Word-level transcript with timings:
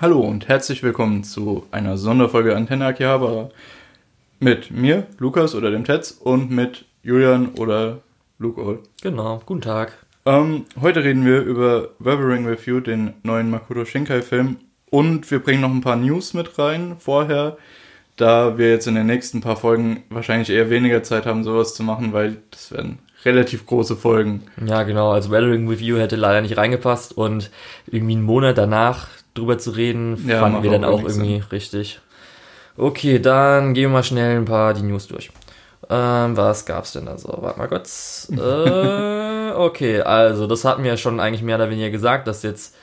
Hallo 0.00 0.20
und 0.20 0.46
herzlich 0.46 0.84
willkommen 0.84 1.24
zu 1.24 1.66
einer 1.72 1.98
Sonderfolge 1.98 2.54
Antenne 2.54 2.86
Akihabara. 2.86 3.50
Mit 4.38 4.70
mir, 4.70 5.08
Lukas 5.18 5.56
oder 5.56 5.72
dem 5.72 5.82
Tetz 5.82 6.12
und 6.12 6.52
mit 6.52 6.84
Julian 7.02 7.48
oder 7.56 7.98
Luke 8.38 8.62
Oll. 8.62 8.78
Genau, 9.02 9.42
guten 9.44 9.60
Tag. 9.60 9.94
Ähm, 10.24 10.66
heute 10.80 11.02
reden 11.02 11.24
wir 11.24 11.40
über 11.40 11.88
Weathering 11.98 12.46
with 12.46 12.64
You, 12.66 12.78
den 12.78 13.14
neuen 13.24 13.50
Makoto 13.50 13.84
Shinkai-Film. 13.84 14.58
Und 14.88 15.28
wir 15.32 15.40
bringen 15.40 15.62
noch 15.62 15.70
ein 15.70 15.80
paar 15.80 15.96
News 15.96 16.32
mit 16.32 16.60
rein 16.60 16.94
vorher, 17.00 17.56
da 18.14 18.56
wir 18.56 18.70
jetzt 18.70 18.86
in 18.86 18.94
den 18.94 19.06
nächsten 19.06 19.40
paar 19.40 19.56
Folgen 19.56 20.04
wahrscheinlich 20.10 20.50
eher 20.50 20.70
weniger 20.70 21.02
Zeit 21.02 21.26
haben, 21.26 21.42
sowas 21.42 21.74
zu 21.74 21.82
machen, 21.82 22.12
weil 22.12 22.36
das 22.52 22.70
werden 22.70 23.00
relativ 23.24 23.66
große 23.66 23.96
Folgen. 23.96 24.44
Ja, 24.64 24.84
genau. 24.84 25.10
Also 25.10 25.32
Weathering 25.32 25.68
with 25.68 25.80
You 25.80 25.96
hätte 25.96 26.14
leider 26.14 26.40
nicht 26.40 26.56
reingepasst 26.56 27.16
und 27.16 27.50
irgendwie 27.88 28.14
einen 28.14 28.22
Monat 28.22 28.56
danach 28.56 29.08
drüber 29.38 29.58
zu 29.58 29.70
reden, 29.70 30.22
Ja, 30.28 30.40
fanden 30.40 30.62
wir 30.62 30.70
dann 30.70 30.84
auch 30.84 31.02
irgendwie 31.02 31.42
richtig. 31.50 32.00
Okay, 32.76 33.18
dann 33.18 33.74
gehen 33.74 33.84
wir 33.90 33.94
mal 33.94 34.02
schnell 34.04 34.36
ein 34.36 34.44
paar 34.44 34.74
die 34.74 34.82
News 34.82 35.08
durch. 35.08 35.30
Ähm, 35.90 36.36
was 36.36 36.66
gab's 36.66 36.92
denn 36.92 37.06
da 37.06 37.16
so? 37.16 37.34
Warte 37.40 37.58
mal 37.58 37.68
kurz. 37.68 38.30
äh, 38.36 39.52
okay, 39.56 40.00
also 40.02 40.46
das 40.46 40.64
hatten 40.64 40.82
wir 40.84 40.90
ja 40.90 40.96
schon 40.96 41.18
eigentlich 41.20 41.42
mehr 41.42 41.56
oder 41.56 41.70
weniger 41.70 41.90
gesagt, 41.90 42.28
dass 42.28 42.42
jetzt 42.42 42.76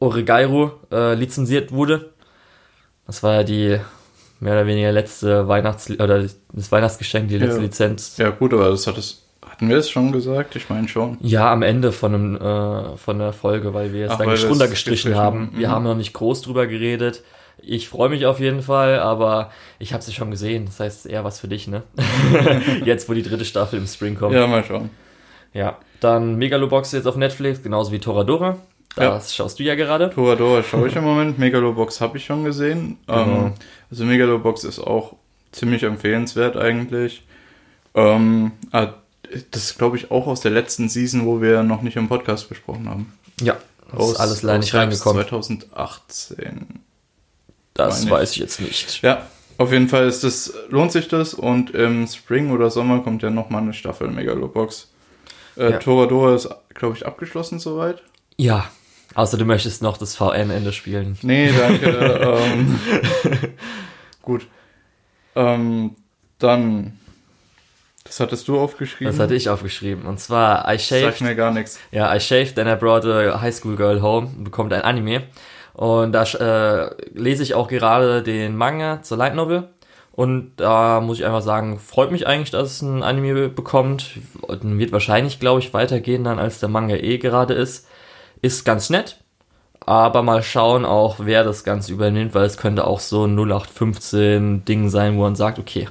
Oregairo 0.00 0.72
äh, 0.90 1.14
lizenziert 1.14 1.70
wurde. 1.72 2.10
Das 3.06 3.22
war 3.22 3.34
ja 3.34 3.42
die 3.44 3.78
mehr 4.40 4.52
oder 4.54 4.66
weniger 4.66 4.92
letzte 4.92 5.48
Weihnachts- 5.48 5.90
oder 5.90 6.24
das 6.52 6.72
Weihnachtsgeschenk, 6.72 7.28
die 7.28 7.38
letzte 7.38 7.56
Ja. 7.58 7.62
Lizenz. 7.62 8.16
Ja 8.18 8.30
gut, 8.30 8.52
aber 8.52 8.70
das 8.70 8.86
hat 8.86 8.98
es, 8.98 9.25
hatten 9.48 9.68
wir 9.68 9.76
es 9.78 9.88
schon 9.90 10.12
gesagt? 10.12 10.56
Ich 10.56 10.68
meine 10.68 10.88
schon. 10.88 11.16
Ja, 11.20 11.50
am 11.52 11.62
Ende 11.62 11.92
von, 11.92 12.14
einem, 12.14 12.36
äh, 12.36 12.96
von 12.96 13.18
der 13.18 13.32
Folge, 13.32 13.72
weil 13.74 13.92
wir 13.92 14.06
es 14.06 14.12
Ach, 14.12 14.18
dann 14.18 14.28
runtergestrichen 14.28 14.70
gestrichen 14.70 15.14
haben. 15.16 15.46
haben. 15.48 15.58
Wir 15.58 15.68
Mhm. 15.68 15.72
haben 15.72 15.84
noch 15.84 15.94
nicht 15.96 16.12
groß 16.12 16.42
drüber 16.42 16.66
geredet. 16.66 17.22
Ich 17.62 17.88
freue 17.88 18.10
mich 18.10 18.26
auf 18.26 18.38
jeden 18.38 18.62
Fall, 18.62 18.98
aber 19.00 19.50
ich 19.78 19.92
habe 19.92 20.02
es 20.02 20.12
schon 20.12 20.30
gesehen. 20.30 20.66
Das 20.66 20.78
heißt 20.78 21.06
eher 21.06 21.24
was 21.24 21.40
für 21.40 21.48
dich, 21.48 21.68
ne? 21.68 21.82
jetzt, 22.84 23.08
wo 23.08 23.14
die 23.14 23.22
dritte 23.22 23.44
Staffel 23.44 23.78
im 23.78 23.86
Spring 23.86 24.14
kommt. 24.16 24.34
Ja, 24.34 24.46
mal 24.46 24.62
schauen. 24.64 24.90
Ja. 25.54 25.78
Dann 26.00 26.36
Megalobox 26.36 26.92
jetzt 26.92 27.06
auf 27.06 27.16
Netflix, 27.16 27.62
genauso 27.62 27.90
wie 27.92 27.98
Toradora. 27.98 28.58
Das 28.94 29.34
schaust 29.34 29.58
du 29.58 29.62
ja 29.62 29.74
gerade. 29.74 30.10
Toradora 30.10 30.62
schaue 30.62 30.88
ich 30.88 30.96
im 30.96 31.04
Moment. 31.04 31.38
Megalobox 31.38 32.00
habe 32.00 32.18
ich 32.18 32.24
schon 32.24 32.44
gesehen. 32.44 32.98
Genau. 33.06 33.20
Ähm, 33.22 33.52
also 33.90 34.04
Megalobox 34.04 34.64
ist 34.64 34.78
auch 34.78 35.14
ziemlich 35.52 35.82
empfehlenswert 35.82 36.56
eigentlich. 36.56 37.22
Ähm, 37.94 38.52
ah, 38.72 38.88
das 39.50 39.76
glaube 39.76 39.96
ich, 39.96 40.10
auch 40.10 40.26
aus 40.26 40.40
der 40.40 40.50
letzten 40.50 40.88
Season, 40.88 41.26
wo 41.26 41.40
wir 41.40 41.62
noch 41.62 41.82
nicht 41.82 41.96
im 41.96 42.08
Podcast 42.08 42.48
besprochen 42.48 42.88
haben. 42.88 43.12
Ja. 43.40 43.56
Das 43.92 44.10
ist 44.10 44.16
alles 44.16 44.42
leider 44.42 44.58
nicht 44.58 44.74
reingekommen. 44.74 45.26
2018. 45.26 46.80
Das 47.74 48.04
ich. 48.04 48.10
weiß 48.10 48.32
ich 48.32 48.38
jetzt 48.38 48.60
nicht. 48.60 49.02
Ja, 49.02 49.26
auf 49.58 49.72
jeden 49.72 49.88
Fall 49.88 50.06
ist 50.08 50.24
das, 50.24 50.52
lohnt 50.70 50.92
sich 50.92 51.08
das 51.08 51.34
und 51.34 51.70
im 51.70 52.06
Spring 52.06 52.50
oder 52.50 52.70
Sommer 52.70 53.00
kommt 53.00 53.22
ja 53.22 53.30
nochmal 53.30 53.62
eine 53.62 53.74
Staffel 53.74 54.08
Megalobox. 54.08 54.88
Äh, 55.56 55.70
Ja. 55.72 55.78
Toradora 55.78 56.34
ist, 56.34 56.48
glaube 56.74 56.96
ich, 56.96 57.06
abgeschlossen 57.06 57.58
soweit. 57.58 58.02
Ja. 58.36 58.70
Außer 59.14 59.38
du 59.38 59.46
möchtest 59.46 59.80
noch 59.80 59.96
das 59.96 60.14
VN-Ende 60.14 60.72
spielen. 60.72 61.16
Nee, 61.22 61.50
danke. 61.56 61.86
ähm, 62.44 62.78
gut. 64.20 64.46
Ähm, 65.34 65.96
dann, 66.38 66.98
das 68.16 68.20
hattest 68.20 68.48
du 68.48 68.58
aufgeschrieben. 68.58 69.12
Das 69.12 69.20
hatte 69.20 69.34
ich 69.34 69.50
aufgeschrieben. 69.50 70.06
Und 70.06 70.18
zwar 70.18 70.64
I 70.72 70.78
Sag 70.78 71.00
Shaved 71.00 71.20
mir 71.20 71.34
gar 71.34 71.50
nichts. 71.50 71.78
Ja, 71.90 72.14
I 72.14 72.18
shaved 72.18 72.58
and 72.58 72.66
I 72.66 72.74
brought 72.74 73.04
a 73.04 73.42
high 73.42 73.54
school 73.54 73.76
girl 73.76 74.00
home, 74.00 74.30
bekommt 74.38 74.72
ein 74.72 74.80
Anime. 74.80 75.24
Und 75.74 76.12
da 76.12 76.22
äh, 76.22 76.90
lese 77.12 77.42
ich 77.42 77.52
auch 77.52 77.68
gerade 77.68 78.22
den 78.22 78.56
Manga 78.56 79.02
zur 79.02 79.18
Light 79.18 79.34
Novel. 79.34 79.68
Und 80.12 80.52
da 80.56 81.02
muss 81.02 81.18
ich 81.18 81.26
einfach 81.26 81.42
sagen, 81.42 81.78
freut 81.78 82.10
mich 82.10 82.26
eigentlich, 82.26 82.50
dass 82.50 82.70
es 82.70 82.82
ein 82.82 83.02
Anime 83.02 83.50
bekommt. 83.50 84.18
Und 84.40 84.78
wird 84.78 84.92
wahrscheinlich, 84.92 85.38
glaube 85.38 85.60
ich, 85.60 85.74
weitergehen 85.74 86.24
dann, 86.24 86.38
als 86.38 86.58
der 86.58 86.70
Manga 86.70 86.96
eh 86.96 87.18
gerade 87.18 87.52
ist. 87.52 87.86
Ist 88.40 88.64
ganz 88.64 88.88
nett. 88.88 89.18
Aber 89.80 90.22
mal 90.22 90.42
schauen 90.42 90.86
auch, 90.86 91.16
wer 91.18 91.44
das 91.44 91.64
Ganze 91.64 91.92
übernimmt, 91.92 92.34
weil 92.34 92.46
es 92.46 92.56
könnte 92.56 92.86
auch 92.86 93.00
so 93.00 93.26
ein 93.26 93.38
0815-Ding 93.38 94.88
sein, 94.88 95.18
wo 95.18 95.20
man 95.20 95.36
sagt, 95.36 95.58
okay, 95.58 95.86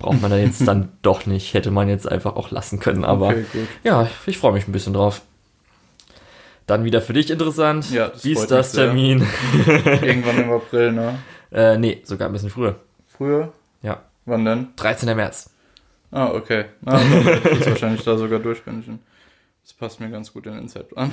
braucht 0.00 0.20
man 0.20 0.30
da 0.32 0.36
jetzt 0.36 0.60
dann 0.66 0.88
doch 1.02 1.26
nicht. 1.26 1.54
Hätte 1.54 1.70
man 1.70 1.88
jetzt 1.88 2.10
einfach 2.10 2.34
auch 2.34 2.50
lassen 2.50 2.80
können. 2.80 3.04
Aber 3.04 3.28
Okay, 3.28 3.66
ja, 3.84 4.08
ich 4.26 4.36
freue 4.38 4.52
mich 4.52 4.66
ein 4.66 4.72
bisschen 4.72 4.94
drauf. 4.94 5.22
Dann 6.66 6.84
wieder 6.84 7.00
für 7.00 7.12
dich 7.12 7.30
interessant. 7.30 7.90
Ja, 7.90 8.08
das 8.08 8.24
Wie 8.24 8.34
freut 8.34 8.42
ist 8.44 8.50
das 8.50 8.66
mich 8.66 8.74
sehr. 8.74 8.86
Termin? 8.86 9.26
Irgendwann 10.02 10.38
im 10.42 10.50
April, 10.52 10.92
ne? 10.92 11.18
äh, 11.52 11.76
nee, 11.78 12.00
sogar 12.04 12.28
ein 12.28 12.32
bisschen 12.32 12.50
früher. 12.50 12.76
Früher? 13.16 13.52
Ja, 13.82 14.02
Wann 14.26 14.44
denn? 14.44 14.68
13. 14.76 15.16
März. 15.16 15.50
Ah, 16.12 16.26
okay. 16.30 16.66
Ah, 16.84 16.98
dann 16.98 17.24
wird 17.24 17.66
wahrscheinlich 17.66 18.02
da 18.04 18.16
sogar 18.16 18.38
durchbingen. 18.38 19.00
Das 19.62 19.72
passt 19.74 20.00
mir 20.00 20.10
ganz 20.10 20.32
gut 20.32 20.46
in 20.46 20.54
den 20.54 20.68
Zeitplan. 20.68 21.10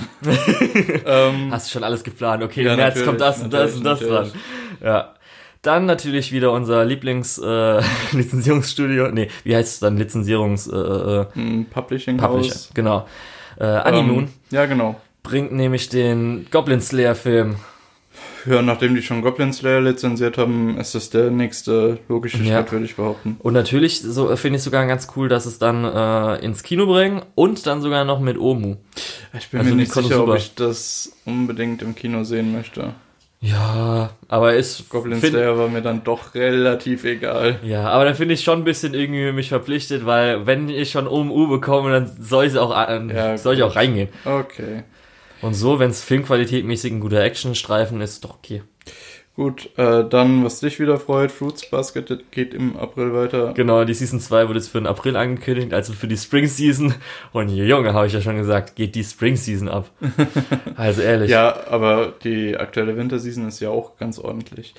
ähm, 1.06 1.52
Hast 1.52 1.68
du 1.68 1.72
schon 1.74 1.84
alles 1.84 2.04
geplant? 2.04 2.44
Okay, 2.44 2.64
Ja, 2.64 2.72
im 2.74 2.78
März 2.78 3.04
kommt 3.04 3.22
das 3.22 3.42
und 3.42 3.52
das 3.54 3.76
und 3.76 3.84
das 3.84 4.02
natürlich, 4.02 4.32
dran. 4.32 4.42
Ja. 4.84 5.14
Dann 5.68 5.86
natürlich 5.86 6.32
wieder 6.32 6.54
unser 6.54 6.86
Lieblings 6.86 7.38
äh. 7.40 7.82
Nee, 8.14 9.28
wie 9.44 9.56
heißt 9.56 9.74
es 9.74 9.80
dann? 9.80 9.98
Lizenzierungs 9.98 10.68
äh, 10.68 11.26
ein 11.36 11.66
Publishing 11.70 12.16
Publisher. 12.16 12.54
House. 12.54 12.70
Genau. 12.74 13.06
Äh, 13.60 13.66
Animoon 13.66 14.24
Ähm, 14.26 14.30
ja, 14.52 14.66
genau. 14.66 14.96
bringt 15.24 15.52
nämlich 15.52 15.90
den 15.90 16.48
Goblin 16.52 16.80
Slayer 16.80 17.16
Film. 17.16 17.56
Ja, 18.46 18.62
nachdem 18.62 18.96
die 18.96 19.02
schon 19.02 19.22
Goblin 19.22 19.52
Slayer 19.52 19.82
lizenziert 19.82 20.38
haben, 20.38 20.78
ist 20.80 20.96
das 20.96 21.10
der 21.10 21.32
nächste 21.32 22.00
logische 22.08 22.38
Ja. 22.44 22.60
Schritt, 22.62 22.72
würde 22.72 22.86
ich 22.86 22.96
behaupten. 22.96 23.36
Und 23.40 23.52
natürlich 23.54 24.02
so 24.02 24.32
äh, 24.32 24.38
finde 24.38 24.58
ich 24.58 24.64
sogar 24.64 24.86
ganz 24.88 25.10
cool, 25.18 25.28
dass 25.28 25.46
es 25.46 25.60
dann 25.60 25.84
äh, 25.84 26.46
ins 26.46 26.64
Kino 26.64 26.86
bringen 26.86 27.24
und 27.36 27.68
dann 27.68 27.82
sogar 27.82 28.06
noch 28.06 28.22
mit 28.22 28.38
Omu. 28.38 28.78
Ich 29.38 29.50
bin 29.50 29.60
Also 29.60 29.72
mir 29.72 29.82
nicht 29.82 29.92
Konosuba. 29.92 30.18
sicher, 30.18 30.32
ob 30.32 30.38
ich 30.38 30.56
das 30.56 31.12
unbedingt 31.26 31.82
im 31.82 31.94
Kino 31.94 32.24
sehen 32.24 32.54
möchte. 32.54 32.94
Ja, 33.40 34.10
aber 34.28 34.56
ist 34.56 34.90
Goblin 34.90 35.20
find- 35.20 35.34
Slayer 35.34 35.58
war 35.58 35.68
mir 35.68 35.82
dann 35.82 36.04
doch 36.04 36.34
relativ 36.34 37.04
egal. 37.04 37.60
Ja, 37.64 37.88
aber 37.90 38.06
dann 38.06 38.16
finde 38.16 38.34
ich 38.34 38.44
schon 38.44 38.60
ein 38.60 38.64
bisschen 38.64 38.94
irgendwie 38.96 39.32
mich 39.32 39.50
verpflichtet, 39.50 40.06
weil 40.08 40.48
wenn 40.48 40.70
ich 40.70 40.90
schon 40.92 41.08
OMU 41.08 41.48
bekomme, 41.48 41.92
dann 41.92 42.12
soll 42.20 42.46
ich 42.46 42.58
auch 42.58 42.72
an, 42.76 43.10
Ja, 43.10 43.38
soll 43.38 43.54
ich 43.56 43.64
auch 43.64 43.76
reingehen. 43.76 44.10
Okay. 44.26 44.84
Und 45.44 45.54
so, 45.54 45.78
wenn 45.78 45.92
es 45.92 46.04
filmqualitätmäßig 46.04 46.92
ein 46.94 47.00
guter 47.00 47.22
Actionstreifen 47.22 48.02
ist, 48.02 48.24
doch 48.24 48.36
okay. 48.40 48.64
Gut, 49.38 49.70
äh, 49.78 50.04
dann, 50.04 50.44
was 50.44 50.62
dich 50.62 50.80
wieder 50.80 50.98
freut, 50.98 51.32
Fruits 51.32 51.70
Basket 51.70 52.32
geht 52.32 52.56
im 52.56 52.76
April 52.76 53.14
weiter. 53.14 53.54
Genau, 53.54 53.86
die 53.86 53.94
Season 53.94 54.20
2 54.20 54.48
wurde 54.48 54.58
jetzt 54.58 54.70
für 54.70 54.80
den 54.80 54.88
April 54.88 55.16
angekündigt, 55.16 55.76
also 55.76 55.94
für 55.94 56.08
die 56.08 56.18
Spring 56.18 56.48
Season. 56.48 56.96
Und 57.34 57.50
Junge, 57.50 57.94
habe 57.94 58.08
ich 58.08 58.14
ja 58.14 58.22
schon 58.22 58.38
gesagt, 58.38 58.76
geht 58.76 58.96
die 58.96 59.04
Spring 59.04 59.36
Season 59.36 59.70
ab. 59.70 59.92
Also 60.76 61.02
ehrlich. 61.02 61.30
Ja, 61.30 61.68
aber 61.70 62.14
die 62.24 62.58
aktuelle 62.58 62.98
Winterseason 62.98 63.48
ist 63.48 63.60
ja 63.60 63.70
auch 63.70 63.98
ganz 63.98 64.18
ordentlich. 64.20 64.74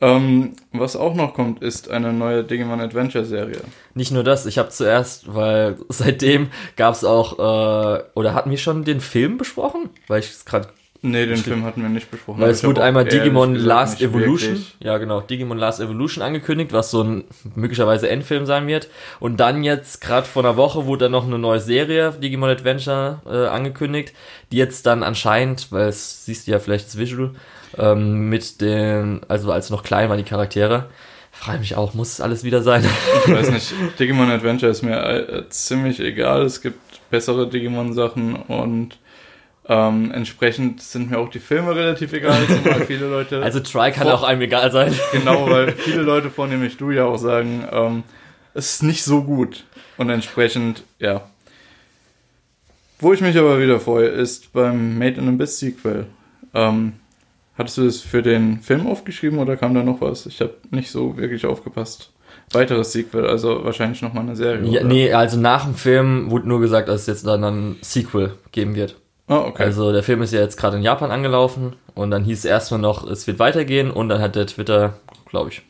Ähm, 0.00 0.52
was 0.72 0.94
auch 0.94 1.14
noch 1.14 1.34
kommt, 1.34 1.62
ist 1.62 1.90
eine 1.90 2.12
neue 2.12 2.44
Digimon 2.44 2.80
Adventure 2.80 3.24
Serie. 3.24 3.60
Nicht 3.94 4.12
nur 4.12 4.22
das, 4.22 4.46
ich 4.46 4.58
habe 4.58 4.68
zuerst, 4.68 5.34
weil 5.34 5.78
seitdem 5.88 6.50
gab 6.76 6.94
es 6.94 7.02
auch, 7.02 7.38
äh, 7.38 8.02
oder 8.14 8.34
hatten 8.34 8.50
wir 8.50 8.58
schon 8.58 8.84
den 8.84 9.00
Film 9.00 9.36
besprochen? 9.36 9.90
Weil 10.06 10.20
ich 10.20 10.30
es 10.30 10.44
gerade 10.44 10.68
Nee, 11.02 11.26
den 11.26 11.36
Film 11.36 11.64
hatten 11.64 11.82
wir 11.82 11.88
nicht 11.88 12.10
besprochen. 12.10 12.40
Weil 12.40 12.50
es 12.50 12.64
wurde 12.64 12.82
einmal 12.82 13.04
Digimon 13.04 13.54
Last 13.54 14.00
Evolution, 14.00 14.50
wirklich- 14.52 14.76
ja 14.80 14.98
genau, 14.98 15.20
Digimon 15.20 15.58
Last 15.58 15.80
Evolution 15.80 16.22
angekündigt, 16.22 16.72
was 16.72 16.90
so 16.90 17.02
ein 17.02 17.24
möglicherweise 17.54 18.08
Endfilm 18.08 18.46
sein 18.46 18.66
wird. 18.66 18.88
Und 19.20 19.38
dann 19.38 19.62
jetzt 19.64 20.00
gerade 20.00 20.26
vor 20.26 20.44
einer 20.44 20.56
Woche 20.56 20.86
wurde 20.86 21.04
dann 21.06 21.12
noch 21.12 21.26
eine 21.26 21.38
neue 21.38 21.60
Serie, 21.60 22.12
Digimon 22.12 22.50
Adventure, 22.50 23.20
äh, 23.26 23.46
angekündigt, 23.48 24.12
die 24.52 24.56
jetzt 24.56 24.86
dann 24.86 25.02
anscheinend, 25.02 25.70
weil 25.70 25.88
es 25.88 26.24
siehst 26.24 26.46
du 26.46 26.52
ja 26.52 26.58
vielleicht 26.58 26.86
das 26.86 26.98
Visual, 26.98 27.30
ähm, 27.78 28.28
mit 28.28 28.60
den, 28.60 29.20
also 29.28 29.52
als 29.52 29.70
noch 29.70 29.82
klein 29.82 30.08
waren 30.08 30.18
die 30.18 30.24
Charaktere, 30.24 30.86
frage 31.32 31.58
mich 31.58 31.76
auch, 31.76 31.92
muss 31.94 32.12
es 32.14 32.20
alles 32.20 32.44
wieder 32.44 32.62
sein? 32.62 32.84
Ich 33.26 33.32
weiß 33.32 33.50
nicht, 33.52 33.74
Digimon 33.98 34.30
Adventure 34.30 34.72
ist 34.72 34.82
mir 34.82 34.96
äh, 34.98 35.48
ziemlich 35.50 36.00
egal. 36.00 36.42
Es 36.42 36.62
gibt 36.62 36.78
bessere 37.10 37.46
Digimon-Sachen 37.48 38.34
und 38.36 38.96
ähm, 39.68 40.12
entsprechend 40.12 40.80
sind 40.80 41.10
mir 41.10 41.18
auch 41.18 41.28
die 41.28 41.40
Filme 41.40 41.74
relativ 41.74 42.12
egal, 42.12 42.38
zumal 42.46 42.80
viele 42.86 43.08
Leute. 43.08 43.42
also 43.42 43.58
Try 43.60 43.90
kann 43.90 44.08
auch 44.08 44.22
einem 44.22 44.42
egal 44.42 44.70
sein. 44.70 44.94
genau, 45.12 45.50
weil 45.50 45.72
viele 45.76 46.02
Leute, 46.02 46.30
vornehmlich 46.30 46.76
du 46.76 46.92
ja 46.92 47.04
auch 47.04 47.16
sagen, 47.16 47.66
ähm, 47.72 48.02
es 48.54 48.74
ist 48.74 48.82
nicht 48.84 49.02
so 49.02 49.24
gut. 49.24 49.64
Und 49.96 50.10
entsprechend, 50.10 50.84
ja. 50.98 51.28
Wo 52.98 53.12
ich 53.12 53.20
mich 53.20 53.36
aber 53.36 53.60
wieder 53.60 53.80
freue, 53.80 54.06
ist 54.06 54.52
beim 54.52 54.98
Made 54.98 55.20
in 55.20 55.28
Abyss 55.28 55.58
Sequel. 55.58 56.06
Ähm, 56.54 56.94
hattest 57.58 57.78
du 57.78 57.84
das 57.84 58.00
für 58.00 58.22
den 58.22 58.60
Film 58.60 58.86
aufgeschrieben 58.86 59.38
oder 59.38 59.56
kam 59.56 59.74
da 59.74 59.82
noch 59.82 60.00
was? 60.00 60.26
Ich 60.26 60.40
habe 60.40 60.54
nicht 60.70 60.90
so 60.90 61.16
wirklich 61.16 61.44
aufgepasst. 61.44 62.12
Weiteres 62.52 62.92
Sequel, 62.92 63.26
also 63.26 63.64
wahrscheinlich 63.64 64.00
nochmal 64.00 64.22
eine 64.22 64.36
Serie. 64.36 64.70
Ja, 64.70 64.80
oder? 64.80 64.88
nee, 64.88 65.12
also 65.12 65.38
nach 65.38 65.64
dem 65.64 65.74
Film 65.74 66.30
wurde 66.30 66.46
nur 66.46 66.60
gesagt, 66.60 66.88
dass 66.88 67.02
es 67.02 67.06
jetzt 67.08 67.26
dann 67.26 67.42
ein 67.42 67.76
Sequel 67.80 68.34
geben 68.52 68.76
wird. 68.76 68.96
Oh, 69.28 69.44
okay. 69.48 69.64
Also 69.64 69.92
der 69.92 70.02
Film 70.02 70.22
ist 70.22 70.32
ja 70.32 70.40
jetzt 70.40 70.56
gerade 70.56 70.76
in 70.76 70.82
Japan 70.82 71.10
angelaufen 71.10 71.74
und 71.94 72.10
dann 72.10 72.24
hieß 72.24 72.38
es 72.40 72.44
erstmal 72.44 72.80
noch, 72.80 73.06
es 73.06 73.26
wird 73.26 73.38
weitergehen 73.38 73.90
und 73.90 74.08
dann 74.08 74.20
hat 74.20 74.36
der 74.36 74.46
Twitter, 74.46 74.94
glaube 75.28 75.50
ich, 75.50 75.62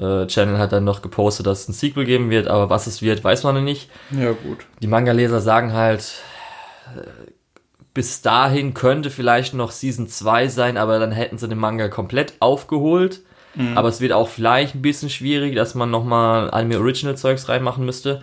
äh, 0.00 0.26
Channel 0.26 0.58
hat 0.58 0.72
dann 0.72 0.84
noch 0.84 1.02
gepostet, 1.02 1.46
dass 1.46 1.62
es 1.62 1.68
ein 1.68 1.72
Sequel 1.72 2.04
geben 2.04 2.30
wird, 2.30 2.46
aber 2.48 2.70
was 2.70 2.86
es 2.86 3.02
wird, 3.02 3.24
weiß 3.24 3.42
man 3.42 3.56
noch 3.56 3.62
nicht. 3.62 3.90
ja, 4.10 4.30
gut. 4.32 4.58
Die 4.80 4.86
Manga-Leser 4.86 5.40
sagen 5.40 5.72
halt, 5.72 6.22
äh, 6.96 7.32
bis 7.92 8.22
dahin 8.22 8.72
könnte 8.72 9.10
vielleicht 9.10 9.52
noch 9.52 9.70
Season 9.70 10.08
2 10.08 10.48
sein, 10.48 10.76
aber 10.76 10.98
dann 10.98 11.12
hätten 11.12 11.36
sie 11.38 11.48
den 11.48 11.58
Manga 11.58 11.88
komplett 11.88 12.34
aufgeholt. 12.40 13.20
Aber 13.74 13.88
es 13.90 14.00
wird 14.00 14.12
auch 14.12 14.30
vielleicht 14.30 14.74
ein 14.74 14.80
bisschen 14.80 15.10
schwierig, 15.10 15.54
dass 15.54 15.74
man 15.74 15.90
nochmal 15.90 16.50
Anime 16.52 16.78
Original 16.80 17.18
Zeugs 17.18 17.50
reinmachen 17.50 17.84
müsste. 17.84 18.22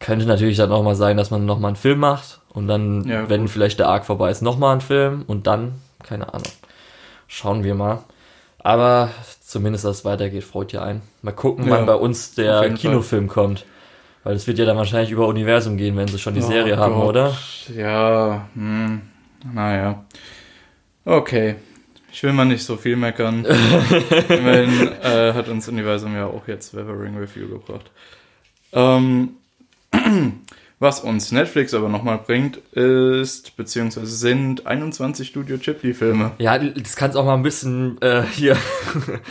Könnte 0.00 0.26
natürlich 0.26 0.56
dann 0.56 0.70
nochmal 0.70 0.96
sein, 0.96 1.16
dass 1.16 1.30
man 1.30 1.44
nochmal 1.46 1.68
einen 1.68 1.76
Film 1.76 1.98
macht 2.00 2.40
und 2.48 2.66
dann, 2.66 3.04
Ja, 3.06 3.28
wenn 3.28 3.46
vielleicht 3.48 3.78
der 3.78 3.88
Arc 3.88 4.04
vorbei 4.06 4.30
ist, 4.30 4.40
nochmal 4.42 4.72
einen 4.72 4.80
Film 4.80 5.24
und 5.26 5.46
dann, 5.46 5.74
keine 6.02 6.32
Ahnung. 6.34 6.48
Schauen 7.28 7.62
wir 7.62 7.74
mal. 7.74 8.02
Aber 8.58 9.10
zumindest, 9.42 9.84
dass 9.84 9.98
es 9.98 10.04
weitergeht, 10.04 10.42
freut 10.44 10.72
ja 10.72 10.82
ein. 10.82 11.02
Mal 11.22 11.32
gucken, 11.32 11.66
Ja, 11.66 11.70
wann 11.72 11.86
bei 11.86 11.94
uns 11.94 12.34
der 12.34 12.72
Kinofilm 12.74 13.28
kommt. 13.28 13.64
Weil 14.24 14.34
es 14.36 14.46
wird 14.46 14.58
ja 14.58 14.66
dann 14.66 14.76
wahrscheinlich 14.76 15.10
über 15.10 15.26
Universum 15.28 15.76
gehen, 15.78 15.96
wenn 15.96 16.08
sie 16.08 16.18
schon 16.18 16.34
die 16.34 16.42
Oh 16.42 16.46
Serie 16.46 16.76
haben, 16.76 16.94
Gott. 16.94 17.08
oder? 17.08 17.36
Ja, 17.74 18.48
hm, 18.54 19.00
naja. 19.54 20.04
Okay. 21.04 21.56
Ich 22.12 22.22
will 22.22 22.32
mal 22.32 22.44
nicht 22.44 22.64
so 22.64 22.76
viel 22.76 22.96
meckern. 22.96 23.44
Immerhin 24.28 24.92
äh, 25.02 25.32
hat 25.32 25.48
uns 25.48 25.68
Universum 25.68 26.14
ja 26.14 26.26
auch 26.26 26.46
jetzt 26.48 26.74
Weathering 26.74 27.16
Review 27.16 27.48
gebracht. 27.48 27.90
Ähm, 28.72 29.36
was 30.80 31.00
uns 31.00 31.30
Netflix 31.30 31.74
aber 31.74 31.90
nochmal 31.90 32.18
bringt, 32.18 32.56
ist, 32.72 33.54
beziehungsweise 33.56 34.06
sind 34.06 34.66
21 34.66 35.28
Studio 35.28 35.58
Ghibli-Filme. 35.58 36.32
Ja, 36.38 36.58
das 36.58 36.96
kannst 36.96 37.18
auch 37.18 37.26
mal 37.26 37.34
ein 37.34 37.42
bisschen 37.42 38.00
äh, 38.00 38.22
hier. 38.22 38.56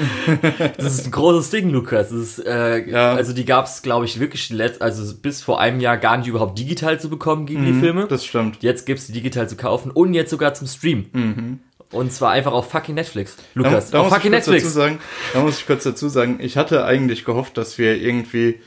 das 0.77 0.93
ist 0.93 1.07
ein 1.07 1.11
großes 1.11 1.49
Ding, 1.49 1.71
Lukas. 1.71 2.09
Das 2.09 2.19
ist, 2.19 2.45
äh, 2.45 2.87
Ja. 2.87 3.13
Also 3.13 3.33
die 3.33 3.45
gab 3.45 3.65
es, 3.65 3.81
glaube 3.81 4.05
ich, 4.05 4.19
wirklich 4.19 4.51
letzt, 4.51 4.81
also 4.83 5.15
bis 5.15 5.41
vor 5.41 5.59
einem 5.59 5.79
Jahr 5.79 5.97
gar 5.97 6.17
nicht 6.17 6.27
überhaupt 6.27 6.59
digital 6.59 6.99
zu 6.99 7.09
bekommen, 7.09 7.47
Ghibli-Filme. 7.47 8.07
Das 8.07 8.25
stimmt. 8.25 8.61
Jetzt 8.61 8.85
gibt's 8.85 9.07
die 9.07 9.13
digital 9.13 9.49
zu 9.49 9.55
kaufen 9.55 9.89
und 9.89 10.13
jetzt 10.13 10.29
sogar 10.29 10.53
zum 10.53 10.67
Stream. 10.67 11.59
Und 11.91 12.13
zwar 12.13 12.29
einfach 12.29 12.51
auf 12.51 12.69
fucking 12.69 12.93
Netflix. 12.93 13.35
Lukas, 13.55 13.89
da, 13.89 13.97
da 13.97 14.03
auf 14.03 14.13
fucking 14.13 14.29
Netflix. 14.29 14.65
Dazu 14.65 14.75
sagen, 14.75 14.99
da 15.33 15.39
muss 15.39 15.57
ich 15.59 15.65
kurz 15.65 15.83
dazu 15.83 16.07
sagen, 16.09 16.37
ich 16.39 16.57
hatte 16.57 16.85
eigentlich 16.85 17.25
gehofft, 17.25 17.57
dass 17.57 17.79
wir 17.79 17.99
irgendwie 17.99 18.59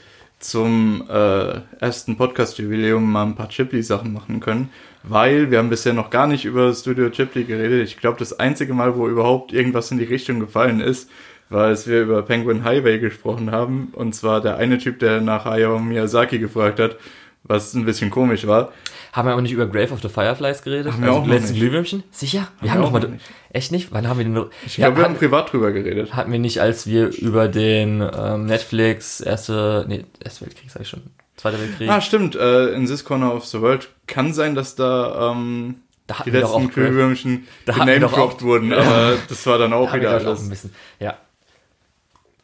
zum 0.42 1.04
äh, 1.08 1.60
ersten 1.80 2.16
Podcast-Jubiläum 2.16 3.10
mal 3.10 3.24
ein 3.24 3.34
paar 3.34 3.48
Ghibli-Sachen 3.48 4.12
machen 4.12 4.40
können, 4.40 4.70
weil 5.02 5.50
wir 5.50 5.58
haben 5.58 5.70
bisher 5.70 5.92
noch 5.92 6.10
gar 6.10 6.26
nicht 6.26 6.44
über 6.44 6.72
Studio 6.74 7.10
Ghibli 7.10 7.44
geredet. 7.44 7.86
Ich 7.86 7.98
glaube, 7.98 8.18
das 8.18 8.38
einzige 8.38 8.74
Mal, 8.74 8.96
wo 8.96 9.08
überhaupt 9.08 9.52
irgendwas 9.52 9.90
in 9.90 9.98
die 9.98 10.04
Richtung 10.04 10.40
gefallen 10.40 10.80
ist, 10.80 11.10
war, 11.48 11.66
als 11.66 11.86
wir 11.86 12.02
über 12.02 12.22
Penguin 12.22 12.64
Highway 12.64 12.98
gesprochen 12.98 13.50
haben. 13.50 13.88
Und 13.92 14.14
zwar 14.14 14.40
der 14.40 14.56
eine 14.56 14.78
Typ, 14.78 14.98
der 14.98 15.20
nach 15.20 15.44
Hayao 15.44 15.78
Miyazaki 15.78 16.38
gefragt 16.38 16.80
hat, 16.80 16.96
was 17.44 17.74
ein 17.74 17.84
bisschen 17.84 18.10
komisch 18.10 18.46
war. 18.46 18.72
Haben 19.12 19.28
wir 19.28 19.32
aber 19.32 19.42
nicht 19.42 19.52
über 19.52 19.66
Grave 19.66 19.92
of 19.92 20.00
the 20.00 20.08
Fireflies 20.08 20.62
geredet? 20.62 20.92
Haben 20.92 21.02
wir 21.02 21.12
auch 21.12 21.20
noch 21.26 21.32
letzten. 21.34 21.54
Glühwürmchen? 21.54 22.02
Sicher? 22.10 22.48
Wir 22.60 22.66
wir 22.68 22.74
haben 22.74 22.82
auch 22.84 22.92
noch 22.92 23.00
mal. 23.02 23.08
nicht. 23.10 23.24
Echt 23.50 23.72
nicht? 23.72 23.92
Wann 23.92 24.08
haben 24.08 24.18
wir 24.18 24.24
den 24.24 24.32
noch? 24.32 24.50
Ich 24.64 24.76
glaube, 24.76 24.96
wir 24.96 25.04
haben 25.04 25.16
privat 25.16 25.52
drüber 25.52 25.72
geredet. 25.72 26.14
Hatten 26.14 26.32
wir 26.32 26.38
nicht, 26.38 26.60
als 26.60 26.86
wir 26.86 27.08
über 27.08 27.48
den 27.48 28.00
ähm, 28.16 28.46
Netflix 28.46 29.20
erste, 29.20 29.84
nee, 29.88 30.04
erste 30.24 30.46
Weltkrieg, 30.46 30.70
sag 30.70 30.82
ich 30.82 30.88
schon, 30.88 31.02
Zweiter 31.36 31.58
Weltkrieg, 31.60 31.90
Ah, 31.90 32.00
stimmt. 32.00 32.36
Äh, 32.36 32.68
in 32.74 32.86
This 32.86 33.04
Corner 33.04 33.34
of 33.34 33.44
the 33.46 33.60
World 33.60 33.88
kann 34.06 34.32
sein, 34.32 34.54
dass 34.54 34.74
da 34.76 35.32
ähm, 35.32 35.76
da 36.06 36.16
die 36.24 36.32
wir 36.32 36.40
letzten 36.40 36.54
auch 36.66 36.70
Glühwürmchen 36.70 37.46
Da 37.66 37.74
wir 37.86 38.06
auch- 38.06 38.40
wurden, 38.42 38.72
aber 38.72 39.14
das 39.28 39.44
war 39.46 39.58
dann 39.58 39.72
auch 39.72 39.88
haben 39.92 40.00
wir, 40.00 40.08
wieder 40.08 40.16
ich, 40.18 40.24
auch 40.24 40.28
alles. 40.28 40.42
ein 40.42 40.48
bisschen, 40.50 40.72
ja. 41.00 41.16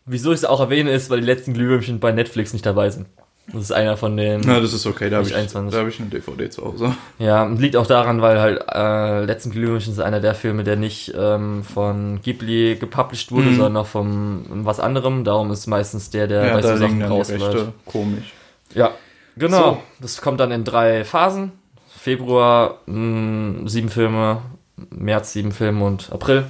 Wieso 0.07 0.31
ich 0.33 0.39
es 0.39 0.45
auch 0.45 0.61
erwähne, 0.61 0.91
ist, 0.91 1.11
weil 1.11 1.21
die 1.21 1.27
letzten 1.27 1.53
Glühwürmchen 1.55 2.01
bei 2.01 2.13
Netflix 2.13 2.53
nicht 2.53 2.65
dabei 2.67 2.89
sind. 2.91 3.07
Das 3.53 3.63
ist 3.63 3.73
einer 3.73 3.97
von 3.97 4.15
den, 4.17 4.43
Na, 4.45 4.61
das 4.61 4.75
ist 4.75 4.87
okay, 4.87 5.09
da 5.09 5.17
habe 5.19 5.27
ich, 5.29 5.35
21. 5.35 5.73
da 5.73 5.81
hab 5.81 5.89
ich 5.89 5.99
eine 6.01 6.11
DVD 6.11 6.51
zu 6.51 6.65
Hause. 6.65 6.95
ja, 7.19 7.45
und 7.45 7.59
liegt 7.59 7.77
auch 7.77 7.87
daran, 7.87 8.21
weil 8.21 8.39
halt, 8.41 8.63
äh, 8.71 9.25
letzten 9.25 9.51
Glühwürmchen 9.51 9.93
ist 9.93 10.01
einer 10.01 10.21
der 10.21 10.35
Filme, 10.35 10.65
der 10.65 10.77
nicht 10.77 11.15
ähm, 11.19 11.65
von 11.65 12.21
Ghibli 12.23 12.77
gepublished 12.79 13.33
wurde, 13.33 13.49
Mhm. 13.51 13.57
sondern 13.57 13.85
von 13.87 14.45
was 14.67 14.81
anderem, 14.81 15.25
darum 15.25 15.51
ist 15.51 15.67
meistens 15.67 16.11
der, 16.11 16.27
der 16.27 16.47
Ja, 16.47 16.55
bei 16.55 16.63
so 16.63 16.77
Sachen. 16.77 17.03
Rechte. 17.03 17.73
Komisch. 17.87 18.33
Ja, 18.75 18.91
genau. 19.37 19.59
So. 19.75 19.83
Das 20.01 20.21
kommt 20.21 20.41
dann 20.41 20.51
in 20.53 20.65
drei 20.65 21.05
Phasen. 21.05 21.53
Februar 21.99 22.79
mh, 22.87 23.67
sieben 23.69 23.89
Filme, 23.89 24.43
März 24.91 25.33
sieben 25.33 25.53
Filme 25.53 25.85
und 25.85 26.13
April. 26.13 26.45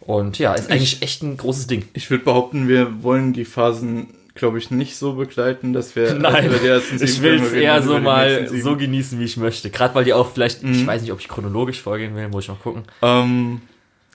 Und 0.00 0.38
ja, 0.38 0.54
ist 0.54 0.70
eigentlich 0.70 1.02
echt 1.02 1.22
ein 1.22 1.36
großes 1.36 1.66
Ding. 1.66 1.88
Ich 1.92 2.10
würde 2.10 2.24
behaupten, 2.24 2.68
wir 2.68 3.02
wollen 3.02 3.32
die 3.32 3.44
Phasen, 3.44 4.08
glaube 4.36 4.58
ich, 4.58 4.70
nicht 4.70 4.96
so 4.96 5.14
begleiten, 5.14 5.72
dass 5.72 5.96
wir 5.96 6.14
Nein, 6.18 6.46
über 6.46 6.58
die 6.58 6.66
ersten 6.66 6.98
sieben 6.98 7.10
ich 7.10 7.22
will 7.22 7.34
es 7.42 7.52
eher 7.52 7.82
so 7.82 7.98
mal 7.98 8.48
so 8.48 8.76
genießen, 8.76 9.18
wie 9.18 9.24
ich 9.24 9.36
möchte. 9.36 9.70
Gerade 9.70 9.94
weil 9.94 10.04
die 10.04 10.12
auch 10.14 10.30
vielleicht, 10.32 10.62
ich 10.62 10.82
Mhm. 10.82 10.86
weiß 10.86 11.02
nicht, 11.02 11.12
ob 11.12 11.20
ich 11.20 11.28
chronologisch 11.28 11.82
vorgehen 11.82 12.14
will, 12.14 12.28
muss 12.28 12.44
ich 12.44 12.48
mal 12.48 12.56
gucken. 12.62 12.84
Ähm, 13.02 13.60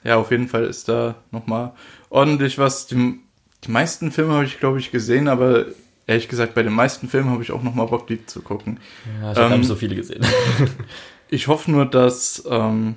ja, 0.04 0.16
auf 0.18 0.32
jeden 0.32 0.48
Fall 0.48 0.64
ist 0.66 0.88
da 0.90 1.16
nochmal 1.32 1.74
ordentlich 2.10 2.58
was. 2.58 2.88
Die, 2.88 3.20
die 3.66 3.72
meisten 3.72 4.12
Filme 4.12 4.34
habe 4.34 4.46
ich, 4.46 4.60
glaube 4.60 4.80
ich, 4.80 4.92
gesehen, 4.92 5.28
aber 5.28 5.66
ehrlich 6.08 6.28
gesagt, 6.28 6.56
bei 6.56 6.64
den 6.64 6.74
meisten 6.74 7.08
Filmen 7.08 7.30
habe 7.30 7.44
ich 7.44 7.52
auch 7.52 7.62
nochmal 7.64 7.88
Bock, 7.88 8.08
die 8.08 8.26
zu 8.26 8.42
gucken. 8.42 8.80
Ja, 9.22 9.32
ich 9.32 9.38
habe 9.38 9.54
Ähm, 9.54 9.60
nicht 9.60 9.68
so 9.68 9.76
viele 9.76 9.96
gesehen. 9.96 10.26
Ich 11.34 11.48
hoffe 11.48 11.72
nur, 11.72 11.86
dass 11.86 12.44
ähm, 12.50 12.96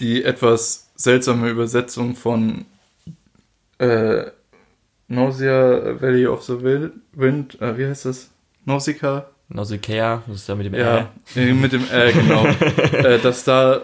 die 0.00 0.22
etwas 0.24 0.88
seltsame 0.94 1.48
Übersetzung 1.48 2.14
von 2.14 2.64
äh, 3.78 4.26
Nausea 5.14 6.00
Valley 6.00 6.26
of 6.26 6.42
the 6.44 6.54
Wind, 7.12 7.60
äh, 7.60 7.76
wie 7.78 7.86
heißt 7.86 8.04
das? 8.06 8.30
Nausicaa? 8.64 9.26
Nausicaa, 9.48 10.22
das 10.26 10.36
ist 10.36 10.48
ja 10.48 10.54
mit 10.54 10.66
dem 10.66 10.74
Ja, 10.74 11.08
Ä. 11.36 11.40
äh, 11.40 11.52
mit 11.52 11.72
dem 11.72 11.84
äh, 11.92 12.12
genau. 12.12 12.46
äh, 12.92 13.18
dass 13.18 13.44
da 13.44 13.82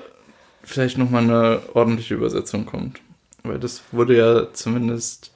vielleicht 0.65 0.99
nochmal 0.99 1.23
eine 1.25 1.61
ordentliche 1.75 2.15
Übersetzung 2.15 2.67
kommt. 2.67 3.00
Weil 3.43 3.59
das 3.59 3.82
wurde 3.93 4.17
ja 4.17 4.53
zumindest 4.53 5.32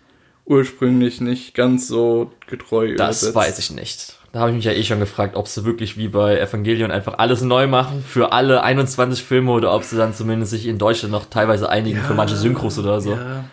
ursprünglich 0.47 1.21
nicht 1.21 1.55
ganz 1.55 1.89
so 1.89 2.33
getreu 2.47 2.95
Das 2.97 3.23
übersetzt. 3.23 3.35
weiß 3.35 3.59
ich 3.59 3.71
nicht. 3.71 4.19
Da 4.33 4.41
habe 4.41 4.51
ich 4.51 4.57
mich 4.57 4.65
ja 4.65 4.73
eh 4.73 4.83
schon 4.83 4.99
gefragt, 4.99 5.37
ob 5.37 5.47
sie 5.47 5.65
wirklich 5.65 5.97
wie 5.97 6.09
bei 6.09 6.39
Evangelion 6.39 6.91
einfach 6.91 7.19
alles 7.19 7.41
neu 7.43 7.67
machen 7.69 8.03
für 8.07 8.33
alle 8.33 8.63
21 8.63 9.23
Filme 9.23 9.53
oder 9.53 9.73
ob 9.73 9.85
sie 9.85 9.97
dann 9.97 10.13
zumindest 10.13 10.51
sich 10.51 10.67
in 10.67 10.77
Deutschland 10.79 11.13
noch 11.13 11.27
teilweise 11.27 11.69
einigen 11.71 12.01
für 12.03 12.15
manche 12.15 12.35
Synchros 12.37 12.79
oder 12.79 13.01
so. 13.01 13.13
Ja, 13.13 13.45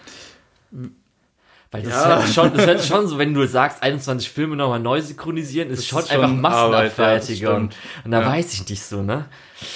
Weil 1.71 1.83
das, 1.83 1.93
Ja. 1.93 2.19
hätte 2.21 2.33
schon, 2.33 2.53
das 2.53 2.65
hätte 2.67 2.83
schon 2.83 3.07
so, 3.07 3.17
wenn 3.17 3.33
du 3.33 3.45
sagst, 3.47 3.81
21 3.81 4.29
Filme 4.29 4.55
nochmal 4.57 4.79
neu 4.79 5.01
synchronisieren, 5.01 5.69
ist 5.69 5.87
schon 5.87 5.99
ist 5.99 6.11
einfach 6.11 6.27
schon 6.27 6.45
Arbeit, 6.45 6.71
ja, 6.73 6.81
das 6.83 6.97
Massenabfertigung. 6.97 7.55
stimmt. 7.71 7.75
und 8.05 8.11
da 8.11 8.21
Ja. 8.21 8.27
weiß 8.27 8.53
ich 8.53 8.69
nicht 8.69 8.83
so, 8.83 9.01
ne? 9.01 9.25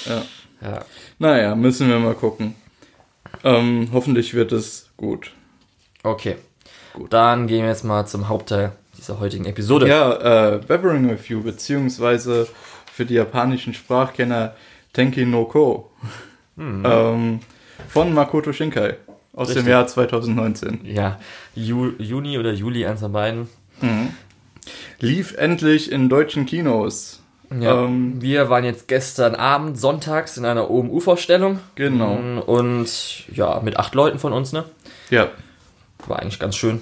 ja. 0.05 0.21
Ja. 0.61 0.85
Naja, 1.19 1.55
müssen 1.55 1.87
wir 1.89 1.99
mal 1.99 2.15
gucken. 2.15 2.55
Ähm, 3.43 3.89
hoffentlich 3.93 4.33
wird 4.33 4.51
es 4.51 4.89
gut. 4.97 5.31
Okay. 6.03 6.37
Gut. 6.93 7.11
Dann 7.13 7.47
gehen 7.47 7.61
wir 7.63 7.69
jetzt 7.69 7.83
mal 7.83 8.05
zum 8.07 8.29
Hauptteil 8.29 8.71
dieser 8.97 9.19
heutigen 9.19 9.45
Episode. 9.45 9.87
Ja, 9.87 10.13
äh, 10.55 10.69
Weathering 10.69 11.09
Review, 11.09 11.41
beziehungsweise 11.43 12.47
für 12.91 13.05
die 13.05 13.13
japanischen 13.15 13.73
Sprachkenner 13.73 14.55
Tenki 14.93 15.25
no 15.25 15.45
Ko. 15.45 15.91
Ähm, 16.57 17.41
von 17.89 18.13
Makoto 18.13 18.53
Shinkai 18.53 18.95
aus 19.35 19.49
Richtig. 19.49 19.65
dem 19.65 19.69
Jahr 19.71 19.85
2019. 19.87 20.81
Ja, 20.85 21.19
Ju 21.53 21.91
Juni 21.99 22.37
oder 22.37 22.53
Juli, 22.53 22.85
eins 22.85 23.01
von 23.01 23.11
beiden. 23.11 23.47
Lief 24.99 25.35
endlich 25.37 25.91
in 25.91 26.09
deutschen 26.09 26.45
Kinos. 26.45 27.21
Ja, 27.59 27.83
Ähm, 27.83 28.21
wir 28.21 28.49
waren 28.49 28.63
jetzt 28.63 28.87
gestern 28.87 29.35
Abend, 29.35 29.77
sonntags, 29.79 30.37
in 30.37 30.45
einer 30.45 30.69
OMU-Vorstellung. 30.71 31.59
Genau. 31.75 32.15
Und 32.45 32.89
ja, 33.31 33.59
mit 33.63 33.77
acht 33.77 33.93
Leuten 33.93 34.17
von 34.19 34.33
uns, 34.33 34.51
ne? 34.51 34.63
Ja, 35.11 35.29
War 36.07 36.19
eigentlich 36.19 36.39
ganz 36.39 36.55
schön. 36.55 36.81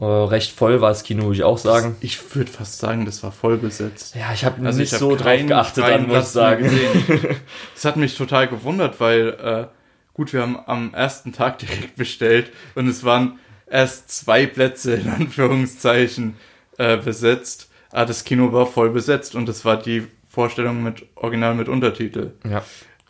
Äh, 0.00 0.04
recht 0.04 0.50
voll 0.52 0.80
war 0.80 0.88
das 0.90 1.02
Kino, 1.04 1.22
würde 1.24 1.36
ich 1.36 1.44
auch 1.44 1.56
sagen. 1.58 1.96
ich 2.00 2.18
würde 2.34 2.50
fast 2.50 2.78
sagen, 2.78 3.06
das 3.06 3.22
war 3.22 3.30
voll 3.32 3.56
besetzt. 3.58 4.14
Ja, 4.16 4.32
ich 4.34 4.44
habe 4.44 4.66
Also 4.66 4.80
nicht 4.80 4.88
ich 4.88 4.92
hab 4.94 5.00
so 5.00 5.14
drauf 5.16 5.46
geachtet, 5.46 5.84
dann 5.84 6.08
muss 6.08 6.18
ich 6.18 6.24
sagen. 6.24 6.64
gesehen. 6.64 7.36
Das 7.74 7.84
hat 7.84 7.96
mich 7.96 8.16
total 8.16 8.48
gewundert, 8.48 8.98
weil 9.00 9.28
äh, 9.28 9.66
gut, 10.14 10.32
wir 10.32 10.42
haben 10.42 10.58
am 10.66 10.94
ersten 10.94 11.32
Tag 11.32 11.58
direkt 11.58 11.96
bestellt 11.96 12.50
und 12.74 12.88
es 12.88 13.04
waren 13.04 13.38
erst 13.66 14.10
zwei 14.10 14.46
Plätze 14.46 14.94
in 14.94 15.08
Anführungszeichen 15.10 16.36
äh, 16.78 16.96
besetzt. 16.96 17.68
Ah, 17.90 18.04
das 18.04 18.24
Kino 18.24 18.52
war 18.52 18.66
voll 18.66 18.90
besetzt 18.90 19.34
und 19.34 19.48
es 19.48 19.64
war 19.64 19.76
die 19.76 20.06
Vorstellung 20.28 20.82
mit 20.82 21.04
Original 21.14 21.54
mit 21.54 21.68
Untertitel. 21.68 22.32
Ja. 22.48 22.64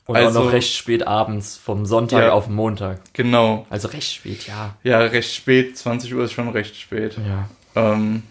Und 0.07 0.17
Also- 0.17 0.41
auch 0.41 0.45
noch 0.45 0.53
recht 0.53 0.75
spät 0.75 1.07
abends, 1.07 1.57
vom 1.57 1.87
Sonntag 1.87 2.23
Ja. 2.25 2.33
auf 2.33 2.45
den 2.47 2.55
Montag. 2.55 3.01
Genau. 3.15 3.67
Also 3.71 3.89
recht 3.89 4.13
spät, 4.13 4.47
ja. 4.47 4.77
Ja, 4.83 4.99
recht 4.99 5.33
spät. 5.35 5.79
20 5.79 6.15
Uhr 6.15 6.25
ist 6.25 6.33
schon 6.33 6.51
recht 6.51 6.77
spät. 6.77 7.17
Ja. 7.27 7.49
Ähm, 7.75 8.23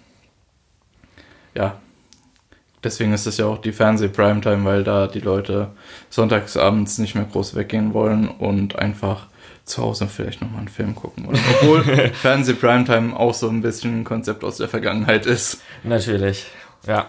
ja. 1.56 1.80
Deswegen 2.84 3.14
ist 3.14 3.26
es 3.26 3.38
ja 3.38 3.46
auch 3.46 3.60
die 3.60 3.72
Fernseh-Primetime, 3.72 4.66
weil 4.66 4.84
da 4.84 5.08
die 5.08 5.20
Leute 5.20 5.70
sonntagsabends 6.10 6.98
nicht 6.98 7.16
mehr 7.16 7.26
groß 7.26 7.56
weggehen 7.56 7.94
wollen 7.94 8.28
und 8.28 8.78
einfach 8.78 9.28
zu 9.66 9.82
Hause 9.82 10.08
vielleicht 10.08 10.42
nochmal 10.42 10.60
einen 10.60 10.68
Film 10.68 10.94
gucken. 10.94 11.26
Oder? 11.26 11.40
Obwohl 11.62 11.84
Fernseh-Primetime 12.14 13.18
auch 13.18 13.34
so 13.34 13.48
ein 13.50 13.62
bisschen 13.62 14.02
ein 14.02 14.04
Konzept 14.04 14.44
aus 14.44 14.58
der 14.58 14.68
Vergangenheit 14.68 15.26
ist. 15.26 15.62
Natürlich, 15.84 16.46
ja. 16.86 17.08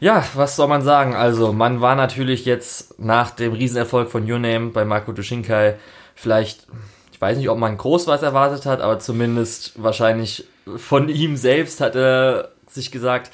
Ja, 0.00 0.24
was 0.34 0.56
soll 0.56 0.68
man 0.68 0.82
sagen? 0.82 1.14
Also, 1.14 1.52
man 1.52 1.80
war 1.80 1.94
natürlich 1.94 2.44
jetzt 2.44 2.98
nach 2.98 3.30
dem 3.30 3.52
Riesenerfolg 3.52 4.10
von 4.10 4.30
Your 4.30 4.38
Name 4.38 4.70
bei 4.70 4.84
Marco 4.84 5.12
Dushinkai 5.12 5.76
vielleicht, 6.14 6.66
ich 7.12 7.20
weiß 7.20 7.38
nicht, 7.38 7.48
ob 7.48 7.58
man 7.58 7.76
groß 7.76 8.06
was 8.06 8.22
erwartet 8.22 8.66
hat, 8.66 8.80
aber 8.80 8.98
zumindest 8.98 9.82
wahrscheinlich 9.82 10.46
von 10.76 11.08
ihm 11.08 11.36
selbst 11.36 11.80
hat 11.80 11.96
er 11.96 12.50
sich 12.68 12.90
gesagt, 12.90 13.30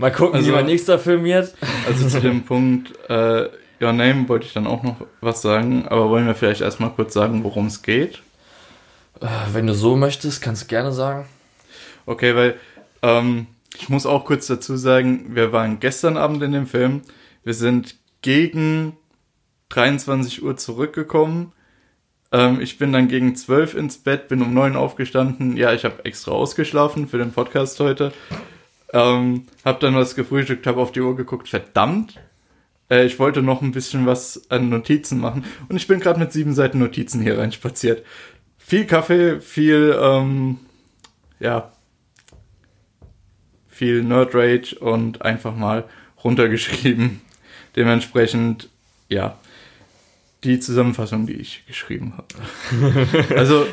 mal 0.00 0.10
gucken, 0.10 0.36
also, 0.36 0.48
wie 0.48 0.54
mein 0.54 0.66
nächster 0.66 0.98
Film 0.98 1.24
wird. 1.24 1.54
Also 1.86 2.08
zu 2.08 2.20
dem 2.20 2.44
Punkt, 2.44 2.92
äh, 3.08 3.48
Your 3.80 3.92
Name 3.92 4.28
wollte 4.28 4.46
ich 4.46 4.52
dann 4.52 4.66
auch 4.66 4.82
noch 4.82 4.96
was 5.20 5.42
sagen, 5.42 5.86
aber 5.88 6.10
wollen 6.10 6.26
wir 6.26 6.34
vielleicht 6.34 6.60
erstmal 6.60 6.90
kurz 6.90 7.14
sagen, 7.14 7.44
worum 7.44 7.66
es 7.66 7.82
geht? 7.82 8.22
Äh, 9.20 9.26
wenn 9.52 9.66
du 9.66 9.74
so 9.74 9.96
möchtest, 9.96 10.42
kannst 10.42 10.62
du 10.62 10.66
gerne 10.66 10.92
sagen. 10.92 11.26
Okay, 12.06 12.34
weil 12.34 12.56
ähm, 13.02 13.46
ich 13.78 13.88
muss 13.88 14.06
auch 14.06 14.24
kurz 14.24 14.46
dazu 14.46 14.76
sagen, 14.76 15.34
wir 15.34 15.52
waren 15.52 15.80
gestern 15.80 16.16
Abend 16.16 16.42
in 16.42 16.52
dem 16.52 16.66
Film. 16.66 17.02
Wir 17.44 17.54
sind 17.54 17.96
gegen 18.22 18.96
23 19.70 20.42
Uhr 20.42 20.56
zurückgekommen. 20.56 21.52
Ähm, 22.32 22.60
ich 22.60 22.78
bin 22.78 22.92
dann 22.92 23.08
gegen 23.08 23.34
12 23.34 23.74
ins 23.74 23.98
Bett, 23.98 24.28
bin 24.28 24.42
um 24.42 24.52
9 24.52 24.76
aufgestanden. 24.76 25.56
Ja, 25.56 25.72
ich 25.72 25.84
habe 25.84 26.04
extra 26.04 26.32
ausgeschlafen 26.32 27.08
für 27.08 27.18
den 27.18 27.32
Podcast 27.32 27.80
heute. 27.80 28.12
Ähm, 28.92 29.46
hab 29.64 29.80
dann 29.80 29.94
was 29.94 30.14
gefrühstückt, 30.14 30.66
habe 30.66 30.80
auf 30.80 30.92
die 30.92 31.00
Uhr 31.00 31.16
geguckt. 31.16 31.48
Verdammt, 31.48 32.18
äh, 32.90 33.04
ich 33.06 33.18
wollte 33.18 33.40
noch 33.40 33.62
ein 33.62 33.72
bisschen 33.72 34.04
was 34.04 34.50
an 34.50 34.68
Notizen 34.68 35.20
machen. 35.20 35.44
Und 35.68 35.76
ich 35.76 35.86
bin 35.86 36.00
gerade 36.00 36.18
mit 36.18 36.32
sieben 36.32 36.54
Seiten 36.54 36.78
Notizen 36.78 37.22
hier 37.22 37.38
reinspaziert. 37.38 38.04
Viel 38.58 38.84
Kaffee, 38.86 39.40
viel, 39.40 39.96
ähm, 40.00 40.58
ja, 41.38 41.72
viel 43.68 44.02
Nerd 44.02 44.34
Rage 44.34 44.76
und 44.78 45.22
einfach 45.22 45.54
mal 45.54 45.88
runtergeschrieben. 46.22 47.20
Dementsprechend, 47.76 48.68
ja, 49.08 49.38
die 50.42 50.58
Zusammenfassung, 50.58 51.26
die 51.26 51.34
ich 51.34 51.64
geschrieben 51.66 52.14
habe. 52.16 53.34
also, 53.36 53.66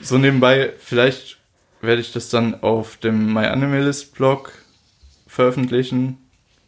so 0.00 0.18
nebenbei, 0.18 0.72
vielleicht 0.78 1.38
werde 1.80 2.00
ich 2.00 2.12
das 2.12 2.30
dann 2.30 2.62
auf 2.62 2.96
dem 2.96 3.32
MyAnimalist-Blog 3.32 4.52
veröffentlichen, 5.34 6.18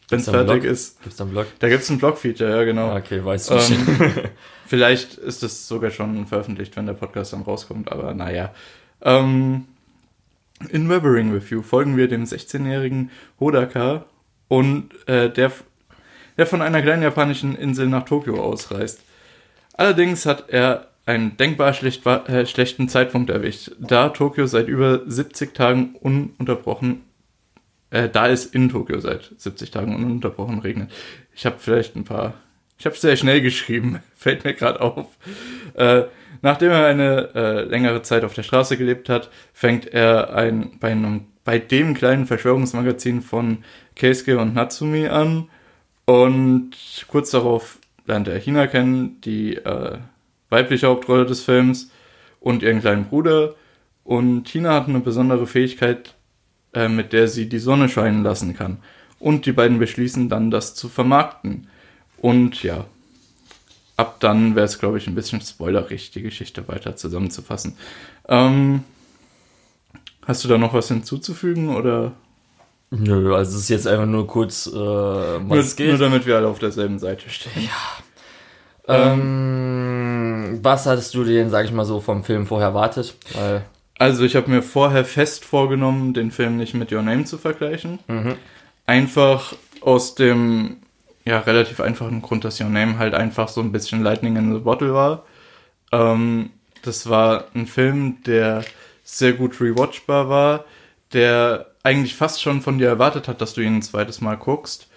wenn 0.08 0.20
es 0.20 0.28
fertig 0.28 0.64
ist. 0.64 1.00
Gibt's 1.02 1.16
da 1.16 1.24
einen 1.24 1.32
Blog? 1.32 1.46
Da 1.58 1.68
gibt 1.68 1.82
es 1.82 1.90
ein 1.90 1.98
Blog-Feature, 1.98 2.50
ja, 2.50 2.64
genau. 2.64 2.88
Ah, 2.88 2.96
okay, 2.96 3.24
weißt 3.24 3.50
du 3.50 3.54
ähm, 3.54 4.10
Vielleicht 4.66 5.14
ist 5.14 5.42
es 5.42 5.68
sogar 5.68 5.90
schon 5.90 6.26
veröffentlicht, 6.26 6.76
wenn 6.76 6.86
der 6.86 6.94
Podcast 6.94 7.32
dann 7.32 7.42
rauskommt, 7.42 7.92
aber 7.92 8.12
naja. 8.14 8.52
Ähm, 9.02 9.66
in 10.70 10.88
Weathering 10.88 11.32
Review 11.32 11.62
folgen 11.62 11.96
wir 11.96 12.08
dem 12.08 12.24
16-jährigen 12.24 13.10
Hodaka 13.38 14.06
und 14.48 14.90
äh, 15.06 15.30
der, 15.30 15.52
der 16.36 16.46
von 16.46 16.62
einer 16.62 16.82
kleinen 16.82 17.02
japanischen 17.02 17.54
Insel 17.54 17.88
nach 17.88 18.04
Tokio 18.04 18.42
ausreist. 18.42 19.00
Allerdings 19.74 20.26
hat 20.26 20.48
er 20.48 20.88
einen 21.04 21.36
denkbar 21.36 21.72
schlecht, 21.72 22.04
äh, 22.06 22.46
schlechten 22.46 22.88
Zeitpunkt 22.88 23.30
erwischt, 23.30 23.70
da 23.78 24.08
Tokio 24.08 24.46
seit 24.46 24.66
über 24.66 25.02
70 25.06 25.54
Tagen 25.54 25.94
ununterbrochen, 26.00 27.02
äh, 27.90 28.08
da 28.08 28.28
es 28.28 28.46
in 28.46 28.68
Tokio 28.68 29.00
seit 29.00 29.32
70 29.36 29.70
Tagen 29.70 29.94
ununterbrochen 29.94 30.60
regnet. 30.60 30.90
Ich 31.34 31.46
habe 31.46 31.56
vielleicht 31.58 31.96
ein 31.96 32.04
paar, 32.04 32.34
ich 32.78 32.86
habe 32.86 32.96
sehr 32.96 33.16
schnell 33.16 33.40
geschrieben, 33.40 34.00
fällt 34.16 34.44
mir 34.44 34.54
gerade 34.54 34.80
auf. 34.80 35.06
Äh, 35.74 36.04
Nachdem 36.42 36.70
er 36.70 36.86
eine 36.86 37.34
äh, 37.34 37.62
längere 37.62 38.02
Zeit 38.02 38.24
auf 38.24 38.34
der 38.34 38.42
Straße 38.42 38.76
gelebt 38.76 39.08
hat, 39.08 39.30
fängt 39.52 39.86
er 39.86 40.34
ein, 40.34 40.78
bei, 40.80 40.92
einem, 40.92 41.26
bei 41.44 41.58
dem 41.58 41.94
kleinen 41.94 42.26
Verschwörungsmagazin 42.26 43.22
von 43.22 43.64
Keisuke 43.94 44.38
und 44.38 44.54
Natsumi 44.54 45.08
an. 45.08 45.48
Und 46.04 46.72
kurz 47.08 47.30
darauf 47.30 47.78
lernt 48.06 48.28
er 48.28 48.38
Hina 48.38 48.66
kennen, 48.66 49.20
die 49.22 49.56
äh, 49.56 49.98
weibliche 50.50 50.86
Hauptrolle 50.86 51.26
des 51.26 51.42
Films, 51.42 51.90
und 52.38 52.62
ihren 52.62 52.80
kleinen 52.80 53.06
Bruder. 53.06 53.54
Und 54.04 54.46
Hina 54.48 54.74
hat 54.74 54.88
eine 54.88 55.00
besondere 55.00 55.48
Fähigkeit, 55.48 56.14
äh, 56.76 56.88
mit 56.88 57.12
der 57.14 57.26
sie 57.26 57.48
die 57.48 57.58
Sonne 57.58 57.88
scheinen 57.88 58.22
lassen 58.22 58.54
kann. 58.54 58.76
Und 59.18 59.46
die 59.46 59.52
beiden 59.52 59.78
beschließen 59.78 60.28
dann, 60.28 60.50
das 60.50 60.74
zu 60.74 60.90
vermarkten. 60.90 61.68
Und 62.18 62.62
ja, 62.62 62.84
ab 63.96 64.16
dann 64.20 64.54
wäre 64.54 64.66
es, 64.66 64.78
glaube 64.78 64.98
ich, 64.98 65.06
ein 65.06 65.14
bisschen 65.14 65.40
spoilerig, 65.40 66.10
die 66.10 66.20
Geschichte 66.20 66.68
weiter 66.68 66.94
zusammenzufassen. 66.94 67.78
Ähm, 68.28 68.84
hast 70.26 70.44
du 70.44 70.48
da 70.48 70.58
noch 70.58 70.74
was 70.74 70.88
hinzuzufügen 70.88 71.74
oder? 71.74 72.12
Nö, 72.90 73.34
also 73.34 73.56
es 73.56 73.62
ist 73.62 73.68
jetzt 73.70 73.86
einfach 73.86 74.06
nur 74.06 74.26
kurz, 74.26 74.66
äh, 74.66 74.70
was 74.74 75.78
nur. 75.78 75.88
Nur 75.88 75.98
damit 75.98 76.26
wir 76.26 76.36
alle 76.36 76.46
auf 76.46 76.58
derselben 76.58 76.98
Seite 76.98 77.30
stehen. 77.30 77.52
Ja. 77.64 78.04
Ähm, 78.88 80.60
was 80.62 80.86
hattest 80.86 81.14
du 81.14 81.24
denn, 81.24 81.48
sag 81.50 81.64
ich 81.64 81.72
mal 81.72 81.86
so, 81.86 82.00
vom 82.00 82.22
Film 82.22 82.46
vorher 82.46 82.68
erwartet? 82.68 83.16
Weil 83.34 83.64
also 83.98 84.24
ich 84.24 84.36
habe 84.36 84.50
mir 84.50 84.62
vorher 84.62 85.04
fest 85.04 85.44
vorgenommen, 85.44 86.14
den 86.14 86.30
Film 86.30 86.56
nicht 86.56 86.74
mit 86.74 86.92
Your 86.92 87.02
Name 87.02 87.24
zu 87.24 87.38
vergleichen. 87.38 87.98
Mhm. 88.06 88.34
Einfach 88.86 89.54
aus 89.80 90.14
dem 90.14 90.78
ja, 91.24 91.40
relativ 91.40 91.80
einfachen 91.80 92.22
Grund, 92.22 92.44
dass 92.44 92.60
Your 92.60 92.68
Name 92.68 92.98
halt 92.98 93.14
einfach 93.14 93.48
so 93.48 93.60
ein 93.60 93.72
bisschen 93.72 94.02
Lightning 94.02 94.36
in 94.36 94.52
the 94.52 94.60
Bottle 94.60 94.94
war. 94.94 95.24
Ähm, 95.92 96.50
das 96.82 97.08
war 97.08 97.46
ein 97.54 97.66
Film, 97.66 98.22
der 98.24 98.64
sehr 99.02 99.32
gut 99.32 99.60
rewatchbar 99.60 100.28
war, 100.28 100.64
der 101.12 101.66
eigentlich 101.82 102.14
fast 102.14 102.42
schon 102.42 102.62
von 102.62 102.78
dir 102.78 102.88
erwartet 102.88 103.28
hat, 103.28 103.40
dass 103.40 103.54
du 103.54 103.60
ihn 103.60 103.76
ein 103.76 103.82
zweites 103.82 104.20
Mal 104.20 104.36
guckst 104.36 104.88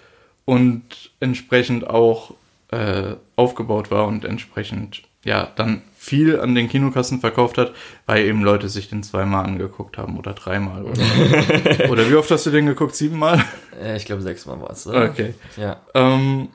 und 0.45 1.11
entsprechend 1.19 1.87
auch 1.87 2.33
äh, 2.71 3.15
aufgebaut 3.35 3.91
war 3.91 4.07
und 4.07 4.25
entsprechend 4.25 5.03
ja 5.23 5.47
dann 5.55 5.81
viel 6.01 6.39
an 6.39 6.55
den 6.55 6.69
Kinokassen 6.69 7.19
verkauft 7.19 7.57
hat, 7.57 7.73
weil 8.05 8.25
eben 8.25 8.41
Leute 8.41 8.69
sich 8.69 8.87
den 8.87 9.03
zweimal 9.03 9.43
angeguckt 9.43 9.97
haben 9.97 10.17
oder 10.17 10.31
dreimal. 10.31 10.85
Oder, 10.85 11.89
oder 11.89 12.09
wie 12.09 12.15
oft 12.15 12.31
hast 12.31 12.45
du 12.45 12.51
den 12.51 12.67
geguckt? 12.67 12.95
Siebenmal? 12.95 13.43
Äh, 13.83 13.97
ich 13.97 14.05
glaube 14.05 14.21
sechsmal 14.21 14.61
war 14.61 14.69
es. 14.69 14.87
Okay. 14.87 15.33
Ja. 15.57 15.81
Ähm, 15.93 16.47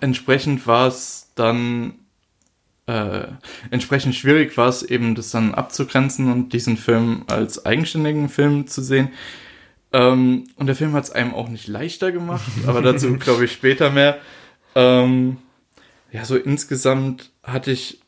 entsprechend 0.00 0.64
war 0.68 0.86
es 0.86 1.32
dann 1.34 1.94
äh, 2.86 3.26
entsprechend 3.72 4.14
schwierig 4.14 4.56
war 4.56 4.68
es 4.68 4.84
eben, 4.84 5.16
das 5.16 5.32
dann 5.32 5.52
abzugrenzen 5.52 6.30
und 6.30 6.52
diesen 6.52 6.76
Film 6.76 7.24
als 7.26 7.66
eigenständigen 7.66 8.28
Film 8.28 8.68
zu 8.68 8.80
sehen. 8.80 9.10
Ähm, 9.92 10.44
und 10.54 10.68
der 10.68 10.76
Film 10.76 10.92
hat 10.92 11.02
es 11.02 11.10
einem 11.10 11.34
auch 11.34 11.48
nicht 11.48 11.66
leichter 11.66 12.12
gemacht, 12.12 12.48
aber 12.68 12.80
dazu 12.80 13.16
glaube 13.16 13.46
ich 13.46 13.52
später 13.52 13.90
mehr. 13.90 14.18
Ähm, 14.76 15.38
ja, 16.12 16.24
so 16.24 16.36
insgesamt 16.36 17.32
hatte 17.42 17.72
ich 17.72 18.00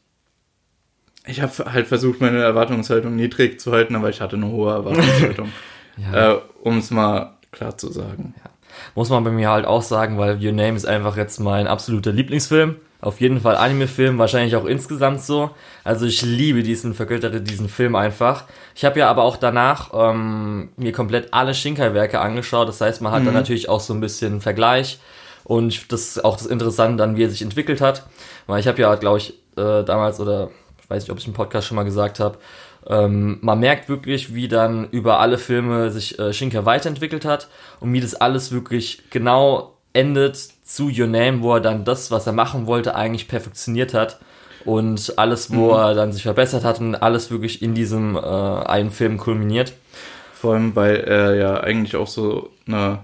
ich 1.27 1.41
habe 1.41 1.73
halt 1.73 1.87
versucht, 1.87 2.21
meine 2.21 2.43
Erwartungshaltung 2.43 3.15
niedrig 3.15 3.61
zu 3.61 3.73
halten, 3.73 3.95
aber 3.95 4.09
ich 4.09 4.21
hatte 4.21 4.37
eine 4.37 4.49
hohe 4.49 4.73
Erwartungshaltung. 4.73 5.53
ja. 6.13 6.33
äh, 6.33 6.39
um 6.63 6.79
es 6.79 6.91
mal 6.91 7.35
klar 7.53 7.77
zu 7.77 7.93
sagen. 7.93 8.35
Ja. 8.43 8.51
Muss 8.95 9.11
man 9.11 9.23
bei 9.23 9.31
mir 9.31 9.51
halt 9.51 9.67
auch 9.67 9.83
sagen, 9.83 10.19
weil 10.19 10.45
Your 10.45 10.53
Name 10.53 10.77
ist 10.77 10.87
einfach 10.87 11.17
jetzt 11.17 11.39
mein 11.39 11.67
absoluter 11.67 12.13
Lieblingsfilm. 12.13 12.77
Auf 13.01 13.21
jeden 13.21 13.41
Fall 13.41 13.57
Anime-Film, 13.57 14.19
wahrscheinlich 14.19 14.55
auch 14.55 14.65
insgesamt 14.65 15.23
so. 15.23 15.51
Also 15.83 16.07
ich 16.07 16.23
liebe 16.23 16.63
diesen, 16.63 16.95
vergöttere 16.95 17.41
diesen 17.41 17.69
Film 17.69 17.97
einfach. 17.97 18.45
Ich 18.77 18.85
habe 18.85 19.01
ja 19.01 19.11
aber 19.11 19.25
auch 19.25 19.37
danach 19.37 19.91
ähm, 19.93 20.71
mir 20.77 20.93
komplett 20.93 21.35
alle 21.35 21.53
Shinkai-Werke 21.53 22.21
angeschaut. 22.21 22.69
Das 22.69 22.81
heißt, 22.81 23.03
man 23.03 23.13
hat 23.13 23.23
mhm. 23.23 23.27
dann 23.27 23.35
natürlich 23.35 23.69
auch 23.69 23.81
so 23.81 23.93
ein 23.93 24.01
bisschen 24.01 24.41
Vergleich. 24.41 25.01
Und 25.43 25.91
das 25.91 26.03
ist 26.03 26.25
auch 26.25 26.37
das 26.37 26.47
Interessante 26.47 26.97
dann, 26.97 27.17
wie 27.17 27.25
er 27.25 27.31
sich 27.31 27.43
entwickelt 27.43 27.81
hat. 27.81 28.07
Weil 28.47 28.61
ich 28.61 28.69
habe 28.69 28.81
ja, 28.81 28.95
glaube 28.95 29.19
ich, 29.19 29.35
äh, 29.57 29.83
damals 29.83 30.21
oder 30.21 30.51
weiß 30.93 31.05
nicht, 31.05 31.11
ob 31.11 31.19
ich 31.19 31.27
im 31.27 31.33
Podcast 31.33 31.67
schon 31.67 31.77
mal 31.77 31.85
gesagt 31.85 32.21
habe, 32.21 32.39
ähm, 32.87 33.39
man 33.41 33.61
merkt 33.61 33.89
wirklich, 33.89 34.35
wie 34.35 34.49
dann 34.49 34.89
über 34.91 35.21
alle 35.21 35.39
Filme 35.39 35.91
sich 35.91 36.19
äh, 36.19 36.33
Shinka 36.33 36.65
weiterentwickelt 36.65 37.25
hat 37.25 37.49
und 37.81 37.93
wie 37.93 38.01
das 38.01 38.15
alles 38.15 38.53
wirklich 38.53 39.03
genau 39.11 39.77
endet 39.93 40.37
zu 40.65 40.89
Your 40.89 41.07
Name, 41.07 41.43
wo 41.43 41.55
er 41.55 41.61
dann 41.61 41.85
das, 41.85 42.11
was 42.11 42.27
er 42.27 42.33
machen 42.33 42.67
wollte, 42.67 42.95
eigentlich 42.95 43.29
perfektioniert 43.29 43.95
hat 43.95 44.19
und 44.65 45.15
alles, 45.17 45.53
wo 45.55 45.73
mhm. 45.73 45.79
er 45.79 45.95
dann 45.95 46.13
sich 46.13 46.23
verbessert 46.23 46.65
hat 46.65 46.81
und 46.81 46.95
alles 46.95 47.31
wirklich 47.31 47.63
in 47.63 47.75
diesem 47.75 48.17
äh, 48.17 48.21
einen 48.21 48.91
Film 48.91 49.19
kulminiert. 49.19 49.75
Vor 50.35 50.55
allem, 50.55 50.75
weil 50.75 50.97
er 50.97 51.35
ja 51.37 51.61
eigentlich 51.61 51.95
auch 51.95 52.09
so 52.09 52.51
eine 52.67 53.01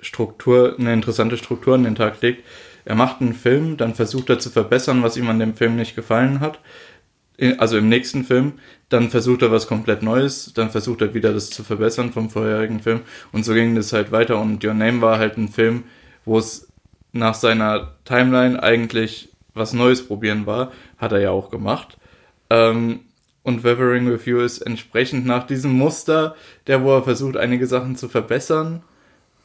Struktur, 0.00 0.76
eine 0.78 0.92
interessante 0.92 1.36
Struktur 1.36 1.74
an 1.74 1.84
den 1.84 1.94
Tag 1.94 2.20
legt. 2.20 2.44
Er 2.84 2.94
macht 2.94 3.20
einen 3.20 3.34
Film, 3.34 3.76
dann 3.76 3.94
versucht 3.94 4.30
er 4.30 4.38
zu 4.38 4.50
verbessern, 4.50 5.02
was 5.02 5.16
ihm 5.16 5.28
an 5.30 5.38
dem 5.38 5.54
Film 5.54 5.76
nicht 5.76 5.94
gefallen 5.94 6.40
hat 6.40 6.58
also 7.58 7.78
im 7.78 7.88
nächsten 7.88 8.24
Film, 8.24 8.54
dann 8.88 9.10
versucht 9.10 9.42
er 9.42 9.50
was 9.50 9.66
komplett 9.66 10.02
Neues, 10.02 10.52
dann 10.54 10.70
versucht 10.70 11.00
er 11.00 11.14
wieder 11.14 11.32
das 11.32 11.50
zu 11.50 11.62
verbessern 11.62 12.12
vom 12.12 12.28
vorherigen 12.30 12.80
Film 12.80 13.00
und 13.32 13.44
so 13.44 13.54
ging 13.54 13.74
das 13.74 13.92
halt 13.92 14.12
weiter 14.12 14.38
und 14.40 14.64
Your 14.64 14.74
Name 14.74 15.00
war 15.00 15.18
halt 15.18 15.36
ein 15.38 15.48
Film, 15.48 15.84
wo 16.24 16.38
es 16.38 16.68
nach 17.12 17.34
seiner 17.34 17.92
Timeline 18.04 18.62
eigentlich 18.62 19.30
was 19.54 19.72
Neues 19.72 20.06
probieren 20.06 20.46
war, 20.46 20.70
hat 20.98 21.12
er 21.12 21.20
ja 21.20 21.30
auch 21.30 21.50
gemacht. 21.50 21.96
Ähm, 22.50 23.00
und 23.42 23.64
Weathering 23.64 24.10
with 24.10 24.26
You 24.26 24.38
ist 24.40 24.58
entsprechend 24.60 25.26
nach 25.26 25.46
diesem 25.46 25.72
Muster, 25.72 26.36
der 26.66 26.82
wo 26.84 26.94
er 26.94 27.02
versucht, 27.02 27.36
einige 27.36 27.66
Sachen 27.66 27.96
zu 27.96 28.08
verbessern. 28.08 28.82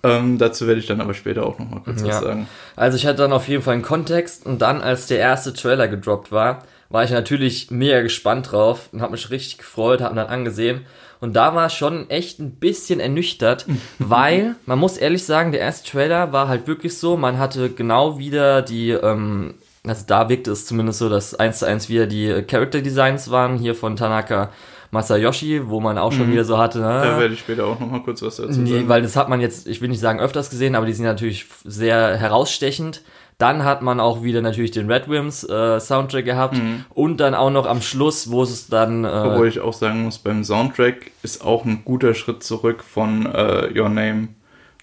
Ähm, 0.04 0.38
dazu 0.38 0.68
werde 0.68 0.80
ich 0.80 0.86
dann 0.86 1.02
aber 1.02 1.14
später 1.14 1.46
auch 1.46 1.58
nochmal 1.58 1.82
kurz 1.84 2.02
Ja. 2.02 2.10
was 2.10 2.20
sagen. 2.20 2.48
Also 2.76 2.98
ich 2.98 3.06
hatte 3.08 3.18
dann 3.18 3.34
auf 3.34 3.48
jeden 3.48 3.64
Fall 3.64 3.74
einen 3.74 3.84
Kontext 3.84 4.46
und 4.46 4.62
dann, 4.62 4.82
als 4.82 5.08
der 5.08 5.20
erste 5.20 5.54
Trailer 5.54 5.88
gedroppt 5.88 6.32
war, 6.32 6.64
war 6.90 7.04
ich 7.04 7.12
natürlich 7.12 7.72
mega 7.72 8.02
gespannt 8.02 8.52
drauf 8.52 8.90
und 8.92 9.02
habe 9.02 9.14
mich 9.14 9.30
richtig 9.30 9.58
gefreut, 9.58 10.02
habe 10.02 10.14
ihn 10.14 10.18
dann 10.18 10.28
angesehen. 10.28 10.86
Und 11.22 11.34
da 11.36 11.56
war 11.56 11.68
ich 11.68 11.74
schon 11.74 12.10
echt 12.10 12.40
ein 12.40 12.52
bisschen 12.56 13.00
ernüchtert, 13.00 13.66
weil, 14.00 14.56
man 14.66 14.78
muss 14.80 14.98
ehrlich 14.98 15.26
sagen, 15.26 15.52
der 15.52 15.62
erste 15.62 15.90
Trailer 15.90 16.32
war 16.34 16.48
halt 16.48 16.68
wirklich 16.68 16.98
so, 16.98 17.18
man 17.18 17.40
hatte 17.40 17.70
genau 17.70 18.20
wieder 18.20 18.62
die, 18.62 18.92
ähm, 18.92 19.56
also 19.88 20.04
da 20.08 20.30
wirkte 20.30 20.52
es 20.52 20.66
zumindest 20.66 21.00
so, 21.00 21.10
dass 21.10 21.36
eins 21.36 21.60
zu 21.60 21.66
eins 21.66 21.90
wieder 21.90 22.08
die 22.08 22.44
Character 22.44 22.82
Designs 22.82 23.32
waren, 23.32 23.58
hier 23.58 23.76
von 23.76 23.96
Tanaka 23.96 24.52
Masayoshi, 24.92 25.68
wo 25.68 25.80
man 25.82 25.98
auch 25.98 26.12
schon 26.12 26.32
wieder 26.32 26.46
so 26.46 26.58
hatte, 26.58 26.80
Da 26.80 27.16
ah, 27.16 27.20
werde 27.20 27.34
ich 27.34 27.40
später 27.42 27.66
auch 27.66 27.80
nochmal 27.80 28.02
kurz 28.02 28.22
was 28.22 28.38
dazu 28.38 28.60
Nee, 28.60 28.72
sagen. 28.72 28.90
weil 28.90 29.02
das 29.02 29.16
hat 29.16 29.30
man 29.30 29.42
jetzt, 29.42 29.68
ich 29.68 29.82
will 29.82 29.90
nicht 29.90 30.00
sagen 30.00 30.20
öfters 30.20 30.50
gesehen, 30.50 30.76
aber 30.76 30.86
die 30.86 30.94
sind 30.94 31.06
natürlich 31.06 31.46
sehr 31.64 32.16
herausstechend. 32.18 33.02
Dann 33.38 33.66
hat 33.66 33.82
man 33.82 34.00
auch 34.00 34.24
wieder 34.24 34.42
natürlich 34.42 34.72
den 34.72 34.90
Red 34.90 35.10
Wims 35.10 35.44
äh, 35.44 35.80
Soundtrack 35.80 36.24
gehabt 36.24 36.58
und 36.94 37.18
dann 37.18 37.36
auch 37.36 37.50
noch 37.50 37.66
am 37.66 37.82
Schluss, 37.82 38.32
wo 38.32 38.44
es 38.44 38.68
dann 38.68 39.04
äh, 39.04 39.08
Obwohl 39.08 39.48
ich 39.48 39.60
auch 39.60 39.74
sagen 39.74 40.04
muss, 40.04 40.20
beim 40.20 40.44
Soundtrack 40.44 41.12
ist 41.22 41.44
auch 41.44 41.66
ein 41.66 41.84
guter 41.84 42.14
Schritt 42.14 42.44
zurück 42.44 42.84
von 42.84 43.26
äh, 43.26 43.78
Your 43.78 43.90
Name, 43.90 44.30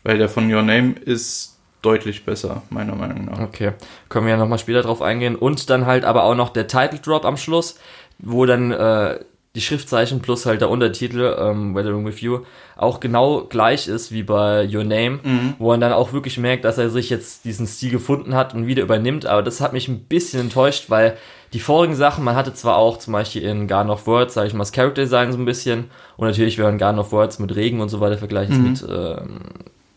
weil 0.02 0.18
der 0.18 0.28
von 0.28 0.52
Your 0.52 0.62
Name 0.62 0.92
ist 0.92 1.58
deutlich 1.80 2.24
besser, 2.24 2.62
meiner 2.70 2.94
Meinung 2.94 3.24
nach. 3.24 3.40
Okay, 3.40 3.72
können 4.08 4.26
wir 4.26 4.32
ja 4.32 4.38
nochmal 4.38 4.58
später 4.58 4.82
drauf 4.82 5.02
eingehen. 5.02 5.34
Und 5.34 5.68
dann 5.68 5.86
halt 5.86 6.04
aber 6.04 6.24
auch 6.24 6.34
noch 6.34 6.50
der 6.50 6.68
Title 6.68 7.00
Drop 7.00 7.24
am 7.24 7.36
Schluss, 7.36 7.78
wo 8.18 8.46
dann 8.46 8.70
äh, 8.70 9.18
die 9.54 9.60
Schriftzeichen 9.60 10.22
plus 10.22 10.46
halt 10.46 10.62
der 10.62 10.70
Untertitel, 10.70 11.36
ähm, 11.38 11.74
Weathering 11.74 12.06
With 12.06 12.20
You, 12.22 12.40
auch 12.76 13.00
genau 13.00 13.42
gleich 13.44 13.86
ist 13.86 14.10
wie 14.10 14.22
bei 14.22 14.66
Your 14.66 14.84
Name, 14.84 15.20
wo 15.58 15.68
man 15.68 15.80
dann 15.80 15.92
auch 15.92 16.14
wirklich 16.14 16.38
merkt, 16.38 16.64
dass 16.64 16.78
er 16.78 16.88
sich 16.88 17.10
jetzt 17.10 17.44
diesen 17.44 17.66
Stil 17.66 17.90
gefunden 17.90 18.34
hat 18.34 18.54
und 18.54 18.66
wieder 18.66 18.82
übernimmt. 18.82 19.26
Aber 19.26 19.42
das 19.42 19.60
hat 19.60 19.74
mich 19.74 19.88
ein 19.88 20.04
bisschen 20.04 20.40
enttäuscht, 20.40 20.86
weil 20.88 21.18
die 21.52 21.60
vorigen 21.60 21.94
Sachen, 21.94 22.24
man 22.24 22.34
hatte 22.34 22.54
zwar 22.54 22.76
auch 22.76 22.96
zum 22.96 23.12
Beispiel 23.12 23.42
in 23.42 23.68
Garden 23.68 23.90
of 23.90 24.06
Words, 24.06 24.32
sage 24.32 24.46
ich 24.48 24.54
mal, 24.54 24.60
das 24.60 24.72
Character 24.72 25.02
Design 25.02 25.32
so 25.32 25.38
ein 25.38 25.44
bisschen 25.44 25.90
und 26.16 26.26
natürlich, 26.26 26.56
wenn 26.56 26.64
man 26.64 26.78
Garden 26.78 26.98
of 26.98 27.12
Words 27.12 27.38
mit 27.38 27.54
Regen 27.54 27.82
und 27.82 27.90
so 27.90 28.00
weiter 28.00 28.16
vergleicht, 28.16 28.52
mit 28.52 28.82
ähm, 28.88 29.40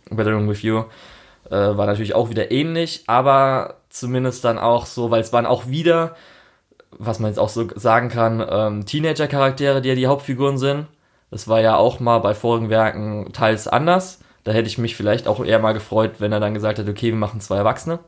Weathering 0.09 0.49
With 0.49 0.63
You, 0.63 0.83
äh, 1.49 1.51
war 1.51 1.85
natürlich 1.85 2.13
auch 2.13 2.29
wieder 2.29 2.51
ähnlich, 2.51 3.03
aber 3.07 3.75
zumindest 3.89 4.43
dann 4.43 4.57
auch 4.57 4.85
so, 4.85 5.11
weil 5.11 5.21
es 5.21 5.31
waren 5.31 5.45
auch 5.45 5.67
wieder, 5.67 6.15
was 6.97 7.19
man 7.19 7.29
jetzt 7.31 7.39
auch 7.39 7.49
so 7.49 7.67
sagen 7.75 8.09
kann, 8.09 8.45
ähm, 8.49 8.85
Teenager-Charaktere, 8.85 9.81
die 9.81 9.89
ja 9.89 9.95
die 9.95 10.07
Hauptfiguren 10.07 10.57
sind. 10.57 10.87
Das 11.31 11.47
war 11.47 11.59
ja 11.59 11.75
auch 11.75 11.99
mal 11.99 12.19
bei 12.19 12.33
vorigen 12.33 12.69
Werken 12.69 13.31
teils 13.33 13.67
anders. 13.67 14.19
Da 14.43 14.51
hätte 14.51 14.67
ich 14.67 14.77
mich 14.77 14.95
vielleicht 14.95 15.27
auch 15.27 15.43
eher 15.43 15.59
mal 15.59 15.73
gefreut, 15.73 16.15
wenn 16.19 16.31
er 16.31 16.39
dann 16.39 16.53
gesagt 16.53 16.77
hätte, 16.77 16.91
okay, 16.91 17.07
wir 17.07 17.15
machen 17.15 17.41
zwei 17.41 17.57
Erwachsene. 17.57 17.99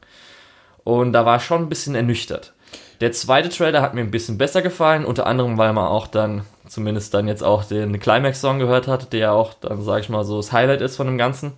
Und 0.84 1.14
da 1.14 1.26
war 1.26 1.40
schon 1.40 1.64
ein 1.64 1.70
bisschen 1.70 1.96
ernüchtert. 1.96 2.54
Der 3.02 3.12
zweite 3.12 3.50
Trailer 3.50 3.82
hat 3.82 3.94
mir 3.94 4.02
ein 4.02 4.12
bisschen 4.12 4.38
besser 4.38 4.62
gefallen, 4.62 5.06
unter 5.06 5.28
anderem, 5.28 5.58
weil 5.58 5.74
man 5.74 5.88
auch 5.88 6.08
dann, 6.08 6.44
zumindest 6.68 7.14
dann 7.14 7.28
jetzt 7.28 7.44
auch 7.44 7.64
den 7.64 8.00
Climax-Song 8.00 8.60
gehört 8.60 8.88
hat, 8.88 9.14
der 9.14 9.34
auch 9.34 9.54
dann, 9.56 9.82
sag 9.82 10.00
ich 10.00 10.10
mal, 10.10 10.24
so 10.24 10.38
das 10.38 10.52
Highlight 10.52 10.82
ist 10.82 10.96
von 10.96 11.08
dem 11.08 11.18
Ganzen. 11.18 11.54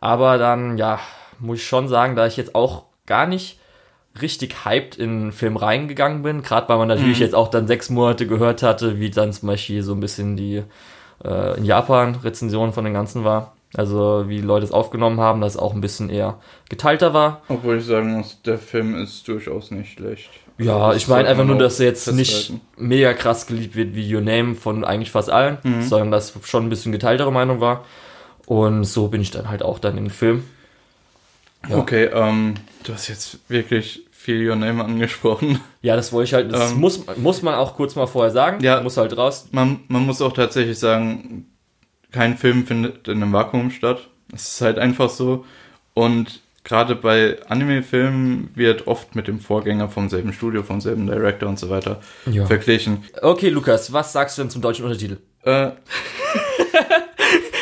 Aber 0.00 0.38
dann, 0.38 0.76
ja, 0.78 1.00
muss 1.38 1.58
ich 1.58 1.66
schon 1.66 1.88
sagen, 1.88 2.16
da 2.16 2.26
ich 2.26 2.36
jetzt 2.36 2.54
auch 2.54 2.84
gar 3.06 3.26
nicht 3.26 3.58
richtig 4.22 4.64
hyped 4.64 4.96
in 4.96 5.20
den 5.24 5.32
Film 5.32 5.56
reingegangen 5.56 6.22
bin, 6.22 6.42
gerade 6.42 6.68
weil 6.68 6.78
man 6.78 6.88
natürlich 6.88 7.18
jetzt 7.18 7.34
auch 7.34 7.48
dann 7.48 7.66
sechs 7.66 7.90
Monate 7.90 8.26
gehört 8.26 8.62
hatte, 8.62 8.98
wie 9.00 9.10
dann 9.10 9.32
zum 9.32 9.48
Beispiel 9.48 9.82
so 9.82 9.92
ein 9.94 10.00
bisschen 10.00 10.36
die 10.36 10.62
äh, 11.24 11.56
in 11.56 11.64
Japan 11.64 12.14
Rezension 12.16 12.72
von 12.72 12.84
dem 12.84 12.94
Ganzen 12.94 13.24
war. 13.24 13.54
Also 13.74 14.24
wie 14.28 14.40
Leute 14.40 14.64
es 14.64 14.72
aufgenommen 14.72 15.20
haben, 15.20 15.40
dass 15.42 15.54
es 15.54 15.58
auch 15.58 15.74
ein 15.74 15.80
bisschen 15.82 16.08
eher 16.08 16.38
geteilter 16.70 17.12
war. 17.12 17.42
Obwohl 17.48 17.78
ich 17.78 17.84
sagen 17.84 18.12
muss, 18.14 18.40
der 18.42 18.58
Film 18.58 18.94
ist 19.00 19.28
durchaus 19.28 19.70
nicht 19.70 19.92
schlecht. 19.92 20.30
Ja, 20.56 20.76
Also, 20.86 20.96
ich 20.96 21.06
meine 21.06 21.28
einfach 21.28 21.44
nur, 21.44 21.58
dass 21.58 21.78
er 21.78 21.86
jetzt 21.86 22.10
nicht 22.12 22.34
festhalten. 22.34 22.60
mega 22.78 23.12
krass 23.12 23.46
geliebt 23.46 23.76
wird 23.76 23.94
wie 23.94 24.12
Your 24.14 24.22
Name 24.22 24.54
von 24.54 24.84
eigentlich 24.84 25.10
fast 25.10 25.30
allen, 25.30 25.58
sondern 25.82 26.10
dass 26.10 26.32
schon 26.44 26.66
ein 26.66 26.70
bisschen 26.70 26.92
geteiltere 26.92 27.30
Meinung 27.30 27.60
war. 27.60 27.84
Und 28.46 28.84
so 28.84 29.08
bin 29.08 29.20
ich 29.20 29.30
dann 29.30 29.50
halt 29.50 29.62
auch 29.62 29.78
dann 29.78 29.98
im 29.98 30.08
Film. 30.10 30.44
Ja. 31.68 31.76
Okay, 31.76 32.04
ähm, 32.06 32.54
du 32.84 32.94
hast 32.94 33.08
jetzt 33.08 33.38
wirklich 33.48 34.02
viel 34.28 34.46
Your 34.46 34.56
Name 34.56 34.84
angesprochen. 34.84 35.58
Ja, 35.80 35.96
das 35.96 36.12
wollte 36.12 36.28
ich 36.28 36.34
halt, 36.34 36.52
das 36.52 36.72
Ähm, 36.72 36.80
muss, 36.80 37.00
muss 37.16 37.40
man 37.40 37.54
auch 37.54 37.74
kurz 37.76 37.96
mal 37.96 38.06
vorher 38.06 38.30
sagen. 38.30 38.62
Ja. 38.62 38.82
Muss 38.82 38.98
halt 38.98 39.16
raus. 39.16 39.48
Man, 39.52 39.80
man 39.88 40.04
muss 40.04 40.20
auch 40.20 40.34
tatsächlich 40.34 40.78
sagen, 40.78 41.46
kein 42.12 42.36
Film 42.36 42.66
findet 42.66 43.08
in 43.08 43.22
einem 43.22 43.32
Vakuum 43.32 43.70
statt. 43.70 44.08
Es 44.34 44.52
ist 44.52 44.60
halt 44.60 44.78
einfach 44.78 45.08
so. 45.08 45.46
Und 45.94 46.42
gerade 46.62 46.94
bei 46.94 47.38
Anime-Filmen 47.48 48.50
wird 48.54 48.86
oft 48.86 49.14
mit 49.14 49.28
dem 49.28 49.40
Vorgänger 49.40 49.88
vom 49.88 50.10
selben 50.10 50.34
Studio, 50.34 50.62
vom 50.62 50.82
selben 50.82 51.06
Director 51.06 51.48
und 51.48 51.58
so 51.58 51.70
weiter 51.70 52.00
Ja. 52.30 52.44
verglichen. 52.44 53.04
Okay, 53.22 53.48
Lukas, 53.48 53.92
was 53.94 54.12
sagst 54.12 54.36
du 54.36 54.42
denn 54.42 54.50
zum 54.50 54.60
deutschen 54.60 54.84
Untertitel? 54.84 55.16
Äh, 55.44 55.70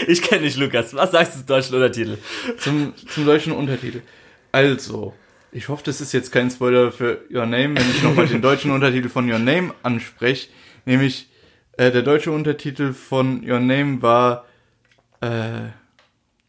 Ich 0.09 0.23
kenne 0.23 0.43
dich, 0.43 0.57
Lukas. 0.57 0.95
Was 0.95 1.11
sagst 1.11 1.35
du 1.35 1.39
zum 1.39 1.47
deutschen 1.47 1.75
Untertitel? 1.77 2.19
zum, 2.59 2.93
zum 3.09 3.25
deutschen 3.27 3.53
Untertitel. 3.53 4.03
Also, 4.53 5.15
ich 5.57 5.71
hoffe, 5.71 5.83
das 5.85 6.03
ist 6.03 6.13
jetzt 6.13 6.33
kein 6.33 6.51
Spoiler 6.51 6.93
für 6.93 7.23
Your 7.33 7.47
Name, 7.47 7.77
wenn 7.77 7.91
ich 7.91 8.03
nochmal 8.03 8.27
den 8.27 8.43
deutschen 8.43 8.71
Untertitel 8.73 9.09
von 9.09 9.31
Your 9.31 9.39
Name 9.39 9.73
anspreche. 9.83 10.51
Nämlich, 10.85 11.31
äh, 11.79 11.91
der 11.91 12.03
deutsche 12.03 12.31
Untertitel 12.31 12.93
von 12.93 13.43
Your 13.43 13.59
Name 13.59 14.03
war, 14.03 14.45
äh, 15.23 15.71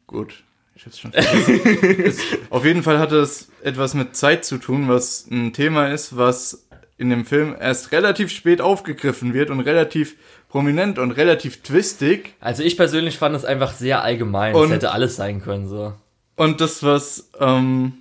gut, 0.08 0.43
ich 0.76 0.86
hab's 0.86 1.00
schon 1.00 1.13
vergessen. 1.13 2.04
es, 2.04 2.20
Auf 2.50 2.65
jeden 2.65 2.84
Fall 2.84 3.00
hatte 3.00 3.20
es 3.20 3.50
etwas 3.63 3.93
mit 3.93 4.17
Zeit 4.17 4.43
zu 4.43 4.58
tun, 4.58 4.89
was 4.89 5.26
ein 5.32 5.54
Thema 5.54 5.88
ist, 5.88 6.17
was 6.17 6.67
in 6.98 7.10
dem 7.10 7.26
Film 7.26 7.56
erst 7.58 7.93
relativ 7.93 8.30
spät 8.30 8.60
aufgegriffen 8.60 9.34
wird 9.34 9.52
und 9.52 9.62
relativ 9.62 10.17
prominent 10.50 11.00
und 11.00 11.12
relativ 11.12 11.63
twistig. 11.63 12.36
Also 12.41 12.62
ich 12.62 12.76
persönlich 12.76 13.17
fand 13.17 13.38
es 13.38 13.46
einfach 13.46 13.72
sehr 13.72 14.04
allgemein. 14.04 14.54
Es 14.54 14.70
hätte 14.70 14.91
alles 14.91 15.15
sein 15.15 15.41
können, 15.41 15.70
so. 15.70 15.93
Und 16.36 16.60
das, 16.60 16.84
was, 16.84 17.30
ähm, 17.39 17.93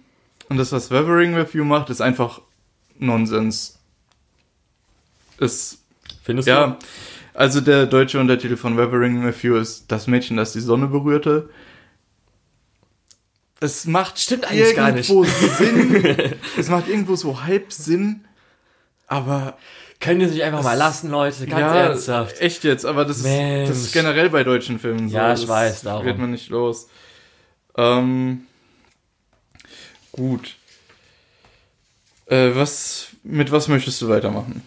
und 0.49 0.57
das, 0.57 0.73
was 0.73 0.91
Weathering 0.91 1.37
with 1.37 1.53
You 1.53 1.65
macht, 1.65 1.91
ist 1.91 2.01
einfach 2.01 2.41
Nonsens. 2.99 3.79
Ist, 5.39 5.79
Findest 6.23 6.49
ja, 6.49 6.79
also 7.35 7.61
der 7.61 7.87
deutsche 7.87 8.19
Untertitel 8.19 8.57
von 8.57 8.77
Weathering 8.77 9.25
with 9.25 9.43
You 9.43 9.57
ist 9.57 9.93
Das 9.93 10.07
Mädchen, 10.07 10.37
das 10.37 10.53
die 10.53 10.61
Sonne 10.61 10.87
berührte. 10.87 11.51
Es 13.61 13.87
macht 13.87 14.19
Stimmt 14.19 14.51
eigentlich 14.51 14.75
gar 14.77 14.93
nicht. 14.93 15.09
irgendwo 15.09 15.25
Sinn. 15.25 16.35
es 16.59 16.69
macht 16.69 16.89
irgendwo 16.89 17.17
so 17.17 17.43
halb 17.43 17.73
Sinn. 17.73 18.25
Aber 19.07 19.57
du? 19.59 19.87
Könnt 20.01 20.21
ihr 20.21 20.29
sich 20.29 20.43
einfach 20.43 20.63
mal 20.63 20.75
lassen, 20.75 21.11
Leute? 21.11 21.47
Ganz 21.47 21.61
ja, 21.61 21.75
ernsthaft. 21.75 22.41
echt 22.41 22.65
jetzt, 22.65 22.85
aber 22.85 23.05
das 23.05 23.19
ist, 23.19 23.27
das 23.27 23.79
ist 23.79 23.93
generell 23.93 24.29
bei 24.31 24.45
deutschen 24.45 24.79
Filmen 24.79 25.09
so. 25.09 25.17
Ja, 25.17 25.33
ich 25.33 25.41
das 25.41 25.49
weiß, 25.49 25.83
darum. 25.83 26.05
wird 26.05 26.19
man 26.19 26.31
nicht 26.31 26.51
los. 26.51 26.89
Ähm, 27.77 28.47
gut. 30.17 30.57
Äh, 32.27 32.51
was, 32.55 33.09
mit 33.23 33.53
was 33.53 33.69
möchtest 33.69 34.03
du 34.03 34.09
weitermachen? 34.09 34.63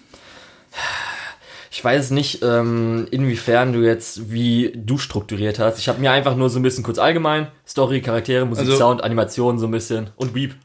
Ich 1.71 1.83
weiß 1.83 2.11
nicht, 2.11 2.41
ähm, 2.41 3.07
inwiefern 3.11 3.73
du 3.73 3.79
jetzt, 3.85 4.31
wie 4.31 4.71
du 4.75 4.97
strukturiert 4.97 5.59
hast. 5.59 5.77
Ich 5.77 5.87
habe 5.87 5.99
mir 5.99 6.11
einfach 6.11 6.35
nur 6.35 6.49
so 6.49 6.59
ein 6.59 6.63
bisschen 6.63 6.83
kurz 6.83 6.97
allgemein, 6.97 7.47
Story, 7.67 8.01
Charaktere, 8.01 8.45
Musik, 8.45 8.65
Also- 8.65 8.77
Sound, 8.77 9.03
Animation 9.03 9.59
so 9.59 9.67
ein 9.67 9.71
bisschen 9.71 10.09
und 10.15 10.33
Weep. 10.35 10.55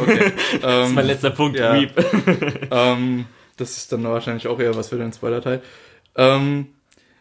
Okay. 0.00 0.32
Das 0.62 0.88
ist 0.88 0.94
mein 0.94 1.04
ähm, 1.04 1.10
letzter 1.10 1.30
Punkt, 1.30 1.58
ja. 1.58 1.74
Weep. 1.74 1.92
ähm, 2.70 3.26
das 3.56 3.76
ist 3.76 3.92
dann 3.92 4.04
wahrscheinlich 4.04 4.48
auch 4.48 4.58
eher 4.58 4.74
was 4.74 4.88
für 4.88 4.96
den 4.98 5.12
Spoiler-Teil. 5.12 5.62
Ähm, 6.16 6.68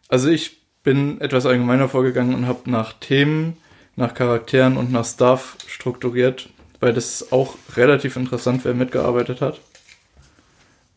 also 0.08 0.30
ich 0.30 0.58
bin 0.84 1.20
etwas 1.22 1.46
allgemeiner 1.46 1.90
vorgegangen 1.90 2.36
und 2.36 2.48
habe 2.48 2.70
nach 2.70 2.94
Themen, 2.94 3.58
nach 3.96 4.14
Charakteren 4.14 4.78
und 4.78 4.92
nach 4.92 5.06
Stuff 5.06 5.58
strukturiert, 5.68 6.50
weil 6.84 6.94
das 6.94 7.22
ist 7.22 7.32
auch 7.34 7.56
relativ 7.76 8.16
interessant, 8.18 8.66
wer 8.66 8.74
mitgearbeitet 8.74 9.40
hat. 9.42 9.60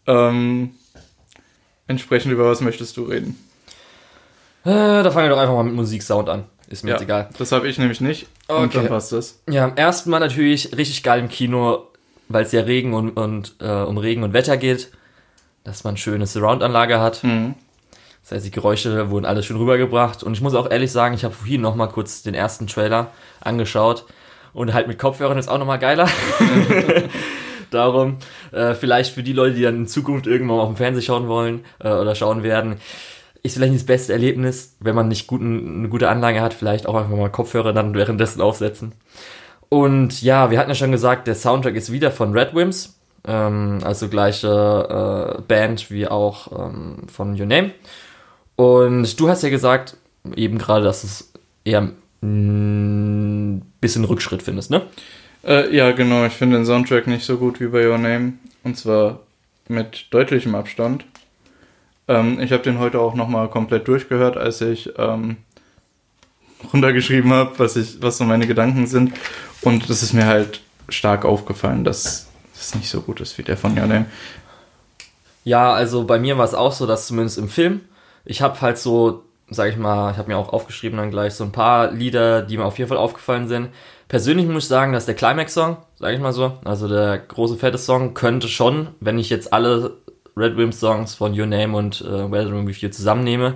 Ähm, 0.07 0.70
entsprechend 1.87 2.33
über 2.33 2.49
was 2.51 2.61
möchtest 2.61 2.96
du 2.96 3.05
reden? 3.05 3.37
Äh, 4.64 4.70
da 5.03 5.11
fangen 5.11 5.27
wir 5.27 5.31
doch 5.31 5.38
einfach 5.40 5.55
mal 5.55 5.64
mit 5.64 5.75
Musik, 5.75 6.03
Sound 6.03 6.29
an. 6.29 6.44
Ist 6.68 6.83
mir 6.83 6.90
jetzt 6.92 7.03
egal. 7.03 7.29
Das 7.38 7.53
habe 7.53 7.68
ich 7.68 7.79
nämlich 7.79 8.01
nicht. 8.01 8.27
Und 8.49 8.57
Okay. 8.57 8.79
dann 8.79 8.88
passt 8.88 9.12
das. 9.12 9.40
Ja, 9.49 9.64
am 9.64 9.77
ersten 9.77 10.11
Mal 10.11 10.18
natürlich 10.18 10.77
richtig 10.77 11.05
geil 11.05 11.20
im 11.20 11.29
Kino, 11.29 11.87
weil 12.29 12.44
es 12.44 12.51
ja 12.51 12.62
Regen 12.62 12.92
und, 12.92 13.11
und 13.11 13.55
äh, 13.61 13.68
um 13.83 13.99
Regen 13.99 14.25
und 14.25 14.33
Wetter 14.33 14.57
geht. 14.57 14.90
dass 15.62 15.83
man 15.83 15.96
schöne 15.96 16.27
Surround-Anlage 16.29 17.01
hat. 17.01 17.25
Mhm. 17.25 17.55
Das 18.22 18.33
heißt, 18.33 18.46
die 18.46 18.51
Geräusche 18.53 19.11
wurden 19.11 19.25
alles 19.25 19.46
schön 19.46 19.57
rübergebracht. 19.57 20.22
Und 20.25 20.33
ich 20.35 20.40
muss 20.40 20.55
auch 20.55 20.70
ehrlich 20.70 20.90
sagen, 20.92 21.14
ich 21.14 21.25
habe 21.25 21.35
vorhin 21.35 21.61
noch 21.61 21.75
mal 21.77 21.88
kurz 21.88 22.22
den 22.22 22.35
ersten 22.35 22.66
Trailer 22.68 23.11
angeschaut. 23.40 24.05
Und 24.56 24.72
halt 24.72 24.88
mit 24.88 24.98
Kopfhörern 24.98 25.36
ist 25.36 25.50
auch 25.50 25.58
noch 25.58 25.66
mal 25.66 25.76
geiler. 25.76 26.08
Darum, 27.70 28.16
äh, 28.52 28.72
vielleicht 28.72 29.12
für 29.12 29.22
die 29.22 29.34
Leute, 29.34 29.54
die 29.54 29.60
dann 29.60 29.76
in 29.76 29.86
Zukunft 29.86 30.26
irgendwann 30.26 30.56
mal 30.56 30.62
auf 30.62 30.70
dem 30.70 30.76
Fernseher 30.76 31.02
schauen 31.02 31.28
wollen 31.28 31.66
äh, 31.78 31.90
oder 31.90 32.14
schauen 32.14 32.42
werden, 32.42 32.76
ist 33.42 33.54
vielleicht 33.54 33.72
nicht 33.72 33.82
das 33.82 33.86
beste 33.86 34.14
Erlebnis, 34.14 34.74
wenn 34.80 34.94
man 34.94 35.08
nicht 35.08 35.26
guten, 35.26 35.80
eine 35.80 35.88
gute 35.90 36.08
Anlage 36.08 36.40
hat, 36.40 36.54
vielleicht 36.54 36.86
auch 36.86 36.94
einfach 36.94 37.14
mal 37.14 37.28
Kopfhörer 37.28 37.74
dann 37.74 37.92
währenddessen 37.92 38.40
aufsetzen. 38.40 38.92
Und 39.68 40.22
ja, 40.22 40.50
wir 40.50 40.58
hatten 40.58 40.70
ja 40.70 40.74
schon 40.74 40.90
gesagt, 40.90 41.26
der 41.26 41.34
Soundtrack 41.34 41.74
ist 41.74 41.92
wieder 41.92 42.10
von 42.10 42.32
Red 42.32 42.54
Wims, 42.54 42.98
ähm, 43.26 43.80
also 43.84 44.08
gleiche 44.08 45.36
äh, 45.38 45.42
Band 45.42 45.90
wie 45.90 46.08
auch 46.08 46.50
ähm, 46.50 47.08
von 47.08 47.38
Your 47.38 47.44
Name. 47.44 47.72
Und 48.56 49.20
du 49.20 49.28
hast 49.28 49.42
ja 49.42 49.50
gesagt, 49.50 49.98
eben 50.34 50.56
gerade, 50.56 50.86
dass 50.86 51.04
es 51.04 51.30
eher 51.62 51.90
ein 52.22 53.61
bisschen 53.81 54.05
Rückschritt 54.05 54.42
findest, 54.42 54.70
ne? 54.70 54.83
Äh, 55.44 55.74
ja, 55.74 55.92
genau. 55.92 56.26
Ich 56.26 56.33
finde 56.33 56.57
den 56.57 56.66
Soundtrack 56.66 57.07
nicht 57.07 57.24
so 57.24 57.37
gut 57.37 57.61
wie 57.61 57.68
bei 57.68 57.88
Your 57.88 57.98
Name. 57.98 58.35
Und 58.64 58.76
zwar 58.76 59.20
mit 59.68 60.07
deutlichem 60.11 60.55
Abstand. 60.55 61.05
Ähm, 62.09 62.40
ich 62.40 62.52
habe 62.52 62.62
den 62.62 62.79
heute 62.79 63.00
auch 63.00 63.14
nochmal 63.14 63.48
komplett 63.48 63.87
durchgehört, 63.88 64.37
als 64.37 64.61
ich 64.61 64.92
ähm, 64.96 65.37
runtergeschrieben 66.72 67.33
habe, 67.33 67.59
was, 67.59 67.76
ich, 67.76 68.02
was 68.02 68.18
so 68.18 68.24
meine 68.24 68.46
Gedanken 68.46 68.87
sind. 68.87 69.12
Und 69.62 69.88
das 69.88 70.02
ist 70.02 70.12
mir 70.12 70.26
halt 70.26 70.61
stark 70.88 71.24
aufgefallen, 71.24 71.85
dass 71.85 72.29
das 72.55 72.74
nicht 72.74 72.88
so 72.88 73.00
gut 73.00 73.20
ist 73.20 73.37
wie 73.38 73.42
der 73.42 73.57
von 73.57 73.79
Your 73.79 73.87
Name. 73.87 74.07
Ja, 75.44 75.72
also 75.72 76.05
bei 76.05 76.18
mir 76.18 76.38
war 76.38 76.44
es 76.44 76.55
auch 76.55 76.72
so, 76.72 76.87
dass 76.87 77.07
zumindest 77.07 77.38
im 77.38 77.48
Film, 77.48 77.83
ich 78.24 78.42
habe 78.42 78.61
halt 78.61 78.79
so, 78.79 79.22
sag 79.50 79.70
ich 79.70 79.76
mal, 79.76 80.12
ich 80.12 80.18
habe 80.18 80.28
mir 80.28 80.38
auch 80.38 80.52
aufgeschrieben 80.52 80.98
dann 80.98 81.11
gleich 81.11 81.35
so 81.35 81.44
ein 81.44 81.52
paar 81.52 81.92
Lieder, 81.92 82.42
die 82.42 82.56
mir 82.56 82.64
auf 82.64 82.78
jeden 82.78 82.88
Fall 82.88 82.98
aufgefallen 82.98 83.48
sind. 83.48 83.68
Persönlich 84.09 84.46
muss 84.46 84.64
ich 84.64 84.68
sagen, 84.68 84.92
dass 84.92 85.06
der 85.06 85.14
Climax-Song, 85.14 85.78
sag 85.98 86.14
ich 86.14 86.20
mal 86.20 86.32
so, 86.32 86.52
also 86.64 86.88
der 86.88 87.18
große 87.18 87.56
fette 87.56 87.78
Song, 87.78 88.14
könnte 88.14 88.48
schon, 88.48 88.88
wenn 89.00 89.18
ich 89.18 89.30
jetzt 89.30 89.52
alle 89.52 89.96
Red 90.37 90.56
Wims 90.56 90.80
Songs 90.80 91.14
von 91.14 91.38
Your 91.38 91.46
Name 91.46 91.76
und 91.76 92.02
äh, 92.02 92.30
Weathering 92.30 92.66
With 92.66 92.80
You 92.80 92.90
zusammennehme, 92.90 93.54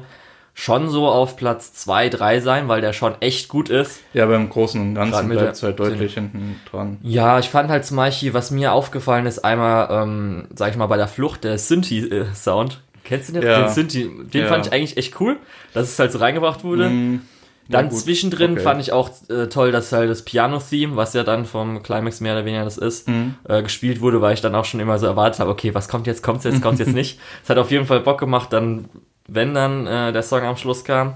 schon 0.55 0.89
so 0.89 1.09
auf 1.09 1.37
Platz 1.37 1.73
2, 1.75 2.09
3 2.09 2.41
sein, 2.41 2.69
weil 2.69 2.81
der 2.81 2.93
schon 2.93 3.15
echt 3.21 3.49
gut 3.49 3.69
ist. 3.69 4.01
Ja, 4.13 4.27
beim 4.27 4.49
Großen 4.49 4.81
und 4.81 4.95
Ganzen 4.95 5.29
bleibt 5.29 5.57
es 5.57 5.63
halt 5.63 5.79
deutlich 5.79 6.15
hinten 6.15 6.61
dran. 6.71 6.99
Ja, 7.03 7.39
ich 7.39 7.49
fand 7.49 7.71
halt 7.71 7.85
zum 7.85 7.97
Beispiel, 7.97 8.35
was 8.35 8.51
mir 8.51 8.73
aufgefallen 8.73 9.27
ist, 9.27 9.41
einmal, 9.41 9.89
ähm, 9.91 10.49
sag 10.55 10.71
ich 10.71 10.77
mal, 10.77 10.87
bei 10.87 10.97
der 10.97 11.09
Flucht, 11.09 11.45
der 11.45 11.59
Synthi-Sound. 11.59 12.81
Kennst 13.05 13.29
du 13.29 13.33
den? 13.35 13.43
Ja. 13.43 13.63
Den 13.63 13.69
Synthi, 13.71 14.11
den 14.33 14.43
Ja. 14.43 14.47
fand 14.49 14.67
ich 14.67 14.73
eigentlich 14.73 14.97
echt 14.97 15.21
cool, 15.21 15.37
dass 15.75 15.89
es 15.89 15.99
halt 15.99 16.13
so 16.13 16.19
reingebracht 16.19 16.65
wurde. 16.65 16.89
Mm, 16.89 17.21
Dann 17.69 17.89
gut, 17.89 17.99
zwischendrin 18.01 18.53
okay. 18.53 18.61
fand 18.63 18.81
ich 18.81 18.93
auch 18.93 19.11
äh, 19.29 19.47
toll, 19.47 19.71
dass 19.73 19.93
halt 19.93 20.11
das 20.11 20.23
Piano-Theme, 20.25 20.97
was 20.97 21.15
ja 21.15 21.23
dann 21.23 21.45
vom 21.45 21.83
Climax 21.85 22.21
mehr 22.21 22.33
oder 22.35 22.45
weniger 22.45 22.65
das 22.65 22.79
ist, 22.79 23.09
Mhm. 23.09 23.37
äh, 23.49 23.63
gespielt 23.63 24.01
wurde, 24.01 24.21
weil 24.21 24.35
ich 24.35 24.41
dann 24.41 24.55
auch 24.57 24.65
schon 24.65 24.81
immer 24.81 24.99
so 24.99 25.07
erwartet 25.07 25.39
habe, 25.41 25.51
okay, 25.51 25.73
was 25.75 25.89
kommt 25.89 26.07
jetzt, 26.09 26.23
kommt's 26.23 26.45
jetzt, 26.45 26.61
kommt's 26.63 26.81
jetzt 26.81 26.93
nicht. 26.95 27.21
Es 27.45 27.49
hat 27.51 27.59
auf 27.59 27.71
jeden 27.71 27.87
Fall 27.87 28.01
Bock 28.01 28.19
gemacht, 28.19 28.53
dann, 28.53 28.87
wenn 29.29 29.55
dann 29.55 29.87
äh, 29.87 30.13
der 30.13 30.23
Song 30.23 30.43
am 30.43 30.57
Schluss 30.57 30.85
kam. 30.85 31.15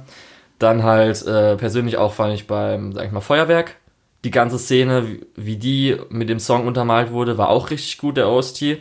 Dann 0.61 0.85
halt 0.85 1.27
äh, 1.27 1.57
persönlich 1.57 1.97
auch 1.97 2.13
fand 2.15 2.33
ich 2.35 2.47
beim, 2.47 2.93
sag 2.93 3.07
ich 3.07 3.11
mal, 3.13 3.21
Feuerwerk. 3.21 3.75
Die 4.23 4.31
ganze 4.31 4.59
Szene, 4.59 5.07
wie, 5.09 5.27
wie 5.35 5.57
die 5.57 5.97
mit 6.09 6.29
dem 6.29 6.39
Song 6.39 6.67
untermalt 6.69 7.11
wurde, 7.11 7.37
war 7.37 7.49
auch 7.49 7.71
richtig 7.71 7.99
gut, 7.99 8.17
der 8.17 8.29
OST. 8.29 8.79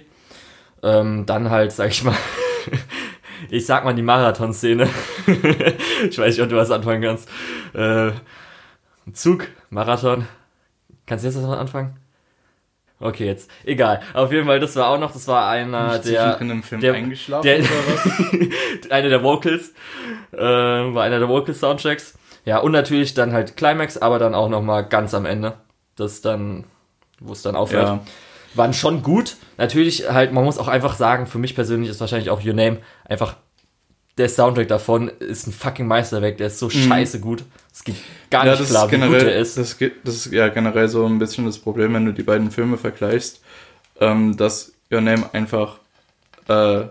Ähm, 0.83 1.25
dann 1.25 1.49
halt, 1.49 1.71
sag 1.71 1.89
ich 1.89 2.03
mal, 2.03 2.13
ich 3.49 3.65
sag 3.65 3.83
mal 3.85 3.93
die 3.93 4.01
Marathon-Szene. 4.01 4.87
ich 6.09 6.17
weiß 6.17 6.35
nicht, 6.35 6.41
ob 6.41 6.49
du 6.49 6.55
was 6.55 6.71
anfangen 6.71 7.01
kannst. 7.01 7.29
Äh, 7.73 8.11
Zug, 9.13 9.47
Marathon. 9.69 10.27
Kannst 11.05 11.25
du 11.25 11.29
jetzt 11.29 11.41
was 11.41 11.57
anfangen? 11.57 11.97
Okay, 12.99 13.25
jetzt. 13.25 13.51
Egal. 13.65 13.99
Auf 14.13 14.31
jeden 14.31 14.45
Fall, 14.47 14.61
das 14.61 14.75
war 14.77 14.87
auch 14.87 14.99
noch, 14.99 15.11
das 15.11 15.27
war 15.27 15.49
einer 15.49 15.93
Nicht 15.93 16.05
der, 16.05 16.21
zwischendrin 16.23 16.49
im 16.51 16.63
Film 16.63 16.79
der- 16.81 16.93
eingeschlafen 16.93 17.43
der- 17.43 17.59
oder 17.59 17.67
was? 17.67 18.91
einer 18.91 19.09
der 19.09 19.23
Vocals, 19.23 19.73
äh, 20.31 20.37
war 20.37 21.03
einer 21.03 21.19
der 21.19 21.27
Vocal-Soundtracks. 21.27 22.17
Ja, 22.45 22.59
und 22.59 22.71
natürlich 22.71 23.13
dann 23.13 23.33
halt 23.33 23.57
Climax, 23.57 23.97
aber 23.97 24.19
dann 24.19 24.33
auch 24.35 24.47
nochmal 24.47 24.85
ganz 24.87 25.13
am 25.13 25.25
Ende. 25.25 25.53
Das 25.95 26.21
dann, 26.21 26.63
wo 27.19 27.33
es 27.33 27.41
dann 27.41 27.55
aufhört. 27.55 27.87
Ja. 27.87 27.99
Waren 28.55 28.73
schon 28.73 29.01
gut. 29.01 29.37
Natürlich 29.57 30.09
halt, 30.11 30.31
man 30.31 30.43
muss 30.43 30.57
auch 30.57 30.67
einfach 30.67 30.95
sagen, 30.95 31.25
für 31.27 31.37
mich 31.39 31.55
persönlich 31.55 31.89
ist 31.89 31.99
wahrscheinlich 31.99 32.29
auch 32.29 32.43
Your 32.45 32.53
Name 32.53 32.77
einfach 33.05 33.35
der 34.17 34.29
Soundtrack 34.29 34.67
davon 34.67 35.07
ist 35.07 35.47
ein 35.47 35.51
fucking 35.53 35.87
Meisterwerk, 35.87 36.37
der 36.37 36.45
ist 36.47 36.59
so 36.59 36.69
scheiße 36.69 37.19
gut. 37.19 37.43
Es 37.73 37.83
geht 37.83 37.95
gar 38.29 38.43
Mhm. 38.43 38.49
Ja, 38.51 38.59
nicht 38.59 38.69
klar, 38.69 38.85
ist 38.85 38.91
wie 38.91 38.95
gut 38.97 39.05
generell, 39.09 39.27
er 39.29 39.39
ist. 39.41 39.57
Das, 39.57 39.77
geht- 39.79 39.95
das 40.07 40.15
ist 40.17 40.31
ja 40.31 40.49
generell 40.49 40.87
so 40.87 41.03
ein 41.07 41.17
bisschen 41.17 41.45
das 41.47 41.57
Problem, 41.57 41.95
wenn 41.95 42.05
du 42.05 42.13
die 42.13 42.21
beiden 42.21 42.51
Filme 42.51 42.77
vergleichst, 42.77 43.41
ähm, 43.99 44.37
dass 44.37 44.73
Your 44.91 45.01
Name 45.01 45.27
einfach 45.33 45.77
äh, 46.47 46.83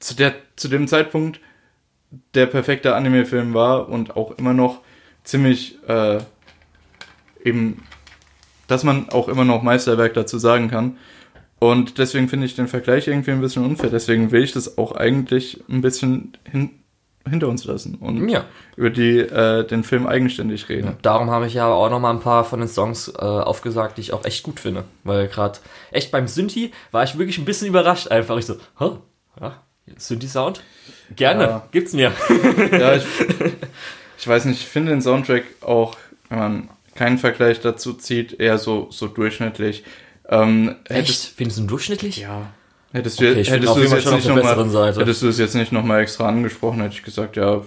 zu, 0.00 0.14
der, 0.16 0.34
zu 0.56 0.66
dem 0.66 0.88
Zeitpunkt 0.88 1.38
der 2.34 2.46
perfekte 2.46 2.96
Anime-Film 2.96 3.54
war 3.54 3.88
und 3.88 4.16
auch 4.16 4.32
immer 4.38 4.54
noch 4.54 4.80
ziemlich 5.22 5.78
äh, 5.86 6.18
eben, 7.44 7.84
dass 8.68 8.84
man 8.84 9.08
auch 9.10 9.26
immer 9.28 9.44
noch 9.44 9.62
Meisterwerk 9.62 10.14
dazu 10.14 10.38
sagen 10.38 10.70
kann. 10.70 10.96
Und 11.58 11.98
deswegen 11.98 12.28
finde 12.28 12.46
ich 12.46 12.54
den 12.54 12.68
Vergleich 12.68 13.08
irgendwie 13.08 13.32
ein 13.32 13.40
bisschen 13.40 13.64
unfair. 13.64 13.90
Deswegen 13.90 14.30
will 14.30 14.44
ich 14.44 14.52
das 14.52 14.78
auch 14.78 14.92
eigentlich 14.92 15.60
ein 15.68 15.80
bisschen 15.80 16.36
hin, 16.48 16.70
hinter 17.28 17.48
uns 17.48 17.64
lassen 17.64 17.96
und 17.96 18.28
Ja. 18.28 18.44
über 18.76 18.90
die 18.90 19.18
äh, 19.18 19.66
den 19.66 19.82
Film 19.82 20.06
eigenständig 20.06 20.68
reden. 20.68 20.96
Darum 21.02 21.30
habe 21.30 21.48
ich 21.48 21.54
ja 21.54 21.66
auch 21.66 21.90
noch 21.90 21.98
mal 21.98 22.10
ein 22.12 22.20
paar 22.20 22.44
von 22.44 22.60
den 22.60 22.68
Songs 22.68 23.08
äh, 23.08 23.18
aufgesagt, 23.22 23.96
die 23.96 24.02
ich 24.02 24.12
auch 24.12 24.24
echt 24.24 24.44
gut 24.44 24.60
finde. 24.60 24.84
Weil 25.02 25.26
gerade 25.26 25.58
echt 25.90 26.12
beim 26.12 26.28
Synthi 26.28 26.70
war 26.92 27.02
ich 27.02 27.18
wirklich 27.18 27.38
ein 27.38 27.44
bisschen 27.44 27.66
überrascht 27.66 28.08
einfach. 28.08 28.36
Ich 28.38 28.46
so, 28.46 28.54
hä? 28.78 28.90
Ja, 29.40 29.60
Synthi-Sound? 29.96 30.62
Gerne, 31.16 31.42
Ja. 31.44 31.68
gibt's 31.72 31.92
mir. 31.92 32.12
Ja, 32.72 32.92
ich, 32.96 33.04
ich 34.18 34.28
weiß 34.28 34.44
nicht, 34.44 34.60
ich 34.60 34.66
finde 34.68 34.92
den 34.92 35.02
Soundtrack 35.02 35.44
auch, 35.62 35.96
wenn 36.28 36.38
man 36.38 36.68
keinen 36.98 37.18
Vergleich 37.18 37.60
dazu 37.60 37.94
zieht, 37.94 38.38
eher 38.40 38.58
so, 38.58 38.88
so 38.90 39.06
durchschnittlich. 39.06 39.84
Ähm, 40.28 40.74
hättest, 40.88 41.34
Findest 41.36 41.58
du 41.58 41.62
ihn 41.62 41.68
durchschnittlich? 41.68 42.18
ja. 42.18 42.42
Hättest 42.92 43.20
du, 43.20 43.24
Okay, 43.30 43.44
hättest 43.44 43.76
du 43.76 43.80
es 43.82 43.90
jetzt 43.92 44.10
nicht 44.10 44.26
der 44.26 44.34
nochmal, 44.34 44.54
besseren 44.54 44.70
Seite. 44.70 45.00
hättest 45.00 45.22
du 45.22 45.28
es 45.28 45.38
jetzt 45.38 45.54
nicht 45.54 45.72
nochmal 45.72 46.00
extra 46.00 46.26
angesprochen, 46.28 46.80
hätte 46.80 46.94
ich 46.94 47.02
gesagt, 47.02 47.36
ja, 47.36 47.60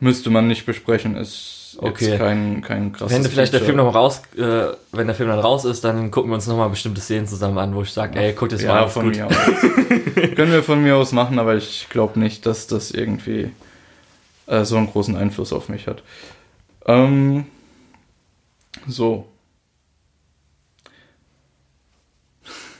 müsste 0.00 0.30
man 0.30 0.48
nicht 0.48 0.64
besprechen, 0.66 1.16
ist 1.16 1.76
Okay. 1.80 2.10
jetzt 2.10 2.18
kein, 2.18 2.62
kein 2.62 2.92
krasses 2.92 3.14
Wenn 3.16 3.24
vielleicht 3.30 3.52
der 3.52 3.60
Feature. 3.60 3.76
Film 3.76 3.76
noch 3.86 3.92
mal 3.92 3.98
raus, 3.98 4.22
äh, 4.38 4.74
wenn 4.92 5.06
der 5.06 5.14
Film 5.16 5.28
dann 5.28 5.38
raus 5.40 5.64
ist, 5.64 5.82
dann 5.84 6.10
gucken 6.10 6.30
wir 6.30 6.36
uns 6.36 6.46
noch 6.46 6.56
mal 6.56 6.68
bestimmte 6.68 7.00
Szenen 7.00 7.26
zusammen 7.26 7.58
an, 7.58 7.74
wo 7.74 7.82
ich 7.82 7.90
sage, 7.90 8.18
ey, 8.18 8.32
guck 8.32 8.48
das 8.48 8.62
mal 8.62 8.68
ja, 8.68 8.84
ist 8.84 8.92
von 8.92 9.04
gut. 9.06 9.16
mir 9.16 9.26
aus. 9.26 9.34
Können 10.36 10.52
wir 10.52 10.62
von 10.62 10.82
mir 10.82 10.96
aus 10.96 11.12
machen, 11.12 11.38
aber 11.38 11.56
ich 11.56 11.88
glaube 11.90 12.18
nicht, 12.20 12.46
dass 12.46 12.66
das 12.68 12.90
irgendwie 12.90 13.50
äh, 14.46 14.64
so 14.64 14.76
einen 14.76 14.86
großen 14.90 15.16
Einfluss 15.16 15.52
auf 15.52 15.68
mich 15.68 15.86
hat. 15.88 16.02
Ähm, 16.86 17.46
so. 18.86 19.28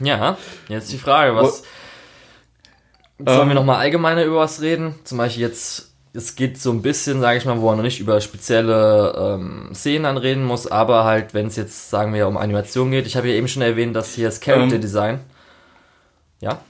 Ja, 0.01 0.37
jetzt 0.69 0.93
die 0.93 0.99
Frage, 0.99 1.37
was 1.37 1.63
sollen 3.19 3.43
Ähm, 3.43 3.49
wir 3.49 3.55
noch 3.55 3.65
mal 3.65 3.79
allgemeiner 3.79 4.25
über 4.25 4.39
was 4.39 4.61
reden? 4.61 4.97
Zum 5.05 5.19
Beispiel 5.19 5.43
jetzt, 5.43 5.95
es 6.13 6.35
geht 6.35 6.59
so 6.61 6.73
ein 6.73 6.83
bisschen, 6.83 7.21
sage 7.21 7.39
ich 7.39 7.45
mal, 7.45 7.61
wo 7.61 7.67
man 7.67 7.77
noch 7.77 7.85
nicht 7.85 8.01
über 8.01 8.21
spezielle 8.21 9.15
ähm, 9.17 9.71
Szenen 9.73 10.05
dann 10.05 10.17
reden 10.17 10.45
muss, 10.45 10.67
aber 10.67 11.05
halt, 11.05 11.33
wenn 11.33 11.47
es 11.47 11.57
jetzt, 11.57 11.91
sagen 11.91 12.13
wir, 12.13 12.27
um 12.27 12.37
Animation 12.37 12.91
geht. 12.91 13.07
Ich 13.07 13.17
habe 13.17 13.29
ja 13.29 13.35
eben 13.35 13.49
schon 13.49 13.63
erwähnt, 13.63 13.95
dass 13.95 14.15
hier 14.15 14.27
das 14.27 14.41
Character 14.41 14.75
Ähm, 14.75 14.81
Design. 14.81 15.21
Ja? 16.41 16.61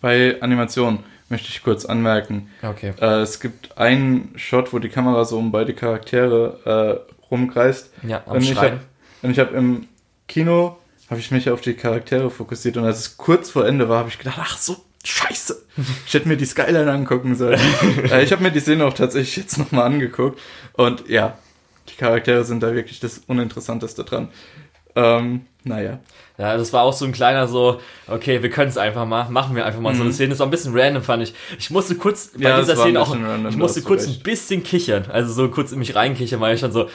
Bei 0.00 0.42
Animation 0.42 1.04
möchte 1.28 1.48
ich 1.48 1.62
kurz 1.62 1.84
anmerken. 1.84 2.50
Okay. 2.62 2.92
Äh, 3.00 3.20
es 3.20 3.38
gibt 3.38 3.78
einen 3.78 4.32
Shot, 4.36 4.72
wo 4.72 4.80
die 4.80 4.88
Kamera 4.88 5.24
so 5.24 5.38
um 5.38 5.52
beide 5.52 5.72
Charaktere 5.72 7.04
äh, 7.08 7.11
rumkreist. 7.32 7.90
Ja, 8.06 8.22
am 8.26 8.36
Und 8.36 8.42
ich 8.42 8.56
habe 8.56 8.78
und 9.22 9.30
ich 9.30 9.38
hab 9.40 9.52
im 9.52 9.88
Kino 10.28 10.76
habe 11.10 11.18
ich 11.18 11.30
mich 11.30 11.50
auf 11.50 11.60
die 11.60 11.74
Charaktere 11.74 12.30
fokussiert 12.30 12.76
und 12.76 12.84
als 12.84 13.00
es 13.00 13.16
kurz 13.16 13.50
vor 13.50 13.66
Ende 13.66 13.88
war, 13.88 13.98
habe 13.98 14.08
ich 14.08 14.18
gedacht, 14.18 14.38
ach 14.40 14.56
so 14.56 14.76
Scheiße, 15.04 15.60
ich 16.06 16.14
hätte 16.14 16.28
mir 16.28 16.36
die 16.36 16.44
Skyline 16.44 16.90
angucken 16.90 17.34
sollen. 17.34 17.58
äh, 18.10 18.22
ich 18.22 18.30
habe 18.30 18.42
mir 18.42 18.52
die 18.52 18.60
Szene 18.60 18.84
auch 18.84 18.94
tatsächlich 18.94 19.36
jetzt 19.36 19.58
nochmal 19.58 19.86
angeguckt 19.86 20.40
und 20.74 21.08
ja, 21.08 21.36
die 21.88 21.96
Charaktere 21.96 22.44
sind 22.44 22.62
da 22.62 22.72
wirklich 22.72 23.00
das 23.00 23.18
Uninteressanteste 23.26 24.04
dran. 24.04 24.28
Ähm, 24.94 25.46
naja. 25.64 25.98
Ja, 26.38 26.56
das 26.56 26.72
war 26.72 26.82
auch 26.82 26.92
so 26.92 27.04
ein 27.04 27.12
kleiner 27.12 27.46
so, 27.46 27.80
okay, 28.08 28.42
wir 28.42 28.50
können 28.50 28.68
es 28.68 28.78
einfach 28.78 29.06
mal, 29.06 29.28
machen 29.28 29.54
wir 29.54 29.66
einfach 29.66 29.80
mal 29.80 29.94
so 29.94 30.02
eine 30.02 30.12
Szene. 30.12 30.30
Das 30.30 30.38
war 30.38 30.46
ein 30.46 30.50
bisschen 30.50 30.76
random, 30.76 31.02
fand 31.02 31.22
ich. 31.22 31.34
Ich 31.58 31.70
musste 31.70 31.94
kurz 31.94 32.28
bei 32.28 32.38
Mhm. 32.38 32.44
Ja, 32.44 32.60
dieser 32.60 32.76
Szene 32.76 33.00
auch, 33.00 33.14
ich 33.48 33.56
musste 33.56 33.82
kurz 33.82 34.06
ein 34.06 34.20
bisschen 34.22 34.62
kichern, 34.62 35.06
also 35.10 35.32
so 35.32 35.48
kurz 35.50 35.72
in 35.72 35.78
mich 35.78 35.94
reinkichern, 35.94 36.40
weil 36.40 36.54
ich 36.54 36.60
schon 36.60 36.72
so, 36.72 36.88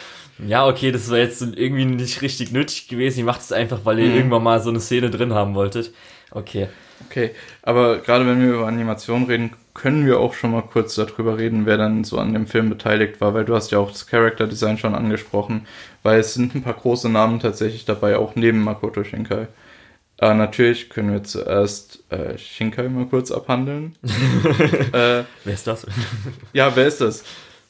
ja, 0.45 0.67
okay, 0.67 0.91
das 0.91 1.09
war 1.09 1.17
jetzt 1.17 1.41
irgendwie 1.41 1.85
nicht 1.85 2.21
richtig 2.21 2.51
nötig 2.51 2.87
gewesen. 2.87 3.19
Ich 3.19 3.25
mache 3.25 3.39
das 3.39 3.51
einfach, 3.51 3.81
weil 3.85 3.99
ihr 3.99 4.09
Mhm. 4.09 4.15
irgendwann 4.15 4.43
mal 4.43 4.61
so 4.61 4.69
eine 4.69 4.79
Szene 4.79 5.09
drin 5.09 5.33
haben 5.33 5.55
wolltet. 5.55 5.93
Okay. 6.31 6.67
Okay, 7.09 7.29
aber 7.61 7.99
gerade 7.99 8.25
wenn 8.25 8.41
wir 8.41 8.53
über 8.55 8.67
Animation 8.67 9.25
reden, 9.25 9.51
können 9.75 10.07
wir 10.07 10.19
auch 10.19 10.33
schon 10.33 10.51
mal 10.51 10.63
kurz 10.63 10.95
darüber 10.95 11.37
reden, 11.37 11.67
wer 11.67 11.77
dann 11.77 12.03
so 12.03 12.17
an 12.17 12.33
dem 12.33 12.47
Film 12.47 12.69
beteiligt 12.69 13.21
war, 13.21 13.35
weil 13.35 13.45
du 13.45 13.53
hast 13.55 13.71
ja 13.71 13.77
auch 13.77 13.91
das 13.91 14.07
Character 14.07 14.47
Design 14.47 14.79
schon 14.79 14.95
angesprochen, 14.95 15.67
weil 16.01 16.19
es 16.19 16.33
sind 16.33 16.55
ein 16.55 16.63
paar 16.63 16.73
große 16.73 17.07
Namen 17.07 17.39
tatsächlich 17.39 17.85
dabei, 17.85 18.17
auch 18.17 18.33
neben 18.35 18.63
Makoto 18.63 19.03
Shinkai. 19.03 19.47
Äh, 20.19 20.33
natürlich 20.33 20.89
können 20.89 21.11
wir 21.13 21.23
zuerst 21.23 21.99
äh, 22.09 22.35
Shinkai 22.39 22.89
mal 22.89 23.05
kurz 23.05 23.29
abhandeln. 23.31 23.95
äh, 24.93 25.23
wer 25.43 25.53
ist 25.53 25.67
das? 25.67 25.85
ja, 26.53 26.75
wer 26.75 26.87
ist 26.87 26.99
das? 27.01 27.23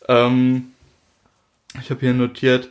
Ähm, 0.07 0.71
ich 1.81 1.89
habe 1.89 1.99
hier 1.99 2.13
notiert, 2.13 2.69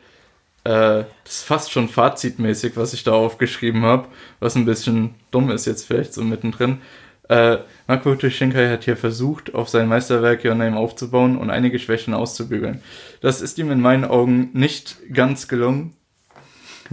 äh, 0.65 1.05
das 1.25 1.39
ist 1.39 1.45
fast 1.45 1.71
schon 1.71 1.89
fazitmäßig, 1.89 2.77
was 2.77 2.93
ich 2.93 3.05
da 3.05 3.13
aufgeschrieben 3.13 3.83
habe, 3.83 4.09
was 4.41 4.57
ein 4.57 4.65
bisschen 4.65 5.15
dumm 5.31 5.51
ist 5.51 5.67
jetzt 5.67 5.87
vielleicht 5.87 6.13
so 6.13 6.23
mittendrin. 6.23 6.81
Äh, 7.29 7.59
Makoto 7.87 8.31
Shinkai 8.31 8.69
hat 8.69 8.85
hier 8.85 8.97
versucht, 8.97 9.55
auf 9.55 9.69
sein 9.69 9.89
Meisterwerk 9.89 10.45
Your 10.45 10.55
Name 10.55 10.77
aufzubauen 10.77 11.37
und 11.37 11.51
einige 11.51 11.79
Schwächen 11.79 12.15
auszubügeln. 12.15 12.83
Das 13.21 13.41
ist 13.41 13.59
ihm 13.59 13.71
in 13.71 13.81
meinen 13.81 14.05
Augen 14.05 14.51
nicht 14.53 14.97
ganz 15.13 15.49
gelungen. 15.49 15.95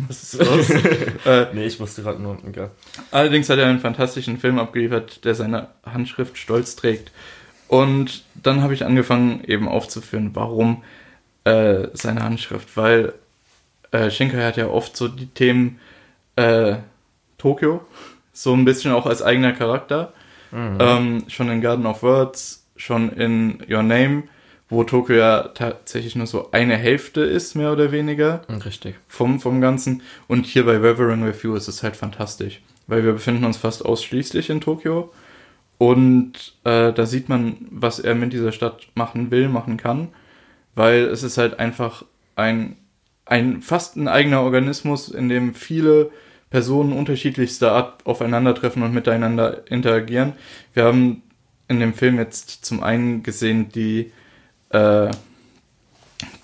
Was 0.07 0.23
ist 0.23 0.33
los? 0.39 0.69
äh, 1.25 1.47
nee, 1.53 1.65
ich 1.65 1.79
wusste 1.79 2.01
gerade 2.01 2.21
nur. 2.21 2.37
Okay. 2.47 2.67
Allerdings 3.11 3.49
hat 3.49 3.59
er 3.59 3.67
einen 3.67 3.79
fantastischen 3.79 4.39
Film 4.39 4.57
abgeliefert, 4.57 5.23
der 5.25 5.35
seine 5.35 5.69
Handschrift 5.85 6.37
stolz 6.37 6.75
trägt. 6.75 7.11
Und 7.67 8.23
dann 8.35 8.61
habe 8.61 8.73
ich 8.73 8.85
angefangen, 8.85 9.43
eben 9.45 9.67
aufzuführen, 9.67 10.31
warum 10.33 10.83
äh, 11.43 11.87
seine 11.93 12.23
Handschrift. 12.23 12.75
Weil 12.75 13.13
äh, 13.91 14.09
Shinkai 14.09 14.43
hat 14.43 14.57
ja 14.57 14.67
oft 14.67 14.97
so 14.97 15.07
die 15.07 15.27
Themen 15.27 15.79
äh, 16.35 16.77
Tokio, 17.37 17.85
so 18.31 18.53
ein 18.53 18.65
bisschen 18.65 18.91
auch 18.93 19.05
als 19.05 19.21
eigener 19.21 19.53
Charakter. 19.53 20.13
Mhm. 20.51 20.77
Ähm, 20.79 21.23
schon 21.27 21.49
in 21.49 21.61
Garden 21.61 21.85
of 21.85 22.03
Words, 22.03 22.65
schon 22.75 23.11
in 23.11 23.63
Your 23.69 23.83
Name, 23.83 24.23
wo 24.69 24.83
Tokio 24.83 25.15
ja 25.15 25.49
tatsächlich 25.49 26.15
nur 26.15 26.27
so 26.27 26.51
eine 26.51 26.77
Hälfte 26.77 27.21
ist, 27.21 27.55
mehr 27.55 27.71
oder 27.71 27.91
weniger. 27.91 28.41
Richtig. 28.65 28.95
Vom, 29.07 29.39
vom 29.39 29.61
Ganzen. 29.61 30.01
Und 30.27 30.45
hier 30.45 30.65
bei 30.65 30.77
Reverend 30.77 31.23
Review 31.23 31.55
ist 31.55 31.67
es 31.67 31.83
halt 31.83 31.95
fantastisch, 31.95 32.61
weil 32.87 33.03
wir 33.03 33.13
befinden 33.13 33.45
uns 33.45 33.57
fast 33.57 33.85
ausschließlich 33.85 34.49
in 34.49 34.61
Tokio. 34.61 35.11
Und 35.77 36.53
äh, 36.63 36.93
da 36.93 37.05
sieht 37.05 37.29
man, 37.29 37.57
was 37.69 37.99
er 37.99 38.15
mit 38.15 38.31
dieser 38.31 38.51
Stadt 38.51 38.87
machen 38.95 39.31
will, 39.31 39.49
machen 39.49 39.77
kann, 39.77 40.09
weil 40.75 41.03
es 41.05 41.23
ist 41.23 41.37
halt 41.37 41.59
einfach 41.59 42.05
ein, 42.35 42.77
ein 43.25 43.61
fast 43.61 43.95
ein 43.95 44.07
eigener 44.07 44.41
Organismus, 44.41 45.09
in 45.09 45.29
dem 45.29 45.53
viele 45.53 46.11
Personen 46.49 46.93
unterschiedlichster 46.93 47.71
Art 47.71 48.05
aufeinandertreffen 48.05 48.83
und 48.83 48.93
miteinander 48.93 49.69
interagieren. 49.71 50.33
Wir 50.73 50.83
haben 50.85 51.23
in 51.67 51.79
dem 51.79 51.93
Film 51.93 52.17
jetzt 52.17 52.65
zum 52.65 52.83
einen 52.83 53.23
gesehen 53.23 53.69
die 53.69 54.11
äh, 54.69 55.09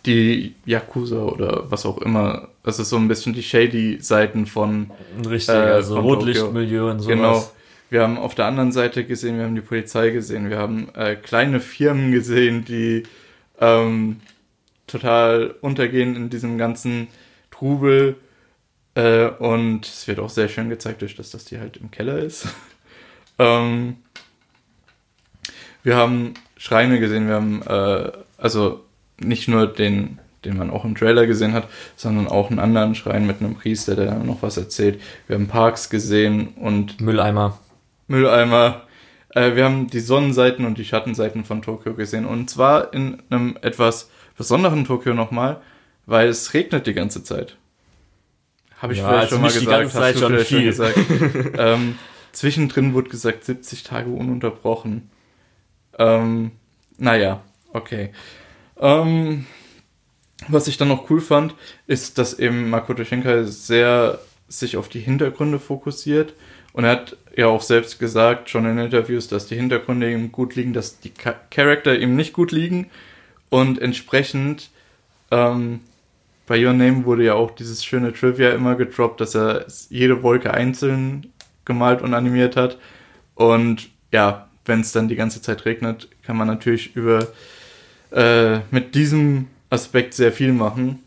die 0.05 0.55
Yakuza 0.65 1.23
oder 1.23 1.69
was 1.69 1.85
auch 1.85 1.99
immer. 1.99 2.49
Das 2.63 2.79
ist 2.79 2.89
so 2.89 2.97
ein 2.97 3.07
bisschen 3.07 3.33
die 3.33 3.43
shady 3.43 3.99
Seiten 4.01 4.45
von 4.45 4.91
Richtig, 5.17 5.55
äh, 5.55 5.57
also 5.57 5.99
Rotlichtmilieu 5.99 6.89
und 6.89 6.99
sowas. 6.99 7.15
Genau. 7.15 7.51
Wir 7.89 8.03
haben 8.03 8.17
auf 8.17 8.35
der 8.35 8.45
anderen 8.45 8.71
Seite 8.71 9.03
gesehen, 9.03 9.37
wir 9.37 9.45
haben 9.45 9.55
die 9.55 9.61
Polizei 9.61 10.11
gesehen, 10.11 10.49
wir 10.49 10.59
haben 10.59 10.89
äh, 10.95 11.15
kleine 11.15 11.59
Firmen 11.59 12.11
gesehen, 12.11 12.63
die 12.63 13.03
ähm, 13.59 14.21
total 14.87 15.55
untergehen 15.61 16.15
in 16.15 16.29
diesem 16.29 16.57
ganzen 16.57 17.07
Trubel 17.51 18.15
äh, 18.95 19.27
und 19.27 19.85
es 19.85 20.07
wird 20.07 20.19
auch 20.19 20.29
sehr 20.29 20.49
schön 20.49 20.69
gezeigt, 20.69 21.01
durch 21.01 21.15
dass 21.15 21.31
das 21.31 21.45
die 21.45 21.59
halt 21.59 21.77
im 21.77 21.91
Keller 21.91 22.19
ist. 22.19 22.47
ähm, 23.39 23.97
wir 25.83 25.95
haben 25.95 26.33
Schreine 26.57 26.99
gesehen, 26.99 27.27
wir 27.27 27.35
haben 27.35 27.61
äh, 27.63 28.11
also 28.37 28.83
nicht 29.19 29.47
nur 29.47 29.67
den, 29.67 30.19
den 30.43 30.57
man 30.57 30.69
auch 30.69 30.85
im 30.85 30.95
Trailer 30.95 31.25
gesehen 31.27 31.53
hat, 31.53 31.67
sondern 31.95 32.27
auch 32.27 32.49
einen 32.49 32.59
anderen 32.59 32.95
Schrein 32.95 33.27
mit 33.27 33.39
einem 33.39 33.55
Priester, 33.55 33.95
der 33.95 34.15
noch 34.15 34.41
was 34.41 34.57
erzählt. 34.57 35.01
Wir 35.27 35.35
haben 35.35 35.47
Parks 35.47 35.89
gesehen 35.89 36.49
und 36.49 36.99
Mülleimer. 37.01 37.59
Mülleimer. 38.07 38.83
Äh, 39.29 39.55
wir 39.55 39.65
haben 39.65 39.87
die 39.87 39.99
Sonnenseiten 39.99 40.65
und 40.65 40.77
die 40.77 40.85
Schattenseiten 40.85 41.45
von 41.45 41.61
Tokio 41.61 41.93
gesehen. 41.93 42.25
Und 42.25 42.49
zwar 42.49 42.93
in 42.93 43.21
einem 43.29 43.57
etwas 43.61 44.09
besonderen 44.37 44.85
Tokio 44.85 45.13
nochmal, 45.13 45.61
weil 46.05 46.29
es 46.29 46.53
regnet 46.53 46.87
die 46.87 46.93
ganze 46.93 47.23
Zeit. 47.23 47.57
Habe 48.77 48.93
ich 48.93 48.99
ja, 48.99 49.07
vielleicht 49.07 49.33
also 49.33 49.35
schon 49.35 49.41
mal 49.41 49.51
gesagt. 49.51 49.65
Die 49.65 49.71
ganze 49.71 49.97
Zeit 49.97 50.17
schon 50.17 50.39
viel. 50.39 50.63
Gesagt. 50.63 50.97
ähm, 51.57 51.99
zwischendrin 52.31 52.93
wurde 52.93 53.09
gesagt 53.09 53.43
70 53.43 53.83
Tage 53.83 54.09
ununterbrochen. 54.09 55.09
Ähm, 55.97 56.51
naja, 56.97 57.41
okay. 57.73 58.11
Ähm, 58.79 59.45
was 60.47 60.67
ich 60.67 60.77
dann 60.77 60.87
noch 60.87 61.09
cool 61.09 61.19
fand, 61.19 61.55
ist, 61.85 62.17
dass 62.17 62.39
eben 62.39 62.69
Makoto 62.69 63.03
Shinkai 63.03 63.43
sehr 63.43 64.19
sich 64.47 64.77
auf 64.77 64.89
die 64.89 65.01
Hintergründe 65.01 65.59
fokussiert. 65.59 66.33
Und 66.73 66.83
er 66.83 66.91
hat 66.91 67.17
ja 67.35 67.47
auch 67.47 67.61
selbst 67.61 67.99
gesagt, 67.99 68.49
schon 68.49 68.65
in 68.65 68.77
Interviews, 68.77 69.27
dass 69.27 69.47
die 69.47 69.55
Hintergründe 69.55 70.11
ihm 70.11 70.31
gut 70.31 70.55
liegen, 70.55 70.73
dass 70.73 70.99
die 70.99 71.11
Charakter 71.11 71.97
ihm 71.97 72.15
nicht 72.15 72.33
gut 72.33 72.51
liegen. 72.51 72.89
Und 73.49 73.81
entsprechend 73.81 74.69
ähm, 75.31 75.81
bei 76.45 76.63
Your 76.65 76.73
Name 76.73 77.05
wurde 77.05 77.23
ja 77.23 77.33
auch 77.35 77.51
dieses 77.51 77.83
schöne 77.85 78.13
Trivia 78.13 78.51
immer 78.51 78.75
gedroppt, 78.75 79.21
dass 79.21 79.35
er 79.35 79.65
jede 79.89 80.23
Wolke 80.23 80.53
einzeln 80.53 81.31
gemalt 81.65 82.01
und 82.01 82.13
animiert 82.13 82.55
hat. 82.55 82.77
Und 83.35 83.89
ja, 84.11 84.49
wenn 84.65 84.81
es 84.81 84.91
dann 84.91 85.07
die 85.07 85.15
ganze 85.15 85.41
Zeit 85.41 85.65
regnet, 85.65 86.09
kann 86.23 86.37
man 86.37 86.47
natürlich 86.47 86.95
über 86.95 87.27
äh, 88.11 88.59
mit 88.71 88.95
diesem 88.95 89.47
Aspekt 89.69 90.13
sehr 90.13 90.31
viel 90.31 90.51
machen. 90.51 91.03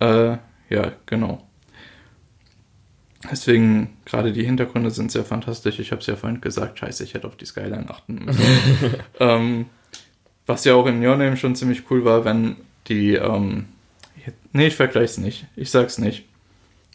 Äh, 0.00 0.36
ja, 0.68 0.92
genau. 1.06 1.46
Deswegen, 3.30 3.96
gerade 4.04 4.32
die 4.32 4.44
Hintergründe 4.44 4.90
sind 4.90 5.10
sehr 5.10 5.24
fantastisch. 5.24 5.78
Ich 5.78 5.92
habe 5.92 6.00
es 6.00 6.06
ja 6.06 6.16
vorhin 6.16 6.40
gesagt, 6.40 6.78
scheiße, 6.78 7.04
ich 7.04 7.14
hätte 7.14 7.26
auf 7.26 7.36
die 7.36 7.46
Skyline 7.46 7.88
achten 7.88 8.24
müssen. 8.24 8.42
ähm, 9.20 9.66
was 10.46 10.64
ja 10.64 10.74
auch 10.74 10.86
in 10.86 11.04
Your 11.04 11.16
Name 11.16 11.36
schon 11.36 11.56
ziemlich 11.56 11.90
cool 11.90 12.04
war, 12.04 12.24
wenn 12.24 12.56
die 12.86 13.14
ähm, 13.14 13.66
Nee, 14.52 14.68
ich 14.68 14.76
vergleich's 14.76 15.18
nicht. 15.18 15.46
Ich 15.56 15.70
sag's 15.70 15.98
nicht. 15.98 16.24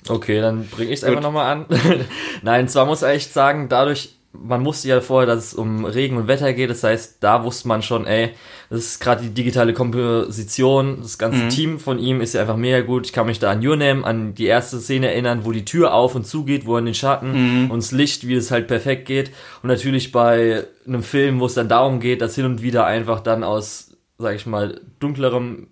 Okay, 0.07 0.39
dann 0.39 0.65
bringe 0.67 0.91
ich 0.91 0.99
es 0.99 1.03
einfach 1.03 1.21
nochmal 1.21 1.51
an. 1.51 1.65
Nein, 2.41 2.69
zwar 2.69 2.85
muss 2.85 3.01
ich 3.01 3.09
echt 3.09 3.33
sagen, 3.33 3.67
dadurch, 3.67 4.15
man 4.31 4.63
wusste 4.63 4.89
ja 4.89 5.01
vorher, 5.01 5.25
dass 5.25 5.47
es 5.47 5.53
um 5.53 5.85
Regen 5.85 6.17
und 6.17 6.27
Wetter 6.27 6.53
geht. 6.53 6.69
Das 6.69 6.83
heißt, 6.83 7.17
da 7.21 7.43
wusste 7.43 7.67
man 7.67 7.81
schon, 7.81 8.05
ey, 8.05 8.31
das 8.69 8.79
ist 8.79 8.99
gerade 8.99 9.23
die 9.23 9.33
digitale 9.33 9.73
Komposition. 9.73 10.99
Das 11.01 11.17
ganze 11.17 11.45
mhm. 11.45 11.49
Team 11.49 11.79
von 11.79 11.97
ihm 11.97 12.21
ist 12.21 12.33
ja 12.33 12.41
einfach 12.41 12.55
mega 12.55 12.81
gut. 12.81 13.07
Ich 13.07 13.13
kann 13.13 13.25
mich 13.25 13.39
da 13.39 13.51
an 13.51 13.65
Your 13.65 13.75
Name, 13.75 14.05
an 14.05 14.35
die 14.35 14.45
erste 14.45 14.79
Szene 14.79 15.11
erinnern, 15.11 15.45
wo 15.45 15.51
die 15.51 15.65
Tür 15.65 15.93
auf 15.93 16.13
und 16.13 16.27
zu 16.27 16.45
geht, 16.45 16.67
wo 16.67 16.77
in 16.77 16.85
den 16.85 16.93
Schatten 16.93 17.63
mhm. 17.63 17.71
und 17.71 17.81
das 17.81 17.91
Licht, 17.91 18.27
wie 18.27 18.35
es 18.35 18.51
halt 18.51 18.67
perfekt 18.67 19.05
geht. 19.05 19.31
Und 19.63 19.69
natürlich 19.69 20.11
bei 20.11 20.65
einem 20.85 21.03
Film, 21.03 21.39
wo 21.39 21.47
es 21.47 21.55
dann 21.55 21.69
darum 21.69 21.99
geht, 21.99 22.21
dass 22.21 22.35
hin 22.35 22.45
und 22.45 22.61
wieder 22.61 22.85
einfach 22.85 23.21
dann 23.21 23.43
aus, 23.43 23.97
sag 24.19 24.35
ich 24.35 24.45
mal, 24.45 24.79
dunklerem 24.99 25.67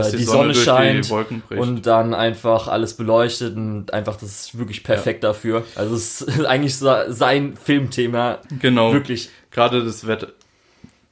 äh, 0.00 0.10
die, 0.10 0.16
die, 0.18 0.24
Sonne, 0.24 0.54
Sonne 0.54 0.64
scheint 0.64 1.10
und 1.50 1.86
dann 1.86 2.14
einfach 2.14 2.68
alles 2.68 2.94
beleuchtet 2.94 3.56
und 3.56 3.92
einfach 3.92 4.16
das 4.16 4.30
ist 4.30 4.58
wirklich 4.58 4.84
perfekt 4.84 5.22
ja. 5.22 5.30
dafür. 5.30 5.64
Also 5.74 5.94
es 5.94 6.22
ist 6.22 6.44
eigentlich 6.46 6.76
sein 6.76 7.56
Filmthema. 7.56 8.38
Genau. 8.60 8.92
Wirklich. 8.92 9.30
Gerade 9.50 9.84
das 9.84 10.06
Wetter, 10.06 10.28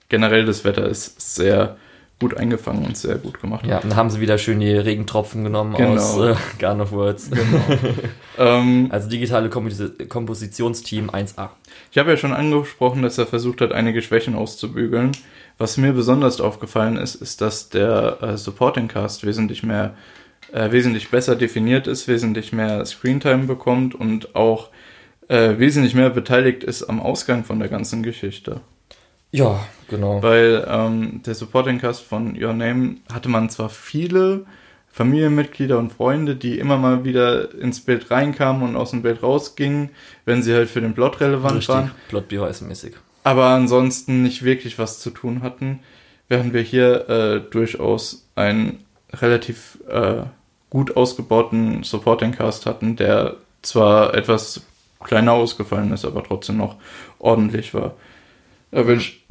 generell 0.09 0.45
das 0.45 0.65
Wetter 0.65 0.89
ist 0.89 1.35
sehr 1.35 1.77
gut 2.21 2.37
eingefangen 2.37 2.85
und 2.85 2.97
sehr 2.97 3.17
gut 3.17 3.41
gemacht. 3.41 3.67
Ja, 3.67 3.81
dann 3.81 3.97
haben 3.97 4.09
sie 4.09 4.21
wieder 4.21 4.39
schön 4.39 4.61
die 4.61 4.73
Regentropfen 4.73 5.45
genommen 5.45 5.75
genau. 5.75 5.95
aus 5.95 6.17
äh, 6.19 6.35
Garden 6.59 6.81
of 6.81 6.93
Words. 6.93 7.31
Genau. 7.31 7.63
ähm, 8.39 8.89
also 8.91 9.09
digitale 9.09 9.51
Kompos 9.51 9.83
Kompositionsteam 10.09 11.11
1A. 11.11 11.51
Ich 11.91 11.99
habe 11.99 12.11
ja 12.11 12.17
schon 12.17 12.33
angesprochen, 12.33 13.03
dass 13.03 13.19
er 13.19 13.27
versucht 13.27 13.61
hat, 13.61 13.73
einige 13.73 14.01
Schwächen 14.01 14.35
auszubügeln. 14.37 15.13
Was 15.57 15.77
mir 15.77 15.93
besonders 15.93 16.41
aufgefallen 16.41 16.97
ist, 16.97 17.15
ist, 17.15 17.41
dass 17.41 17.69
der 17.69 18.19
äh, 18.23 18.37
Supporting 18.37 18.89
Cast 18.89 19.25
wesentlich 19.25 19.63
mehr, 19.63 19.95
äh, 20.53 20.73
wesentlich 20.73 21.11
besser 21.11 21.37
definiert 21.37 21.87
ist, 21.87 22.09
wesentlich 22.09 22.53
mehr 22.53 22.85
Screentime 22.85 23.45
bekommt 23.45 23.95
und 23.95 24.35
auch 24.35 24.71
äh, 25.29 25.59
wesentlich 25.59 25.95
mehr 25.95 26.11
beteiligt 26.11 26.65
ist 26.65 26.83
am 26.85 27.01
Ausgang 27.01 27.45
von 27.45 27.61
der 27.61 27.69
ganzen 27.69 28.03
Geschichte. 28.03 28.61
Ja, 29.31 29.67
genau. 29.89 30.23
Weil 30.23 30.67
ähm, 30.69 31.23
der 31.25 31.35
Supporting 31.35 31.79
Cast 31.79 32.03
von 32.03 32.41
Your 32.41 32.53
Name 32.53 32.97
hatte 33.13 33.29
man 33.29 33.49
zwar 33.49 33.69
viele 33.69 34.47
Familienmitglieder 34.91 35.77
und 35.79 35.93
Freunde, 35.93 36.37
die 36.37 36.59
immer 36.59 36.77
mal 36.77 37.05
wieder 37.05 37.53
ins 37.55 37.81
Bild 37.81 38.13
reinkamen 38.13 38.63
und 38.63 38.77
aus 38.77 38.91
dem 38.91 39.03
Bild 39.03 39.25
rausgingen, 39.25 39.91
wenn 40.25 40.43
sie 40.43 40.55
halt 40.55 40.69
für 40.69 40.81
den 40.81 40.95
Plot 40.95 41.21
relevant 41.21 41.57
Richtig, 41.57 41.69
waren. 41.69 41.91
Plot-Beweis-mäßig 42.11 42.93
aber 43.25 43.47
ansonsten 43.47 44.23
nicht 44.23 44.45
wirklich 44.45 44.79
was 44.79 45.01
zu 45.01 45.11
tun 45.11 45.43
hatten, 45.43 45.81
während 46.29 46.53
wir 46.53 46.63
hier 46.63 47.09
äh, 47.09 47.41
durchaus 47.51 48.29
einen 48.37 48.85
relativ 49.13 49.79
äh, 49.89 50.23
gut 50.71 50.97
ausgebauten 50.97 51.83
Supporting 51.83 52.33
Cast 52.33 52.67
hatten, 52.67 52.97
der 52.97 53.37
zwar 53.63 54.15
etwas 54.15 54.61
kleiner 55.03 55.33
ausgefallen 55.33 55.93
ist, 55.93 56.05
aber 56.05 56.23
trotzdem 56.23 56.57
noch 56.59 56.77
ordentlich 57.19 57.75
war. 57.75 57.95
Da 58.71 58.87
will 58.87 58.99
ich 58.99 59.25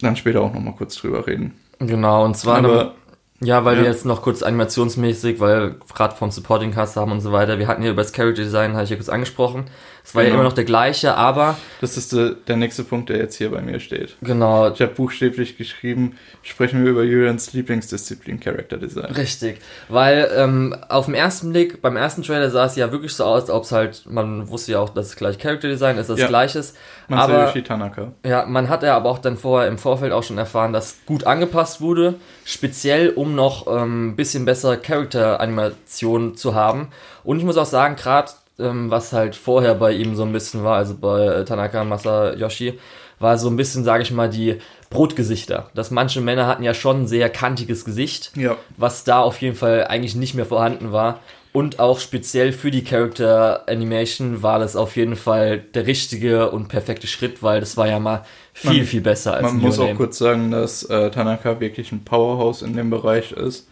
dann 0.00 0.16
später 0.16 0.40
auch 0.40 0.52
nochmal 0.52 0.74
kurz 0.76 0.96
drüber 0.96 1.26
reden. 1.26 1.54
Genau, 1.78 2.24
und 2.24 2.36
zwar 2.36 2.58
Aber 2.58 2.94
Ja, 3.40 3.64
weil 3.64 3.76
Ja. 3.76 3.82
wir 3.82 3.88
jetzt 3.88 4.04
noch 4.04 4.22
kurz 4.22 4.42
animationsmäßig, 4.42 5.38
weil 5.38 5.76
gerade 5.94 6.16
vom 6.16 6.32
Supporting 6.32 6.72
Cast 6.72 6.96
haben 6.96 7.12
und 7.12 7.20
so 7.20 7.30
weiter, 7.30 7.60
wir 7.60 7.68
hatten 7.68 7.84
ja 7.84 7.90
über 7.92 8.02
das 8.02 8.12
Character 8.12 8.42
Design, 8.42 8.72
habe 8.72 8.82
ich 8.82 8.90
ja 8.90 8.96
kurz 8.96 9.08
angesprochen. 9.08 9.66
Es 10.08 10.14
war 10.14 10.22
ja 10.22 10.28
Genau. 10.30 10.40
immer 10.40 10.48
noch 10.48 10.54
der 10.54 10.64
gleiche, 10.64 11.14
aber 11.16 11.58
das 11.82 11.98
ist 11.98 12.14
der, 12.14 12.30
der 12.30 12.56
nächste 12.56 12.82
Punkt, 12.82 13.10
der 13.10 13.18
jetzt 13.18 13.36
hier 13.36 13.50
bei 13.50 13.60
mir 13.60 13.78
steht. 13.78 14.16
genau, 14.22 14.70
Ich 14.72 14.80
habe 14.80 14.94
buchstäblich 14.94 15.58
geschrieben, 15.58 16.16
sprechen 16.42 16.82
wir 16.82 16.92
über 16.92 17.02
Julians 17.02 17.52
Lieblingsdisziplin 17.52 18.40
Character 18.40 18.78
Design. 18.78 19.12
richtig. 19.12 19.58
Weil 19.90 20.30
ähm, 20.34 20.74
auf 20.88 21.04
den 21.04 21.14
ersten 21.14 21.50
Blick, 21.50 21.82
beim 21.82 21.96
ersten 21.96 22.22
Trailer 22.22 22.48
sah 22.48 22.64
es 22.64 22.76
ja 22.76 22.90
wirklich 22.90 23.12
so 23.12 23.24
aus, 23.24 23.42
als 23.42 23.50
ob 23.50 23.64
es 23.64 23.72
halt, 23.72 24.04
man 24.08 24.48
wusste 24.48 24.72
ja 24.72 24.78
auch, 24.80 24.88
dass 24.88 25.08
es 25.08 25.16
gleich 25.16 25.38
Character 25.38 25.68
Design 25.68 25.98
ist, 25.98 26.08
das 26.08 26.18
Ja. 26.20 26.28
gleiches. 26.28 26.72
Masayoshi 27.08 27.62
Tanaka. 27.62 28.12
Ja, 28.24 28.46
man 28.46 28.70
hat 28.70 28.82
ja 28.82 28.96
aber 28.96 29.10
auch 29.10 29.18
dann 29.18 29.36
vorher 29.36 29.68
im 29.68 29.76
Vorfeld 29.76 30.12
auch 30.12 30.22
schon 30.22 30.38
erfahren, 30.38 30.72
dass 30.72 30.96
gut 31.04 31.24
angepasst 31.26 31.82
wurde, 31.82 32.14
speziell 32.46 33.10
um 33.10 33.34
noch 33.34 33.66
ein 33.66 33.82
ähm, 33.82 34.16
bisschen 34.16 34.46
bessere 34.46 34.78
Charakteranimation 34.78 36.36
zu 36.36 36.54
haben. 36.54 36.88
Und 37.24 37.38
ich 37.38 37.44
muss 37.44 37.56
auch 37.56 37.66
sagen, 37.66 37.96
gerade 37.96 38.30
ähm, 38.58 38.90
was 38.90 39.12
halt 39.12 39.34
vorher 39.36 39.74
bei 39.74 39.92
ihm 39.92 40.14
so 40.16 40.22
ein 40.24 40.32
bisschen 40.32 40.64
war, 40.64 40.76
also 40.76 40.94
bei 40.94 41.24
äh, 41.26 41.44
Tanaka 41.44 41.84
Masayoshi, 41.84 42.78
war 43.20 43.36
so 43.38 43.48
ein 43.48 43.56
bisschen, 43.56 43.82
sage 43.84 44.02
ich 44.02 44.12
mal, 44.12 44.28
die 44.30 44.58
Brotgesichter. 44.90 45.70
Dass 45.74 45.90
manche 45.90 46.20
Männer 46.20 46.46
hatten 46.46 46.62
ja 46.62 46.74
schon 46.74 47.02
ein 47.02 47.06
sehr 47.06 47.28
kantiges 47.30 47.84
Gesicht, 47.84 48.32
Ja. 48.36 48.56
was 48.76 49.04
da 49.04 49.20
auf 49.20 49.40
jeden 49.42 49.56
Fall 49.56 49.86
eigentlich 49.88 50.14
nicht 50.14 50.34
mehr 50.34 50.46
vorhanden 50.46 50.92
war. 50.92 51.20
Und 51.52 51.80
auch 51.80 51.98
speziell 51.98 52.52
für 52.52 52.70
die 52.70 52.84
Character 52.84 53.64
Animation 53.68 54.42
war 54.42 54.58
das 54.58 54.76
auf 54.76 54.96
jeden 54.96 55.16
Fall 55.16 55.58
der 55.58 55.86
richtige 55.86 56.50
und 56.50 56.68
perfekte 56.68 57.06
Schritt, 57.06 57.42
weil 57.42 57.58
das 57.60 57.76
war 57.76 57.88
ja 57.88 57.98
mal 57.98 58.24
viel, 58.52 58.78
Man- 58.78 58.86
viel 58.86 59.00
besser 59.00 59.34
als 59.34 59.42
Man 59.42 59.58
muss 59.58 59.78
auch 59.78 59.94
kurz 59.96 60.18
sagen, 60.18 60.50
dass 60.50 60.84
äh, 60.84 61.10
Tanaka 61.10 61.58
wirklich 61.58 61.90
ein 61.90 62.04
Powerhouse 62.04 62.62
in 62.62 62.74
dem 62.76 62.90
Bereich 62.90 63.32
ist. 63.32 63.66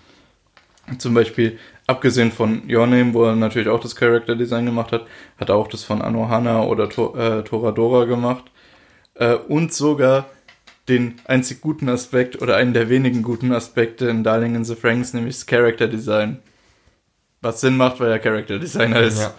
Zum 0.98 1.14
Beispiel, 1.14 1.58
abgesehen 1.86 2.32
von 2.32 2.62
Your 2.70 2.86
Name, 2.86 3.12
wo 3.14 3.24
er 3.24 3.36
natürlich 3.36 3.68
auch 3.68 3.80
das 3.80 3.96
Character 3.96 4.36
Design 4.36 4.66
gemacht 4.66 4.92
hat, 4.92 5.06
hat 5.38 5.48
er 5.48 5.56
auch 5.56 5.68
das 5.68 5.84
von 5.84 6.00
Anohana 6.02 6.62
oder 6.62 6.88
to 6.88 7.14
äh, 7.16 7.42
Toradora 7.42 8.04
gemacht. 8.04 8.44
Äh, 9.14 9.34
und 9.34 9.72
sogar 9.72 10.26
den 10.88 11.16
einzig 11.24 11.60
guten 11.60 11.88
Aspekt 11.88 12.40
oder 12.40 12.56
einen 12.56 12.72
der 12.72 12.88
wenigen 12.88 13.22
guten 13.22 13.52
Aspekte 13.52 14.08
in 14.08 14.22
Darling 14.22 14.54
in 14.54 14.64
the 14.64 14.76
Franks, 14.76 15.12
nämlich 15.14 15.34
das 15.36 15.46
Character 15.46 15.88
Design. 15.88 16.38
Was 17.42 17.60
Sinn 17.60 17.76
macht, 17.76 18.00
weil 18.00 18.10
er 18.10 18.18
Character 18.18 18.58
Designer 18.58 19.00
ist. 19.00 19.20
Ja. 19.20 19.34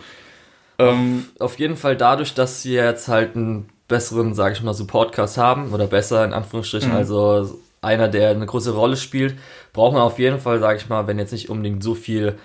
Ähm, 0.79 1.25
Auf 1.39 1.57
jeden 1.57 1.75
Fall 1.77 1.95
dadurch, 1.95 2.33
dass 2.33 2.61
sie 2.61 2.73
jetzt 2.73 3.07
halt 3.07 3.35
einen 3.35 3.69
besseren, 3.87 4.33
sage 4.33 4.53
ich 4.53 4.61
mal, 4.61 4.73
Supportcast 4.73 5.37
haben, 5.37 5.73
oder 5.73 5.87
besser 5.87 6.23
in 6.25 6.33
Anführungsstrichen, 6.33 6.91
Mhm. 6.91 6.97
also 6.97 7.59
einer, 7.81 8.07
der 8.07 8.29
eine 8.29 8.45
große 8.45 8.73
Rolle 8.73 8.97
spielt, 8.97 9.35
braucht 9.73 9.93
man 9.93 10.01
auf 10.01 10.19
jeden 10.19 10.39
Fall, 10.39 10.59
sage 10.59 10.77
ich 10.77 10.89
mal, 10.89 11.07
wenn 11.07 11.19
jetzt 11.19 11.31
nicht 11.31 11.49
unbedingt 11.49 11.83
so 11.83 11.95
viel 11.95 12.37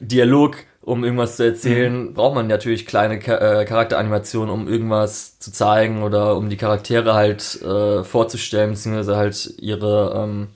Dialog, 0.00 0.58
um 0.82 1.02
irgendwas 1.02 1.36
zu 1.36 1.44
erzählen, 1.44 2.14
braucht 2.14 2.34
man 2.34 2.46
natürlich 2.46 2.86
kleine 2.86 3.16
äh, 3.16 3.64
Charakteranimationen, 3.64 4.50
um 4.50 4.68
irgendwas 4.68 5.38
zu 5.38 5.50
zeigen 5.50 6.02
oder 6.02 6.36
um 6.36 6.48
die 6.48 6.56
Charaktere 6.56 7.14
halt 7.14 7.60
äh, 7.62 8.04
vorzustellen, 8.04 8.70
beziehungsweise 8.70 9.16
halt 9.16 9.54
ihre 9.58 10.12
ähm, 10.16 10.48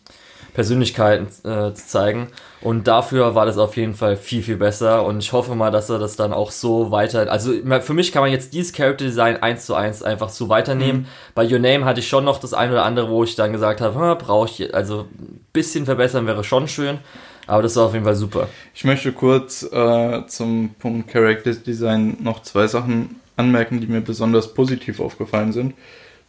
Persönlichkeiten 0.61 1.29
äh, 1.49 1.73
zu 1.73 1.87
zeigen. 1.87 2.27
Und 2.61 2.87
dafür 2.87 3.35
war 3.35 3.47
das 3.47 3.57
auf 3.57 3.79
jeden 3.79 3.95
Fall 3.95 4.15
viel, 4.19 4.43
viel 4.43 4.59
besser. 4.59 5.07
Und 5.07 5.21
ich 5.21 5.33
hoffe 5.33 5.55
mal, 5.55 5.71
dass 5.71 5.89
er 5.89 5.99
das 5.99 6.17
dann 6.17 6.35
auch 6.35 6.51
so 6.51 6.91
weiter. 6.91 7.33
Also 7.33 7.55
für 7.81 7.95
mich 7.95 8.13
kann 8.13 8.21
man 8.21 8.31
jetzt 8.31 8.53
dieses 8.53 8.75
Character 8.75 9.07
Design 9.07 9.43
eins 9.43 9.65
zu 9.65 9.75
eins 9.75 10.03
einfach 10.03 10.29
so 10.29 10.51
weiternehmen. 10.51 11.07
Bei 11.35 11.51
Your 11.51 11.61
Name 11.61 11.87
hatte 11.87 12.01
ich 12.01 12.09
schon 12.09 12.25
noch 12.27 12.39
das 12.39 12.53
eine 12.53 12.73
oder 12.73 12.85
andere, 12.85 13.09
wo 13.09 13.25
ich 13.25 13.37
dann 13.37 13.53
gesagt 13.53 13.81
habe, 13.81 14.15
brauche 14.17 14.51
ich, 14.51 14.75
also 14.75 15.07
ein 15.19 15.41
bisschen 15.55 15.87
verbessern 15.87 16.27
wäre 16.27 16.45
schon 16.45 16.69
schön. 16.69 16.99
Aber 17.47 17.63
das 17.63 17.75
war 17.77 17.87
auf 17.87 17.95
jeden 17.95 18.05
Fall 18.05 18.17
super. 18.17 18.47
Ich 18.75 18.85
möchte 18.85 19.13
kurz 19.13 19.63
äh, 19.63 20.27
zum 20.27 20.75
Punkt 20.79 21.09
Character 21.09 21.55
Design 21.55 22.19
noch 22.21 22.43
zwei 22.43 22.67
Sachen 22.67 23.19
anmerken, 23.39 23.81
die 23.81 23.87
mir 23.87 24.03
besonders 24.03 24.53
positiv 24.53 25.01
aufgefallen 25.01 25.53
sind. 25.53 25.73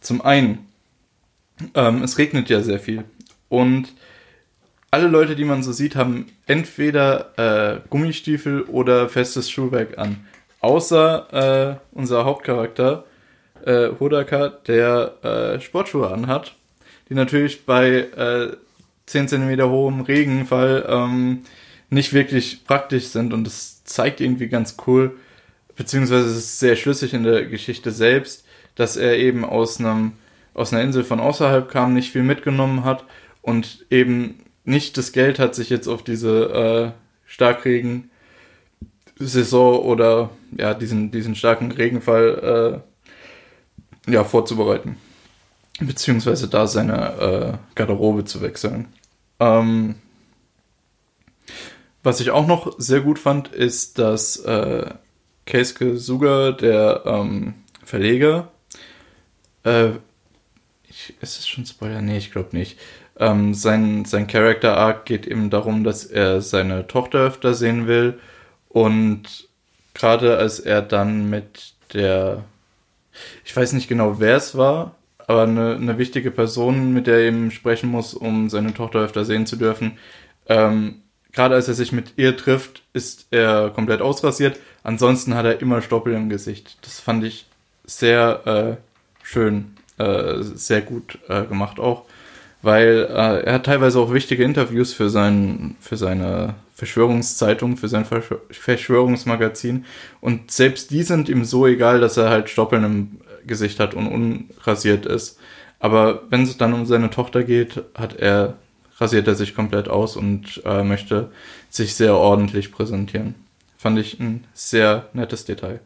Zum 0.00 0.22
einen, 0.22 0.66
ähm, 1.74 2.02
es 2.02 2.16
regnet 2.16 2.48
ja 2.48 2.62
sehr 2.62 2.78
viel 2.78 3.04
und 3.50 3.92
alle 4.92 5.08
Leute, 5.08 5.34
die 5.34 5.46
man 5.46 5.62
so 5.62 5.72
sieht, 5.72 5.96
haben 5.96 6.26
entweder 6.46 7.32
äh, 7.38 7.80
Gummistiefel 7.88 8.60
oder 8.62 9.08
festes 9.08 9.50
Schuhwerk 9.50 9.96
an. 9.96 10.26
Außer 10.60 11.80
äh, 11.80 11.96
unser 11.96 12.26
Hauptcharakter, 12.26 13.04
äh, 13.64 13.88
Hodaka, 13.98 14.48
der 14.48 15.24
äh, 15.24 15.60
Sportschuhe 15.60 16.10
anhat, 16.10 16.54
die 17.08 17.14
natürlich 17.14 17.64
bei 17.64 17.88
äh, 17.88 18.56
10 19.06 19.28
cm 19.28 19.62
hohem 19.62 20.02
Regenfall 20.02 20.84
ähm, 20.86 21.44
nicht 21.88 22.12
wirklich 22.12 22.64
praktisch 22.66 23.06
sind 23.06 23.32
und 23.32 23.44
das 23.44 23.84
zeigt 23.84 24.20
irgendwie 24.20 24.48
ganz 24.48 24.76
cool, 24.86 25.16
beziehungsweise 25.74 26.28
es 26.28 26.36
ist 26.36 26.58
sehr 26.58 26.76
schlüssig 26.76 27.14
in 27.14 27.24
der 27.24 27.46
Geschichte 27.46 27.92
selbst, 27.92 28.44
dass 28.74 28.96
er 28.96 29.16
eben 29.16 29.44
aus 29.44 29.80
einem 29.80 30.12
aus 30.54 30.70
einer 30.70 30.82
Insel 30.82 31.02
von 31.02 31.18
außerhalb 31.18 31.70
kam, 31.70 31.94
nicht 31.94 32.12
viel 32.12 32.22
mitgenommen 32.22 32.84
hat 32.84 33.04
und 33.40 33.86
eben 33.88 34.41
nicht 34.64 34.96
das 34.96 35.12
Geld 35.12 35.38
hat, 35.38 35.54
sich 35.54 35.70
jetzt 35.70 35.88
auf 35.88 36.02
diese 36.02 36.52
äh, 36.52 36.90
Starkregen-Saison 37.26 39.80
oder 39.80 40.30
ja, 40.56 40.74
diesen, 40.74 41.10
diesen 41.10 41.34
starken 41.34 41.72
Regenfall 41.72 42.82
äh, 44.06 44.12
ja, 44.12 44.24
vorzubereiten. 44.24 44.96
Beziehungsweise 45.80 46.48
da 46.48 46.66
seine 46.66 47.18
äh, 47.18 47.54
Garderobe 47.74 48.24
zu 48.24 48.42
wechseln. 48.42 48.88
Ähm, 49.40 49.96
was 52.02 52.20
ich 52.20 52.30
auch 52.30 52.46
noch 52.46 52.74
sehr 52.78 53.00
gut 53.00 53.18
fand, 53.18 53.48
ist, 53.48 53.98
dass 53.98 54.36
äh, 54.36 54.90
Keisuke 55.46 55.98
Suga, 55.98 56.52
der 56.52 57.02
ähm, 57.06 57.54
Verleger, 57.84 58.52
äh, 59.64 59.90
ich, 60.88 61.14
ist 61.20 61.38
es 61.38 61.48
schon 61.48 61.64
Spoiler? 61.64 62.02
Nee, 62.02 62.18
ich 62.18 62.32
glaube 62.32 62.56
nicht. 62.56 62.78
Ähm, 63.22 63.54
sein, 63.54 64.04
sein 64.04 64.26
Character 64.26 64.76
Arc 64.76 65.04
geht 65.06 65.28
eben 65.28 65.48
darum, 65.48 65.84
dass 65.84 66.04
er 66.04 66.40
seine 66.40 66.88
Tochter 66.88 67.20
öfter 67.20 67.54
sehen 67.54 67.86
will 67.86 68.18
und 68.68 69.48
gerade 69.94 70.38
als 70.38 70.58
er 70.58 70.82
dann 70.82 71.30
mit 71.30 71.74
der, 71.92 72.42
ich 73.44 73.54
weiß 73.54 73.74
nicht 73.74 73.88
genau, 73.88 74.18
wer 74.18 74.36
es 74.36 74.56
war, 74.56 74.96
aber 75.18 75.44
eine, 75.44 75.76
eine 75.76 75.98
wichtige 75.98 76.32
Person, 76.32 76.92
mit 76.92 77.06
der 77.06 77.18
er 77.18 77.28
eben 77.28 77.52
sprechen 77.52 77.90
muss, 77.90 78.12
um 78.12 78.50
seine 78.50 78.74
Tochter 78.74 78.98
öfter 78.98 79.24
sehen 79.24 79.46
zu 79.46 79.54
dürfen, 79.54 79.98
ähm, 80.48 81.02
gerade 81.32 81.54
als 81.54 81.68
er 81.68 81.74
sich 81.74 81.92
mit 81.92 82.14
ihr 82.16 82.36
trifft, 82.36 82.82
ist 82.92 83.28
er 83.30 83.70
komplett 83.70 84.00
ausrasiert. 84.00 84.58
Ansonsten 84.82 85.34
hat 85.36 85.46
er 85.46 85.60
immer 85.60 85.80
Stoppel 85.80 86.14
im 86.14 86.28
Gesicht. 86.28 86.76
Das 86.82 86.98
fand 86.98 87.22
ich 87.22 87.46
sehr 87.84 88.78
äh, 88.80 89.24
schön, 89.24 89.76
äh, 89.98 90.42
sehr 90.42 90.82
gut 90.82 91.20
äh, 91.28 91.44
gemacht 91.44 91.78
auch, 91.78 92.04
weil 92.62 93.08
äh, 93.10 93.44
er 93.44 93.54
hat 93.54 93.66
teilweise 93.66 93.98
auch 93.98 94.12
wichtige 94.12 94.44
Interviews 94.44 94.92
für, 94.92 95.10
sein, 95.10 95.76
für 95.80 95.96
seine 95.96 96.54
Verschwörungszeitung, 96.74 97.76
für 97.76 97.88
sein 97.88 98.04
Verschw 98.04 98.36
Verschwörungsmagazin 98.50 99.84
und 100.20 100.50
selbst 100.50 100.90
die 100.90 101.02
sind 101.02 101.28
ihm 101.28 101.44
so 101.44 101.66
egal, 101.66 102.00
dass 102.00 102.16
er 102.16 102.30
halt 102.30 102.48
Stoppeln 102.48 102.84
im 102.84 103.20
Gesicht 103.46 103.80
hat 103.80 103.94
und 103.94 104.06
unrasiert 104.06 105.06
ist. 105.06 105.38
Aber 105.80 106.22
wenn 106.30 106.42
es 106.42 106.56
dann 106.56 106.72
um 106.72 106.86
seine 106.86 107.10
Tochter 107.10 107.42
geht, 107.42 107.82
hat 107.94 108.16
er 108.16 108.54
rasiert 108.98 109.26
er 109.26 109.34
sich 109.34 109.54
komplett 109.54 109.88
aus 109.88 110.16
und 110.16 110.62
äh, 110.64 110.84
möchte 110.84 111.32
sich 111.68 111.94
sehr 111.94 112.14
ordentlich 112.14 112.70
präsentieren. 112.70 113.34
Fand 113.76 113.98
ich 113.98 114.20
ein 114.20 114.44
sehr 114.54 115.08
nettes 115.12 115.44
Detail. 115.44 115.80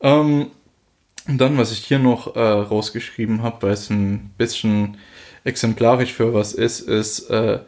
Ähm, 0.00 0.52
und 1.26 1.38
dann, 1.38 1.58
was 1.58 1.72
ich 1.72 1.78
hier 1.80 1.98
noch 1.98 2.36
äh, 2.36 2.40
rausgeschrieben 2.40 3.42
habe, 3.42 3.62
weil 3.62 3.72
es 3.72 3.90
ein 3.90 4.30
bisschen 4.38 4.96
exemplarisch 5.44 6.12
für 6.12 6.34
was 6.34 6.52
ist, 6.52 6.80
ist 6.80 7.30
äh, 7.30 7.60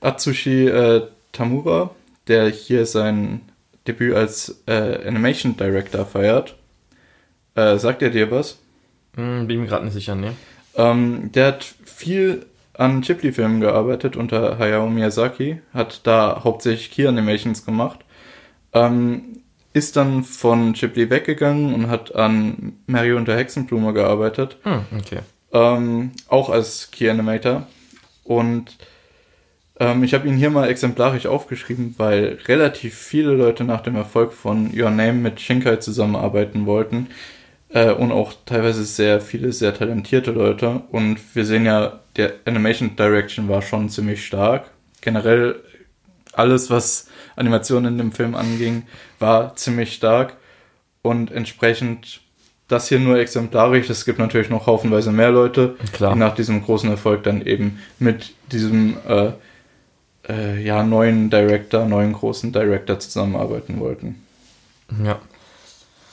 Atsushi 0.00 0.68
äh, 0.68 1.02
Tamura, 1.32 1.90
der 2.28 2.48
hier 2.48 2.86
sein 2.86 3.42
Debüt 3.86 4.14
als 4.14 4.62
äh, 4.66 5.06
Animation 5.06 5.56
Director 5.56 6.04
feiert. 6.06 6.56
Äh, 7.54 7.78
sagt 7.78 8.02
er 8.02 8.10
dir 8.10 8.30
was? 8.30 8.58
Hm, 9.16 9.46
bin 9.46 9.60
mir 9.60 9.66
gerade 9.66 9.84
nicht 9.84 9.94
sicher, 9.94 10.14
ne? 10.14 10.34
Ähm, 10.74 11.30
der 11.32 11.46
hat 11.46 11.64
viel 11.84 12.46
an 12.74 13.00
Ghibli-Filmen 13.00 13.60
gearbeitet 13.60 14.16
unter 14.16 14.58
Hayao 14.58 14.88
Miyazaki, 14.88 15.60
hat 15.72 16.06
da 16.06 16.42
hauptsächlich 16.44 16.90
Key-Animations 16.90 17.64
gemacht, 17.64 18.00
ähm, 18.74 19.40
ist 19.72 19.96
dann 19.96 20.24
von 20.24 20.74
Ghibli 20.74 21.08
weggegangen 21.08 21.74
und 21.74 21.88
hat 21.88 22.14
an 22.14 22.74
Mario 22.86 23.16
und 23.16 23.28
der 23.28 23.38
Hexenblume 23.38 23.94
gearbeitet, 23.94 24.58
Hm, 24.64 24.84
okay. 24.98 25.20
Ähm, 25.56 26.10
auch 26.28 26.48
als 26.50 26.90
Key-Animator 26.90 27.66
und 28.24 28.76
Ähm, 29.78 30.04
ich 30.04 30.14
habe 30.14 30.26
ihn 30.26 30.38
hier 30.38 30.48
mal 30.50 30.68
exemplarisch 30.70 31.26
aufgeschrieben, 31.26 31.94
weil 31.98 32.38
relativ 32.48 32.94
viele 32.96 33.32
Leute 33.34 33.62
nach 33.64 33.82
dem 33.82 33.94
Erfolg 33.96 34.32
von 34.32 34.70
Your 34.74 34.90
Name 34.90 35.12
mit 35.14 35.38
Shinkai 35.38 35.76
zusammenarbeiten 35.80 36.64
wollten. 36.64 37.08
Äh, 37.68 37.92
und 37.92 38.10
auch 38.10 38.32
teilweise 38.46 38.84
sehr 38.84 39.20
viele, 39.20 39.52
sehr 39.52 39.74
talentierte 39.74 40.32
Leute. 40.32 40.82
Und 40.92 41.18
wir 41.34 41.44
sehen 41.44 41.66
ja, 41.66 42.00
der 42.16 42.32
Animation 42.46 42.96
Direction 42.96 43.48
war 43.48 43.60
schon 43.60 43.90
ziemlich 43.90 44.24
stark. 44.24 44.70
Generell 45.02 45.56
alles, 46.32 46.70
was 46.70 47.08
Animationen 47.36 47.92
in 47.92 47.98
dem 47.98 48.12
Film 48.12 48.34
anging, 48.34 48.84
war 49.18 49.56
ziemlich 49.56 49.92
stark. 49.92 50.36
Und 51.02 51.30
entsprechend 51.30 52.20
das 52.68 52.88
hier 52.88 52.98
nur 52.98 53.18
exemplarisch. 53.18 53.88
Es 53.90 54.04
gibt 54.04 54.18
natürlich 54.18 54.50
noch 54.50 54.66
haufenweise 54.66 55.12
mehr 55.12 55.30
Leute, 55.30 55.76
Klar. 55.92 56.14
die 56.14 56.18
nach 56.18 56.34
diesem 56.34 56.64
großen 56.64 56.90
Erfolg 56.90 57.22
dann 57.22 57.42
eben 57.42 57.80
mit 57.98 58.34
diesem 58.52 58.96
äh, 59.08 59.30
äh, 60.28 60.62
ja, 60.62 60.82
neuen 60.82 61.30
Director, 61.30 61.84
neuen 61.84 62.12
großen 62.12 62.52
Director 62.52 62.98
zusammenarbeiten 62.98 63.78
wollten. 63.78 64.22
Ja. 65.04 65.18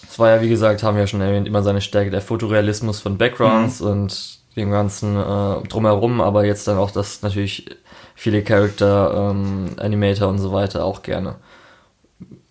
Es 0.08 0.20
war 0.20 0.30
ja, 0.36 0.42
wie 0.44 0.50
gesagt, 0.50 0.84
haben 0.84 0.96
wir 0.96 1.02
ja 1.02 1.08
schon 1.08 1.22
erwähnt, 1.22 1.48
immer 1.48 1.64
seine 1.64 1.82
Stärke, 1.82 2.12
der 2.12 2.22
Fotorealismus 2.22 3.00
von 3.00 3.18
Backgrounds 3.18 3.80
Mhm. 3.82 3.88
und 3.88 4.40
dem 4.56 4.70
ganzen 4.70 5.16
äh, 5.16 5.68
drumherum, 5.68 6.22
aber 6.22 6.46
jetzt 6.46 6.68
dann 6.68 6.78
auch, 6.78 6.92
dass 6.92 7.24
natürlich 7.24 7.66
viele 8.14 8.44
Charakter, 8.44 9.32
ähm, 9.32 9.66
Animator 9.78 10.30
und 10.30 10.38
so 10.38 10.54
weiter 10.54 10.86
auch 10.86 11.02
gerne 11.02 11.36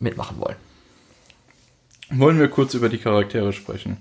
mitmachen 0.00 0.40
wollen. 0.40 0.57
Wollen 2.12 2.38
wir 2.38 2.48
kurz 2.48 2.74
über 2.74 2.88
die 2.88 2.98
Charaktere 2.98 3.52
sprechen, 3.52 3.98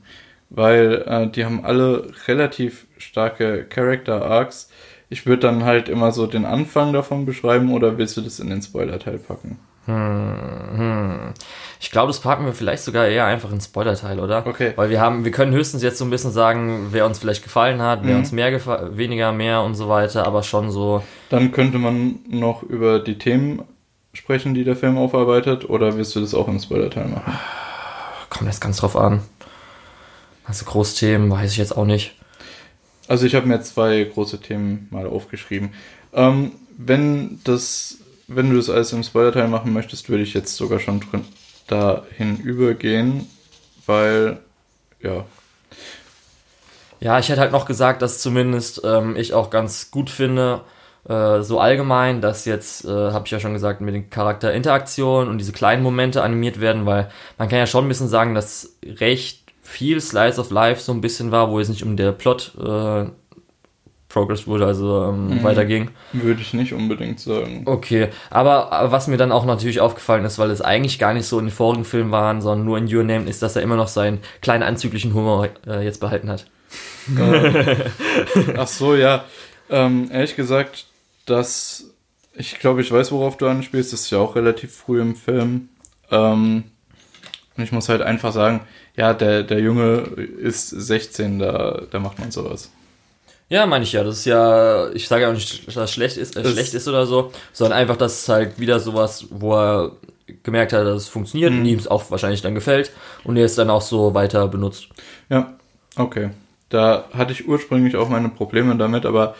weil 0.50 1.04
äh, 1.08 1.28
die 1.28 1.46
haben 1.46 1.64
alle 1.66 2.12
relativ 2.28 2.86
starke 2.98 3.66
Character 3.66 4.26
Arcs. 4.26 4.70
Ich 5.10 5.26
würde 5.26 5.42
dann 5.42 5.64
halt 5.66 5.90
immer 5.90 6.12
so 6.12 6.26
den 6.28 6.46
Anfang 6.46 6.94
davon 6.94 7.26
beschreiben 7.26 7.72
oder 7.74 7.98
willst 7.98 8.16
du 8.18 8.22
das 8.22 8.40
in 8.40 8.50
den 8.50 8.62
Spoiler-Teil 8.62 9.18
packen? 9.18 9.60
Hm. 9.88 11.34
Ich 11.80 11.90
glaube, 11.92 12.08
das 12.08 12.20
packen 12.20 12.46
wir 12.46 12.54
vielleicht 12.54 12.84
sogar 12.84 13.08
eher 13.08 13.26
einfach 13.26 13.52
in 13.52 13.60
Spoiler-Teil, 13.60 14.20
oder? 14.20 14.46
Okay. 14.46 14.74
Weil 14.76 14.90
wir 14.90 15.02
haben, 15.02 15.26
wir 15.26 15.32
können 15.32 15.54
höchstens 15.54 15.82
jetzt 15.84 15.98
so 15.98 16.06
ein 16.06 16.10
bisschen 16.12 16.32
sagen, 16.32 16.88
wer 16.92 17.06
uns 17.06 17.20
vielleicht 17.20 17.44
gefallen 17.44 17.82
hat, 17.82 18.02
wer 18.04 18.14
Mhm. 18.14 18.20
uns 18.20 18.32
mehr 18.32 18.52
gefallen, 18.52 18.98
weniger, 18.98 19.32
mehr 19.32 19.64
und 19.64 19.74
so 19.76 19.90
weiter, 19.90 20.26
aber 20.28 20.44
schon 20.44 20.70
so, 20.72 21.04
Dann 21.30 21.52
könnte 21.52 21.78
man 21.80 22.20
noch 22.30 22.64
über 22.64 23.00
die 23.00 23.18
Themen 23.18 23.64
sprechen, 24.14 24.54
die 24.54 24.64
der 24.64 24.76
Film 24.76 24.98
aufarbeitet, 24.98 25.70
oder 25.70 25.98
willst 25.98 26.16
du 26.16 26.20
das 26.22 26.34
auch 26.36 26.48
im 26.48 26.60
Spoiler-Teil 26.60 27.08
machen? 27.08 27.34
Kommt 28.32 28.48
jetzt 28.50 28.62
ganz 28.62 28.78
drauf 28.78 28.96
an. 28.96 29.22
Also 30.46 30.66
Großthemen 30.66 31.30
weiß 31.30 31.52
ich 31.52 31.58
jetzt 31.58 31.78
auch 31.78 31.86
nicht. 31.86 32.16
Also 33.08 33.26
ich 33.28 33.36
habe 33.36 33.48
mir 33.48 33.62
zwei 33.62 34.04
große 34.04 34.42
Themen 34.42 34.88
mal 34.92 35.06
aufgeschrieben. 35.08 35.74
Ähm, 36.14 36.54
wenn 36.78 37.40
das, 37.44 37.98
wenn 38.28 38.50
du 38.50 38.56
das 38.56 38.70
alles 38.70 38.94
im 38.94 39.04
Spoiler-Teil 39.04 39.48
machen 39.50 39.74
möchtest, 39.74 40.10
würde 40.10 40.24
ich 40.24 40.34
jetzt 40.34 40.56
sogar 40.56 40.80
schon 40.80 41.02
drin 41.02 41.26
dahin 41.68 42.38
übergehen, 42.38 43.28
weil 43.86 44.40
ja, 45.02 45.26
Ja, 47.00 47.18
ich 47.20 47.30
hätte 47.30 47.42
halt 47.42 47.52
noch 47.52 47.66
gesagt, 47.66 48.02
dass 48.02 48.22
zumindest 48.22 48.82
ähm, 48.86 49.16
ich 49.16 49.34
auch 49.34 49.50
ganz 49.50 49.92
gut 49.92 50.10
finde, 50.10 50.62
äh, 51.08 51.42
so 51.42 51.60
allgemein, 51.60 52.22
dass 52.22 52.46
jetzt, 52.46 52.86
äh, 52.86 52.90
habe 52.90 53.24
ich 53.26 53.32
ja 53.32 53.40
schon 53.40 53.54
gesagt, 53.54 53.82
mit 53.82 53.94
den 53.96 54.10
Charakterinteraktionen 54.10 55.30
und 55.30 55.38
diese 55.38 55.52
kleinen 55.52 55.84
Momente 55.84 56.22
animiert 56.24 56.60
werden, 56.62 56.86
weil 56.86 57.10
man 57.38 57.50
kann 57.50 57.60
ja 57.60 57.68
schon 57.68 57.86
ein 57.86 57.90
bisschen 57.90 58.08
sagen, 58.08 58.36
dass 58.36 58.78
recht 58.86 59.40
viel 59.64 60.02
Slice 60.02 60.40
of 60.40 60.52
Life 60.52 60.82
so 60.82 60.92
ein 60.92 61.02
bisschen 61.02 61.32
war, 61.32 61.50
wo 61.50 61.60
es 61.60 61.70
nicht 61.70 61.84
um 61.84 61.96
der 61.98 62.12
Plot 62.12 62.52
äh, 62.60 63.06
Progress 64.10 64.46
wurde, 64.46 64.66
also 64.66 65.06
ähm, 65.06 65.38
Mhm. 65.38 65.44
weiterging. 65.44 65.90
würde 66.12 66.42
ich 66.42 66.54
nicht 66.54 66.74
unbedingt 66.74 67.22
sagen. 67.22 67.62
Okay, 67.66 68.10
aber, 68.30 68.74
aber 68.74 68.92
was 68.92 69.08
mir 69.08 69.16
dann 69.16 69.32
auch 69.32 69.46
natürlich 69.46 69.80
aufgefallen 69.80 70.26
ist, 70.26 70.38
weil 70.38 70.52
es 70.52 70.60
eigentlich 70.62 71.00
gar 71.00 71.14
nicht 71.14 71.26
so 71.26 71.40
in 71.40 71.46
den 71.46 71.52
vorigen 71.54 71.86
Filmen 71.86 72.12
waren, 72.12 72.42
sondern 72.42 72.66
nur 72.66 72.78
in 72.78 72.94
Your 72.94 73.06
Name, 73.06 73.30
ist, 73.30 73.42
dass 73.42 73.56
er 73.56 73.62
immer 73.62 73.78
noch 73.78 73.88
seinen 73.88 74.20
kleinen 74.42 74.64
anzüglichen 74.64 75.14
Humor 75.14 75.48
äh, 75.66 75.86
jetzt 75.86 76.02
behalten 76.02 76.30
hat. 76.30 76.46
Äh, 77.18 77.76
Ach 78.58 78.68
so, 78.68 78.96
ja. 78.96 79.24
Ähm, 79.70 80.10
ehrlich 80.12 80.36
gesagt, 80.36 80.88
dass 81.26 81.86
ich 82.34 82.60
glaube, 82.60 82.82
ich 82.82 82.92
weiß, 82.92 83.12
worauf 83.12 83.38
du 83.38 83.48
anspielst. 83.48 83.92
Das 83.92 84.02
ist 84.02 84.10
ja 84.12 84.18
auch 84.20 84.36
relativ 84.36 84.74
früh 84.74 85.02
im 85.02 85.16
Film. 85.16 85.70
Ähm, 86.10 86.64
und 87.58 87.64
ich 87.64 87.72
muss 87.74 87.90
halt 87.90 88.02
einfach 88.02 88.32
sagen, 88.32 88.62
ja, 88.96 89.14
der, 89.14 89.44
der 89.44 89.60
Junge 89.60 89.98
ist 90.40 90.70
16, 90.70 91.40
da, 91.40 91.82
da 91.92 92.00
macht 92.00 92.20
man 92.20 92.32
sowas. 92.32 92.72
Ja, 93.50 93.66
meine 93.66 93.84
ich 93.84 93.92
ja. 93.92 94.04
Das 94.06 94.20
ist 94.20 94.26
ja, 94.26 94.90
ich 94.92 95.10
sage 95.10 95.24
ja 95.24 95.30
auch 95.30 95.34
nicht, 95.34 95.68
dass 95.68 95.74
das 95.76 95.92
schlecht 95.92 96.16
ist, 96.16 96.38
äh, 96.38 96.42
Das- 96.44 96.54
schlecht 96.54 96.74
ist 96.74 96.88
oder 96.88 97.06
so, 97.06 97.32
sondern 97.52 97.78
einfach, 97.78 97.98
dass 97.98 98.22
es 98.22 98.30
halt 98.30 98.58
wieder 98.60 98.80
sowas, 98.80 99.26
wo 99.30 99.54
er 99.56 99.92
gemerkt 100.44 100.72
hat, 100.72 100.86
dass 100.88 101.04
es 101.04 101.10
funktioniert 101.10 101.52
Mhm. 101.52 101.60
und 101.60 101.66
ihm 101.66 101.80
es 101.80 101.88
auch 101.90 102.10
wahrscheinlich 102.10 102.42
dann 102.42 102.56
gefällt 102.56 102.92
und 103.26 103.36
er 103.36 103.44
es 103.46 103.56
dann 103.56 103.70
auch 103.70 103.82
so 103.82 104.14
weiter 104.14 104.48
benutzt. 104.48 104.88
Ja, 105.30 105.54
okay. 105.98 106.30
Da 106.70 107.10
hatte 107.14 107.34
ich 107.34 107.46
ursprünglich 107.46 107.98
auch 107.98 108.08
meine 108.08 108.30
Probleme 108.30 108.78
damit, 108.78 109.06
aber 109.06 109.36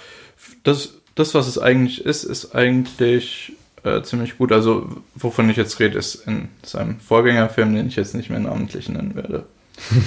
das, 0.64 0.96
das 1.16 1.34
was 1.34 1.48
es 1.48 1.58
eigentlich 1.58 2.06
ist, 2.06 2.24
ist 2.24 2.56
eigentlich 2.56 3.54
äh, 3.84 4.02
ziemlich 4.04 4.38
gut. 4.38 4.52
Also, 4.52 4.88
wovon 5.16 5.50
ich 5.50 5.58
jetzt 5.58 5.80
rede, 5.80 5.98
ist 5.98 6.16
in 6.28 6.50
seinem 6.64 7.00
Vorgängerfilm, 7.00 7.74
den 7.74 7.88
ich 7.88 7.96
jetzt 7.96 8.16
nicht 8.16 8.30
mehr 8.30 8.40
namentlich 8.40 8.90
nennen 8.90 9.16
werde. 9.16 9.46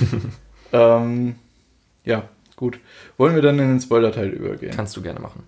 ähm, 0.73 1.35
ja, 2.05 2.23
gut. 2.57 2.79
Wollen 3.17 3.35
wir 3.35 3.43
dann 3.43 3.59
in 3.59 3.69
den 3.69 3.81
Spoiler-Teil 3.81 4.29
übergehen? 4.29 4.73
Kannst 4.75 4.97
du 4.97 5.03
gerne 5.03 5.21
machen. 5.21 5.43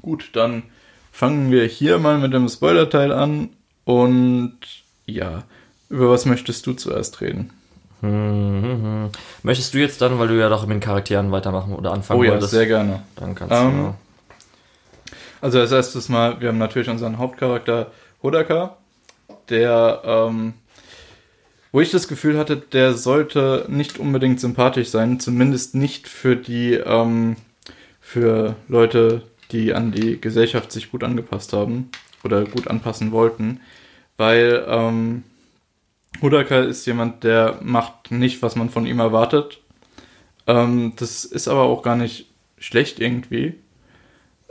Gut, 0.00 0.30
dann 0.34 0.64
fangen 1.12 1.50
wir 1.50 1.64
hier 1.66 1.98
mal 1.98 2.18
mit 2.18 2.32
dem 2.32 2.48
Spoiler-Teil 2.48 3.12
an. 3.12 3.50
Und 3.84 4.58
ja, 5.06 5.44
über 5.88 6.10
was 6.10 6.24
möchtest 6.26 6.66
du 6.66 6.72
zuerst 6.72 7.20
reden? 7.20 7.50
Hm, 8.00 8.62
hm, 8.62 8.82
hm. 8.82 9.08
Möchtest 9.42 9.74
du 9.74 9.78
jetzt 9.78 10.00
dann, 10.00 10.18
weil 10.18 10.28
du 10.28 10.38
ja 10.38 10.48
doch 10.48 10.66
mit 10.66 10.74
den 10.74 10.80
Charakteren 10.80 11.30
weitermachen 11.30 11.74
oder 11.74 11.92
anfangen 11.92 12.20
Oh 12.20 12.24
ja, 12.24 12.32
wolltest, 12.32 12.50
sehr 12.50 12.66
gerne. 12.66 13.02
dann 13.16 13.34
kannst 13.34 13.54
Ähm, 13.54 13.70
du. 13.78 13.94
Also 15.42 15.58
als 15.58 15.72
erstes 15.72 16.08
mal, 16.08 16.40
wir 16.40 16.48
haben 16.48 16.58
natürlich 16.58 16.88
unseren 16.88 17.18
Hauptcharakter 17.18 17.90
Hodaka, 18.22 18.76
der, 19.48 20.00
ähm, 20.04 20.54
wo 21.72 21.80
ich 21.80 21.90
das 21.90 22.06
Gefühl 22.06 22.38
hatte, 22.38 22.56
der 22.56 22.94
sollte 22.94 23.66
nicht 23.68 23.98
unbedingt 23.98 24.38
sympathisch 24.38 24.90
sein, 24.90 25.18
zumindest 25.18 25.74
nicht 25.74 26.06
für 26.06 26.36
die, 26.36 26.74
ähm, 26.74 27.34
für 28.00 28.54
Leute, 28.68 29.22
die 29.50 29.74
an 29.74 29.90
die 29.90 30.20
Gesellschaft 30.20 30.70
sich 30.70 30.92
gut 30.92 31.02
angepasst 31.02 31.52
haben 31.52 31.90
oder 32.22 32.44
gut 32.44 32.68
anpassen 32.68 33.10
wollten, 33.10 33.60
weil 34.18 34.64
ähm, 34.68 35.24
Hodaka 36.20 36.60
ist 36.60 36.86
jemand, 36.86 37.24
der 37.24 37.58
macht 37.62 38.12
nicht, 38.12 38.42
was 38.42 38.54
man 38.54 38.70
von 38.70 38.86
ihm 38.86 39.00
erwartet. 39.00 39.60
Ähm, 40.46 40.92
das 40.94 41.24
ist 41.24 41.48
aber 41.48 41.62
auch 41.62 41.82
gar 41.82 41.96
nicht 41.96 42.26
schlecht 42.58 43.00
irgendwie. 43.00 43.54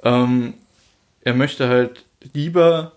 Ähm, 0.03 0.55
er 1.23 1.33
möchte 1.33 1.67
halt 1.67 2.05
lieber 2.33 2.93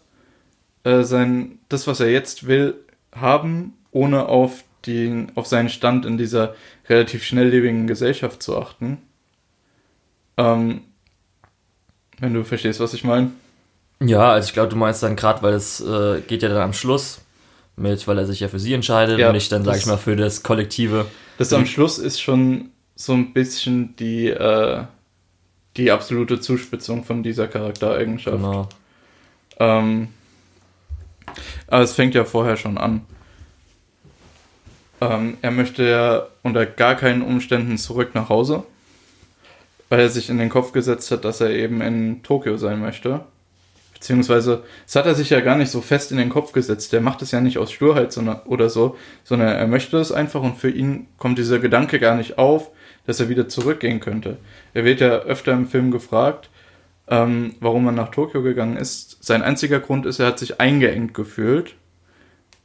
äh, 0.84 1.02
sein, 1.02 1.58
das, 1.68 1.86
was 1.86 2.00
er 2.00 2.10
jetzt 2.10 2.46
will, 2.46 2.74
haben, 3.14 3.74
ohne 3.90 4.26
auf, 4.26 4.64
den, 4.86 5.32
auf 5.34 5.46
seinen 5.46 5.68
Stand 5.68 6.04
in 6.04 6.18
dieser 6.18 6.54
relativ 6.88 7.24
schnelllebigen 7.24 7.86
Gesellschaft 7.86 8.42
zu 8.42 8.58
achten. 8.58 8.98
Ähm, 10.36 10.82
wenn 12.18 12.34
du 12.34 12.44
verstehst, 12.44 12.80
was 12.80 12.94
ich 12.94 13.04
meine. 13.04 13.32
Ja, 14.00 14.32
also 14.32 14.46
ich 14.46 14.52
glaube, 14.52 14.68
du 14.68 14.76
meinst 14.76 15.02
dann 15.02 15.16
gerade, 15.16 15.42
weil 15.42 15.54
es 15.54 15.80
äh, 15.80 16.20
geht 16.26 16.42
ja 16.42 16.48
dann 16.48 16.60
am 16.62 16.72
Schluss 16.72 17.20
mit, 17.76 18.06
weil 18.06 18.18
er 18.18 18.26
sich 18.26 18.40
ja 18.40 18.48
für 18.48 18.58
sie 18.58 18.74
entscheidet 18.74 19.18
Ja, 19.18 19.28
und 19.28 19.34
nicht 19.34 19.50
dann, 19.50 19.64
sag 19.64 19.76
ich 19.76 19.86
mal, 19.86 19.96
für 19.96 20.16
das 20.16 20.42
Kollektive. 20.42 21.06
Das 21.38 21.52
am 21.52 21.66
Schluss 21.66 21.98
ist 21.98 22.20
schon 22.20 22.70
so 22.94 23.12
ein 23.12 23.32
bisschen 23.32 23.96
die, 23.96 24.28
äh, 24.28 24.84
die 25.76 25.90
absolute 25.90 26.40
Zuspitzung 26.40 27.04
von 27.04 27.22
dieser 27.22 27.48
Charaktereigenschaft. 27.48 28.36
Genau. 28.36 28.68
Ähm, 29.58 30.08
aber 31.66 31.82
es 31.82 31.94
fängt 31.94 32.14
ja 32.14 32.24
vorher 32.24 32.56
schon 32.56 32.78
an. 32.78 33.04
Ähm, 35.00 35.36
er 35.42 35.50
möchte 35.50 35.84
ja 35.84 36.26
unter 36.42 36.66
gar 36.66 36.94
keinen 36.94 37.22
Umständen 37.22 37.78
zurück 37.78 38.14
nach 38.14 38.28
Hause, 38.28 38.64
weil 39.88 40.00
er 40.00 40.08
sich 40.08 40.30
in 40.30 40.38
den 40.38 40.48
Kopf 40.48 40.72
gesetzt 40.72 41.10
hat, 41.10 41.24
dass 41.24 41.40
er 41.40 41.50
eben 41.50 41.80
in 41.80 42.22
Tokio 42.22 42.56
sein 42.56 42.80
möchte. 42.80 43.20
Beziehungsweise, 43.92 44.64
das 44.84 44.96
hat 44.96 45.06
er 45.06 45.14
sich 45.14 45.30
ja 45.30 45.40
gar 45.40 45.56
nicht 45.56 45.70
so 45.70 45.80
fest 45.80 46.12
in 46.12 46.18
den 46.18 46.28
Kopf 46.28 46.52
gesetzt. 46.52 46.92
Der 46.92 47.00
macht 47.00 47.22
es 47.22 47.30
ja 47.30 47.40
nicht 47.40 47.58
aus 47.58 47.72
Sturheit 47.72 48.12
sondern, 48.12 48.40
oder 48.44 48.68
so, 48.68 48.96
sondern 49.24 49.48
er 49.48 49.66
möchte 49.66 49.96
es 49.96 50.12
einfach 50.12 50.42
und 50.42 50.58
für 50.58 50.70
ihn 50.70 51.06
kommt 51.16 51.38
dieser 51.38 51.58
Gedanke 51.58 51.98
gar 51.98 52.14
nicht 52.14 52.36
auf, 52.38 52.70
dass 53.06 53.20
er 53.20 53.28
wieder 53.28 53.48
zurückgehen 53.48 54.00
könnte. 54.00 54.38
Er 54.72 54.84
wird 54.84 55.00
ja 55.00 55.18
öfter 55.20 55.52
im 55.52 55.66
Film 55.66 55.90
gefragt, 55.90 56.50
ähm, 57.08 57.54
warum 57.60 57.86
er 57.86 57.92
nach 57.92 58.10
Tokio 58.10 58.42
gegangen 58.42 58.76
ist. 58.76 59.22
Sein 59.22 59.42
einziger 59.42 59.80
Grund 59.80 60.06
ist, 60.06 60.20
er 60.20 60.26
hat 60.28 60.38
sich 60.38 60.60
eingeengt 60.60 61.14
gefühlt. 61.14 61.74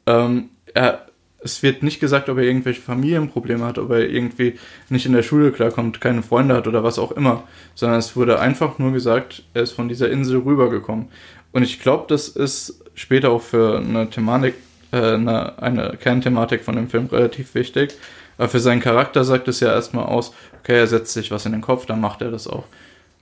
Ähm, 0.06 0.50
er 0.74 1.10
es 1.42 1.64
wird 1.64 1.84
nicht 1.84 2.00
gesagt, 2.00 2.30
ob 2.30 2.38
er 2.38 2.44
irgendwelche 2.44 2.82
Familienprobleme 2.82 3.66
hat, 3.66 3.78
ob 3.78 3.92
er 3.92 4.10
irgendwie 4.10 4.60
nicht 4.90 5.06
in 5.06 5.14
der 5.14 5.24
Schule 5.24 5.52
klarkommt, 5.52 6.02
keine 6.02 6.24
Freunde 6.24 6.56
hat 6.56 6.68
oder 6.68 6.84
was 6.84 7.00
auch 7.00 7.12
immer, 7.12 7.44
sondern 7.76 8.00
es 8.00 8.16
wurde 8.16 8.40
einfach 8.40 8.78
nur 8.78 8.92
gesagt, 8.92 9.44
er 9.54 9.64
ist 9.64 9.72
von 9.72 9.88
dieser 9.88 10.10
Insel 10.10 10.40
rübergekommen. 10.40 11.08
Und 11.52 11.64
ich 11.64 11.80
glaube, 11.80 12.06
das 12.08 12.28
ist 12.28 12.84
später 12.94 13.32
auch 13.32 13.42
für 13.42 13.80
eine 13.80 14.10
Thematik, 14.10 14.56
äh, 14.92 15.14
eine, 15.14 15.62
eine 15.62 15.98
Kernthematik 16.00 16.64
von 16.64 16.76
dem 16.76 16.90
Film 16.90 17.08
relativ 17.08 17.56
wichtig. 17.56 17.96
Aber 18.40 18.48
für 18.48 18.62
seinen 18.62 18.80
Charakter 18.80 19.26
sagt 19.26 19.50
es 19.50 19.60
ja 19.60 19.74
erstmal 19.74 20.06
aus, 20.06 20.34
okay, 20.60 20.78
er 20.78 20.88
setzt 20.88 21.12
sich 21.12 21.30
was 21.30 21.46
in 21.46 21.52
den 21.52 21.60
Kopf, 21.60 21.86
dann 21.86 22.00
macht 22.00 22.22
er 22.22 22.32
das 22.32 22.48
auch. 22.48 22.64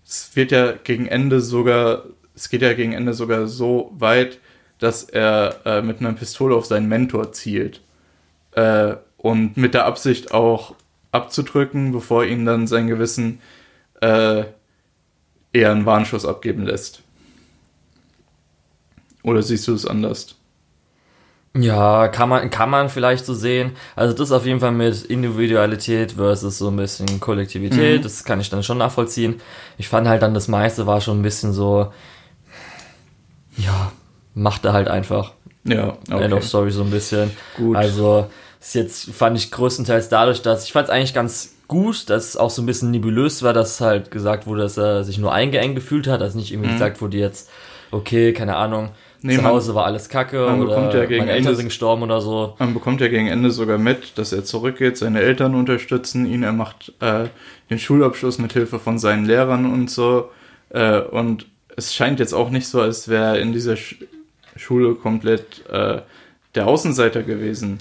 Es 0.06 0.36
wird 0.36 0.52
ja 0.52 0.74
gegen 0.74 1.08
Ende 1.08 1.42
sogar, 1.42 2.04
es 2.36 2.50
geht 2.50 2.62
ja 2.62 2.74
gegen 2.74 2.94
Ende 2.94 3.16
sogar 3.16 3.48
so 3.48 3.92
weit, 3.98 4.38
dass 4.78 5.04
er 5.04 5.60
äh, 5.66 5.82
mit 5.82 6.02
einer 6.02 6.14
Pistole 6.14 6.56
auf 6.56 6.68
seinen 6.68 6.88
Mentor 6.88 7.32
zielt 7.32 7.82
äh, 8.52 8.94
und 9.18 9.58
mit 9.58 9.74
der 9.74 9.86
Absicht 9.86 10.36
auch 10.36 10.76
abzudrücken, 11.12 11.92
bevor 11.92 12.24
ihn 12.24 12.46
dann 12.46 12.68
sein 12.68 12.86
Gewissen 12.86 13.40
äh, 14.02 14.44
eher 15.52 15.72
einen 15.72 15.88
Warnschuss 15.88 16.26
abgeben 16.26 16.64
lässt. 16.64 17.02
Oder 19.24 19.42
siehst 19.42 19.68
du 19.68 19.74
es 19.74 19.88
anders? 19.88 20.37
Ja, 21.60 22.08
kann 22.08 22.30
man, 22.30 22.50
kann 22.50 22.70
man 22.70 22.90
vielleicht 22.90 23.26
so 23.26 23.34
sehen. 23.34 23.72
Also 23.96 24.14
das 24.14 24.32
auf 24.32 24.46
jeden 24.46 24.60
Fall 24.60 24.72
mit 24.72 25.04
Individualität 25.06 26.14
versus 26.14 26.58
so 26.58 26.70
ein 26.70 26.76
bisschen 26.76 27.20
Kollektivität, 27.20 28.00
mhm. 28.00 28.04
das 28.04 28.24
kann 28.24 28.40
ich 28.40 28.50
dann 28.50 28.64
schon 28.64 28.78
nachvollziehen. 28.78 29.42
Ich 29.78 29.88
fand 29.90 30.08
halt 30.08 30.22
dann 30.22 30.34
das 30.34 30.48
meiste 30.48 30.88
war 30.88 31.02
schon 31.02 31.20
ein 31.20 31.24
bisschen 31.24 31.54
so, 31.54 31.92
ja, 33.58 33.92
macht 34.34 34.66
er 34.66 34.74
halt 34.74 34.88
einfach. 34.88 35.34
Ja, 35.64 35.98
okay. 36.10 36.24
End 36.24 36.34
of 36.34 36.46
Story 36.46 36.72
so 36.72 36.84
ein 36.84 36.92
bisschen. 36.92 37.32
Gut. 37.58 37.76
Also 37.76 38.28
ist 38.60 38.76
jetzt 38.76 39.12
fand 39.12 39.38
ich 39.38 39.52
größtenteils 39.52 40.10
dadurch, 40.10 40.42
dass 40.42 40.66
ich 40.66 40.72
fand 40.72 40.88
es 40.88 40.94
eigentlich 40.94 41.14
ganz 41.14 41.56
gut, 41.68 42.10
dass 42.10 42.30
es 42.30 42.38
auch 42.38 42.50
so 42.50 42.62
ein 42.62 42.66
bisschen 42.66 42.92
nebulös 42.92 43.44
war, 43.44 43.54
dass 43.54 43.82
halt 43.82 44.12
gesagt 44.12 44.48
wurde, 44.48 44.64
dass 44.64 44.78
er 44.78 45.04
sich 45.04 45.18
nur 45.18 45.34
eingeengt 45.34 45.76
gefühlt 45.76 46.08
hat, 46.08 46.22
dass 46.22 46.36
nicht 46.36 46.52
irgendwie 46.52 46.70
mhm. 46.70 46.74
gesagt 46.74 47.02
wurde 47.02 47.18
jetzt, 47.18 47.50
okay, 47.92 48.34
keine 48.34 48.56
Ahnung, 48.56 48.90
nee, 49.22 49.36
zu 49.36 49.44
Hause 49.44 49.76
war 49.76 49.86
alles 49.86 50.10
kacke 50.10 50.46
man 50.46 50.62
oder 50.62 50.94
ja 50.94 51.06
gegen 51.06 51.20
meine 51.20 51.32
Eltern 51.32 51.48
Ende, 51.48 51.56
sind 51.56 51.66
gestorben 51.68 52.04
oder 52.04 52.22
so. 52.22 52.56
Man 52.60 52.74
bekommt 52.74 53.02
ja 53.02 53.08
gegen 53.08 53.28
Ende 53.28 53.52
sogar 53.52 53.78
mit, 53.78 54.18
dass 54.18 54.34
er 54.34 54.44
zurückgeht, 54.44 54.98
seine 54.98 55.22
Eltern 55.22 55.56
unterstützen 55.56 56.26
ihn, 56.26 56.44
er 56.44 56.54
macht 56.54 56.94
äh, 57.00 57.26
den 57.70 57.80
Schulabschluss 57.80 58.38
mit 58.38 58.54
Hilfe 58.54 58.80
von 58.80 59.00
seinen 59.00 59.26
Lehrern 59.26 59.72
und 59.72 59.90
so 59.90 60.30
äh, 60.70 61.00
und 61.00 61.46
es 61.76 61.94
scheint 61.94 62.20
jetzt 62.20 62.34
auch 62.34 62.50
nicht 62.50 62.68
so, 62.68 62.82
als 62.82 63.08
wäre 63.08 63.38
er 63.38 63.42
in 63.42 63.54
dieser 63.54 63.76
Sch 63.76 63.96
Schule 64.56 64.96
komplett 64.96 65.70
äh, 65.70 66.02
der 66.56 66.68
Außenseiter 66.68 67.22
gewesen. 67.22 67.78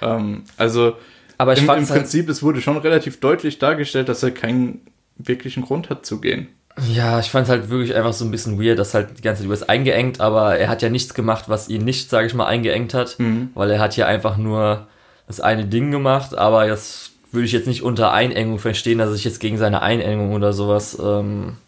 Ähm, 0.00 0.44
also 0.56 0.94
aber 1.38 1.56
im, 1.56 1.64
im 1.64 1.68
halt 1.70 1.88
Prinzip, 1.88 2.26
halt, 2.26 2.36
es 2.36 2.42
wurde 2.42 2.60
schon 2.60 2.76
relativ 2.76 3.18
deutlich 3.18 3.58
dargestellt, 3.58 4.08
dass 4.08 4.22
er 4.22 4.30
keinen 4.30 4.82
wirklichen 5.16 5.64
Grund 5.64 5.90
hat 5.90 6.06
zu 6.06 6.20
gehen. 6.20 6.48
Ja, 6.88 7.18
ich 7.18 7.30
fand 7.30 7.44
es 7.44 7.50
halt 7.50 7.68
wirklich 7.68 7.94
einfach 7.94 8.12
so 8.12 8.24
ein 8.24 8.30
bisschen 8.30 8.60
weird, 8.62 8.78
dass 8.78 8.94
halt 8.94 9.18
die 9.18 9.22
ganze 9.22 9.40
Zeit 9.40 9.46
über 9.46 9.54
ist 9.54 9.68
eingeengt, 9.68 10.20
aber 10.20 10.56
er 10.56 10.68
hat 10.68 10.82
ja 10.82 10.88
nichts 10.88 11.14
gemacht, 11.14 11.48
was 11.48 11.68
ihn 11.68 11.84
nicht, 11.84 12.08
sage 12.08 12.26
ich 12.26 12.34
mal, 12.34 12.46
eingeengt 12.46 12.94
hat, 12.94 13.18
mhm. 13.18 13.50
weil 13.54 13.70
er 13.70 13.80
hat 13.80 13.96
ja 13.96 14.06
einfach 14.06 14.36
nur 14.36 14.86
das 15.26 15.40
eine 15.40 15.66
Ding 15.66 15.90
gemacht, 15.90 16.36
aber 16.36 16.66
das 16.66 17.10
würde 17.32 17.46
ich 17.46 17.52
jetzt 17.52 17.66
nicht 17.66 17.82
unter 17.82 18.12
Einengung 18.12 18.58
verstehen, 18.58 18.98
dass 18.98 19.10
er 19.10 19.14
sich 19.14 19.24
jetzt 19.24 19.40
gegen 19.40 19.58
seine 19.58 19.82
Einengung 19.82 20.32
oder 20.32 20.52
sowas 20.52 20.98
ähm, 21.00 21.58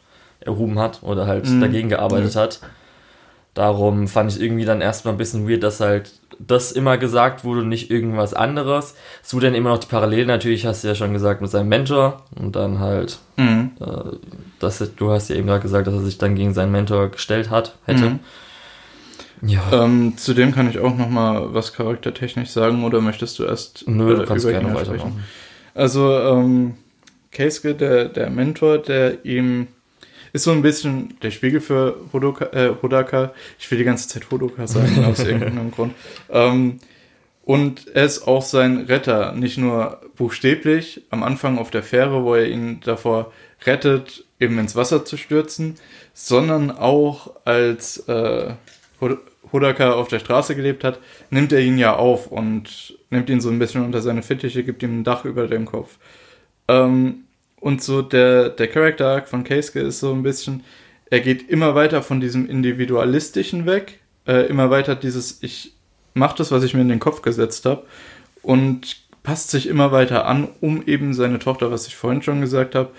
erhoben 0.41 0.79
hat 0.79 1.03
oder 1.03 1.27
halt 1.27 1.49
mhm. 1.49 1.61
dagegen 1.61 1.89
gearbeitet 1.89 2.35
mhm. 2.35 2.39
hat. 2.39 2.61
Darum 3.55 4.09
fand 4.09 4.33
ich 4.33 4.41
irgendwie 4.41 4.65
dann 4.65 4.81
erstmal 4.81 5.15
ein 5.15 5.19
bisschen 5.19 5.49
weird, 5.49 5.63
dass 5.63 5.81
halt 5.81 6.13
das 6.39 6.73
immer 6.73 6.99
gesagt 6.99 7.45
wurde, 7.45 7.65
nicht 7.65 7.91
irgendwas 7.91 8.35
anderes. 8.35 8.95
Es 9.23 9.35
wurde 9.35 9.47
dann 9.47 9.55
immer 9.55 9.71
noch 9.71 9.79
die 9.79 9.87
Parallelen, 9.87 10.29
natürlich 10.29 10.67
hast 10.67 10.85
du 10.85 10.89
ja 10.89 10.95
schon 10.95 11.13
gesagt, 11.13 11.41
mit 11.41 11.51
seinem 11.51 11.69
Mentor 11.69 12.23
und 12.35 12.57
dann 12.57 12.79
halt, 12.79 13.19
mhm. 13.37 13.73
äh, 13.81 14.17
das, 14.59 14.83
du 14.97 15.11
hast 15.11 15.29
ja 15.29 15.37
eben 15.37 15.47
gerade 15.47 15.63
gesagt, 15.63 15.87
dass 15.87 15.95
er 15.95 16.01
sich 16.01 16.19
dann 16.19 16.35
gegen 16.35 16.55
seinen 16.55 16.73
Mentor 16.73 17.11
gestellt 17.11 17.51
hat, 17.51 17.77
hätte. 17.85 18.11
Mhm. 18.11 18.21
Ja. 19.45 19.63
Ähm, 19.73 20.15
zudem 20.17 20.53
kann 20.53 20.71
ich 20.71 20.79
auch 20.79 20.97
noch 20.97 21.09
mal 21.09 21.53
was 21.53 21.73
charaktertechnisch 21.73 22.51
sagen, 22.51 22.85
oder 22.85 23.01
möchtest 23.01 23.39
du 23.39 23.45
erst 23.45 23.85
Nö, 23.89 24.17
du 24.17 24.23
äh, 24.23 24.27
kannst 24.27 24.47
gerne 24.47 24.73
weitermachen. 24.73 25.25
Also, 25.75 26.17
ähm, 26.19 26.75
Keisuke, 27.33 27.75
der, 27.75 28.09
der 28.09 28.31
Mentor, 28.31 28.79
der 28.79 29.25
ihm 29.25 29.67
ist 30.33 30.45
so 30.45 30.53
ein 30.53 30.63
bisschen 30.63 31.19
der 31.23 31.31
Spiegel 31.31 31.61
für 31.61 31.97
Hodoka, 32.13 32.47
äh, 32.47 32.75
Hodaka. 32.83 33.33
Ich 33.59 33.71
will 33.71 33.79
die 33.79 33.85
ganze 33.85 34.09
Zeit 34.09 34.31
Hodoka 34.31 34.67
sagen, 34.67 35.05
aus 35.11 35.21
irgendeinem 35.21 35.71
Grund. 35.71 35.95
Ähm, 36.31 36.79
und 37.45 37.89
er 37.95 38.05
ist 38.05 38.27
auch 38.27 38.43
sein 38.43 38.79
Retter, 38.83 39.33
nicht 39.33 39.59
nur 39.59 40.01
buchstäblich 40.17 41.03
am 41.11 41.23
Anfang 41.23 41.59
auf 41.59 41.71
der 41.71 41.83
Fähre, 41.83 42.23
wo 42.23 42.35
er 42.35 42.49
ihn 42.49 42.81
davor 42.81 43.33
rettet, 43.67 44.25
eben 44.39 44.59
ins 44.59 44.77
Wasser 44.77 45.05
zu 45.05 45.17
stürzen, 45.17 45.77
sondern 46.15 46.71
auch 46.71 47.35
als 47.45 47.99
äh, 48.09 48.55
Hodaka 49.53 49.93
auf 49.93 50.09
der 50.09 50.21
Straße 50.21 50.55
gelebt 50.55 50.85
hat, 50.85 50.99
nimmt 51.31 51.53
er 51.53 51.61
ihn 51.61 51.79
ja 51.79 51.97
auf 51.97 52.29
und 52.29 52.97
nimmt 53.11 53.29
ihn 53.29 53.41
so 53.41 53.51
ein 53.51 53.59
bisschen 53.59 53.85
unter 53.85 54.03
seine 54.03 54.23
Fittiche, 54.23 54.65
gibt 54.65 54.83
ihm 54.83 55.01
ein 55.01 55.05
Dach 55.05 55.25
über 55.25 55.47
dem 55.47 55.67
Kopf. 55.67 55.99
Ähm, 56.69 57.25
und 57.63 57.81
so 57.81 58.03
der, 58.03 58.49
der 58.49 58.67
Character 58.67 59.07
Arc 59.07 59.29
von 59.29 59.45
Keisuke 59.45 59.79
ist 59.79 60.01
so 60.01 60.13
ein 60.13 60.25
bisschen, 60.25 60.65
er 61.11 61.21
geht 61.21 61.49
immer 61.49 61.77
weiter 61.77 62.03
von 62.03 62.21
diesem 62.21 62.49
Individualistischen 62.49 63.67
weg, 63.67 64.01
äh, 64.27 64.47
immer 64.49 64.71
weiter 64.71 64.97
dieses, 64.97 65.41
ich 65.45 65.73
mache 66.13 66.37
das, 66.37 66.51
was 66.51 66.65
ich 66.65 66.75
mir 66.75 66.81
in 66.81 66.89
den 66.89 66.99
Kopf 66.99 67.23
gesetzt 67.23 67.65
habe 67.65 67.85
und 68.43 68.97
passt 69.23 69.53
sich 69.53 69.69
immer 69.69 69.93
weiter 69.93 70.27
an, 70.27 70.49
um 70.61 70.83
eben 70.87 71.15
seine 71.15 71.39
Tochter, 71.39 71.71
was 71.71 71.87
ich 71.87 71.95
vorhin 71.95 72.23
schon 72.23 72.41
gesagt 72.41 72.75
habe, 72.75 72.91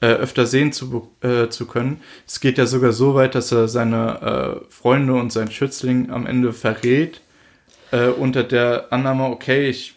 äh, 0.00 0.06
öfter 0.06 0.46
sehen 0.46 0.72
zu, 0.72 1.10
äh, 1.20 1.48
zu 1.48 1.66
können. 1.66 2.00
Es 2.26 2.40
geht 2.40 2.56
ja 2.56 2.64
sogar 2.64 2.92
so 2.92 3.14
weit, 3.14 3.34
dass 3.34 3.52
er 3.52 3.68
seine 3.68 4.62
äh, 4.66 4.72
Freunde 4.72 5.12
und 5.12 5.30
seinen 5.30 5.50
Schützling 5.50 6.10
am 6.10 6.26
Ende 6.26 6.54
verrät, 6.54 7.20
äh, 7.90 8.06
unter 8.06 8.44
der 8.44 8.86
Annahme, 8.94 9.24
okay, 9.24 9.68
ich 9.68 9.95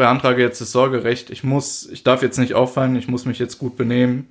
beantrage 0.00 0.42
jetzt 0.42 0.60
das 0.60 0.72
Sorgerecht. 0.72 1.30
Ich 1.30 1.44
muss, 1.44 1.88
ich 1.88 2.02
darf 2.02 2.22
jetzt 2.22 2.38
nicht 2.38 2.54
auffallen, 2.54 2.96
ich 2.96 3.06
muss 3.06 3.26
mich 3.26 3.38
jetzt 3.38 3.58
gut 3.58 3.76
benehmen. 3.76 4.28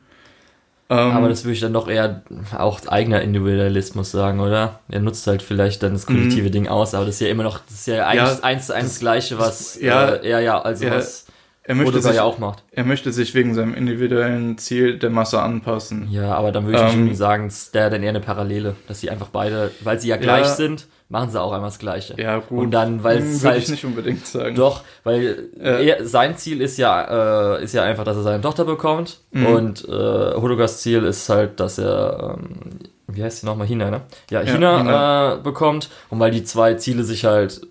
Ähm, 0.91 1.11
aber 1.11 1.30
das 1.30 1.43
würde 1.43 1.53
ich 1.53 1.59
dann 1.59 1.74
doch 1.74 1.88
eher 1.88 2.24
auch 2.57 2.86
eigener 2.88 3.22
Individualismus 3.22 4.09
sagen, 4.09 4.39
oder? 4.39 4.80
Er 4.89 4.99
nutzt 4.99 5.28
halt 5.28 5.43
vielleicht 5.43 5.84
dann 5.84 5.93
das 5.93 6.07
kollektive 6.07 6.47
mhm. 6.47 6.51
Ding 6.51 6.67
aus, 6.67 6.95
aber 6.95 7.05
das 7.05 7.15
ist 7.15 7.22
ja 7.22 7.28
immer 7.28 7.43
noch, 7.43 7.59
das 7.59 7.76
ist 7.76 7.88
ja 7.88 8.07
eigentlich 8.07 8.38
ja, 8.38 8.43
eins 8.43 8.65
zu 8.65 8.76
eins 8.76 8.88
das 8.93 8.99
Gleiche, 8.99 9.38
was 9.38 9.80
ja, 9.80 10.09
äh, 10.09 10.28
er 10.28 10.39
ja, 10.39 10.59
also 10.59 10.86
er, 10.86 10.95
was 10.95 11.28
er 11.70 11.76
möchte 11.76 12.01
sich, 12.01 12.15
ja 12.15 12.24
auch 12.24 12.39
macht. 12.39 12.63
Er 12.72 12.84
möchte 12.84 13.13
sich 13.13 13.36
wegen 13.36 13.53
seinem 13.53 13.76
individuellen 13.76 14.57
Ziel 14.57 14.97
der 14.97 15.11
Masse 15.11 15.39
anpassen. 15.39 16.07
Ja, 16.09 16.34
aber 16.34 16.51
dann 16.51 16.65
würde 16.65 16.84
ich 16.84 16.93
ähm, 16.95 17.05
nicht 17.05 17.17
sagen, 17.17 17.45
es 17.45 17.72
wäre 17.76 17.91
dann 17.91 18.01
eher 18.01 18.09
eine 18.09 18.22
Parallele, 18.22 18.76
dass 18.88 19.01
sie 19.01 19.11
einfach 19.11 19.28
beide, 19.28 19.70
weil 19.84 19.99
sie 19.99 20.07
ja 20.07 20.17
gleich 20.17 20.47
ja, 20.47 20.55
sind, 20.55 20.88
machen 21.09 21.30
sie 21.30 21.39
auch 21.39 21.51
einmal 21.51 21.70
das 21.70 21.78
Gleiche. 21.78 22.15
Ja, 22.20 22.39
gut. 22.39 22.57
Und 22.57 22.72
dann, 22.72 23.03
weil 23.03 23.20
hm, 23.20 23.28
es 23.28 23.45
halt. 23.45 23.61
ich 23.61 23.70
nicht 23.70 23.86
unbedingt 23.86 24.26
sagen. 24.26 24.55
Doch, 24.55 24.82
weil 25.03 25.49
äh. 25.61 25.88
er, 25.89 26.07
sein 26.07 26.38
Ziel 26.38 26.59
ist 26.59 26.80
ja, 26.80 27.57
äh, 27.57 27.63
ist 27.63 27.76
ja 27.76 27.84
einfach, 27.84 28.03
dass 28.03 28.17
er 28.17 28.24
seine 28.24 28.41
Tochter 28.41 28.65
bekommt. 28.65 29.20
Mhm. 29.30 29.45
Und 29.45 29.88
äh, 29.88 29.91
Hodogas 29.91 30.82
Ziel 30.82 31.03
ist 31.03 31.30
halt, 31.30 31.59
dass 31.59 31.78
er, 31.78 32.39
ähm, 32.39 32.80
wie 33.05 33.24
heißt 33.24 33.41
sie 33.41 33.45
nochmal? 33.45 33.67
Hina, 33.67 33.91
ne? 33.91 34.01
Ja, 34.32 34.39
Hina, 34.39 34.72
ja, 34.72 34.78
Hina. 34.80 35.34
Äh, 35.36 35.38
bekommt. 35.41 35.91
Und 36.09 36.20
weil 36.20 36.32
die 36.32 36.43
zwei 36.43 36.74
Ziele 36.74 37.03
sich 37.03 37.26
halt 37.26 37.61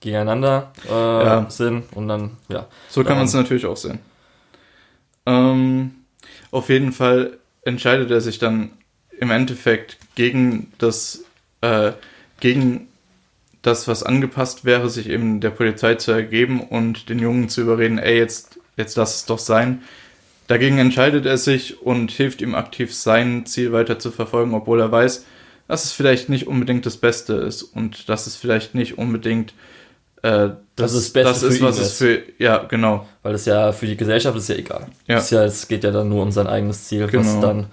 gegeneinander 0.00 0.72
äh, 0.86 0.90
ja. 0.90 1.50
sind 1.50 1.84
und 1.94 2.08
dann, 2.08 2.32
ja. 2.48 2.66
So 2.88 3.04
kann 3.04 3.16
man 3.16 3.26
es 3.26 3.34
natürlich 3.34 3.66
auch 3.66 3.76
sehen. 3.76 3.98
Ähm, 5.24 5.94
auf 6.50 6.68
jeden 6.68 6.92
Fall 6.92 7.38
entscheidet 7.62 8.10
er 8.10 8.20
sich 8.20 8.38
dann 8.38 8.70
im 9.18 9.30
Endeffekt 9.30 9.98
gegen 10.14 10.72
das 10.78 11.24
äh, 11.60 11.92
gegen 12.40 12.88
das, 13.62 13.88
was 13.88 14.02
angepasst 14.04 14.64
wäre, 14.64 14.88
sich 14.88 15.08
eben 15.08 15.40
der 15.40 15.50
Polizei 15.50 15.96
zu 15.96 16.12
ergeben 16.12 16.60
und 16.60 17.08
den 17.08 17.18
Jungen 17.18 17.48
zu 17.48 17.62
überreden, 17.62 17.98
ey, 17.98 18.16
jetzt, 18.16 18.60
jetzt 18.76 18.96
lass 18.96 19.16
es 19.16 19.24
doch 19.24 19.40
sein. 19.40 19.82
Dagegen 20.46 20.78
entscheidet 20.78 21.26
er 21.26 21.38
sich 21.38 21.82
und 21.82 22.12
hilft 22.12 22.40
ihm 22.40 22.54
aktiv, 22.54 22.94
sein 22.94 23.46
Ziel 23.46 23.72
weiter 23.72 23.98
zu 23.98 24.12
verfolgen, 24.12 24.54
obwohl 24.54 24.80
er 24.80 24.92
weiß, 24.92 25.26
dass 25.66 25.84
es 25.84 25.92
vielleicht 25.92 26.28
nicht 26.28 26.46
unbedingt 26.46 26.86
das 26.86 26.98
Beste 26.98 27.34
ist 27.34 27.62
und 27.64 28.08
dass 28.08 28.28
es 28.28 28.36
vielleicht 28.36 28.76
nicht 28.76 28.98
unbedingt 28.98 29.52
äh, 30.26 30.50
das, 30.74 30.92
das, 30.92 30.94
ist, 30.94 31.12
Beste 31.12 31.30
das 31.30 31.42
ist, 31.42 31.62
was 31.62 31.78
es 31.78 31.92
für, 31.92 32.22
ja, 32.38 32.58
genau. 32.58 33.06
Weil 33.22 33.34
es 33.34 33.44
ja 33.46 33.72
für 33.72 33.86
die 33.86 33.96
Gesellschaft 33.96 34.36
ist 34.36 34.48
ja 34.48 34.56
egal. 34.56 34.86
Ja. 35.06 35.18
Es, 35.18 35.30
ja, 35.30 35.44
es 35.44 35.68
geht 35.68 35.84
ja 35.84 35.90
dann 35.90 36.08
nur 36.08 36.22
um 36.22 36.32
sein 36.32 36.46
eigenes 36.46 36.84
Ziel, 36.88 37.06
genau. 37.06 37.24
was 37.24 37.40
dann 37.40 37.66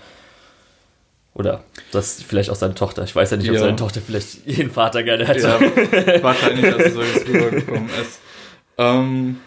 oder 1.33 1.63
das 1.91 2.21
vielleicht 2.21 2.51
auch 2.51 2.55
seine 2.55 2.75
Tochter. 2.75 3.03
Ich 3.03 3.15
weiß 3.15 3.31
ja 3.31 3.37
nicht, 3.37 3.49
ob 3.49 3.55
ja. 3.55 3.61
seine 3.61 3.75
Tochter 3.75 4.01
vielleicht 4.01 4.45
ihren 4.45 4.69
Vater 4.69 5.01
gerne 5.01 5.27
hätte. 5.27 5.41
Ja, 5.41 5.59
wahrscheinlich, 6.23 6.71
dass 6.71 6.85
es 6.85 6.93
so 6.93 7.01
jetzt 7.01 7.27
rübergekommen 7.27 7.89
ist. 7.89 8.19
Ähm, 8.77 9.37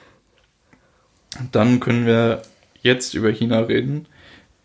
dann 1.53 1.79
können 1.79 2.07
wir 2.07 2.43
jetzt 2.83 3.15
über 3.15 3.31
China 3.31 3.61
reden, 3.61 4.07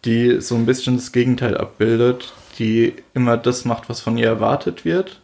die 0.04 0.42
so 0.42 0.56
ein 0.56 0.66
bisschen 0.66 0.96
das 0.96 1.12
Gegenteil 1.12 1.58
abbildet, 1.58 2.34
die 2.58 2.96
immer 3.14 3.38
das 3.38 3.66
macht, 3.66 3.88
was 3.88 4.02
von 4.02 4.18
ihr 4.18 4.28
erwartet 4.28 4.84
wird. 4.84 5.22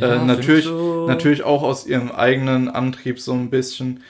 Äh, 0.00 0.24
natürlich, 0.24 0.64
so? 0.64 1.06
natürlich 1.06 1.42
auch 1.42 1.62
aus 1.62 1.86
ihrem 1.86 2.10
eigenen 2.10 2.68
Antrieb 2.68 3.20
so 3.20 3.32
ein 3.32 3.50
bisschen. 3.50 4.02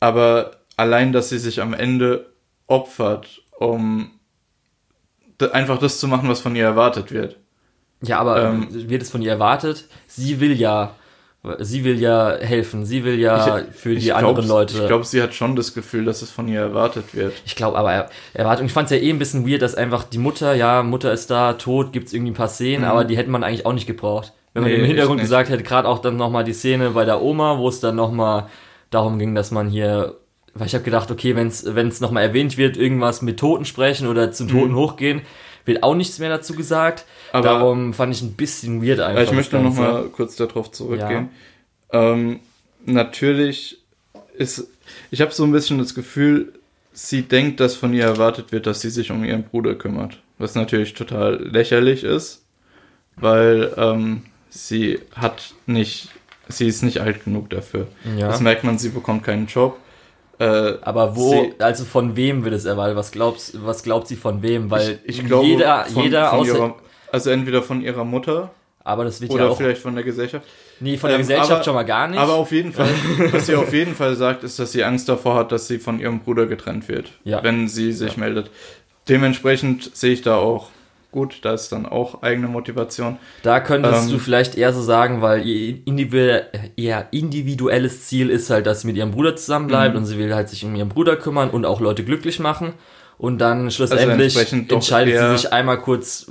Aber 0.00 0.52
allein, 0.76 1.12
dass 1.12 1.28
sie 1.28 1.38
sich 1.38 1.60
am 1.60 1.74
Ende 1.74 2.32
opfert, 2.66 3.42
um 3.58 4.10
einfach 5.52 5.78
das 5.78 5.98
zu 5.98 6.06
machen, 6.08 6.28
was 6.28 6.40
von 6.40 6.54
ihr 6.54 6.64
erwartet 6.64 7.10
wird. 7.10 7.36
Ja, 8.02 8.18
aber 8.18 8.42
ähm, 8.42 8.68
wird 8.70 9.02
es 9.02 9.10
von 9.10 9.22
ihr 9.22 9.30
erwartet? 9.30 9.86
Sie 10.06 10.40
will 10.40 10.52
ja, 10.52 10.94
sie 11.60 11.84
will 11.84 12.00
ja 12.00 12.36
helfen, 12.36 12.84
sie 12.84 13.04
will 13.04 13.18
ja 13.18 13.60
ich, 13.60 13.74
für 13.74 13.94
die 13.94 14.06
glaub, 14.06 14.18
anderen 14.18 14.48
Leute. 14.48 14.78
Ich 14.78 14.86
glaube, 14.86 15.04
sie 15.04 15.22
hat 15.22 15.34
schon 15.34 15.54
das 15.54 15.72
Gefühl, 15.72 16.04
dass 16.04 16.22
es 16.22 16.30
von 16.30 16.48
ihr 16.48 16.60
erwartet 16.60 17.14
wird. 17.14 17.32
Ich 17.44 17.54
glaube, 17.54 17.78
aber 17.78 17.92
er, 17.92 18.10
Erwartung. 18.34 18.66
Ich 18.66 18.72
fand 18.72 18.90
es 18.90 18.96
ja 18.96 19.02
eh 19.02 19.10
ein 19.10 19.18
bisschen 19.18 19.48
weird, 19.48 19.62
dass 19.62 19.74
einfach 19.74 20.04
die 20.04 20.18
Mutter, 20.18 20.54
ja, 20.54 20.82
Mutter 20.82 21.12
ist 21.12 21.30
da, 21.30 21.54
tot, 21.54 21.92
gibt 21.92 22.08
es 22.08 22.12
irgendwie 22.12 22.32
ein 22.32 22.36
paar 22.36 22.48
Szenen, 22.48 22.82
mhm. 22.82 22.90
aber 22.90 23.04
die 23.04 23.16
hätte 23.16 23.30
man 23.30 23.44
eigentlich 23.44 23.66
auch 23.66 23.72
nicht 23.72 23.86
gebraucht. 23.86 24.32
Wenn 24.54 24.62
man 24.62 24.72
nee, 24.72 24.78
im 24.78 24.84
Hintergrund 24.84 25.20
gesagt 25.20 25.48
hätte, 25.48 25.62
gerade 25.62 25.88
auch 25.88 25.98
dann 25.98 26.16
nochmal 26.16 26.44
die 26.44 26.52
Szene 26.52 26.90
bei 26.90 27.04
der 27.04 27.22
Oma, 27.22 27.58
wo 27.58 27.68
es 27.68 27.80
dann 27.80 27.96
nochmal 27.96 28.48
darum 28.90 29.18
ging, 29.18 29.34
dass 29.34 29.50
man 29.50 29.68
hier 29.68 30.16
weil 30.54 30.66
ich 30.66 30.74
habe 30.74 30.84
gedacht, 30.84 31.10
okay, 31.10 31.34
wenn 31.34 31.48
es 31.48 31.74
wenn 31.74 31.88
es 31.88 32.00
nochmal 32.00 32.24
erwähnt 32.24 32.58
wird, 32.58 32.76
irgendwas 32.76 33.22
mit 33.22 33.38
Toten 33.38 33.64
sprechen 33.64 34.06
oder 34.06 34.32
zum 34.32 34.48
Toten 34.48 34.72
mhm. 34.72 34.76
hochgehen, 34.76 35.22
wird 35.64 35.82
auch 35.82 35.94
nichts 35.94 36.18
mehr 36.18 36.28
dazu 36.28 36.54
gesagt. 36.54 37.06
Aber 37.32 37.44
Darum 37.44 37.94
fand 37.94 38.14
ich 38.14 38.22
ein 38.22 38.34
bisschen 38.34 38.86
weird 38.86 39.00
einfach. 39.00 39.22
Ich 39.22 39.32
möchte 39.32 39.58
noch 39.58 39.74
mal 39.74 40.04
kurz 40.12 40.36
darauf 40.36 40.70
zurückgehen. 40.70 41.30
Ja. 41.92 42.12
Ähm, 42.12 42.40
natürlich 42.84 43.78
ist, 44.36 44.68
ich 45.10 45.20
habe 45.20 45.32
so 45.32 45.44
ein 45.44 45.52
bisschen 45.52 45.78
das 45.78 45.94
Gefühl, 45.94 46.52
sie 46.92 47.22
denkt, 47.22 47.60
dass 47.60 47.74
von 47.74 47.94
ihr 47.94 48.04
erwartet 48.04 48.52
wird, 48.52 48.66
dass 48.66 48.82
sie 48.82 48.90
sich 48.90 49.10
um 49.10 49.24
ihren 49.24 49.44
Bruder 49.44 49.74
kümmert. 49.74 50.18
Was 50.38 50.54
natürlich 50.54 50.92
total 50.92 51.42
lächerlich 51.42 52.04
ist, 52.04 52.44
weil 53.16 53.72
ähm, 53.76 54.22
sie 54.52 55.00
hat 55.16 55.54
nicht, 55.66 56.10
sie 56.48 56.68
ist 56.68 56.82
nicht 56.82 57.00
alt 57.00 57.24
genug 57.24 57.50
dafür. 57.50 57.88
Ja. 58.16 58.28
Das 58.28 58.40
merkt 58.40 58.64
man, 58.64 58.78
sie 58.78 58.90
bekommt 58.90 59.24
keinen 59.24 59.46
Job. 59.46 59.78
Äh, 60.38 60.74
aber 60.82 61.16
wo, 61.16 61.30
sie, 61.30 61.54
also 61.58 61.84
von 61.84 62.16
wem 62.16 62.44
wird 62.44 62.54
es 62.54 62.64
erwartet? 62.64 62.96
Was 62.96 63.12
glaubst, 63.12 63.64
was 63.64 63.82
glaubt 63.82 64.08
sie 64.08 64.16
von 64.16 64.42
wem? 64.42 64.70
Weil 64.70 65.00
ich, 65.04 65.20
ich 65.20 65.26
glaube, 65.26 65.46
jeder, 65.46 65.84
von, 65.84 66.02
jeder 66.02 66.30
von 66.30 66.46
ihrer, 66.46 66.74
also 67.10 67.30
entweder 67.30 67.62
von 67.62 67.82
ihrer 67.82 68.04
Mutter. 68.04 68.50
Aber 68.84 69.04
das 69.04 69.20
wird 69.20 69.30
oder 69.30 69.44
ja 69.44 69.50
auch, 69.50 69.56
vielleicht 69.56 69.80
von 69.80 69.94
der 69.94 70.02
Gesellschaft. 70.02 70.44
Nee, 70.80 70.96
von 70.96 71.08
der 71.08 71.18
ähm, 71.18 71.22
Gesellschaft 71.22 71.52
aber, 71.52 71.64
schon 71.64 71.74
mal 71.74 71.84
gar 71.84 72.08
nicht. 72.08 72.18
Aber 72.18 72.34
auf 72.34 72.50
jeden 72.50 72.72
Fall, 72.72 72.88
was 73.30 73.46
sie 73.46 73.54
auf 73.54 73.72
jeden 73.72 73.94
Fall 73.94 74.16
sagt, 74.16 74.42
ist, 74.42 74.58
dass 74.58 74.72
sie 74.72 74.82
Angst 74.82 75.08
davor 75.08 75.36
hat, 75.36 75.52
dass 75.52 75.68
sie 75.68 75.78
von 75.78 76.00
ihrem 76.00 76.20
Bruder 76.20 76.46
getrennt 76.46 76.88
wird, 76.88 77.12
ja. 77.22 77.42
wenn 77.44 77.68
sie 77.68 77.92
sich 77.92 78.14
ja. 78.14 78.18
meldet. 78.18 78.50
Dementsprechend 79.08 79.94
sehe 79.96 80.12
ich 80.12 80.22
da 80.22 80.36
auch 80.36 80.70
gut, 81.12 81.40
da 81.42 81.52
ist 81.52 81.70
dann 81.70 81.86
auch 81.86 82.22
eigene 82.22 82.48
Motivation. 82.48 83.18
Da 83.42 83.60
könntest 83.60 84.06
ähm, 84.06 84.12
du 84.12 84.18
vielleicht 84.18 84.56
eher 84.56 84.72
so 84.72 84.82
sagen, 84.82 85.22
weil 85.22 85.46
ihr, 85.46 86.46
ihr 86.74 87.06
individuelles 87.12 88.06
Ziel 88.06 88.30
ist 88.30 88.50
halt, 88.50 88.66
dass 88.66 88.80
sie 88.80 88.88
mit 88.88 88.96
ihrem 88.96 89.12
Bruder 89.12 89.36
zusammenbleibt 89.36 89.94
mhm. 89.94 90.00
und 90.00 90.06
sie 90.06 90.18
will 90.18 90.34
halt 90.34 90.48
sich 90.48 90.64
um 90.64 90.74
ihren 90.74 90.88
Bruder 90.88 91.16
kümmern 91.16 91.50
und 91.50 91.66
auch 91.66 91.80
Leute 91.80 92.02
glücklich 92.02 92.40
machen. 92.40 92.72
Und 93.18 93.38
dann 93.38 93.70
schlussendlich 93.70 94.36
also 94.36 94.56
entscheidet 94.74 95.16
sie 95.16 95.36
sich 95.36 95.52
einmal 95.52 95.78
kurz 95.78 96.26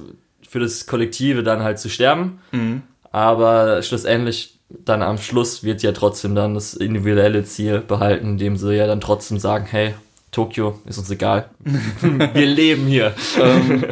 für 0.48 0.60
das 0.60 0.88
Kollektive 0.88 1.44
dann 1.44 1.64
halt 1.64 1.80
zu 1.80 1.90
sterben. 1.90 2.42
Mhm. 2.52 2.82
Aber 3.12 3.82
schlussendlich 3.84 4.60
dann 4.86 5.02
am 5.02 5.18
Schluss 5.18 5.64
wird 5.64 5.84
ja 5.84 5.92
trotzdem 5.92 6.36
dann 6.36 6.54
das 6.54 6.74
individuelle 6.74 7.44
Ziel 7.44 7.80
behalten, 7.80 8.32
indem 8.32 8.58
sie 8.58 8.76
ja 8.76 8.88
dann 8.88 9.02
trotzdem 9.02 9.38
sagen, 9.38 9.66
hey, 9.70 9.94
Tokio, 10.32 10.80
ist 10.86 10.98
uns 10.98 11.12
egal. 11.12 11.50
Wir 11.64 12.46
leben 12.46 12.88
hier. 12.88 13.14
ähm, 13.40 13.84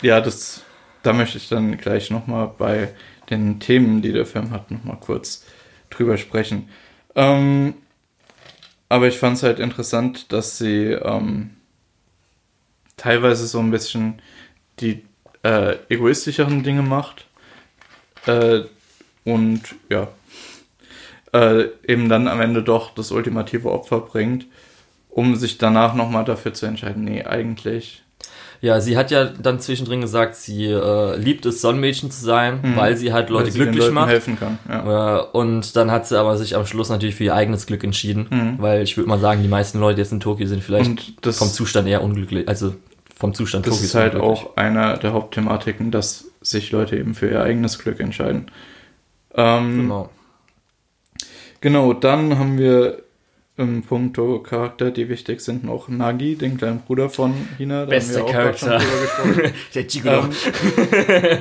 ja, 0.00 0.20
das, 0.20 0.62
da 1.02 1.12
möchte 1.12 1.38
ich 1.38 1.48
dann 1.48 1.76
gleich 1.76 2.10
nochmal 2.10 2.52
bei 2.56 2.90
den 3.30 3.58
Themen, 3.58 4.00
die 4.00 4.12
der 4.12 4.24
Film 4.24 4.52
hat, 4.52 4.70
nochmal 4.70 4.98
kurz 5.00 5.44
drüber 5.90 6.16
sprechen. 6.16 6.68
Ähm, 7.16 7.74
aber 8.88 9.08
ich 9.08 9.18
fand 9.18 9.36
es 9.36 9.42
halt 9.42 9.58
interessant, 9.58 10.32
dass 10.32 10.56
sie 10.58 10.92
ähm, 10.92 11.50
teilweise 12.96 13.46
so 13.46 13.58
ein 13.58 13.72
bisschen 13.72 14.22
die 14.78 15.04
äh, 15.42 15.76
egoistischeren 15.88 16.62
Dinge 16.62 16.82
macht. 16.82 17.26
Äh, 18.26 18.60
und 19.24 19.62
ja, 19.90 20.08
äh, 21.32 21.64
eben 21.86 22.08
dann 22.08 22.28
am 22.28 22.40
Ende 22.40 22.62
doch 22.62 22.94
das 22.94 23.10
ultimative 23.10 23.70
Opfer 23.70 24.00
bringt 24.00 24.46
um 25.18 25.34
sich 25.34 25.58
danach 25.58 25.94
nochmal 25.94 26.24
dafür 26.24 26.54
zu 26.54 26.64
entscheiden, 26.66 27.02
nee, 27.02 27.24
eigentlich. 27.24 28.04
Ja, 28.60 28.80
sie 28.80 28.96
hat 28.96 29.10
ja 29.10 29.24
dann 29.24 29.58
zwischendrin 29.58 30.00
gesagt, 30.00 30.36
sie 30.36 30.66
äh, 30.66 31.16
liebt 31.16 31.44
es, 31.44 31.60
Sonnenmädchen 31.60 32.12
zu 32.12 32.24
sein, 32.24 32.60
mhm. 32.62 32.76
weil 32.76 32.96
sie 32.96 33.12
halt 33.12 33.28
Leute 33.28 33.50
sie 33.50 33.58
glücklich 33.58 33.86
den 33.86 33.94
macht. 33.94 34.10
helfen 34.10 34.38
kann. 34.38 34.60
Ja. 34.68 35.18
und 35.18 35.74
dann 35.74 35.90
hat 35.90 36.06
sie 36.06 36.16
aber 36.16 36.36
sich 36.36 36.54
am 36.54 36.66
Schluss 36.66 36.88
natürlich 36.88 37.16
für 37.16 37.24
ihr 37.24 37.34
eigenes 37.34 37.66
Glück 37.66 37.82
entschieden, 37.82 38.28
mhm. 38.30 38.62
weil 38.62 38.82
ich 38.82 38.96
würde 38.96 39.08
mal 39.08 39.18
sagen, 39.18 39.42
die 39.42 39.48
meisten 39.48 39.80
Leute 39.80 40.00
jetzt 40.00 40.12
in 40.12 40.20
Tokio 40.20 40.46
sind 40.46 40.62
vielleicht 40.62 41.24
das, 41.26 41.38
vom 41.38 41.48
Zustand 41.48 41.88
eher 41.88 42.04
unglücklich, 42.04 42.48
also 42.48 42.76
vom 43.16 43.34
Zustand 43.34 43.66
das 43.66 43.74
Tokios. 43.74 43.92
Das 43.92 44.04
ist 44.04 44.12
halt 44.12 44.22
auch 44.22 44.56
einer 44.56 44.98
der 44.98 45.14
Hauptthematiken, 45.14 45.90
dass 45.90 46.26
sich 46.42 46.70
Leute 46.70 46.96
eben 46.96 47.14
für 47.14 47.28
ihr 47.28 47.42
eigenes 47.42 47.80
Glück 47.80 47.98
entscheiden. 47.98 48.52
Ähm, 49.34 49.78
genau. 49.78 50.10
Genau, 51.60 51.92
dann 51.92 52.38
haben 52.38 52.56
wir 52.56 53.02
im 53.58 53.82
Punkto 53.82 54.38
Charakter, 54.38 54.90
die 54.90 55.08
wichtig 55.08 55.40
sind, 55.40 55.64
noch 55.64 55.88
Nagi, 55.88 56.36
den 56.36 56.56
kleinen 56.56 56.80
Bruder 56.80 57.10
von 57.10 57.34
Hina. 57.58 57.84
Bester 57.84 58.24
Charakter. 58.24 58.80
Der 59.74 59.84
Gigolo. 59.84 60.28
Ähm, 61.08 61.38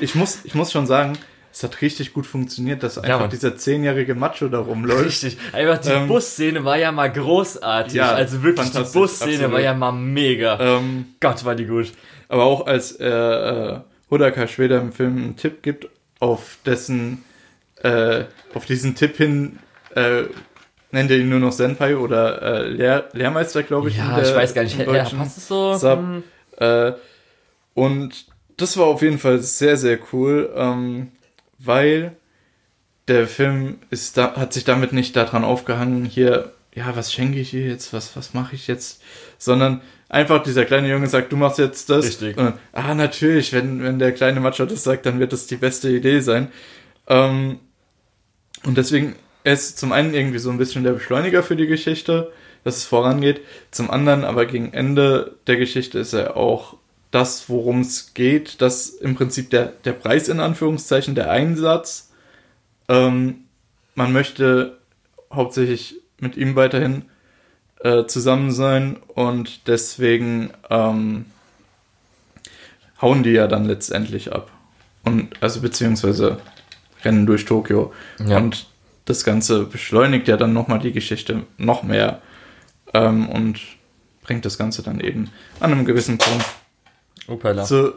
ich, 0.00 0.14
muss, 0.14 0.40
ich 0.44 0.54
muss 0.54 0.72
schon 0.72 0.86
sagen, 0.86 1.18
es 1.52 1.62
hat 1.62 1.82
richtig 1.82 2.14
gut 2.14 2.26
funktioniert, 2.26 2.82
dass 2.82 2.96
einfach 2.96 3.20
ja, 3.20 3.26
dieser 3.26 3.56
zehnjährige 3.56 4.14
Macho 4.14 4.48
da 4.48 4.60
rumläuft. 4.60 5.04
Richtig. 5.04 5.38
Einfach 5.52 5.78
die 5.78 5.90
ähm, 5.90 6.08
Busszene 6.08 6.64
war 6.64 6.78
ja 6.78 6.90
mal 6.90 7.12
großartig. 7.12 7.94
Ja, 7.94 8.12
also 8.12 8.42
wirklich, 8.42 8.70
die 8.70 8.92
Busszene 8.92 9.52
war 9.52 9.60
ja 9.60 9.74
mal 9.74 9.92
mega. 9.92 10.58
Ähm, 10.58 11.06
Gott, 11.20 11.44
war 11.44 11.54
die 11.54 11.66
gut. 11.66 11.92
Aber 12.28 12.44
auch 12.44 12.66
als 12.66 12.92
äh, 12.92 13.08
äh, 13.08 13.80
Hudaka 14.10 14.46
Schweder 14.46 14.80
im 14.80 14.92
Film 14.92 15.16
einen 15.16 15.36
Tipp 15.36 15.62
gibt, 15.62 15.88
auf 16.18 16.56
dessen, 16.64 17.24
äh, 17.82 18.24
auf 18.54 18.64
diesen 18.64 18.94
Tipp 18.94 19.16
hin 19.16 19.58
äh, 19.94 20.24
nennt 20.92 21.10
er 21.10 21.18
ihn 21.18 21.28
nur 21.28 21.40
noch 21.40 21.52
Senpai 21.52 21.96
oder 21.96 22.42
äh, 22.42 22.68
Lehr 22.68 23.08
Lehrmeister, 23.12 23.62
glaube 23.62 23.88
ich. 23.88 23.96
Ja, 23.96 24.16
der, 24.16 24.28
ich 24.28 24.34
weiß 24.34 24.54
gar 24.54 24.62
nicht. 24.62 24.78
Ja, 24.78 25.04
passt 25.04 25.38
es 25.38 25.48
so? 25.48 25.74
Sub. 25.74 25.98
Hm. 25.98 26.22
Äh, 26.58 26.92
und 27.74 28.26
das 28.56 28.76
war 28.76 28.86
auf 28.86 29.02
jeden 29.02 29.18
Fall 29.18 29.38
sehr, 29.40 29.76
sehr 29.76 29.98
cool, 30.12 30.52
ähm, 30.54 31.12
weil 31.58 32.16
der 33.08 33.26
Film 33.26 33.78
ist 33.90 34.16
da, 34.16 34.36
hat 34.36 34.52
sich 34.52 34.64
damit 34.64 34.92
nicht 34.92 35.16
daran 35.16 35.44
aufgehangen, 35.44 36.04
hier, 36.04 36.52
ja, 36.74 36.94
was 36.94 37.12
schenke 37.12 37.40
ich 37.40 37.54
ihr 37.54 37.66
jetzt, 37.66 37.92
was, 37.92 38.14
was 38.16 38.34
mache 38.34 38.54
ich 38.54 38.66
jetzt, 38.66 39.02
sondern 39.38 39.80
einfach 40.08 40.42
dieser 40.42 40.64
kleine 40.64 40.88
Junge 40.88 41.08
sagt, 41.08 41.32
du 41.32 41.36
machst 41.36 41.58
jetzt 41.58 41.90
das. 41.90 42.04
Richtig. 42.04 42.36
Und, 42.36 42.54
ah, 42.72 42.94
natürlich, 42.94 43.52
wenn, 43.52 43.82
wenn 43.82 43.98
der 43.98 44.12
kleine 44.12 44.40
Macho 44.40 44.66
das 44.66 44.84
sagt, 44.84 45.06
dann 45.06 45.18
wird 45.18 45.32
das 45.32 45.46
die 45.46 45.56
beste 45.56 45.88
Idee 45.88 46.20
sein. 46.20 46.52
Ähm, 47.08 47.58
und 48.64 48.76
deswegen 48.76 49.16
er 49.50 49.54
ist 49.54 49.78
zum 49.78 49.90
einen 49.90 50.14
irgendwie 50.14 50.38
so 50.38 50.48
ein 50.50 50.58
bisschen 50.58 50.84
der 50.84 50.92
Beschleuniger 50.92 51.42
für 51.42 51.56
die 51.56 51.66
Geschichte, 51.66 52.30
dass 52.62 52.76
es 52.76 52.84
vorangeht. 52.84 53.40
Zum 53.72 53.90
anderen 53.90 54.22
aber 54.22 54.46
gegen 54.46 54.72
Ende 54.72 55.34
der 55.48 55.56
Geschichte 55.56 55.98
ist 55.98 56.12
er 56.12 56.36
auch 56.36 56.76
das, 57.10 57.48
worum 57.48 57.80
es 57.80 58.14
geht, 58.14 58.62
das 58.62 58.90
im 58.90 59.16
Prinzip 59.16 59.50
der, 59.50 59.72
der 59.84 59.94
Preis 59.94 60.28
in 60.28 60.38
Anführungszeichen, 60.38 61.16
der 61.16 61.32
Einsatz. 61.32 62.12
Ähm, 62.88 63.38
man 63.96 64.12
möchte 64.12 64.78
hauptsächlich 65.32 65.96
mit 66.20 66.36
ihm 66.36 66.54
weiterhin 66.54 67.06
äh, 67.80 68.04
zusammen 68.06 68.52
sein 68.52 68.98
und 69.08 69.66
deswegen 69.66 70.52
ähm, 70.70 71.24
hauen 73.02 73.24
die 73.24 73.32
ja 73.32 73.48
dann 73.48 73.64
letztendlich 73.64 74.32
ab. 74.32 74.48
Und 75.02 75.42
also 75.42 75.60
beziehungsweise 75.60 76.38
rennen 77.04 77.26
durch 77.26 77.46
Tokio. 77.46 77.92
Ja. 78.24 78.36
Und 78.36 78.69
das 79.04 79.24
Ganze 79.24 79.64
beschleunigt 79.64 80.28
ja 80.28 80.36
dann 80.36 80.52
nochmal 80.52 80.78
die 80.78 80.92
Geschichte 80.92 81.44
noch 81.58 81.82
mehr 81.82 82.20
ähm, 82.94 83.28
und 83.28 83.60
bringt 84.22 84.44
das 84.44 84.58
Ganze 84.58 84.82
dann 84.82 85.00
eben 85.00 85.30
an 85.58 85.72
einem 85.72 85.84
gewissen 85.84 86.18
Punkt 86.18 86.44
Opala. 87.26 87.64
zu, 87.64 87.94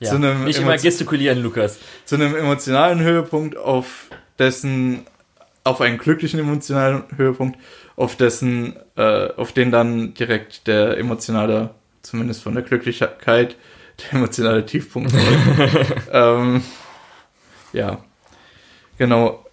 ja. 0.00 0.10
zu 0.10 0.16
einem 0.16 0.44
nicht 0.44 0.58
immer 0.58 0.76
gestikulieren, 0.76 1.42
Lukas. 1.42 1.78
Zu 2.04 2.16
einem 2.16 2.34
emotionalen 2.34 3.00
Höhepunkt, 3.00 3.56
auf 3.56 4.08
dessen 4.38 5.06
auf 5.66 5.80
einen 5.80 5.98
glücklichen 5.98 6.38
emotionalen 6.38 7.02
Höhepunkt, 7.16 7.58
auf 7.96 8.14
dessen, 8.14 8.76
äh, 8.96 9.30
auf 9.36 9.52
den 9.52 9.72
dann 9.72 10.14
direkt 10.14 10.68
der 10.68 10.96
emotionale, 10.96 11.70
zumindest 12.02 12.42
von 12.42 12.54
der 12.54 12.62
Glücklichkeit, 12.62 13.56
der 13.98 14.12
emotionale 14.18 14.64
Tiefpunkt. 14.64 15.12
ähm, 16.12 16.62
ja, 17.72 17.98
genau. 18.96 19.44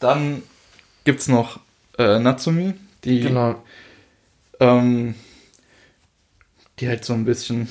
Dann 0.00 0.42
gibt 1.04 1.20
es 1.20 1.28
noch 1.28 1.60
äh, 1.98 2.18
Natsumi, 2.18 2.74
die, 3.04 3.20
genau. 3.20 3.62
ähm, 4.60 5.14
die 6.78 6.88
halt 6.88 7.04
so 7.04 7.12
ein 7.14 7.24
bisschen. 7.24 7.68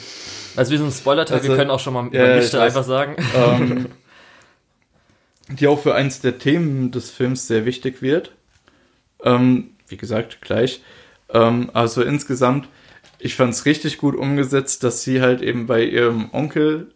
Also 0.55 0.71
wir 0.71 0.79
sind 0.79 0.93
Spoiler-Teil, 0.93 1.37
also, 1.37 1.49
wir 1.49 1.55
können 1.55 1.71
auch 1.71 1.79
schon 1.79 1.93
mal 1.93 2.09
ja, 2.11 2.35
Lichter 2.35 2.61
einfach 2.61 2.83
sagen. 2.83 3.15
Ähm, 3.35 3.87
die 5.49 5.67
auch 5.67 5.81
für 5.81 5.95
eins 5.95 6.19
der 6.19 6.39
Themen 6.39 6.91
des 6.91 7.09
Films 7.09 7.47
sehr 7.47 7.65
wichtig 7.65 8.01
wird. 8.01 8.31
Ähm, 9.23 9.71
wie 9.87 9.97
gesagt, 9.97 10.41
gleich. 10.41 10.81
Ähm, 11.33 11.69
also 11.73 12.01
insgesamt, 12.01 12.67
ich 13.19 13.35
fand 13.35 13.53
es 13.53 13.65
richtig 13.65 13.97
gut 13.97 14.15
umgesetzt, 14.15 14.83
dass 14.83 15.03
sie 15.03 15.21
halt 15.21 15.41
eben 15.41 15.67
bei 15.67 15.83
ihrem 15.83 16.29
Onkel 16.33 16.91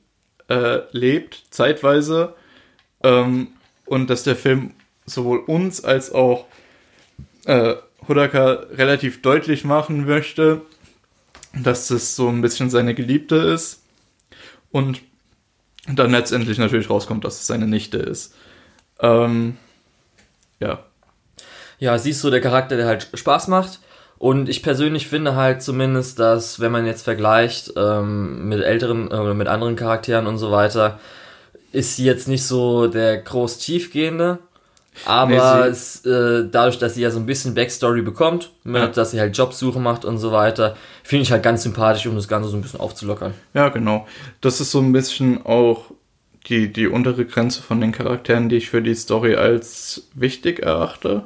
äh, 0.50 0.80
lebt, 0.92 1.44
zeitweise. 1.50 2.36
Ähm, 3.04 3.48
und 3.86 4.10
dass 4.10 4.24
der 4.24 4.36
Film 4.36 4.72
sowohl 5.06 5.40
uns 5.40 5.84
als 5.84 6.12
auch 6.12 6.46
äh, 7.46 7.76
Hudaka 8.08 8.66
relativ 8.74 9.22
deutlich 9.22 9.64
machen 9.64 10.06
möchte, 10.06 10.62
dass 11.54 11.88
das 11.88 12.16
so 12.16 12.30
ein 12.30 12.42
bisschen 12.42 12.70
seine 12.70 12.96
Geliebte 12.96 13.36
ist. 13.36 13.84
Und 14.72 15.02
dann 15.88 16.12
letztendlich 16.12 16.58
natürlich 16.58 16.90
rauskommt, 16.90 17.26
dass 17.26 17.42
es 17.42 17.48
seine 17.48 17.68
Nichte 17.68 17.98
ist. 17.98 18.36
Ähm, 19.00 19.58
ja. 20.60 20.84
Ja, 21.80 21.98
siehst 21.98 22.24
du, 22.24 22.30
der 22.30 22.42
Charakter, 22.42 22.78
der 22.78 22.86
halt 22.86 23.10
Spaß 23.14 23.48
macht. 23.48 23.80
Und 24.18 24.50
ich 24.50 24.62
persönlich 24.62 25.08
finde 25.08 25.36
halt 25.36 25.64
zumindest, 25.64 26.20
dass 26.20 26.60
wenn 26.60 26.72
man 26.72 26.86
jetzt 26.86 27.02
vergleicht 27.02 27.74
ähm, 27.76 28.48
mit 28.48 28.62
älteren 28.62 29.08
oder 29.08 29.32
äh, 29.32 29.34
mit 29.34 29.48
anderen 29.48 29.76
Charakteren 29.76 30.28
und 30.28 30.38
so 30.38 30.52
weiter, 30.52 31.00
ist 31.72 31.96
sie 31.96 32.06
jetzt 32.06 32.28
nicht 32.28 32.46
so 32.46 32.86
der 32.86 33.18
groß 33.18 33.58
tiefgehende. 33.58 34.38
Aber 35.06 35.64
nee, 35.64 35.70
es, 35.70 36.06
äh, 36.06 36.46
dadurch, 36.52 36.78
dass 36.78 36.96
sie 36.96 37.02
ja 37.02 37.12
so 37.12 37.20
ein 37.20 37.26
bisschen 37.26 37.56
Backstory 37.56 38.02
bekommt, 38.02 38.52
ja. 38.66 38.88
dass 38.88 39.12
sie 39.12 39.20
halt 39.20 39.36
Jobsuche 39.38 39.80
macht 39.80 40.06
und 40.06 40.18
so 40.18 40.32
weiter, 40.32 40.76
finde 41.04 41.24
ich 41.24 41.32
halt 41.32 41.44
ganz 41.44 41.64
sympathisch, 41.64 42.06
um 42.08 42.16
das 42.16 42.28
Ganze 42.28 42.50
so 42.50 42.58
ein 42.58 42.62
bisschen 42.62 42.80
aufzulockern. 42.80 43.34
Ja, 43.54 43.70
genau. 43.70 44.08
Das 44.42 44.60
ist 44.60 44.72
so 44.72 44.80
ein 44.80 44.92
bisschen 44.92 45.46
auch 45.46 45.92
die, 46.48 46.72
die 46.72 46.88
untere 46.88 47.26
Grenze 47.26 47.62
von 47.62 47.80
den 47.80 47.92
Charakteren, 47.92 48.50
die 48.50 48.58
ich 48.58 48.70
für 48.70 48.82
die 48.82 48.96
Story 48.96 49.36
als 49.36 50.08
wichtig 50.14 50.60
erachte. 50.60 51.24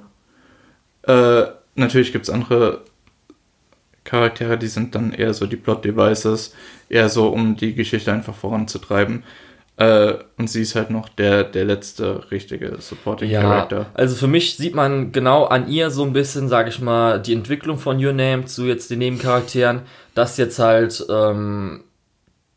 Äh, 1.03 1.45
natürlich 1.75 2.11
gibt 2.11 2.25
es 2.25 2.29
andere 2.29 2.81
Charaktere, 4.03 4.57
die 4.57 4.67
sind 4.67 4.93
dann 4.93 5.11
eher 5.11 5.33
so 5.33 5.47
die 5.47 5.55
Plot-Devices, 5.55 6.53
eher 6.89 7.09
so, 7.09 7.29
um 7.29 7.55
die 7.55 7.73
Geschichte 7.73 8.13
einfach 8.13 8.35
voranzutreiben. 8.35 9.23
Äh, 9.77 10.13
und 10.37 10.49
sie 10.49 10.61
ist 10.61 10.75
halt 10.75 10.89
noch 10.89 11.09
der, 11.09 11.43
der 11.43 11.65
letzte 11.65 12.31
richtige 12.31 12.77
Supporting 12.79 13.29
ja, 13.29 13.41
Character. 13.41 13.87
Also 13.93 14.15
für 14.15 14.27
mich 14.27 14.55
sieht 14.55 14.73
man 14.73 15.11
genau 15.11 15.45
an 15.45 15.67
ihr 15.67 15.89
so 15.89 16.03
ein 16.03 16.13
bisschen, 16.13 16.47
sag 16.47 16.69
ich 16.69 16.79
mal, 16.79 17.21
die 17.21 17.33
Entwicklung 17.33 17.77
von 17.77 18.03
Your 18.03 18.13
Name 18.13 18.45
zu 18.45 18.65
jetzt 18.65 18.89
den 18.89 18.99
Nebencharakteren, 18.99 19.81
dass 20.13 20.37
jetzt 20.37 20.59
halt, 20.59 21.05
ähm, 21.09 21.83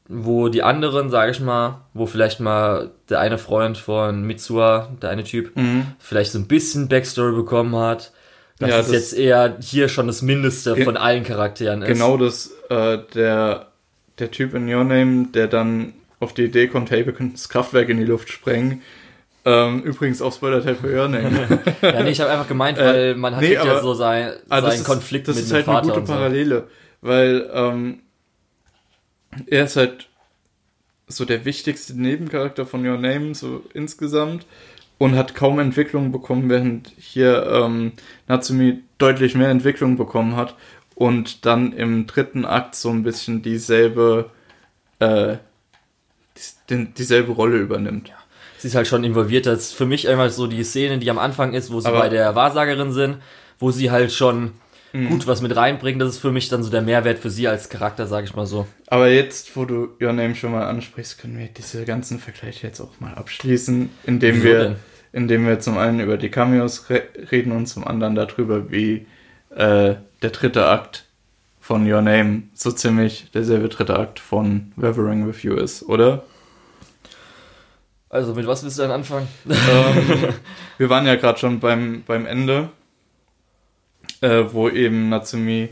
wo 0.06 0.48
die 0.48 0.62
anderen, 0.62 1.10
sag 1.10 1.30
ich 1.30 1.40
mal, 1.40 1.80
wo 1.92 2.06
vielleicht 2.06 2.38
mal 2.38 2.92
der 3.10 3.18
eine 3.18 3.36
Freund 3.36 3.78
von 3.78 4.22
Mitsua, 4.22 4.88
der 5.02 5.10
eine 5.10 5.24
Typ, 5.24 5.56
mhm. 5.56 5.88
vielleicht 5.98 6.30
so 6.30 6.38
ein 6.38 6.46
bisschen 6.46 6.88
Backstory 6.88 7.34
bekommen 7.34 7.74
hat. 7.74 8.12
Das 8.60 8.70
ja, 8.70 8.78
ist 8.78 8.86
das 8.86 8.94
jetzt 8.94 9.18
eher 9.18 9.56
hier 9.60 9.88
schon 9.88 10.06
das 10.06 10.22
Mindeste 10.22 10.76
von 10.76 10.96
allen 10.96 11.24
Charakteren 11.24 11.82
ist. 11.82 11.88
Genau 11.88 12.16
das, 12.16 12.52
äh, 12.70 12.98
der, 13.14 13.66
der 14.18 14.30
Typ 14.30 14.54
in 14.54 14.72
Your 14.72 14.84
Name, 14.84 15.28
der 15.34 15.48
dann 15.48 15.94
auf 16.20 16.34
die 16.34 16.44
Idee 16.44 16.68
kommt, 16.68 16.90
hey, 16.90 17.06
wir 17.06 17.12
könnten 17.12 17.34
das 17.34 17.48
Kraftwerk 17.48 17.88
in 17.88 17.98
die 17.98 18.04
Luft 18.04 18.30
sprengen. 18.30 18.82
Ähm, 19.44 19.82
übrigens 19.82 20.20
auch 20.20 20.32
Spoiler-Teil 20.32 20.74
für 20.74 20.92
Earning. 20.92 21.24
ja, 21.82 22.02
nee, 22.02 22.10
ich 22.10 22.20
habe 22.20 22.30
einfach 22.30 22.48
gemeint, 22.48 22.78
weil 22.78 23.14
man 23.14 23.36
hat 23.36 23.42
nee, 23.42 23.56
aber, 23.56 23.74
ja 23.74 23.80
so 23.80 23.94
sein, 23.94 24.32
ah, 24.48 24.60
seinen 24.60 24.84
Konflikt 24.84 25.28
ist, 25.28 25.36
mit 25.36 25.50
dem 25.50 25.64
Vater. 25.64 25.64
Das 25.64 25.64
ist 25.64 25.66
halt 25.66 25.84
eine 25.84 25.92
gute 25.92 26.12
Parallele, 26.12 26.68
so. 27.00 27.08
weil 27.08 27.50
ähm, 27.52 28.00
er 29.46 29.64
ist 29.64 29.76
halt 29.76 30.08
so 31.06 31.24
der 31.24 31.44
wichtigste 31.44 31.98
Nebencharakter 31.98 32.66
von 32.66 32.86
Your 32.86 32.98
Name, 32.98 33.34
so 33.34 33.64
insgesamt, 33.72 34.44
und 34.98 35.16
hat 35.16 35.34
kaum 35.34 35.58
Entwicklung 35.60 36.12
bekommen, 36.12 36.50
während 36.50 36.92
hier 36.98 37.46
ähm, 37.50 37.92
Natsumi 38.26 38.82
deutlich 38.98 39.34
mehr 39.34 39.48
Entwicklung 39.48 39.96
bekommen 39.96 40.36
hat 40.36 40.56
und 40.94 41.46
dann 41.46 41.72
im 41.72 42.06
dritten 42.06 42.44
Akt 42.44 42.74
so 42.74 42.90
ein 42.90 43.04
bisschen 43.04 43.40
dieselbe 43.40 44.30
äh, 44.98 45.36
die, 46.70 46.86
dieselbe 46.86 47.32
Rolle 47.32 47.58
übernimmt. 47.58 48.08
Ja. 48.08 48.14
Sie 48.58 48.68
ist 48.68 48.74
halt 48.74 48.88
schon 48.88 49.04
involviert. 49.04 49.46
Das 49.46 49.58
ist 49.60 49.74
für 49.74 49.86
mich 49.86 50.08
einmal 50.08 50.30
so 50.30 50.46
die 50.46 50.64
Szene, 50.64 50.98
die 50.98 51.10
am 51.10 51.18
Anfang 51.18 51.54
ist, 51.54 51.72
wo 51.72 51.80
sie 51.80 51.88
Aber 51.88 52.00
bei 52.00 52.08
der 52.08 52.34
Wahrsagerin 52.34 52.92
sind, 52.92 53.18
wo 53.58 53.70
sie 53.70 53.90
halt 53.90 54.12
schon 54.12 54.52
mhm. 54.92 55.08
gut 55.08 55.26
was 55.26 55.40
mit 55.42 55.54
reinbringen. 55.54 56.00
Das 56.00 56.10
ist 56.10 56.18
für 56.18 56.32
mich 56.32 56.48
dann 56.48 56.62
so 56.62 56.70
der 56.70 56.82
Mehrwert 56.82 57.18
für 57.18 57.30
sie 57.30 57.46
als 57.48 57.68
Charakter, 57.68 58.06
sage 58.06 58.26
ich 58.26 58.34
mal 58.34 58.46
so. 58.46 58.66
Aber 58.88 59.08
jetzt, 59.08 59.56
wo 59.56 59.64
du 59.64 59.90
Your 60.00 60.12
Name 60.12 60.34
schon 60.34 60.52
mal 60.52 60.66
ansprichst, 60.66 61.18
können 61.18 61.38
wir 61.38 61.48
diese 61.48 61.84
ganzen 61.84 62.18
Vergleiche 62.18 62.66
jetzt 62.66 62.80
auch 62.80 62.98
mal 63.00 63.14
abschließen, 63.14 63.90
indem 64.04 64.36
Wieso 64.36 64.44
wir, 64.44 64.58
denn? 64.58 64.76
indem 65.12 65.46
wir 65.46 65.60
zum 65.60 65.78
einen 65.78 66.00
über 66.00 66.16
die 66.16 66.30
Cameos 66.30 66.90
re 66.90 67.02
reden 67.30 67.52
und 67.52 67.66
zum 67.66 67.86
anderen 67.86 68.16
darüber, 68.16 68.70
wie 68.70 69.06
äh, 69.50 69.94
der 70.22 70.30
dritte 70.30 70.66
Akt 70.66 71.04
von 71.60 71.90
Your 71.90 72.02
Name 72.02 72.44
so 72.54 72.72
ziemlich 72.72 73.30
derselbe 73.32 73.68
dritte 73.68 73.98
Akt 73.98 74.20
von 74.20 74.72
Weathering 74.76 75.28
with 75.28 75.42
You 75.42 75.54
ist, 75.54 75.82
oder? 75.82 76.24
Also 78.10 78.34
mit 78.34 78.46
was 78.46 78.62
willst 78.62 78.78
du 78.78 78.82
dann 78.82 78.90
anfangen? 78.90 79.28
Ähm, 79.48 80.34
wir 80.78 80.88
waren 80.88 81.06
ja 81.06 81.16
gerade 81.16 81.38
schon 81.38 81.60
beim, 81.60 82.02
beim 82.06 82.26
Ende, 82.26 82.70
äh, 84.20 84.44
wo 84.50 84.68
eben 84.68 85.10
Natsumi 85.10 85.70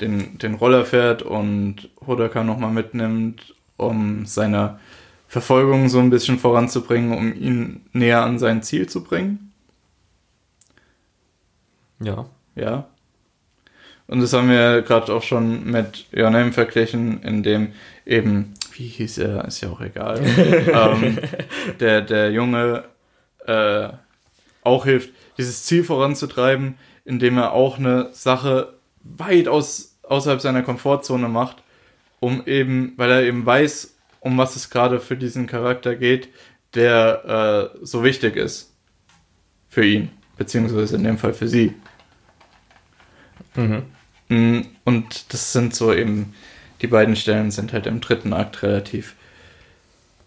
den, 0.00 0.38
den 0.38 0.54
Roller 0.54 0.84
fährt 0.84 1.22
und 1.22 1.90
Hodaka 2.06 2.42
nochmal 2.44 2.70
mitnimmt, 2.70 3.54
um 3.76 4.24
seine 4.26 4.78
Verfolgung 5.26 5.88
so 5.88 5.98
ein 5.98 6.10
bisschen 6.10 6.38
voranzubringen, 6.38 7.16
um 7.16 7.34
ihn 7.34 7.86
näher 7.92 8.22
an 8.22 8.38
sein 8.38 8.62
Ziel 8.62 8.88
zu 8.88 9.04
bringen. 9.04 9.52
Ja. 12.00 12.26
Ja. 12.54 12.86
Und 14.06 14.20
das 14.20 14.32
haben 14.32 14.48
wir 14.48 14.80
gerade 14.82 15.12
auch 15.12 15.22
schon 15.22 15.70
mit 15.70 16.06
Your 16.16 16.30
Name 16.30 16.52
verglichen, 16.52 17.22
in 17.22 17.42
dem 17.42 17.72
eben, 18.06 18.54
wie 18.78 18.86
hieß 18.86 19.18
er, 19.18 19.44
ist 19.44 19.60
ja 19.60 19.70
auch 19.70 19.80
egal, 19.80 20.20
ähm, 20.72 21.18
der, 21.80 22.00
der 22.00 22.30
Junge 22.30 22.84
äh, 23.46 23.88
auch 24.62 24.84
hilft, 24.84 25.10
dieses 25.36 25.64
Ziel 25.64 25.84
voranzutreiben, 25.84 26.76
indem 27.04 27.38
er 27.38 27.52
auch 27.52 27.78
eine 27.78 28.10
Sache 28.12 28.74
weit 29.02 29.48
aus, 29.48 29.98
außerhalb 30.02 30.40
seiner 30.40 30.62
Komfortzone 30.62 31.28
macht, 31.28 31.62
um 32.20 32.46
eben, 32.46 32.92
weil 32.96 33.10
er 33.10 33.22
eben 33.22 33.44
weiß, 33.44 33.96
um 34.20 34.38
was 34.38 34.56
es 34.56 34.70
gerade 34.70 35.00
für 35.00 35.16
diesen 35.16 35.46
Charakter 35.46 35.96
geht, 35.96 36.28
der 36.74 37.72
äh, 37.74 37.78
so 37.82 38.04
wichtig 38.04 38.36
ist 38.36 38.74
für 39.68 39.84
ihn, 39.84 40.10
beziehungsweise 40.36 40.96
in 40.96 41.04
dem 41.04 41.18
Fall 41.18 41.32
für 41.32 41.48
sie. 41.48 41.74
Mhm. 43.54 43.82
Mm, 44.28 44.60
und 44.84 45.32
das 45.32 45.52
sind 45.52 45.74
so 45.74 45.92
eben, 45.92 46.34
die 46.80 46.86
beiden 46.86 47.16
Stellen 47.16 47.50
sind 47.50 47.72
halt 47.72 47.86
im 47.86 48.00
dritten 48.00 48.32
Akt 48.32 48.62
relativ 48.62 49.14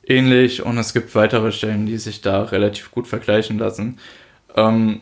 ähnlich 0.06 0.64
und 0.64 0.78
es 0.78 0.94
gibt 0.94 1.14
weitere 1.16 1.52
Stellen, 1.52 1.86
die 1.86 1.98
sich 1.98 2.22
da 2.22 2.44
relativ 2.44 2.92
gut 2.92 3.08
vergleichen 3.08 3.58
lassen. 3.58 4.00
Ähm, 4.56 5.02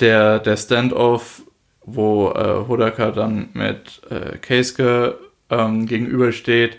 der, 0.00 0.38
der 0.38 0.56
Standoff, 0.56 1.42
wo 1.84 2.30
äh, 2.30 2.68
Hodaka 2.68 3.10
dann 3.10 3.48
mit 3.54 4.02
äh, 4.10 4.38
Keisuke 4.38 5.18
ähm, 5.50 5.86
gegenübersteht, 5.86 6.78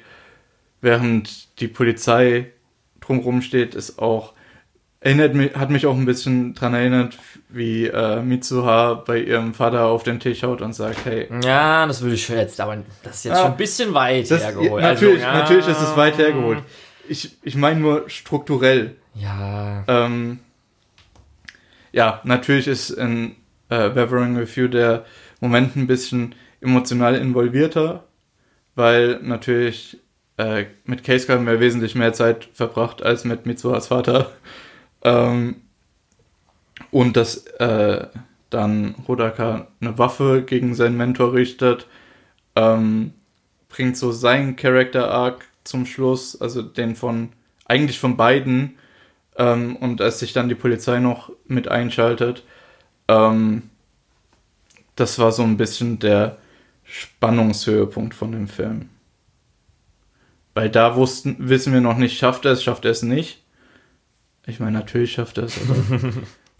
während 0.81 1.59
die 1.59 1.67
Polizei 1.67 2.51
drumherum 2.99 3.41
steht, 3.41 3.73
ist 3.73 3.99
auch 3.99 4.33
erinnert 4.99 5.35
mich, 5.35 5.55
hat 5.55 5.69
mich 5.69 5.85
auch 5.85 5.95
ein 5.95 6.05
bisschen 6.05 6.53
dran 6.53 6.73
erinnert, 6.73 7.17
wie 7.49 7.85
äh, 7.85 8.21
Mitsuha 8.21 8.95
bei 9.05 9.19
ihrem 9.19 9.53
Vater 9.53 9.85
auf 9.85 10.03
den 10.03 10.19
Tisch 10.19 10.43
haut 10.43 10.61
und 10.61 10.73
sagt, 10.73 11.05
hey. 11.05 11.27
Ja, 11.43 11.85
das 11.85 12.01
würde 12.01 12.15
ich 12.15 12.27
jetzt, 12.29 12.59
aber 12.59 12.77
das 13.03 13.17
ist 13.17 13.25
jetzt 13.25 13.37
ah, 13.37 13.41
schon 13.43 13.51
ein 13.51 13.57
bisschen 13.57 13.93
weit 13.93 14.29
das, 14.29 14.43
hergeholt. 14.43 14.81
Natürlich, 14.81 15.23
also, 15.25 15.37
ja. 15.37 15.41
natürlich 15.41 15.67
ist 15.67 15.81
es 15.81 15.95
weit 15.95 16.17
hergeholt. 16.17 16.63
Ich, 17.07 17.37
ich 17.43 17.55
meine 17.55 17.79
nur 17.79 18.09
strukturell. 18.09 18.95
Ja. 19.13 19.83
Ähm, 19.87 20.39
ja, 21.91 22.21
natürlich 22.23 22.67
ist 22.67 22.89
in 22.89 23.35
äh, 23.69 23.89
Bevering 23.89 24.37
Review 24.37 24.67
der 24.67 25.05
Moment 25.39 25.75
ein 25.75 25.87
bisschen 25.87 26.35
emotional 26.59 27.15
involvierter, 27.15 28.03
weil 28.75 29.19
natürlich 29.21 29.99
äh, 30.37 30.65
mit 30.85 31.03
Case 31.03 31.31
haben 31.31 31.45
wir 31.45 31.59
wesentlich 31.59 31.95
mehr 31.95 32.13
Zeit 32.13 32.49
verbracht 32.53 33.01
als 33.03 33.23
mit 33.23 33.45
Mitsuhas 33.45 33.87
Vater. 33.87 34.31
Ähm, 35.07 35.61
und 36.91 37.15
dass 37.15 37.47
äh, 37.59 38.07
dann 38.49 38.95
Hodaka 39.07 39.67
eine 39.79 39.97
Waffe 39.97 40.43
gegen 40.45 40.75
seinen 40.75 40.97
Mentor 40.97 41.33
richtet, 41.33 41.87
ähm, 42.55 43.13
bringt 43.69 43.95
so 43.95 44.11
seinen 44.11 44.57
Character 44.57 45.09
Arc 45.09 45.45
zum 45.63 45.85
Schluss, 45.85 46.39
also 46.41 46.61
den 46.61 46.95
von, 46.95 47.29
eigentlich 47.65 47.99
von 47.99 48.17
beiden, 48.17 48.77
ähm, 49.37 49.77
und 49.77 50.01
als 50.01 50.19
sich 50.19 50.33
dann 50.33 50.49
die 50.49 50.55
Polizei 50.55 50.99
noch 50.99 51.31
mit 51.45 51.69
einschaltet, 51.69 52.43
ähm, 53.07 53.69
das 54.95 55.19
war 55.19 55.31
so 55.31 55.43
ein 55.43 55.57
bisschen 55.57 55.99
der 55.99 56.37
Spannungshöhepunkt 56.83 58.13
von 58.13 58.31
dem 58.33 58.47
Film. 58.47 58.89
Weil 60.53 60.69
da 60.69 60.95
wussten, 60.95 61.35
wissen 61.39 61.71
wir 61.71 61.81
noch 61.81 61.97
nicht, 61.97 62.17
schafft 62.17 62.45
er 62.45 62.53
es, 62.53 62.63
schafft 62.63 62.83
er 62.83 62.91
es 62.91 63.03
nicht 63.03 63.41
Ich 64.47 64.59
meine, 64.59 64.71
natürlich 64.79 65.11
schafft 65.13 65.37
er 65.37 65.45
es. 65.45 65.57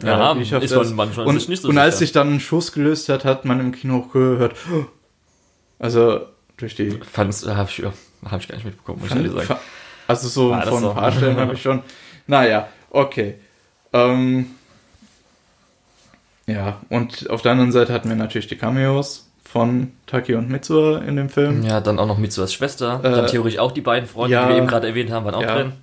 Ja, 0.03 0.37
wie 0.37 0.45
schafft 0.45 0.63
ist 0.63 0.71
es? 0.71 0.91
manchmal 0.93 1.25
und, 1.25 1.49
nicht 1.49 1.61
so 1.63 1.69
Und 1.69 1.77
als 1.79 1.97
sich 1.97 2.11
dann 2.11 2.35
ein 2.35 2.39
Schuss 2.39 2.71
gelöst 2.71 3.09
hat, 3.09 3.25
hat 3.25 3.45
man 3.45 3.59
im 3.59 3.71
Kino 3.71 3.97
auch 4.05 4.13
gehört. 4.13 4.55
"Oh." 4.71 4.85
Also 5.79 6.21
durch 6.57 6.75
die. 6.75 6.91
Fand's, 6.91 7.43
äh, 7.43 7.55
hab 7.55 7.69
ich, 7.69 7.83
hab 7.83 8.39
ich 8.39 8.47
gar 8.47 8.55
nicht 8.57 8.65
mitbekommen, 8.65 8.99
muss 9.01 9.09
ich 9.09 9.15
ehrlich 9.15 9.31
sagen. 9.47 9.59
Also 10.07 10.27
so 10.27 10.51
War 10.51 10.59
das 10.59 10.69
von 10.69 10.85
ein 10.85 10.93
paar 10.93 11.11
Stellen 11.11 11.37
habe 11.37 11.55
ich 11.55 11.61
schon. 11.63 11.81
Naja, 12.27 12.67
okay. 12.91 13.35
Ähm, 13.91 14.51
ja, 16.45 16.79
und 16.89 17.29
auf 17.31 17.41
der 17.41 17.53
anderen 17.53 17.71
Seite 17.71 17.91
hatten 17.91 18.07
wir 18.07 18.15
natürlich 18.15 18.47
die 18.47 18.55
Cameos 18.55 19.29
von 19.43 19.93
Taki 20.05 20.35
und 20.35 20.49
Mitsuha 20.49 20.99
in 20.99 21.15
dem 21.15 21.29
Film. 21.29 21.63
Ja, 21.63 21.81
dann 21.81 21.97
auch 21.99 22.05
noch 22.07 22.19
Mitsuas 22.19 22.53
Schwester. 22.53 22.99
Äh, 23.03 23.09
dann 23.11 23.27
theoretisch 23.27 23.59
auch 23.59 23.71
die 23.71 23.81
beiden 23.81 24.07
Freunde, 24.07 24.33
ja. 24.35 24.43
die 24.43 24.49
wir 24.49 24.57
eben 24.57 24.67
gerade 24.67 24.87
erwähnt 24.87 25.09
haben, 25.11 25.25
waren 25.25 25.35
auch 25.35 25.41
Ja. 25.41 25.55
drin. 25.55 25.73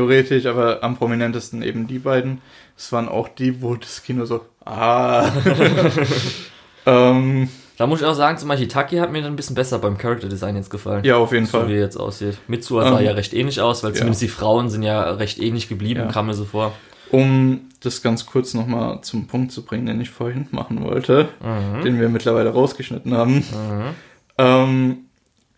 Theoretisch, 0.00 0.44
aber 0.44 0.82
am 0.84 0.94
prominentesten 0.98 1.62
eben 1.62 1.86
die 1.86 1.98
beiden. 1.98 2.42
Es 2.76 2.92
waren 2.92 3.08
auch 3.08 3.28
die, 3.28 3.62
wo 3.62 3.76
das 3.76 4.02
Kino 4.02 4.26
so, 4.26 4.44
ah. 4.66 5.26
ähm, 6.86 7.48
Da 7.78 7.86
muss 7.86 8.00
ich 8.00 8.06
auch 8.06 8.14
sagen, 8.14 8.36
zum 8.38 8.48
Beispiel 8.48 8.68
Taki 8.68 8.96
hat 8.98 9.10
mir 9.10 9.22
dann 9.22 9.32
ein 9.32 9.36
bisschen 9.36 9.54
besser 9.54 9.78
beim 9.78 9.96
Character 9.96 10.28
Design 10.28 10.56
jetzt 10.56 10.68
gefallen. 10.70 11.02
ja, 11.04 11.16
auf 11.16 11.32
jeden 11.32 11.46
So 11.46 11.58
wie 11.58 11.62
Fall. 11.62 11.70
er 11.72 11.80
jetzt 11.80 11.96
aussieht. 11.96 12.36
Mitsua 12.46 12.84
sah 12.90 12.98
Ähm, 12.98 13.06
ja 13.06 13.12
recht 13.12 13.32
ähnlich 13.32 13.60
aus, 13.62 13.82
weil 13.84 13.92
ja. 13.92 13.96
zumindest 13.96 14.20
die 14.22 14.28
Frauen 14.28 14.68
sind 14.68 14.82
ja 14.82 15.12
recht 15.12 15.38
ähnlich 15.40 15.68
geblieben, 15.68 16.00
Ja. 16.00 16.06
kam 16.12 16.26
mir 16.26 16.34
so 16.34 16.44
vor. 16.44 16.72
Um 17.10 17.68
das 17.80 18.02
ganz 18.02 18.26
kurz 18.26 18.52
nochmal 18.52 19.00
zum 19.02 19.26
Punkt 19.28 19.52
zu 19.52 19.64
bringen, 19.64 19.86
den 19.86 20.00
ich 20.00 20.10
vorhin 20.10 20.46
machen 20.50 20.82
wollte, 20.84 21.28
Mhm. 21.42 21.82
den 21.84 22.00
wir 22.00 22.08
mittlerweile 22.10 22.50
rausgeschnitten 22.50 23.14
haben. 23.14 23.36
Mhm. 23.36 23.94
Ähm, 24.36 24.96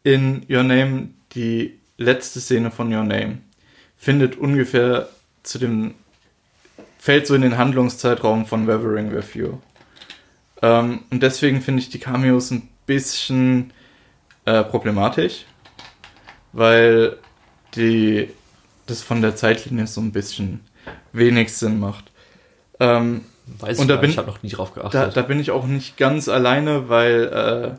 in 0.04 0.46
Your 0.48 0.62
Name, 0.62 1.08
die 1.34 1.78
letzte 1.96 2.38
Szene 2.40 2.70
von 2.70 2.94
Your 2.94 3.02
Name, 3.02 3.38
findet 3.98 4.36
ungefähr 4.36 5.08
zu 5.42 5.58
dem, 5.58 5.94
fällt 6.98 7.26
so 7.26 7.34
in 7.34 7.42
den 7.42 7.58
Handlungszeitraum 7.58 8.46
von 8.46 8.66
Weathering 8.66 9.12
with 9.12 9.34
You. 9.34 9.58
Ähm, 10.62 11.00
und 11.10 11.22
deswegen 11.22 11.60
finde 11.60 11.80
ich 11.82 11.90
die 11.90 11.98
Cameos 11.98 12.50
ein 12.50 12.68
bisschen 12.86 13.72
äh, 14.44 14.62
problematisch, 14.64 15.44
weil 16.52 17.16
die, 17.74 18.30
das 18.86 19.02
von 19.02 19.20
der 19.22 19.36
Zeitlinie 19.36 19.86
so 19.86 20.00
ein 20.00 20.12
bisschen 20.12 20.60
wenig 21.12 21.52
Sinn 21.54 21.78
macht. 21.80 22.10
Ähm, 22.80 23.24
Weiß 23.60 23.78
Und 23.78 23.84
ich 23.84 23.88
da 23.88 23.96
bin- 23.96 24.10
ich 24.10 24.18
habe 24.18 24.26
noch 24.26 24.42
nie 24.42 24.50
drauf 24.50 24.72
da, 24.74 24.82
geachtet. 24.82 25.16
da 25.16 25.22
bin 25.22 25.40
ich 25.40 25.50
auch 25.50 25.66
nicht 25.66 25.96
ganz 25.96 26.28
alleine, 26.28 26.90
weil 26.90 27.24
äh, 27.74 27.78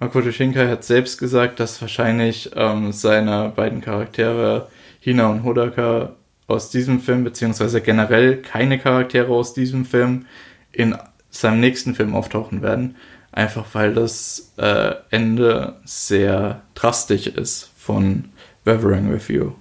Makoto 0.00 0.32
Shinkai 0.32 0.68
hat 0.68 0.82
selbst 0.82 1.18
gesagt, 1.18 1.60
dass 1.60 1.80
wahrscheinlich 1.80 2.50
ähm, 2.56 2.90
seine 2.90 3.52
beiden 3.54 3.80
Charaktere 3.80 4.68
Hina 5.04 5.26
und 5.26 5.44
Hodaka 5.44 6.14
aus 6.46 6.70
diesem 6.70 6.98
Film, 7.00 7.24
beziehungsweise 7.24 7.82
generell 7.82 8.38
keine 8.40 8.78
Charaktere 8.78 9.28
aus 9.30 9.52
diesem 9.52 9.84
Film 9.84 10.24
in 10.72 10.96
seinem 11.30 11.60
nächsten 11.60 11.94
Film 11.94 12.14
auftauchen 12.14 12.62
werden. 12.62 12.96
Einfach 13.32 13.66
weil 13.74 13.92
das 13.92 14.52
äh, 14.56 14.94
Ende 15.10 15.76
sehr 15.84 16.62
drastisch 16.74 17.26
ist 17.26 17.70
von 17.76 18.30
Weathering 18.64 19.12
with 19.12 19.28
You. 19.28 19.52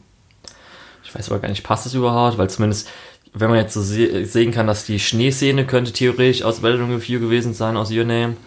Ich 1.04 1.14
weiß 1.14 1.30
aber 1.30 1.42
gar 1.42 1.50
nicht, 1.50 1.64
passt 1.64 1.86
das 1.86 1.94
überhaupt? 1.94 2.38
Weil 2.38 2.50
zumindest, 2.50 2.90
wenn 3.34 3.50
man 3.50 3.60
jetzt 3.60 3.74
so 3.74 3.82
se 3.82 4.26
sehen 4.26 4.52
kann, 4.52 4.68
dass 4.68 4.86
die 4.86 5.00
Schneeszene 5.00 5.66
könnte 5.66 5.92
theoretisch 5.92 6.44
aus 6.44 6.64
Weathering 6.64 6.96
with 6.96 7.08
You 7.10 7.20
gewesen 7.20 7.54
sein, 7.54 7.76
aus 7.76 7.92
Your 7.92 8.06
Name. 8.06 8.38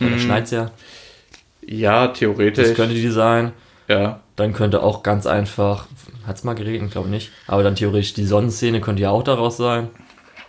Da 0.00 0.06
Mm. 0.06 0.18
schneit's 0.18 0.50
ja. 0.52 0.70
Ja, 1.66 2.08
theoretisch. 2.08 2.68
Das 2.68 2.74
könnte 2.76 2.94
die 2.94 3.10
sein. 3.10 3.52
ja. 3.88 4.21
Dann 4.42 4.52
könnte 4.52 4.82
auch 4.82 5.04
ganz 5.04 5.26
einfach, 5.26 5.86
hat's 6.26 6.42
mal 6.42 6.54
geregnet, 6.54 6.90
glaube 6.90 7.08
nicht. 7.08 7.30
Aber 7.46 7.62
dann 7.62 7.76
theoretisch 7.76 8.12
die 8.14 8.24
Sonnenszene 8.26 8.80
könnte 8.80 9.00
ja 9.02 9.10
auch 9.10 9.22
daraus 9.22 9.56
sein. 9.56 9.88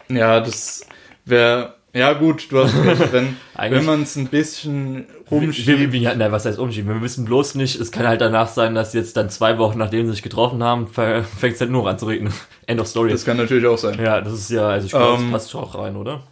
Ja, 0.09 0.39
das 0.39 0.87
wäre. 1.25 1.75
Ja, 1.93 2.13
gut, 2.13 2.51
du 2.51 2.63
hast 2.63 2.73
recht. 2.83 3.11
Wenn, 3.13 3.37
wenn 3.55 3.85
man 3.85 4.01
es 4.01 4.15
ein 4.15 4.25
bisschen 4.29 5.05
Wir, 5.29 5.37
rumschiebt. 5.37 5.91
wir, 5.91 6.15
nein, 6.15 6.31
was 6.31 6.43
heißt 6.43 6.57
umschieben? 6.57 6.91
Wir 6.91 7.01
wissen 7.03 7.23
bloß 7.25 7.53
nicht, 7.53 7.79
es 7.79 7.91
kann 7.91 8.07
halt 8.07 8.19
danach 8.19 8.47
sein, 8.47 8.73
dass 8.73 8.93
jetzt 8.93 9.15
dann 9.15 9.29
zwei 9.29 9.59
Wochen, 9.59 9.77
nachdem 9.77 10.07
sie 10.07 10.13
sich 10.13 10.23
getroffen 10.23 10.63
haben, 10.63 10.87
fängt 10.87 11.53
es 11.53 11.61
halt 11.61 11.69
nur 11.69 11.87
an 11.87 11.99
zu 11.99 12.07
regnen. 12.07 12.33
End 12.65 12.81
of 12.81 12.87
Story. 12.87 13.11
Das 13.11 13.25
kann 13.25 13.37
natürlich 13.37 13.67
auch 13.67 13.77
sein. 13.77 13.99
ja, 14.03 14.21
das 14.21 14.33
ist 14.33 14.49
ja, 14.49 14.69
also 14.69 14.87
ich 14.87 14.91
glaube, 14.91 15.21
Ähm, 15.21 15.31
das 15.31 15.41
passt 15.41 15.51
schon 15.51 15.63
auch 15.63 15.75
rein, 15.77 15.95
oder? 15.95 16.23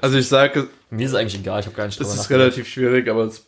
Also 0.00 0.16
ich 0.16 0.28
sage, 0.28 0.68
Mir 0.90 1.06
ist 1.06 1.12
es 1.12 1.16
eigentlich 1.18 1.40
egal, 1.40 1.58
ich 1.58 1.66
habe 1.66 1.74
gar 1.74 1.86
nicht 1.86 2.00
es 2.00 2.06
drüber 2.08 2.20
ist 2.22 2.30
relativ 2.30 2.68
schwierig, 2.68 3.08
aber 3.08 3.24
es, 3.24 3.44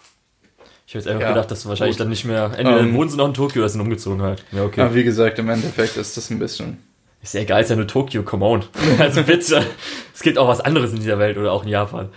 Ich 0.87 0.95
habe 0.95 1.01
jetzt 1.01 1.09
einfach 1.09 1.22
Ja, 1.22 1.28
gedacht, 1.30 1.51
dass 1.51 1.62
du 1.64 1.68
wahrscheinlich 1.68 1.97
gut. 1.97 2.01
dann 2.03 2.11
nicht 2.11 2.24
mehr, 2.24 2.45
entweder 2.57 2.80
Ähm, 2.80 2.95
wohnen 2.95 3.11
sie 3.11 3.16
noch 3.16 3.26
in 3.26 3.34
Tokio 3.34 3.62
oder 3.62 3.68
sind 3.68 3.80
umgezogen 3.80 4.22
halt. 4.22 4.45
Ja, 4.53 4.64
okay. 4.64 4.82
aber 4.82 4.95
wie 4.95 5.03
gesagt, 5.05 5.39
im 5.39 5.49
Endeffekt 5.49 5.97
ist 5.97 6.16
das 6.16 6.30
ein 6.30 6.39
bisschen. 6.39 6.78
Ist 7.22 7.34
ja 7.34 7.41
egal, 7.41 7.62
ist 7.62 7.70
ja 7.70 7.76
nur 7.76 7.89
Tokio, 7.89 8.22
come 8.22 8.45
on. 8.45 8.64
also 9.01 9.22
bitte. 9.24 9.66
Es 10.14 10.20
gibt 10.20 10.39
auch 10.39 10.47
was 10.47 10.61
anderes 10.61 10.93
in 10.93 11.01
dieser 11.01 11.18
Welt 11.18 11.39
oder 11.39 11.51
auch 11.53 11.64
in 11.64 11.68
Japan. 11.70 12.11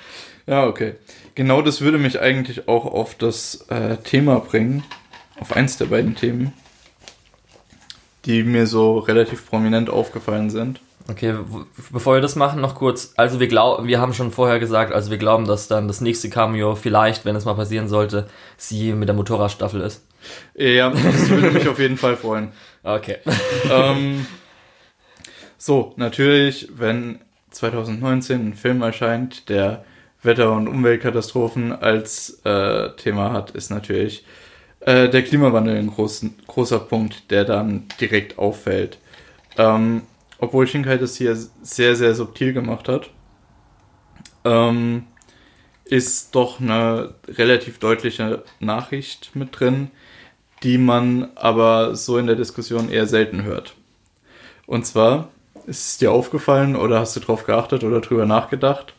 Ja, 0.46 0.68
okay. 0.68 0.96
Genau 1.36 1.62
das 1.64 1.82
würde 1.82 1.98
mich 1.98 2.20
eigentlich 2.20 2.68
auch 2.68 2.86
auf 2.86 3.16
das 3.16 3.66
äh, 3.70 3.98
Thema 3.98 4.40
bringen, 4.40 4.84
auf 5.40 5.56
eins 5.56 5.78
der 5.78 5.86
beiden 5.86 6.16
Themen, 6.16 6.54
die 8.26 8.44
mir 8.44 8.68
so 8.68 9.00
relativ 9.00 9.48
prominent 9.50 9.90
aufgefallen 9.90 10.50
sind. 10.50 10.80
Okay, 11.10 11.34
bevor 11.92 12.16
wir 12.16 12.22
das 12.22 12.36
machen, 12.36 12.62
noch 12.62 12.76
kurz. 12.76 13.14
Also 13.16 13.40
wir 13.40 13.48
glauben, 13.48 13.88
wir 13.88 14.00
haben 14.00 14.14
schon 14.14 14.32
vorher 14.32 14.60
gesagt, 14.60 14.94
also 14.94 15.10
wir 15.10 15.18
glauben, 15.18 15.46
dass 15.46 15.68
dann 15.68 15.88
das 15.88 16.02
nächste 16.02 16.30
Cameo 16.30 16.76
vielleicht, 16.76 17.26
wenn 17.26 17.36
es 17.36 17.46
mal 17.46 17.56
passieren 17.56 17.88
sollte, 17.88 18.28
sie 18.58 18.94
mit 18.94 19.08
der 19.08 19.16
Motorradstaffel 19.16 19.82
ist. 19.82 20.06
Ja, 20.54 20.90
das 20.90 21.30
würde 21.30 21.52
mich 21.52 21.68
auf 21.68 21.80
jeden 21.80 21.98
Fall 21.98 22.16
freuen. 22.16 22.52
Okay. 22.82 23.18
ähm, 23.70 24.26
so, 25.58 25.94
natürlich, 25.98 26.70
wenn 26.78 27.20
2019 27.52 28.50
ein 28.50 28.54
Film 28.54 28.82
erscheint, 28.82 29.50
der 29.50 29.84
Wetter- 30.24 30.54
und 30.54 30.70
Umweltkatastrophen 30.70 31.74
als 31.74 32.40
äh, 32.46 32.92
Thema 32.92 33.34
hat, 33.34 33.52
ist 33.52 33.70
natürlich 33.70 34.24
äh, 34.80 35.10
der 35.10 35.24
Klimawandel 35.24 35.76
ein 35.76 35.90
großen, 35.90 36.36
großer 36.48 36.80
Punkt, 36.80 37.30
der 37.32 37.44
dann 37.44 37.84
direkt 38.00 38.38
auffällt. 38.38 38.98
Ähm, 39.58 40.04
obwohl 40.40 40.68
Shinkai 40.68 40.98
das 40.98 41.16
hier 41.16 41.36
sehr, 41.62 41.96
sehr 41.96 42.16
subtil 42.16 42.54
gemacht 42.54 42.88
hat, 42.88 43.10
ähm, 44.46 45.04
ist 45.86 46.36
doch 46.36 46.60
eine 46.60 47.16
relativ 47.28 47.80
deutliche 47.80 48.44
Nachricht 48.60 49.36
mit 49.36 49.60
drin, 49.60 49.92
die 50.64 50.78
man 50.78 51.30
aber 51.36 51.96
so 51.96 52.18
in 52.18 52.28
der 52.28 52.36
Diskussion 52.36 52.90
eher 52.90 53.08
selten 53.08 53.44
hört. 53.44 53.76
Und 54.68 54.86
zwar, 54.86 55.30
ist 55.66 55.88
es 55.88 55.98
dir 55.98 56.12
aufgefallen 56.12 56.76
oder 56.76 57.00
hast 57.00 57.16
du 57.16 57.20
drauf 57.20 57.46
geachtet 57.46 57.84
oder 57.84 58.02
drüber 58.02 58.26
nachgedacht? 58.26 58.94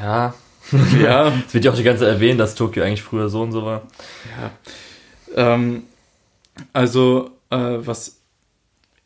Ja. 0.00 0.34
Ja, 1.00 1.32
Es 1.46 1.54
wird 1.54 1.64
ja 1.64 1.70
auch 1.70 1.76
die 1.76 1.84
ganze 1.84 2.00
Zeit 2.00 2.14
erwähnt, 2.14 2.40
dass 2.40 2.56
Tokio 2.56 2.82
eigentlich 2.82 3.02
früher 3.02 3.28
so 3.28 3.42
und 3.42 3.52
so 3.52 3.64
war. 3.64 3.82
ähm, 5.36 5.84
also, 6.72 7.30
äh, 7.50 7.78
was 7.78 8.20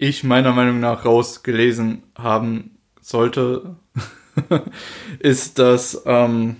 ich 0.01 0.25
meiner 0.25 0.53
Meinung 0.53 0.81
nach 0.81 1.05
rausgelesen 1.05 2.03
haben 2.17 2.79
sollte, 3.03 3.77
ist, 5.19 5.59
dass 5.59 6.03
ähm, 6.07 6.57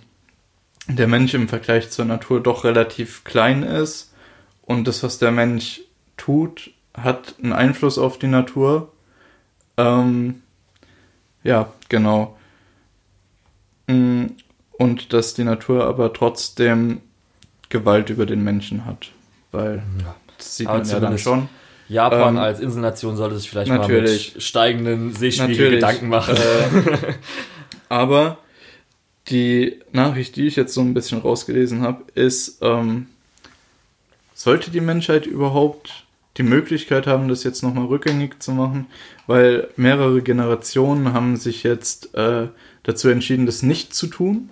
der 0.87 1.09
Mensch 1.09 1.33
im 1.33 1.49
Vergleich 1.49 1.91
zur 1.91 2.05
Natur 2.05 2.43
doch 2.43 2.65
relativ 2.65 3.25
klein 3.25 3.63
ist 3.63 4.13
und 4.61 4.87
das, 4.87 5.03
was 5.03 5.19
der 5.19 5.31
Mensch 5.31 5.81
tut, 6.19 6.71
hat 6.93 7.37
einen 7.43 7.55
Einfluss 7.55 7.97
auf 7.97 8.19
die 8.19 8.27
Natur. 8.27 8.93
Ähm, 9.79 10.43
ja, 11.43 11.73
genau. 11.89 12.37
Mm, 13.87 14.27
Und 14.73 15.15
dass 15.15 15.33
die 15.33 15.45
Natur 15.45 15.87
aber 15.87 16.13
trotzdem 16.13 17.01
Gewalt 17.71 18.11
über 18.11 18.27
den 18.27 18.45
Menschen 18.45 18.85
hat. 18.85 19.13
Weil 19.51 19.83
das 20.37 20.59
sieht 20.59 20.67
Aber 20.67 20.81
man 20.81 20.89
ja 20.89 21.01
dann 21.01 21.17
schon. 21.17 21.49
Japan 21.91 22.37
Ähm, 22.37 22.43
als 22.43 22.61
Inselnation 22.61 23.17
sollte 23.17 23.37
sich 23.37 23.51
vielleicht 23.51 23.71
natürlich. 23.71 24.29
mal 24.29 24.35
mit 24.35 24.43
steigenden 24.43 25.13
Seespiegel. 25.13 25.71
Gedanken 25.73 26.09
machen. 26.09 26.37
Äh, 26.37 27.15
aber 27.89 28.39
die 29.29 29.81
Nachricht, 29.93 30.37
die 30.37 30.47
ich 30.47 30.55
jetzt 30.55 30.73
so 30.73 30.83
ein 30.83 30.95
bisschen 30.95 31.21
rausgelesen 31.21 31.83
habe, 31.83 32.05
ist, 32.15 32.59
ähm, 32.63 33.09
sollte 34.35 34.71
die 34.71 34.81
Menschheit 34.81 35.27
überhaupt 35.27 36.05
die 36.37 36.45
Möglichkeit 36.45 37.09
haben, 37.09 37.29
das 37.29 37.43
jetzt 37.43 37.63
nochmal 37.63 37.87
rückgängig 37.87 38.41
zu 38.41 38.53
machen? 38.53 38.87
Weil 39.27 39.69
mehrere 39.77 40.23
Generationen 40.23 41.13
haben 41.13 41.37
sich 41.37 41.65
jetzt 41.65 42.15
äh, 42.15 42.47
dazu 42.85 43.09
entschieden, 43.09 43.47
das 43.47 43.65
nicht 43.65 43.95
zu 43.95 44.07
tun. 44.07 44.51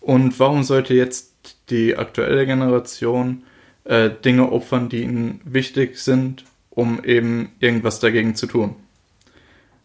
Und 0.00 0.38
warum 0.38 0.62
sollte 0.62 0.94
jetzt 0.94 1.32
die 1.68 1.96
aktuelle 1.96 2.46
Generation 2.46 3.42
äh, 3.84 4.08
Dinge 4.24 4.52
opfern, 4.52 4.88
die 4.88 5.02
ihnen 5.02 5.40
wichtig 5.44 5.98
sind, 5.98 6.44
um 6.80 7.04
eben 7.04 7.52
irgendwas 7.58 8.00
dagegen 8.00 8.34
zu 8.34 8.46
tun? 8.46 8.74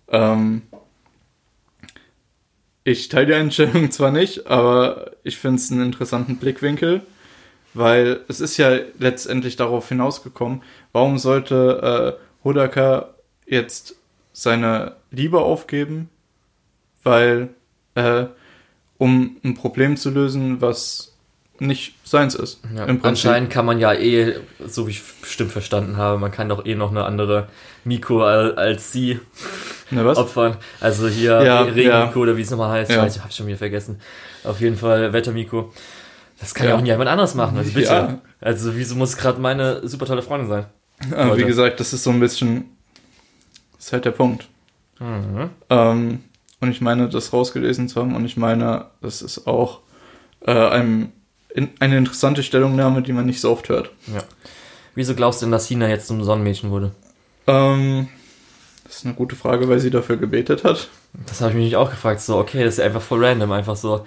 Ähm, 0.07 0.61
ich 2.85 3.09
teile 3.09 3.25
die 3.25 3.33
Einstellung 3.33 3.91
zwar 3.97 4.11
nicht, 4.11 4.47
aber 4.47 5.11
ich 5.23 5.37
finde 5.37 5.57
es 5.57 5.71
einen 5.71 5.81
interessanten 5.81 6.37
Blickwinkel, 6.37 7.01
weil 7.73 8.21
es 8.29 8.39
ist 8.39 8.55
ja 8.55 8.79
letztendlich 8.97 9.57
darauf 9.57 9.89
hinausgekommen, 9.89 10.63
warum 10.93 11.17
sollte 11.17 12.17
Hodaka 12.45 13.09
jetzt 13.45 13.95
seine 14.31 14.95
Liebe 15.11 15.41
aufgeben, 15.41 16.09
weil 17.03 17.49
äh, 17.95 18.27
um 18.97 19.35
ein 19.43 19.55
Problem 19.55 19.97
zu 19.97 20.11
lösen, 20.11 20.61
was 20.61 21.14
nicht 21.60 21.95
seins 22.03 22.36
ist. 22.36 22.60
Ja, 22.76 22.86
anscheinend 23.03 23.49
kann 23.49 23.66
man 23.66 23.80
ja 23.80 23.93
eh, 23.93 24.36
so 24.66 24.88
wie 24.88 24.91
ich 24.91 25.01
bestimmt 25.22 25.51
verstanden 25.51 25.97
habe, 25.97 26.18
man 26.20 26.32
kann 26.32 26.49
doch 26.49 26.66
eh 26.66 26.76
noch 26.76 26.91
eine 26.91 27.06
andere 27.06 27.47
Miko 27.84 28.24
al- 28.24 28.56
als 28.56 28.91
sie 28.91 29.20
Ne, 29.91 30.03
was? 30.03 30.18
opfern. 30.18 30.58
Also 30.82 31.08
hier 31.08 31.41
Ja, 31.43 31.62
Regen-Miko 31.62 31.88
ja. 31.89 32.16
oder 32.16 32.38
wie 32.38 32.41
es 32.41 32.49
nochmal 32.51 32.72
heißt. 32.72 32.91
Ja. 32.91 33.03
Weiß 33.03 33.16
Ich 33.18 33.24
hab's 33.24 33.36
schon 33.36 33.47
wieder 33.47 33.58
vergessen. 33.58 33.99
Auf 34.43 34.60
jeden 34.60 34.76
Fall 34.78 35.14
Wetter-Miko. 35.14 35.72
Das 36.39 36.53
kann 36.53 36.68
ja. 36.68 36.74
Ja. 36.76 36.82
auch 36.82 36.86
jemand 36.86 37.10
anders 37.10 37.36
machen. 37.36 37.58
Also 37.58 37.72
bitte. 37.72 38.20
Also 38.41 38.76
wieso 38.76 38.95
muss 38.95 39.16
gerade 39.16 39.39
meine 39.39 39.88
super 39.88 40.06
tolle 40.06 40.22
Freundin 40.24 40.49
sein? 40.49 40.66
Aber 41.12 41.26
wie 41.38 41.41
Leute. 41.41 41.45
gesagt, 41.45 41.80
das 41.80 41.93
ist 41.93 42.03
so 42.03 42.10
ein 42.10 42.20
bisschen, 42.20 42.66
das 43.78 43.86
ist 43.88 43.93
halt 43.93 44.06
der 44.06 44.12
Punkt. 44.12 44.47
Mhm. 44.99 45.49
Ähm, 45.70 46.24
und 46.62 46.72
ich 46.72 46.82
meine, 46.82 47.08
das 47.10 47.32
rausgelesen 47.32 47.88
zu 47.88 47.99
haben 48.01 48.16
und 48.16 48.26
ich 48.26 48.38
meine, 48.38 48.88
das 49.01 49.22
ist 49.22 49.45
auch 49.45 49.82
äh, 50.47 50.51
einem, 50.51 51.12
in, 51.56 51.70
eine 51.80 51.97
interessante 51.97 52.43
Stellungnahme, 52.43 53.01
die 53.01 53.14
man 53.14 53.26
nicht 53.26 53.41
so 53.41 53.51
oft 53.51 53.70
hört. 53.70 53.89
Ja. 54.14 54.22
Wieso 54.93 55.16
glaubst 55.16 55.41
du 55.41 55.45
denn, 55.45 55.51
dass 55.51 55.68
Hina 55.68 55.88
jetzt 55.89 56.08
zum 56.08 56.24
Sonnenmädchen 56.24 56.70
wurde? 56.70 56.91
Ähm, 57.47 58.08
das 58.84 58.97
ist 58.97 59.06
eine 59.06 59.16
gute 59.16 59.36
Frage, 59.36 59.68
weil 59.68 59.80
sie 59.80 59.89
dafür 59.89 60.18
gebetet 60.18 60.64
hat. 60.64 60.89
Das 61.28 61.41
habe 61.41 61.51
ich 61.51 61.58
mich 61.58 61.76
auch 61.76 61.89
gefragt. 61.89 62.22
So, 62.22 62.38
okay, 62.38 62.64
das 62.64 62.76
ist 62.76 62.80
einfach 62.82 63.01
voll 63.01 63.24
random, 63.26 63.51
einfach 63.51 63.76
so. 63.76 64.06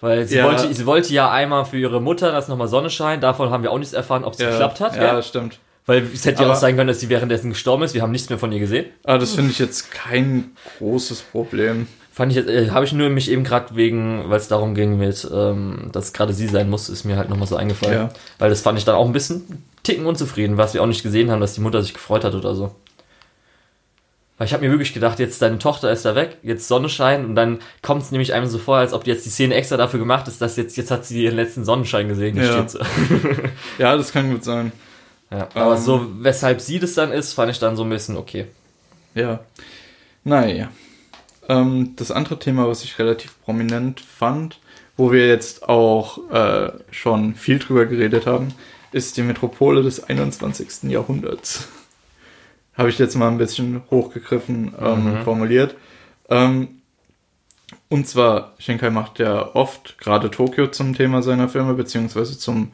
Weil 0.00 0.26
sie, 0.26 0.36
Ja. 0.36 0.44
wollte, 0.44 0.72
sie 0.72 0.86
wollte 0.86 1.12
ja 1.12 1.30
einmal 1.30 1.64
für 1.64 1.78
ihre 1.78 2.00
Mutter, 2.00 2.32
dass 2.32 2.48
nochmal 2.48 2.68
Sonne 2.68 2.90
scheint. 2.90 3.22
Davon 3.22 3.50
haben 3.50 3.62
wir 3.62 3.70
auch 3.72 3.78
nichts 3.78 3.92
erfahren, 3.92 4.24
ob 4.24 4.32
es 4.34 4.38
geklappt 4.38 4.80
hat. 4.80 4.96
Ja, 4.96 5.14
das 5.14 5.28
stimmt. 5.28 5.58
Weil 5.86 6.06
es 6.14 6.24
hätte 6.24 6.42
ja 6.42 6.52
auch 6.52 6.54
sein 6.56 6.76
können, 6.76 6.88
dass 6.88 7.00
sie 7.00 7.08
währenddessen 7.08 7.50
gestorben 7.50 7.82
ist. 7.82 7.94
Wir 7.94 8.02
haben 8.02 8.12
nichts 8.12 8.28
mehr 8.30 8.38
von 8.38 8.52
ihr 8.52 8.60
gesehen. 8.60 8.86
Aber 9.04 9.18
das 9.18 9.32
finde 9.34 9.50
ich 9.50 9.58
jetzt 9.58 9.90
kein 9.90 10.52
großes 10.78 11.22
Problem. 11.22 11.86
Fand 12.20 12.36
ich, 12.36 12.46
äh, 12.46 12.68
habe 12.68 12.84
ich 12.84 12.92
nur 12.92 13.08
mich 13.08 13.30
eben 13.30 13.44
gerade 13.44 13.74
wegen, 13.76 14.24
weil 14.28 14.36
es 14.36 14.46
darum 14.46 14.74
ging 14.74 14.98
mit, 14.98 15.26
ähm, 15.32 15.88
dass 15.90 16.12
gerade 16.12 16.34
sie 16.34 16.48
sein 16.48 16.68
muss, 16.68 16.90
ist 16.90 17.04
mir 17.04 17.16
halt 17.16 17.30
nochmal 17.30 17.48
so 17.48 17.56
eingefallen. 17.56 17.94
Ja. 17.94 18.10
Weil 18.38 18.50
das 18.50 18.60
fand 18.60 18.78
ich 18.78 18.84
dann 18.84 18.94
auch 18.94 19.06
ein 19.06 19.14
bisschen 19.14 19.64
ticken 19.84 20.04
unzufrieden, 20.04 20.58
was 20.58 20.74
wir 20.74 20.82
auch 20.82 20.86
nicht 20.86 21.02
gesehen 21.02 21.30
haben, 21.30 21.40
dass 21.40 21.54
die 21.54 21.62
Mutter 21.62 21.82
sich 21.82 21.94
gefreut 21.94 22.24
hat 22.24 22.34
oder 22.34 22.54
so. 22.54 22.74
Weil 24.36 24.46
ich 24.46 24.52
habe 24.52 24.62
mir 24.62 24.70
wirklich 24.70 24.92
gedacht, 24.92 25.18
jetzt 25.18 25.40
deine 25.40 25.56
Tochter 25.56 25.90
ist 25.90 26.04
da 26.04 26.14
weg, 26.14 26.36
jetzt 26.42 26.68
Sonne 26.68 26.90
scheint 26.90 27.24
und 27.24 27.36
dann 27.36 27.60
kommt 27.80 28.02
es 28.02 28.10
nämlich 28.10 28.34
einem 28.34 28.48
so 28.48 28.58
vor, 28.58 28.76
als 28.76 28.92
ob 28.92 29.06
jetzt 29.06 29.24
die 29.24 29.30
Szene 29.30 29.54
extra 29.54 29.78
dafür 29.78 29.98
gemacht 29.98 30.28
ist, 30.28 30.42
dass 30.42 30.58
jetzt, 30.58 30.76
jetzt 30.76 30.90
hat 30.90 31.06
sie 31.06 31.24
ihren 31.24 31.36
letzten 31.36 31.64
Sonnenschein 31.64 32.06
gesehen. 32.06 32.36
Ja. 32.36 32.66
Ja, 33.78 33.96
das 33.96 34.12
kann 34.12 34.30
gut 34.30 34.44
sein. 34.44 34.72
ja, 35.30 35.48
aber 35.54 35.76
Ähm. 35.76 35.80
so, 35.80 36.06
weshalb 36.18 36.60
sie 36.60 36.80
das 36.80 36.92
dann 36.92 37.12
ist, 37.12 37.32
fand 37.32 37.50
ich 37.50 37.58
dann 37.58 37.76
so 37.76 37.82
ein 37.82 37.88
bisschen 37.88 38.18
okay. 38.18 38.44
Ja. 39.14 39.40
Naja. 40.22 40.68
Ähm, 41.50 41.94
das 41.96 42.12
andere 42.12 42.38
Thema, 42.38 42.68
was 42.68 42.84
ich 42.84 42.98
relativ 43.00 43.40
prominent 43.42 44.00
fand, 44.00 44.60
wo 44.96 45.10
wir 45.10 45.26
jetzt 45.26 45.68
auch 45.68 46.30
äh, 46.30 46.70
schon 46.92 47.34
viel 47.34 47.58
drüber 47.58 47.86
geredet 47.86 48.26
haben, 48.26 48.54
ist 48.92 49.16
die 49.16 49.22
Metropole 49.22 49.82
des 49.82 50.04
21. 50.04 50.84
Jahrhunderts. 50.90 51.68
Habe 52.74 52.88
ich 52.88 52.98
jetzt 52.98 53.16
mal 53.16 53.28
ein 53.28 53.38
bisschen 53.38 53.82
hochgegriffen 53.90 54.74
ähm, 54.80 55.04
Mhm. 55.18 55.24
formuliert. 55.24 55.74
Ähm, 56.28 56.68
und 57.88 58.06
zwar, 58.06 58.54
Shinkai 58.58 58.90
macht 58.90 59.18
ja 59.18 59.54
oft 59.54 59.98
gerade 59.98 60.30
Tokio 60.30 60.68
zum 60.68 60.94
Thema 60.94 61.22
seiner 61.22 61.48
Filme, 61.48 61.74
beziehungsweise 61.74 62.38
zum 62.38 62.70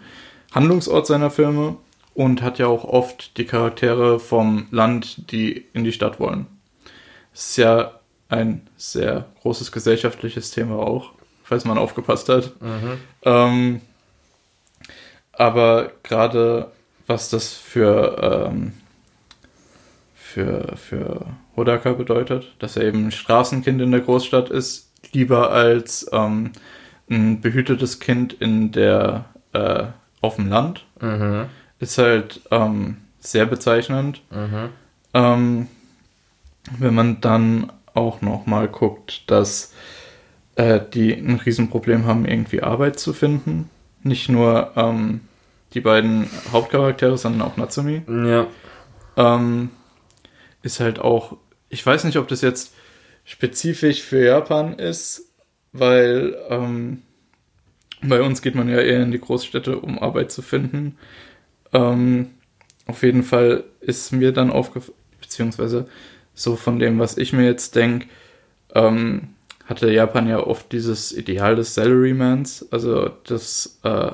Handlungsort 0.54 1.06
seiner 1.06 1.30
Filme 1.30 1.76
und 2.14 2.42
hat 2.42 2.58
ja 2.58 2.66
auch 2.66 2.84
oft 2.84 3.36
die 3.38 3.46
Charaktere 3.46 4.20
vom 4.20 4.66
Land, 4.70 5.30
die 5.30 5.64
in 5.72 5.84
die 5.84 5.92
Stadt 5.92 6.20
wollen. 6.20 6.46
Das 7.32 7.50
ist 7.50 7.56
ja 7.56 7.92
ein 8.28 8.66
sehr 8.76 9.26
großes 9.42 9.70
gesellschaftliches 9.72 10.50
Thema 10.50 10.76
auch, 10.76 11.12
falls 11.44 11.64
man 11.64 11.78
aufgepasst 11.78 12.28
hat. 12.28 12.52
Mhm. 12.60 12.98
Ähm, 13.22 13.80
aber 15.32 15.92
gerade 16.02 16.70
was 17.06 17.28
das 17.30 17.52
für, 17.52 18.48
ähm, 18.50 18.72
für, 20.14 20.76
für 20.76 21.26
Hodaka 21.56 21.92
bedeutet, 21.92 22.54
dass 22.58 22.76
er 22.76 22.84
eben 22.84 23.06
ein 23.06 23.12
Straßenkind 23.12 23.80
in 23.80 23.90
der 23.92 24.00
Großstadt 24.00 24.50
ist, 24.50 24.90
lieber 25.12 25.50
als 25.50 26.06
ähm, 26.12 26.50
ein 27.08 27.40
behütetes 27.40 28.00
Kind 28.00 28.32
in 28.32 28.72
der, 28.72 29.26
äh, 29.52 29.84
auf 30.20 30.36
dem 30.36 30.48
Land, 30.48 30.84
Mhm. 31.00 31.46
ist 31.78 31.98
halt 31.98 32.40
ähm, 32.50 32.96
sehr 33.20 33.46
bezeichnend. 33.46 34.22
Mhm. 34.30 34.70
Ähm, 35.14 35.68
wenn 36.78 36.94
man 36.94 37.20
dann 37.20 37.70
auch 37.96 38.20
noch 38.20 38.46
mal 38.46 38.68
guckt, 38.68 39.30
dass 39.30 39.72
äh, 40.56 40.80
die 40.92 41.12
ein 41.12 41.36
Riesenproblem 41.36 42.06
haben, 42.06 42.26
irgendwie 42.26 42.62
Arbeit 42.62 42.98
zu 42.98 43.12
finden. 43.12 43.70
Nicht 44.02 44.28
nur 44.28 44.72
ähm, 44.76 45.20
die 45.74 45.80
beiden 45.80 46.28
Hauptcharaktere, 46.52 47.18
sondern 47.18 47.42
auch 47.42 47.56
Natsumi. 47.56 48.02
Ja. 48.08 48.46
Ähm, 49.16 49.70
ist 50.62 50.80
halt 50.80 50.98
auch, 50.98 51.36
ich 51.68 51.84
weiß 51.84 52.04
nicht, 52.04 52.16
ob 52.16 52.28
das 52.28 52.40
jetzt 52.40 52.74
spezifisch 53.24 54.02
für 54.02 54.24
Japan 54.24 54.78
ist, 54.78 55.32
weil 55.72 56.36
ähm, 56.48 57.02
bei 58.02 58.22
uns 58.22 58.42
geht 58.42 58.54
man 58.54 58.68
ja 58.68 58.78
eher 58.78 59.02
in 59.02 59.12
die 59.12 59.20
Großstädte, 59.20 59.78
um 59.78 59.98
Arbeit 59.98 60.30
zu 60.30 60.42
finden. 60.42 60.96
Ähm, 61.72 62.30
auf 62.86 63.02
jeden 63.02 63.22
Fall 63.22 63.64
ist 63.80 64.12
mir 64.12 64.32
dann 64.32 64.50
aufgefallen, 64.50 64.96
beziehungsweise 65.20 65.88
so 66.36 66.54
von 66.54 66.78
dem, 66.78 67.00
was 67.00 67.18
ich 67.18 67.32
mir 67.32 67.44
jetzt 67.44 67.74
denke, 67.74 68.06
ähm, 68.74 69.30
hatte 69.64 69.90
Japan 69.90 70.28
ja 70.28 70.38
oft 70.38 70.70
dieses 70.70 71.10
Ideal 71.10 71.56
des 71.56 71.74
Salarymans, 71.74 72.68
also 72.70 73.08
des 73.08 73.80
äh, 73.82 74.12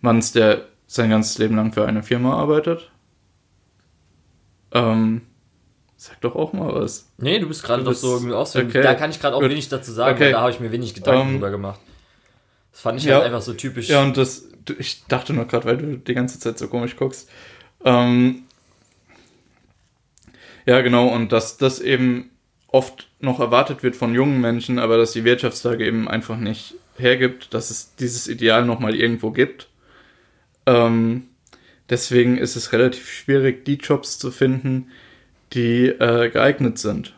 Manns, 0.00 0.32
der 0.32 0.64
sein 0.88 1.10
ganzes 1.10 1.38
Leben 1.38 1.54
lang 1.54 1.72
für 1.72 1.86
eine 1.86 2.02
Firma 2.02 2.34
arbeitet. 2.34 2.90
Ähm, 4.72 5.22
sag 5.96 6.20
doch 6.22 6.34
auch 6.34 6.52
mal 6.52 6.74
was. 6.74 7.08
Nee, 7.18 7.38
du 7.38 7.46
bist 7.46 7.62
gerade 7.62 7.84
doch 7.84 7.92
so 7.94 8.14
irgendwie 8.14 8.34
ausführen. 8.34 8.68
okay. 8.68 8.82
Da 8.82 8.94
kann 8.94 9.10
ich 9.10 9.20
gerade 9.20 9.36
auch 9.36 9.40
Gut. 9.40 9.50
wenig 9.50 9.68
dazu 9.68 9.92
sagen, 9.92 10.14
Okay. 10.16 10.26
weil 10.26 10.32
da 10.32 10.40
habe 10.40 10.50
ich 10.50 10.60
mir 10.60 10.72
wenig 10.72 10.94
Gedanken 10.94 11.20
Ähm, 11.28 11.32
drüber 11.34 11.50
gemacht. 11.50 11.80
Das 12.72 12.80
fand 12.80 12.98
ich 12.98 13.04
ja. 13.04 13.16
halt 13.16 13.26
einfach 13.26 13.42
so 13.42 13.52
typisch. 13.52 13.88
Ja, 13.88 14.02
und 14.02 14.16
das, 14.16 14.44
ich 14.78 15.04
dachte 15.06 15.32
nur 15.32 15.44
gerade, 15.46 15.66
weil 15.66 15.76
du 15.76 15.98
die 15.98 16.14
ganze 16.14 16.38
Zeit 16.40 16.58
so 16.58 16.68
komisch 16.68 16.96
guckst. 16.96 17.28
Ähm, 17.84 18.42
ja, 20.66 20.80
genau, 20.80 21.08
und 21.08 21.32
dass 21.32 21.56
das 21.56 21.80
eben 21.80 22.30
oft 22.68 23.08
noch 23.20 23.40
erwartet 23.40 23.82
wird 23.82 23.96
von 23.96 24.14
jungen 24.14 24.40
Menschen, 24.40 24.78
aber 24.78 24.96
dass 24.96 25.12
die 25.12 25.24
Wirtschaftslage 25.24 25.84
eben 25.84 26.08
einfach 26.08 26.36
nicht 26.36 26.74
hergibt, 26.96 27.52
dass 27.54 27.70
es 27.70 27.94
dieses 27.96 28.28
Ideal 28.28 28.64
nochmal 28.64 28.94
irgendwo 28.94 29.30
gibt. 29.30 29.68
Ähm, 30.66 31.28
deswegen 31.88 32.38
ist 32.38 32.56
es 32.56 32.72
relativ 32.72 33.10
schwierig, 33.10 33.64
die 33.64 33.76
Jobs 33.76 34.18
zu 34.18 34.30
finden, 34.30 34.90
die 35.52 35.86
äh, 35.86 36.30
geeignet 36.30 36.78
sind. 36.78 37.14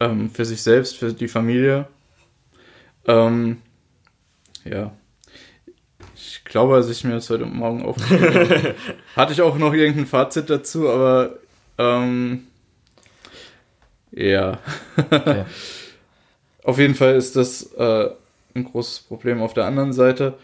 Ähm, 0.00 0.30
für 0.30 0.44
sich 0.44 0.62
selbst, 0.62 0.96
für 0.96 1.12
die 1.12 1.28
Familie. 1.28 1.88
Ähm, 3.06 3.58
ja. 4.64 4.92
Ich 6.14 6.44
glaube, 6.44 6.76
als 6.76 6.88
ich 6.88 7.02
mir 7.04 7.14
das 7.14 7.30
heute 7.30 7.46
Morgen 7.46 7.82
aufgeschrieben 7.84 8.74
hatte 9.16 9.32
ich 9.32 9.42
auch 9.42 9.56
noch 9.56 9.72
irgendein 9.72 10.06
Fazit 10.06 10.50
dazu, 10.50 10.88
aber 10.88 11.38
ähm, 11.82 12.44
ja. 14.12 14.58
Okay. 14.96 15.44
Auf 16.64 16.78
jeden 16.78 16.94
Fall 16.94 17.16
ist 17.16 17.34
das 17.34 17.72
äh, 17.72 18.10
ein 18.54 18.64
großes 18.64 19.00
Problem. 19.00 19.40
Auf 19.42 19.54
der 19.54 19.64
anderen 19.64 19.92
Seite, 19.92 20.34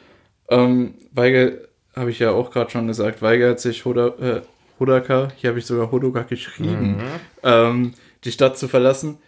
ähm, 0.48 0.94
Weige, 1.12 1.68
habe 1.94 2.10
ich 2.10 2.18
ja 2.18 2.30
auch 2.32 2.50
gerade 2.50 2.70
schon 2.70 2.86
gesagt, 2.86 3.22
weigert 3.22 3.60
sich 3.60 3.84
Hoda, 3.84 4.08
äh, 4.20 4.42
Hodaka, 4.80 5.28
hier 5.36 5.50
habe 5.50 5.58
ich 5.58 5.66
sogar 5.66 5.90
Hodoka 5.92 6.22
geschrieben, 6.22 6.96
Mhm. 6.96 7.02
ähm, 7.42 7.94
die 8.24 8.32
Stadt 8.32 8.58
zu 8.58 8.68
verlassen, 8.68 9.18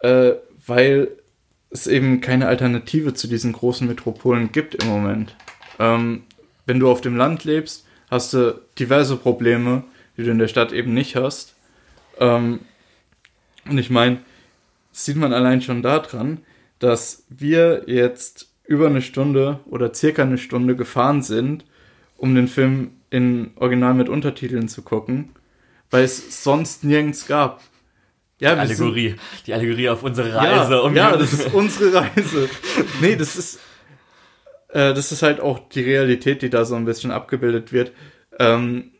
äh, 0.00 0.32
weil 0.66 1.08
es 1.70 1.86
eben 1.86 2.20
keine 2.20 2.46
Alternative 2.46 3.14
zu 3.14 3.26
diesen 3.26 3.52
großen 3.52 3.86
Metropolen 3.86 4.52
gibt 4.52 4.74
im 4.82 4.88
Moment. 4.88 5.34
Ähm, 5.78 6.24
wenn 6.66 6.78
du 6.80 6.90
auf 6.90 7.00
dem 7.00 7.16
Land 7.16 7.44
lebst, 7.44 7.86
hast 8.10 8.32
du 8.34 8.60
diverse 8.78 9.16
Probleme, 9.16 9.82
die 10.16 10.24
du 10.24 10.30
in 10.30 10.38
der 10.38 10.48
Stadt 10.48 10.72
eben 10.72 10.94
nicht 10.94 11.16
hast. 11.16 11.53
Ähm, 12.18 12.60
und 13.68 13.78
ich 13.78 13.90
meine, 13.90 14.18
sieht 14.92 15.16
man 15.16 15.32
allein 15.32 15.62
schon 15.62 15.82
daran, 15.82 16.38
dass 16.78 17.24
wir 17.28 17.84
jetzt 17.86 18.48
über 18.66 18.86
eine 18.86 19.02
Stunde 19.02 19.60
oder 19.66 19.92
circa 19.94 20.22
eine 20.22 20.38
Stunde 20.38 20.76
gefahren 20.76 21.22
sind, 21.22 21.64
um 22.16 22.34
den 22.34 22.48
Film 22.48 22.92
in 23.10 23.52
Original 23.56 23.94
mit 23.94 24.08
Untertiteln 24.08 24.68
zu 24.68 24.82
gucken, 24.82 25.30
weil 25.90 26.04
es 26.04 26.42
sonst 26.42 26.84
nirgends 26.84 27.26
gab. 27.26 27.60
Ja, 28.40 28.50
sind- 28.50 28.60
Allegorie. 28.60 29.14
Die 29.46 29.54
Allegorie 29.54 29.88
auf 29.88 30.02
unsere 30.02 30.34
Reise. 30.34 30.72
ja, 30.74 30.78
um 30.80 30.94
ja, 30.96 31.16
das 31.16 31.32
ist 31.32 31.54
unsere 31.54 31.94
Reise. 31.94 32.48
Nee, 33.00 33.16
das 33.16 33.36
ist, 33.36 33.60
äh, 34.68 34.92
das 34.92 35.12
ist 35.12 35.22
halt 35.22 35.40
auch 35.40 35.68
die 35.68 35.82
Realität, 35.82 36.42
die 36.42 36.50
da 36.50 36.64
so 36.64 36.74
ein 36.74 36.84
bisschen 36.84 37.10
abgebildet 37.10 37.72
wird. 37.72 37.92
Ähm, 38.38 38.90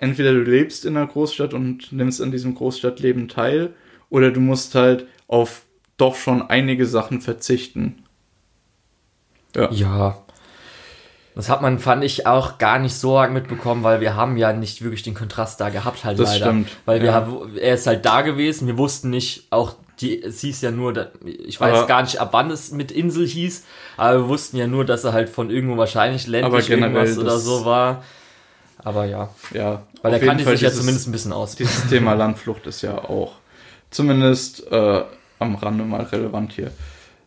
entweder 0.00 0.32
du 0.32 0.42
lebst 0.42 0.84
in 0.84 0.96
einer 0.96 1.06
Großstadt 1.06 1.54
und 1.54 1.92
nimmst 1.92 2.20
an 2.20 2.32
diesem 2.32 2.54
Großstadtleben 2.54 3.28
teil, 3.28 3.74
oder 4.08 4.30
du 4.30 4.40
musst 4.40 4.74
halt 4.74 5.06
auf 5.28 5.62
doch 5.96 6.16
schon 6.16 6.42
einige 6.42 6.86
Sachen 6.86 7.20
verzichten. 7.20 8.02
Ja. 9.54 9.70
ja. 9.70 10.18
Das 11.34 11.48
hat 11.48 11.62
man, 11.62 11.78
fand 11.78 12.02
ich, 12.02 12.26
auch 12.26 12.58
gar 12.58 12.78
nicht 12.78 12.94
so 12.94 13.18
arg 13.18 13.32
mitbekommen, 13.32 13.84
weil 13.84 14.00
wir 14.00 14.16
haben 14.16 14.36
ja 14.36 14.52
nicht 14.52 14.82
wirklich 14.82 15.02
den 15.02 15.14
Kontrast 15.14 15.60
da 15.60 15.68
gehabt, 15.68 16.04
halt 16.04 16.18
das 16.18 16.32
leider. 16.32 16.46
Stimmt. 16.46 16.70
Weil 16.86 17.00
wir 17.00 17.08
ja. 17.08 17.14
haben, 17.14 17.56
er 17.56 17.74
ist 17.74 17.86
halt 17.86 18.04
da 18.04 18.22
gewesen, 18.22 18.66
wir 18.66 18.78
wussten 18.78 19.10
nicht, 19.10 19.46
auch 19.50 19.76
die, 20.00 20.20
es 20.22 20.40
hieß 20.40 20.60
ja 20.62 20.70
nur, 20.70 21.12
ich 21.24 21.60
weiß 21.60 21.78
aber, 21.78 21.86
gar 21.86 22.02
nicht, 22.02 22.18
ab 22.18 22.30
wann 22.32 22.50
es 22.50 22.72
mit 22.72 22.90
Insel 22.90 23.26
hieß, 23.26 23.64
aber 23.96 24.22
wir 24.22 24.28
wussten 24.28 24.56
ja 24.56 24.66
nur, 24.66 24.84
dass 24.84 25.04
er 25.04 25.12
halt 25.12 25.28
von 25.28 25.50
irgendwo 25.50 25.76
wahrscheinlich 25.76 26.26
ländlich 26.26 26.70
irgendwas 26.70 27.18
oder 27.18 27.38
so 27.38 27.64
war. 27.64 28.02
Aber 28.84 29.04
ja. 29.04 29.30
Ja. 29.52 29.82
Weil 30.02 30.14
er 30.14 30.20
kannte 30.20 30.44
sich 30.44 30.60
ja 30.60 30.72
zumindest 30.72 31.08
ein 31.08 31.12
bisschen 31.12 31.32
aus. 31.32 31.56
Dieses 31.56 31.88
Thema 31.88 32.12
Landflucht 32.14 32.66
ist 32.66 32.82
ja 32.82 32.96
auch 32.98 33.34
zumindest 33.90 34.70
äh, 34.70 35.02
am 35.38 35.54
Rande 35.56 35.84
mal 35.84 36.02
relevant 36.02 36.52
hier. 36.52 36.70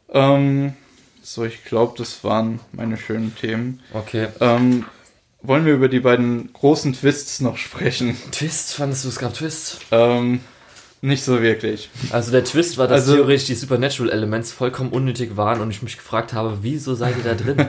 Ähm, 0.09 0.73
so, 1.21 1.45
ich 1.45 1.63
glaube, 1.65 1.95
das 1.97 2.23
waren 2.23 2.59
meine 2.71 2.97
schönen 2.97 3.35
Themen. 3.35 3.81
Okay. 3.93 4.27
Ähm, 4.39 4.85
wollen 5.41 5.65
wir 5.65 5.73
über 5.73 5.89
die 5.89 5.99
beiden 5.99 6.51
großen 6.53 6.93
Twists 6.93 7.41
noch 7.41 7.57
sprechen? 7.57 8.17
Twist? 8.31 8.73
Fandest 8.73 9.03
du 9.03 9.09
es 9.09 9.19
gab 9.19 9.33
Twist? 9.33 9.79
Ähm, 9.91 10.39
nicht 11.01 11.23
so 11.23 11.41
wirklich. 11.41 11.89
Also 12.11 12.31
der 12.31 12.45
Twist 12.45 12.77
war, 12.77 12.87
dass 12.87 13.01
also, 13.01 13.15
theoretisch 13.15 13.47
die 13.47 13.55
Supernatural 13.55 14.09
Elements 14.09 14.53
vollkommen 14.53 14.89
unnötig 14.91 15.35
waren 15.35 15.59
und 15.59 15.69
ich 15.69 15.81
mich 15.81 15.97
gefragt 15.97 16.31
habe, 16.31 16.59
wieso 16.61 16.95
seid 16.95 17.17
ihr 17.17 17.23
da 17.23 17.33
drin? 17.33 17.67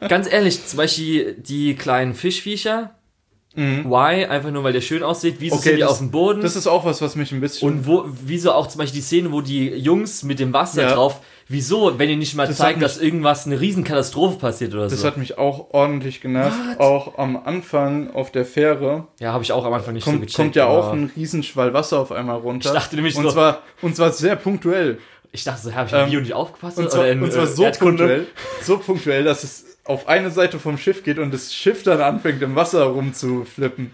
Ganz 0.10 0.30
ehrlich, 0.30 0.66
zum 0.66 0.76
Beispiel 0.76 1.36
die 1.38 1.74
kleinen 1.74 2.12
Fischviecher. 2.12 2.94
Mhm. 3.54 3.84
Why? 3.90 4.26
Einfach 4.26 4.50
nur, 4.50 4.62
weil 4.62 4.72
der 4.72 4.80
schön 4.80 5.02
aussieht. 5.02 5.36
Wieso 5.38 5.56
okay, 5.56 5.70
sind 5.70 5.76
die 5.76 5.80
das, 5.80 5.90
auf 5.90 5.98
dem 5.98 6.10
Boden? 6.10 6.40
Das 6.40 6.56
ist 6.56 6.66
auch 6.66 6.84
was, 6.84 7.02
was 7.02 7.16
mich 7.16 7.32
ein 7.32 7.40
bisschen. 7.40 7.68
Und 7.68 7.86
wo, 7.86 8.04
wieso 8.06 8.52
auch 8.52 8.68
zum 8.68 8.78
Beispiel 8.78 9.00
die 9.00 9.06
Szene, 9.06 9.32
wo 9.32 9.40
die 9.40 9.68
Jungs 9.68 10.22
mit 10.22 10.38
dem 10.38 10.52
Wasser 10.52 10.82
ja. 10.82 10.94
drauf 10.94 11.20
Wieso, 11.52 11.98
wenn 11.98 12.08
ihr 12.08 12.16
nicht 12.16 12.36
mal 12.36 12.46
das 12.46 12.58
zeigt, 12.58 12.78
mich, 12.78 12.86
dass 12.86 12.98
irgendwas, 12.98 13.44
eine 13.44 13.60
Riesenkatastrophe 13.60 14.38
passiert 14.38 14.72
oder 14.72 14.84
das 14.84 14.92
so? 14.92 14.96
Das 14.98 15.04
hat 15.04 15.16
mich 15.16 15.36
auch 15.36 15.70
ordentlich 15.74 16.20
genervt. 16.20 16.56
What? 16.56 16.78
Auch 16.78 17.18
am 17.18 17.36
Anfang 17.36 18.14
auf 18.14 18.30
der 18.30 18.44
Fähre. 18.44 19.08
Ja, 19.18 19.32
habe 19.32 19.42
ich 19.42 19.50
auch 19.50 19.64
am 19.64 19.72
Anfang 19.72 19.94
nicht 19.94 20.04
kommt, 20.04 20.18
so 20.18 20.20
gecheckt. 20.20 20.36
Kommt 20.36 20.54
ja 20.54 20.66
auch 20.66 20.92
ein 20.92 21.10
Riesenschwall 21.16 21.74
Wasser 21.74 21.98
auf 21.98 22.12
einmal 22.12 22.36
runter. 22.36 22.68
Ich 22.68 22.72
dachte 22.72 22.94
nämlich 22.94 23.16
und 23.16 23.24
so. 23.24 23.32
Zwar, 23.32 23.62
und 23.82 23.96
zwar 23.96 24.12
sehr 24.12 24.36
punktuell. 24.36 24.98
Ich 25.32 25.42
dachte 25.42 25.62
so, 25.62 25.74
habe 25.74 25.88
ich 25.88 25.92
im 25.92 25.98
ähm, 25.98 26.10
Bio 26.10 26.20
nicht 26.20 26.34
aufgepasst? 26.34 26.78
Und 26.78 26.88
zwar, 26.88 27.08
in, 27.08 27.20
und 27.20 27.32
zwar 27.32 27.48
so, 27.48 27.68
punktuell, 27.68 28.28
so 28.62 28.78
punktuell, 28.78 29.24
dass 29.24 29.42
es 29.42 29.69
auf 29.90 30.08
eine 30.08 30.30
Seite 30.30 30.58
vom 30.58 30.78
Schiff 30.78 31.02
geht 31.02 31.18
und 31.18 31.32
das 31.34 31.54
Schiff 31.54 31.82
dann 31.82 32.00
anfängt, 32.00 32.40
im 32.42 32.54
Wasser 32.54 32.84
rumzuflippen. 32.84 33.90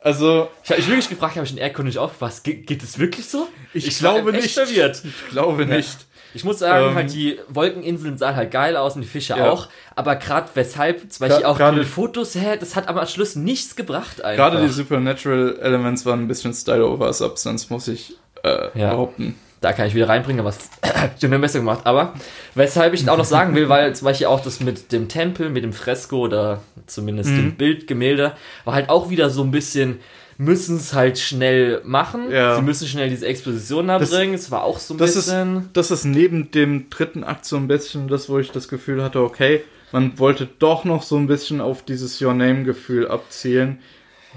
Also. 0.00 0.48
Ich 0.62 0.70
habe 0.70 0.80
mich 0.80 0.88
wirklich 0.88 1.08
gefragt, 1.08 1.36
habe 1.36 1.46
ich 1.46 1.52
in 1.52 1.58
Erdkunde 1.58 1.88
nicht 1.88 1.98
aufgepasst? 1.98 2.44
Ge 2.44 2.54
geht 2.54 2.82
es 2.82 2.98
wirklich 2.98 3.26
so? 3.26 3.48
Ich, 3.72 3.86
ich 3.86 3.98
glaube 3.98 4.32
nicht. 4.32 4.54
Verwirrt. 4.54 5.02
Ich 5.26 5.30
glaube 5.30 5.66
nicht. 5.66 6.06
Ich 6.34 6.42
muss 6.42 6.58
sagen, 6.58 6.88
ähm, 6.88 6.94
halt 6.96 7.12
die 7.12 7.38
Wolkeninseln 7.48 8.18
sahen 8.18 8.34
halt 8.34 8.50
geil 8.50 8.76
aus 8.76 8.96
und 8.96 9.02
die 9.02 9.08
Fische 9.08 9.36
ja. 9.36 9.50
auch. 9.50 9.68
Aber 9.94 10.16
gerade 10.16 10.50
weshalb, 10.54 11.12
zum 11.12 11.28
Beispiel 11.28 11.46
auch 11.46 11.58
die 11.72 11.84
Fotos, 11.84 12.34
hä, 12.34 12.56
das 12.58 12.74
hat 12.74 12.88
am 12.88 13.06
Schluss 13.06 13.36
nichts 13.36 13.76
gebracht 13.76 14.20
einfach. 14.22 14.50
Gerade 14.50 14.66
die 14.66 14.72
Supernatural 14.72 15.58
Elements 15.60 16.04
waren 16.04 16.20
ein 16.20 16.28
bisschen 16.28 16.52
Style 16.52 16.84
over 16.84 17.12
Substance, 17.12 17.70
muss 17.70 17.86
ich 17.86 18.16
äh, 18.42 18.68
ja. 18.74 18.90
behaupten. 18.90 19.36
Da 19.64 19.72
kann 19.72 19.86
ich 19.86 19.94
wieder 19.94 20.08
reinbringen, 20.08 20.40
aber 20.40 20.50
es 20.50 20.70
stimmt 21.16 21.40
besser 21.40 21.60
gemacht. 21.60 21.80
Aber 21.84 22.14
weshalb 22.54 22.92
ich 22.92 23.08
auch 23.08 23.16
noch 23.16 23.24
sagen 23.24 23.54
will, 23.54 23.68
weil 23.68 23.94
zum 23.94 24.04
Beispiel 24.04 24.26
auch 24.26 24.40
das 24.40 24.60
mit 24.60 24.92
dem 24.92 25.08
Tempel, 25.08 25.48
mit 25.48 25.64
dem 25.64 25.72
Fresko 25.72 26.18
oder 26.18 26.60
zumindest 26.86 27.30
mhm. 27.30 27.36
dem 27.36 27.54
Bildgemälde, 27.54 28.34
war 28.64 28.74
halt 28.74 28.90
auch 28.90 29.10
wieder 29.10 29.30
so 29.30 29.42
ein 29.42 29.50
bisschen 29.50 30.00
müssen 30.36 30.76
es 30.76 30.92
halt 30.92 31.18
schnell 31.18 31.80
machen. 31.84 32.30
Ja. 32.30 32.56
Sie 32.56 32.62
müssen 32.62 32.88
schnell 32.88 33.08
diese 33.08 33.26
Exposition 33.26 33.88
erbringen. 33.88 34.32
Das, 34.32 34.42
es 34.42 34.50
war 34.50 34.64
auch 34.64 34.78
so 34.78 34.94
ein 34.94 34.98
das 34.98 35.14
bisschen. 35.14 35.58
Ist, 35.58 35.68
das 35.74 35.90
ist 35.90 36.04
neben 36.04 36.50
dem 36.50 36.90
dritten 36.90 37.24
Akt 37.24 37.44
so 37.44 37.56
ein 37.56 37.68
bisschen 37.68 38.08
das, 38.08 38.28
wo 38.28 38.38
ich 38.38 38.50
das 38.50 38.68
Gefühl 38.68 39.02
hatte, 39.02 39.20
okay, 39.20 39.62
man 39.92 40.18
wollte 40.18 40.48
doch 40.58 40.84
noch 40.84 41.02
so 41.02 41.16
ein 41.16 41.28
bisschen 41.28 41.60
auf 41.60 41.84
dieses 41.84 42.20
Your 42.20 42.34
Name-Gefühl 42.34 43.06
abzielen. 43.08 43.78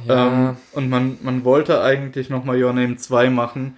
Ja. 0.08 0.28
Ähm, 0.28 0.58
und 0.74 0.90
man, 0.90 1.18
man 1.24 1.44
wollte 1.44 1.82
eigentlich 1.82 2.30
nochmal 2.30 2.62
Your 2.64 2.74
Name 2.74 2.98
2 2.98 3.32
machen. 3.32 3.76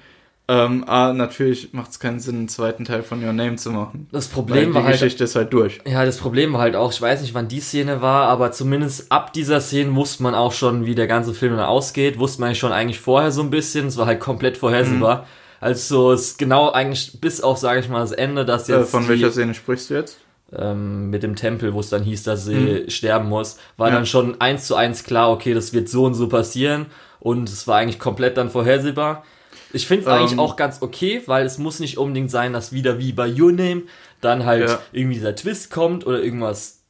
Ähm, 0.51 0.83
ah, 0.87 1.13
natürlich 1.13 1.73
macht 1.73 1.91
es 1.91 1.99
keinen 1.99 2.19
Sinn, 2.19 2.37
einen 2.37 2.49
zweiten 2.49 2.83
Teil 2.83 3.03
von 3.03 3.23
Your 3.23 3.33
Name 3.33 3.57
zu 3.57 3.69
machen. 3.69 4.07
Das 4.11 4.27
Problem 4.27 4.73
war 4.73 4.83
halt. 4.83 4.95
Die 4.95 4.99
Geschichte 4.99 5.25
ist 5.25 5.35
halt 5.35 5.53
durch. 5.53 5.79
Ja, 5.85 6.03
das 6.03 6.17
Problem 6.17 6.53
war 6.53 6.61
halt 6.61 6.75
auch, 6.75 6.91
ich 6.91 6.99
weiß 6.99 7.21
nicht, 7.21 7.35
wann 7.35 7.47
die 7.47 7.59
Szene 7.59 8.01
war, 8.01 8.27
aber 8.29 8.51
zumindest 8.51 9.11
ab 9.11 9.31
dieser 9.31 9.61
Szene 9.61 9.93
wusste 9.93 10.23
man 10.23 10.33
auch 10.33 10.51
schon, 10.51 10.87
wie 10.87 10.95
der 10.95 11.05
ganze 11.05 11.35
Film 11.35 11.55
dann 11.55 11.65
ausgeht. 11.65 12.17
Wusste 12.17 12.41
man 12.41 12.55
schon 12.55 12.71
eigentlich 12.71 12.99
vorher 12.99 13.31
so 13.31 13.43
ein 13.43 13.51
bisschen. 13.51 13.85
Es 13.85 13.97
war 13.97 14.07
halt 14.07 14.19
komplett 14.19 14.57
vorhersehbar. 14.57 15.17
Mhm. 15.17 15.23
Also 15.61 16.13
es 16.13 16.21
ist 16.21 16.39
genau 16.39 16.71
eigentlich 16.71 17.21
bis 17.21 17.41
auf, 17.41 17.59
sage 17.59 17.81
ich 17.81 17.87
mal, 17.87 17.99
das 17.99 18.11
Ende, 18.11 18.43
dass 18.43 18.67
äh, 18.69 18.73
jetzt. 18.73 18.87
Äh, 18.87 18.91
von 18.91 19.03
die, 19.03 19.09
welcher 19.09 19.29
Szene 19.29 19.53
sprichst 19.53 19.91
du 19.91 19.93
jetzt? 19.93 20.17
Ähm, 20.51 21.11
mit 21.11 21.21
dem 21.21 21.35
Tempel, 21.35 21.75
wo 21.75 21.79
es 21.79 21.89
dann 21.89 22.01
hieß, 22.01 22.23
dass 22.23 22.45
sie 22.45 22.85
mhm. 22.85 22.89
sterben 22.89 23.29
muss, 23.29 23.59
war 23.77 23.89
ja. 23.89 23.93
dann 23.93 24.07
schon 24.07 24.41
eins 24.41 24.65
zu 24.65 24.73
eins 24.73 25.03
klar, 25.03 25.29
okay, 25.29 25.53
das 25.53 25.73
wird 25.73 25.89
so 25.89 26.05
und 26.05 26.15
so 26.15 26.27
passieren. 26.27 26.87
Und 27.19 27.49
es 27.49 27.67
war 27.67 27.77
eigentlich 27.77 27.99
komplett 27.99 28.37
dann 28.37 28.49
vorhersehbar. 28.49 29.23
Ich 29.72 29.88
finde 29.88 30.05
es 30.05 30.07
ähm, 30.07 30.13
eigentlich 30.13 30.39
auch 30.39 30.55
ganz 30.55 30.82
okay, 30.82 31.22
weil 31.26 31.45
es 31.45 31.57
muss 31.57 31.80
nicht 31.80 31.97
unbedingt 31.97 32.32
sein, 32.32 32.53
dass 32.53 32.74
wieder 32.74 32.99
wie 32.99 33.13
bei 33.13 33.28
Your 33.30 33.51
Name 33.51 33.84
dann 34.22 34.45
halt 34.45 34.70
ja. 34.70 34.80
irgendwie 34.91 35.15
dieser 35.15 35.36
Twist 35.36 35.70
kommt 35.70 36.05
oder 36.05 36.22
irgendwas. 36.22 36.84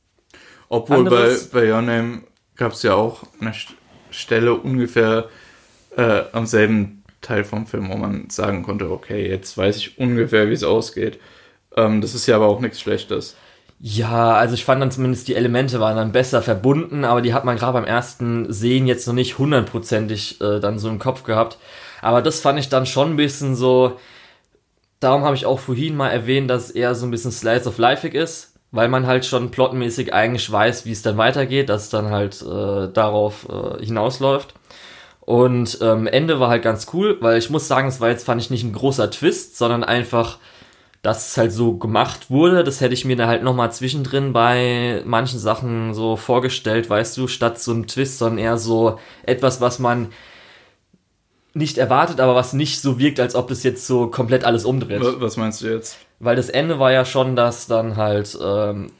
Obwohl 0.69 0.99
anderes. 0.99 1.47
bei, 1.47 1.61
bei 1.61 1.73
Your 1.73 1.81
Name 1.81 2.21
gab 2.55 2.73
es 2.73 2.83
ja 2.83 2.93
auch 2.93 3.23
eine 3.39 3.53
Stelle 4.11 4.55
ungefähr 4.55 5.29
äh, 5.95 6.23
am 6.31 6.45
selben 6.45 7.03
Teil 7.21 7.43
vom 7.43 7.67
Film, 7.67 7.89
wo 7.89 7.97
man 7.97 8.29
sagen 8.29 8.63
konnte, 8.63 8.89
okay, 8.89 9.27
jetzt 9.27 9.57
weiß 9.57 9.77
ich 9.77 9.97
ungefähr, 9.97 10.49
wie 10.49 10.53
es 10.53 10.63
ausgeht. 10.63 11.19
Ähm, 11.75 12.01
das 12.01 12.15
ist 12.15 12.27
ja 12.27 12.35
aber 12.35 12.47
auch 12.47 12.61
nichts 12.61 12.79
Schlechtes. 12.79 13.35
Ja, 13.81 14.33
also 14.33 14.55
ich 14.55 14.65
fand 14.65 14.81
dann 14.81 14.91
zumindest 14.91 15.27
die 15.29 15.35
Elemente 15.35 15.79
waren 15.79 15.95
dann 15.95 16.11
besser 16.11 16.41
verbunden, 16.41 17.05
aber 17.05 17.21
die 17.21 17.33
hat 17.33 17.45
man 17.45 17.57
gerade 17.57 17.73
beim 17.73 17.85
ersten 17.85 18.51
Sehen 18.51 18.87
jetzt 18.87 19.07
noch 19.07 19.13
nicht 19.13 19.37
hundertprozentig 19.37 20.41
äh, 20.41 20.59
dann 20.59 20.79
so 20.79 20.89
im 20.89 20.99
Kopf 20.99 21.23
gehabt. 21.23 21.57
Aber 22.01 22.21
das 22.21 22.41
fand 22.41 22.59
ich 22.59 22.69
dann 22.69 22.85
schon 22.85 23.11
ein 23.11 23.15
bisschen 23.17 23.55
so. 23.55 23.99
Darum 24.99 25.23
habe 25.23 25.35
ich 25.35 25.45
auch 25.45 25.59
vorhin 25.59 25.95
mal 25.95 26.09
erwähnt, 26.09 26.49
dass 26.49 26.65
es 26.65 26.71
eher 26.71 26.93
so 26.93 27.05
ein 27.05 27.11
bisschen 27.11 27.31
Slice 27.31 27.67
of 27.69 27.77
Life 27.77 28.07
ist, 28.07 28.55
weil 28.71 28.89
man 28.89 29.07
halt 29.07 29.25
schon 29.25 29.49
plotmäßig 29.49 30.13
eigentlich 30.13 30.51
weiß, 30.51 30.85
wie 30.85 30.91
es 30.91 31.01
dann 31.01 31.17
weitergeht, 31.17 31.69
dass 31.69 31.83
es 31.83 31.89
dann 31.89 32.09
halt 32.09 32.41
äh, 32.41 32.91
darauf 32.91 33.47
äh, 33.49 33.83
hinausläuft. 33.83 34.53
Und 35.21 35.77
ähm, 35.81 36.07
Ende 36.07 36.39
war 36.39 36.49
halt 36.49 36.63
ganz 36.63 36.87
cool, 36.91 37.17
weil 37.21 37.37
ich 37.37 37.49
muss 37.51 37.67
sagen, 37.67 37.87
es 37.87 38.01
war 38.01 38.09
jetzt, 38.09 38.25
fand 38.25 38.41
ich 38.41 38.49
nicht 38.49 38.63
ein 38.63 38.73
großer 38.73 39.11
Twist, 39.11 39.57
sondern 39.57 39.83
einfach, 39.83 40.39
dass 41.03 41.29
es 41.29 41.37
halt 41.37 41.51
so 41.53 41.77
gemacht 41.77 42.31
wurde. 42.31 42.63
Das 42.63 42.81
hätte 42.81 42.95
ich 42.95 43.05
mir 43.05 43.15
dann 43.15 43.29
halt 43.29 43.43
nochmal 43.43 43.71
zwischendrin 43.71 44.33
bei 44.33 45.03
manchen 45.05 45.39
Sachen 45.39 45.93
so 45.93 46.15
vorgestellt, 46.15 46.89
weißt 46.89 47.15
du, 47.15 47.27
statt 47.27 47.59
so 47.59 47.71
einem 47.71 47.85
Twist, 47.85 48.17
sondern 48.17 48.39
eher 48.39 48.57
so 48.57 48.99
etwas, 49.23 49.61
was 49.61 49.77
man 49.77 50.09
nicht 51.59 51.77
erwartet, 51.77 52.19
aber 52.19 52.33
was 52.33 52.53
nicht 52.53 52.81
so 52.81 52.97
wirkt, 52.97 53.19
als 53.19 53.35
ob 53.35 53.49
das 53.49 53.61
jetzt 53.61 53.85
so 53.85 54.07
komplett 54.07 54.43
alles 54.43 54.65
umdreht. 54.65 55.01
Was 55.03 55.37
meinst 55.37 55.61
du 55.61 55.67
jetzt? 55.67 55.97
Weil 56.19 56.35
das 56.35 56.49
Ende 56.49 56.79
war 56.79 56.91
ja 56.91 57.05
schon, 57.05 57.35
dass 57.35 57.67
dann 57.67 57.97
halt 57.97 58.35
ähm, 58.41 58.91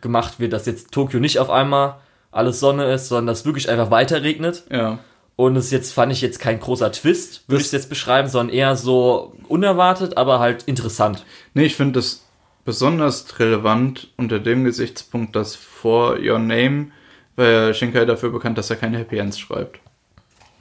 gemacht 0.00 0.40
wird, 0.40 0.54
dass 0.54 0.64
jetzt 0.64 0.92
Tokio 0.92 1.20
nicht 1.20 1.38
auf 1.38 1.50
einmal 1.50 1.96
alles 2.30 2.60
Sonne 2.60 2.90
ist, 2.92 3.08
sondern 3.08 3.26
dass 3.26 3.44
wirklich 3.44 3.68
einfach 3.68 3.90
weiter 3.90 4.22
regnet. 4.22 4.64
Ja. 4.70 5.00
Und 5.36 5.56
es 5.56 5.70
jetzt 5.70 5.92
fand 5.92 6.10
ich 6.12 6.20
jetzt 6.20 6.40
kein 6.40 6.58
großer 6.58 6.90
Twist, 6.90 7.44
würde 7.48 7.60
ich 7.60 7.66
es 7.66 7.72
jetzt 7.72 7.88
beschreiben, 7.88 8.28
sondern 8.28 8.54
eher 8.54 8.74
so 8.74 9.34
unerwartet, 9.48 10.16
aber 10.16 10.40
halt 10.40 10.64
interessant. 10.64 11.24
Nee, 11.54 11.66
ich 11.66 11.76
finde 11.76 12.00
das 12.00 12.24
besonders 12.64 13.38
relevant 13.38 14.08
unter 14.16 14.40
dem 14.40 14.64
Gesichtspunkt, 14.64 15.36
dass 15.36 15.54
vor 15.54 16.18
Your 16.18 16.38
Name 16.38 16.88
war 17.36 17.46
ja 17.46 17.74
Shinkai 17.74 18.04
dafür 18.04 18.30
bekannt, 18.30 18.58
dass 18.58 18.70
er 18.70 18.76
keine 18.76 18.98
Happy 18.98 19.18
Ends 19.18 19.38
schreibt 19.38 19.80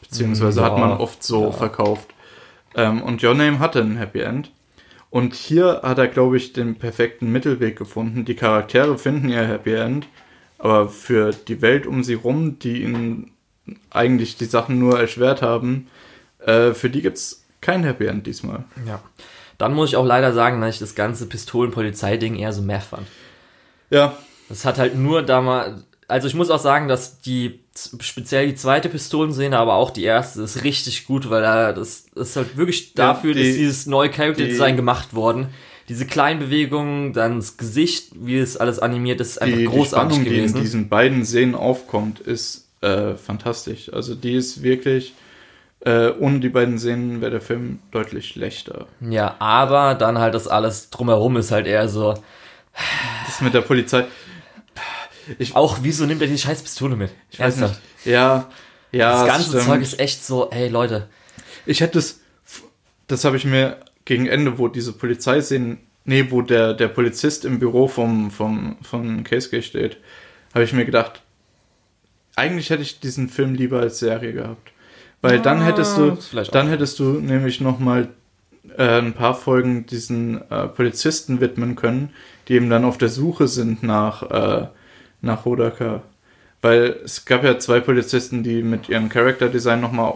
beziehungsweise 0.10 0.62
ja, 0.62 0.66
hat 0.66 0.78
man 0.78 0.92
oft 0.98 1.24
so 1.24 1.46
ja. 1.46 1.52
verkauft. 1.52 2.10
Ähm, 2.76 3.02
und 3.02 3.24
Your 3.24 3.34
Name 3.34 3.60
hatte 3.60 3.82
ein 3.82 3.98
Happy 3.98 4.22
End. 4.22 4.52
Und 5.10 5.34
hier 5.34 5.82
hat 5.84 5.98
er, 5.98 6.08
glaube 6.08 6.38
ich, 6.38 6.54
den 6.54 6.76
perfekten 6.76 7.32
Mittelweg 7.32 7.78
gefunden. 7.78 8.26
Die 8.26 8.36
Charaktere 8.36 8.98
finden 8.98 9.30
ihr 9.30 9.48
Happy 9.48 9.74
End, 9.74 10.08
aber 10.58 10.90
für 10.90 11.32
die 11.32 11.62
Welt 11.62 11.88
um 11.88 12.04
sie 12.04 12.16
rum, 12.16 12.60
die 12.60 12.84
ihnen 12.84 13.32
eigentlich 13.90 14.38
die 14.38 14.46
Sachen 14.46 14.80
nur 14.80 15.00
erschwert 15.00 15.42
haben, 15.42 15.88
äh, 16.40 16.74
für 16.74 16.90
die 16.90 17.02
gibt 17.02 17.18
es 17.18 17.46
kein 17.62 17.84
Happy 17.84 18.06
End 18.06 18.28
diesmal. 18.28 18.66
Ja. 18.86 19.02
Dann 19.58 19.74
muss 19.74 19.90
ich 19.90 19.96
auch 19.96 20.06
leider 20.06 20.34
sagen, 20.34 20.62
dass 20.62 20.76
ich 20.76 20.80
das 20.80 20.94
ganze 20.94 21.26
Pistolen-Polizei-Ding 21.26 22.36
eher 22.36 22.54
so 22.54 22.62
meh 22.62 22.80
fand. 22.80 23.08
Ja. 23.90 24.18
Das 24.50 24.66
hat 24.66 24.78
halt 24.78 24.96
nur 24.96 25.24
damals, 25.24 25.84
also 26.08 26.28
ich 26.28 26.36
muss 26.36 26.50
auch 26.50 26.60
sagen, 26.60 26.88
dass 26.88 27.20
die 27.22 27.60
speziell 28.00 28.48
die 28.48 28.56
zweite 28.56 28.90
Pistolenszene, 28.90 29.58
aber 29.58 29.76
auch 29.76 29.92
die 29.92 30.04
erste 30.04 30.42
ist 30.42 30.64
richtig 30.64 31.06
gut, 31.06 31.30
weil 31.30 31.42
da 31.42 31.74
das, 31.74 32.08
das 32.14 32.30
ist 32.30 32.36
halt 32.36 32.58
wirklich 32.58 32.94
dafür, 32.94 33.34
ja, 33.36 33.42
die, 33.42 33.48
dass 33.48 33.58
dieses 33.58 33.86
neue 33.86 34.10
Character 34.10 34.44
Design 34.44 34.74
die, 34.74 34.78
gemacht 34.78 35.14
worden. 35.14 35.48
Diese 35.90 36.06
kleinen 36.06 36.40
Bewegungen, 36.40 37.14
dann 37.14 37.38
das 37.38 37.58
Gesicht, 37.58 38.12
wie 38.16 38.38
es 38.38 38.58
alles 38.58 38.80
animiert 38.80 39.22
ist, 39.22 39.42
einfach 39.42 39.58
die, 39.58 39.66
großartig 39.66 40.18
die 40.18 40.22
Spannung, 40.22 40.24
gewesen. 40.26 40.54
die 40.54 40.60
in 40.60 40.64
diesen 40.64 40.90
beiden 40.90 41.26
Szenen 41.26 41.56
aufkommt, 41.56 42.20
ist 42.20 42.68
äh, 42.82 43.16
fantastisch. 43.16 43.94
Also 43.94 44.16
die 44.16 44.34
ist 44.34 44.64
wirklich, 44.64 45.14
äh, 45.82 46.10
ohne 46.20 46.40
die 46.40 46.50
beiden 46.50 46.78
Szenen 46.78 47.22
wäre 47.22 47.32
der 47.32 47.42
Film 47.42 47.80
deutlich 47.92 48.28
schlechter. 48.28 48.88
Ja, 49.00 49.36
aber 49.40 49.96
dann 49.96 50.18
halt 50.18 50.34
das 50.34 50.48
alles 50.48 50.90
drumherum 50.90 51.38
ist 51.38 51.52
halt 51.52 51.68
eher 51.68 51.88
so. 51.88 52.16
Das 53.26 53.42
mit 53.42 53.54
der 53.54 53.62
Polizei. 53.62 54.06
Ich, 55.40 55.56
auch 55.56 55.80
wieso 55.82 56.06
nimmt 56.06 56.22
er 56.22 56.28
die 56.28 56.38
scheiß 56.38 56.62
Pistole 56.62 56.96
mit? 56.96 57.12
Ich 57.32 57.40
weiß 57.40 57.58
nicht. 57.58 57.82
Ja, 58.06 58.50
ja. 58.92 59.26
Das 59.26 59.28
ganze 59.28 59.60
Zeug 59.60 59.82
ist 59.82 60.00
echt 60.00 60.26
so, 60.26 60.50
ey 60.50 60.70
Leute. 60.70 61.10
Ich 61.66 61.82
hätte 61.82 62.00
es, 62.00 62.22
das 63.08 63.26
habe 63.26 63.38
ich 63.38 63.46
mir 63.46 63.78
gegen 64.06 64.28
Ende, 64.28 64.58
wo 64.58 64.68
diese 64.68 64.94
Polizeiszenen, 64.94 65.80
nee, 66.06 66.28
wo 66.30 66.42
der, 66.42 66.74
der 66.74 66.88
Polizist 66.88 67.46
im 67.46 67.60
Büro 67.60 67.88
vom, 67.88 68.32
vom, 68.32 68.78
vom 68.82 69.24
Casegate 69.24 69.64
steht, 69.64 69.98
habe 70.54 70.64
ich 70.64 70.74
mir 70.74 70.86
gedacht, 70.86 71.22
eigentlich 72.36 72.70
hätte 72.70 72.84
ich 72.84 73.00
diesen 73.00 73.30
Film 73.30 73.56
lieber 73.56 73.80
als 73.80 74.00
Serie 74.00 74.32
gehabt. 74.32 74.72
Weil 75.22 75.40
ah, 75.40 75.42
dann 75.42 75.62
hättest 75.62 75.98
du, 75.98 76.18
dann 76.52 76.70
hättest 76.70 77.00
du 77.00 77.20
nämlich 77.20 77.60
nochmal 77.60 78.10
äh, 78.78 79.00
ein 79.00 79.14
paar 79.14 79.36
Folgen 79.36 79.86
diesen 79.86 80.42
äh, 80.50 80.68
Polizisten 80.68 81.42
widmen 81.42 81.76
können, 81.76 82.12
die 82.48 82.54
eben 82.54 82.70
dann 82.70 82.86
auf 82.86 82.98
der 82.98 83.10
Suche 83.10 83.48
sind 83.48 83.84
nach, 83.84 84.24
äh, 84.30 84.68
nach 85.22 85.46
Hodaka. 85.46 86.04
Weil 86.62 86.98
es 87.04 87.26
gab 87.26 87.44
ja 87.44 87.60
zwei 87.60 87.80
Polizisten, 87.80 88.44
die 88.44 88.64
mit 88.64 88.90
ihrem 88.90 89.10
Character 89.10 89.50
Design 89.50 89.80
nochmal 89.80 90.14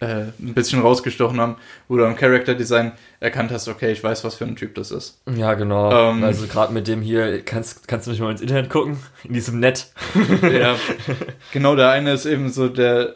äh, 0.00 0.26
ein 0.38 0.54
bisschen 0.54 0.82
rausgestochen 0.82 1.40
haben, 1.40 1.56
wo 1.88 1.96
du 1.96 2.04
am 2.04 2.16
Character 2.16 2.54
Design 2.54 2.92
erkannt 3.20 3.50
hast, 3.52 3.68
okay, 3.68 3.92
ich 3.92 4.02
weiß, 4.02 4.24
was 4.24 4.34
für 4.34 4.44
ein 4.44 4.56
Typ 4.56 4.74
das 4.74 4.90
ist. 4.90 5.20
Ja, 5.34 5.54
genau. 5.54 6.10
Ähm, 6.10 6.24
also 6.24 6.46
gerade 6.46 6.72
mit 6.72 6.88
dem 6.88 7.00
hier, 7.00 7.42
kannst, 7.42 7.86
kannst 7.86 8.06
du 8.06 8.10
nicht 8.10 8.20
mal 8.20 8.32
ins 8.32 8.40
Internet 8.40 8.70
gucken, 8.70 8.98
in 9.22 9.34
diesem 9.34 9.60
Net. 9.60 9.86
ja, 10.42 10.76
genau, 11.52 11.76
der 11.76 11.90
eine 11.90 12.12
ist 12.12 12.26
eben 12.26 12.50
so 12.50 12.68
der, 12.68 13.14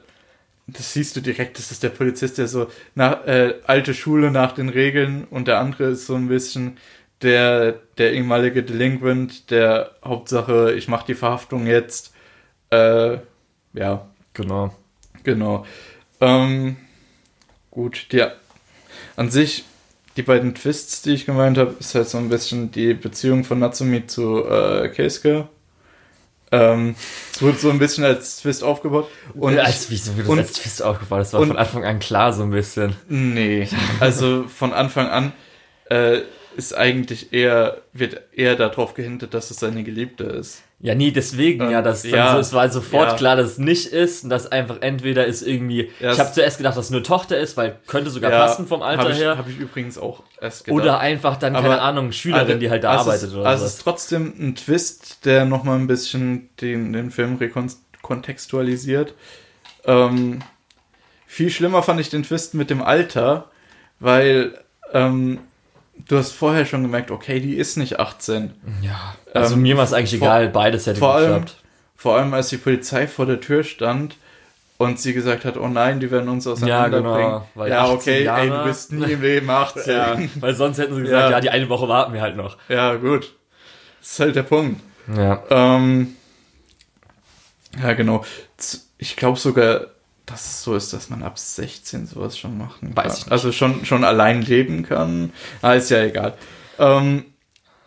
das 0.69 0.93
siehst 0.93 1.17
du 1.17 1.21
direkt, 1.21 1.59
das 1.59 1.71
ist 1.73 1.83
der 1.83 1.89
Polizist, 1.89 2.39
der 2.39 2.47
so 2.47 2.69
nach, 2.95 3.27
äh, 3.27 3.55
alte 3.67 3.93
Schule 3.93 4.31
nach 4.31 4.53
den 4.53 4.69
Regeln 4.69 5.27
und 5.31 5.49
der 5.49 5.59
andere 5.59 5.85
ist 5.85 6.07
so 6.07 6.15
ein 6.15 6.29
bisschen 6.29 6.77
der, 7.23 7.73
der 7.99 8.13
ehemalige 8.13 8.63
Delinquent, 8.63 9.51
der 9.51 9.93
Hauptsache, 10.05 10.73
ich 10.73 10.89
mache 10.89 11.07
die 11.07 11.15
Verhaftung 11.15 11.67
jetzt. 11.67 12.13
Äh, 12.71 13.19
ja. 13.73 14.09
Genau. 14.35 14.75
Genau. 15.25 15.67
Ähm, 16.21 16.77
gut, 17.71 18.07
ja. 18.13 18.33
An 19.17 19.31
sich, 19.31 19.65
die 20.17 20.23
beiden 20.23 20.55
Twists, 20.55 21.03
die 21.03 21.13
ich 21.13 21.27
gemeint 21.27 21.59
habe, 21.59 21.75
ist 21.79 21.95
halt 21.95 22.09
so 22.09 22.19
ein 22.19 22.29
bisschen 22.29 22.71
die 22.71 22.95
Beziehung 22.95 23.45
von 23.45 23.59
Natsumi 23.59 24.07
zu 24.07 24.45
äh, 24.45 24.89
Keisuke. 24.89 25.49
Ähm, 26.51 26.95
es 27.33 27.43
wurde 27.43 27.59
so 27.59 27.71
ein 27.71 27.79
bisschen 27.79 28.05
als 28.05 28.41
Twist 28.41 28.65
aufgebaut. 28.65 29.09
Und 29.35 29.55
ja, 29.55 29.63
als, 29.63 29.91
wieso 29.91 30.17
wird 30.17 30.29
das 30.29 30.39
als 30.39 30.53
Twist 30.55 30.83
aufgebaut? 30.83 31.21
Das 31.21 31.33
war 31.33 31.41
und, 31.41 31.49
von 31.49 31.59
Anfang 31.59 31.85
an 31.85 31.99
klar 31.99 32.33
so 32.33 32.43
ein 32.43 32.51
bisschen. 32.51 32.97
Nee, 33.09 33.69
also 34.01 34.45
von 34.49 34.73
Anfang 34.73 35.09
an 35.09 35.33
äh, 35.91 36.21
ist 36.59 36.77
eigentlich 36.77 37.33
eher, 37.33 37.83
wird 37.93 38.21
eher 38.33 38.57
darauf 38.57 38.95
gehintet, 38.95 39.33
dass 39.33 39.53
es 39.53 39.61
seine 39.61 39.85
Geliebte 39.85 40.25
ist. 40.25 40.65
Ja, 40.81 40.97
nie 40.97 41.13
deswegen, 41.13 41.67
ähm, 41.67 41.71
ja, 41.71 41.83
das 41.83 42.03
ja, 42.03 42.33
so, 42.33 42.41
es 42.41 42.53
war 42.53 42.69
sofort 42.69 43.11
ja. 43.13 43.17
klar, 43.17 43.37
dass 43.37 43.53
es 43.53 43.59
nicht 43.59 43.87
ist 43.87 44.25
und 44.25 44.31
dass 44.31 44.51
einfach 44.51 44.79
entweder 44.81 45.25
ist 45.25 45.43
irgendwie, 45.43 45.93
ja, 46.01 46.13
ich 46.13 46.19
habe 46.19 46.33
zuerst 46.33 46.59
gedacht, 46.59 46.77
dass 46.77 46.87
es 46.87 46.91
nur 46.91 47.05
Tochter 47.05 47.39
ist, 47.39 47.57
weil 47.57 47.79
könnte 47.87 48.11
sogar 48.11 48.33
passen 48.33 48.67
vom 48.67 48.83
Alter 48.83 49.05
hab 49.05 49.11
ich, 49.11 49.19
her. 49.19 49.39
Habe 49.39 49.51
ich 49.51 49.59
übrigens 49.59 49.99
auch 49.99 50.25
erst 50.41 50.65
gedacht. 50.65 50.83
Oder 50.83 50.99
einfach 50.99 51.37
dann, 51.37 51.55
Aber 51.55 51.69
keine 51.69 51.81
Ahnung, 51.81 52.11
Schülerin, 52.11 52.47
also, 52.47 52.59
die 52.59 52.71
halt 52.71 52.83
da 52.83 52.91
also 52.91 53.11
arbeitet 53.11 53.35
oder 53.35 53.47
Also 53.47 53.65
es 53.65 53.75
ist 53.75 53.83
trotzdem 53.83 54.35
ein 54.37 54.57
Twist, 54.57 55.25
der 55.27 55.45
nochmal 55.45 55.79
ein 55.79 55.87
bisschen 55.87 56.51
den, 56.61 56.93
den 56.93 57.13
Film 57.13 57.37
rekontextualisiert. 57.37 59.15
Ähm, 59.85 60.41
viel 61.25 61.51
schlimmer 61.51 61.85
fand 61.85 62.01
ich 62.01 62.11
den 62.11 62.25
Twist 62.25 62.55
mit 62.55 62.69
dem 62.69 62.83
Alter, 62.83 63.49
weil 64.01 64.59
ähm, 64.93 65.39
du 66.07 66.17
hast 66.17 66.33
vorher 66.33 66.67
schon 66.67 66.83
gemerkt, 66.83 67.11
okay, 67.11 67.41
die 67.41 67.57
ist 67.57 67.77
nicht 67.77 67.99
18. 67.99 68.53
Ja. 68.83 69.15
Also 69.35 69.55
ähm, 69.55 69.63
mir 69.63 69.77
war 69.77 69.85
es 69.85 69.93
eigentlich 69.93 70.19
vor, 70.19 70.29
egal, 70.29 70.49
beides 70.49 70.87
hätte 70.87 70.99
vor 70.99 71.19
geklappt. 71.21 71.51
Allem, 71.51 71.69
vor 71.97 72.17
allem, 72.17 72.35
als 72.35 72.49
die 72.49 72.57
Polizei 72.59 73.07
vor 73.07 73.27
der 73.27 73.41
Tür 73.41 73.65
stand 73.65 74.17
und 74.79 75.01
sie 75.01 75.13
gesagt 75.13 75.45
hat, 75.45 75.57
oh 75.57 75.67
nein, 75.67 76.01
die 76.01 76.11
werden 76.11 76.29
uns 76.29 76.47
auseinanderbringen. 76.47 77.21
Ja, 77.21 77.47
genau. 77.55 77.67
ja, 77.67 77.89
okay, 77.91 78.25
Jahre, 78.25 78.43
ey, 78.43 78.49
du 78.51 78.65
bist 78.65 78.93
nie 78.93 79.13
im 79.13 79.23
Leben 79.23 79.51
18. 79.51 79.93
ja, 79.93 80.19
weil 80.41 80.55
sonst 80.55 80.79
hätten 80.79 80.95
sie 80.95 81.03
gesagt, 81.03 81.25
ja. 81.25 81.31
ja. 81.31 81.41
die 81.41 81.51
eine 81.51 81.69
Woche 81.69 81.89
warten 81.89 82.13
wir 82.13 82.21
halt 82.21 82.37
noch. 82.37 82.57
Ja, 82.69 82.95
gut. 82.95 83.35
Das 84.01 84.13
ist 84.13 84.21
halt 84.21 84.37
der 84.37 84.45
Punkt. 84.45 84.81
Ja. 85.17 85.43
Ähm, 85.51 86.15
ja, 87.83 87.93
genau. 87.95 88.25
Ich 88.99 89.17
glaube 89.17 89.39
sogar, 89.39 89.87
dass 90.31 90.47
es 90.47 90.63
so 90.63 90.75
ist, 90.75 90.93
dass 90.93 91.11
man 91.11 91.23
ab 91.23 91.39
16 91.39 92.07
sowas 92.07 92.39
schon 92.39 92.59
machen 92.59 92.95
kann. 92.95 93.05
Weiß 93.05 93.19
ich 93.19 93.25
nicht. 93.25 93.33
Also 93.33 93.53
schon, 93.53 93.85
schon 93.85 94.05
allein 94.05 94.43
leben 94.43 94.83
kann. 94.83 95.33
Ah, 95.63 95.75
ist 95.75 95.91
ja 95.91 96.03
egal. 96.03 96.35
Ähm, 96.79 97.25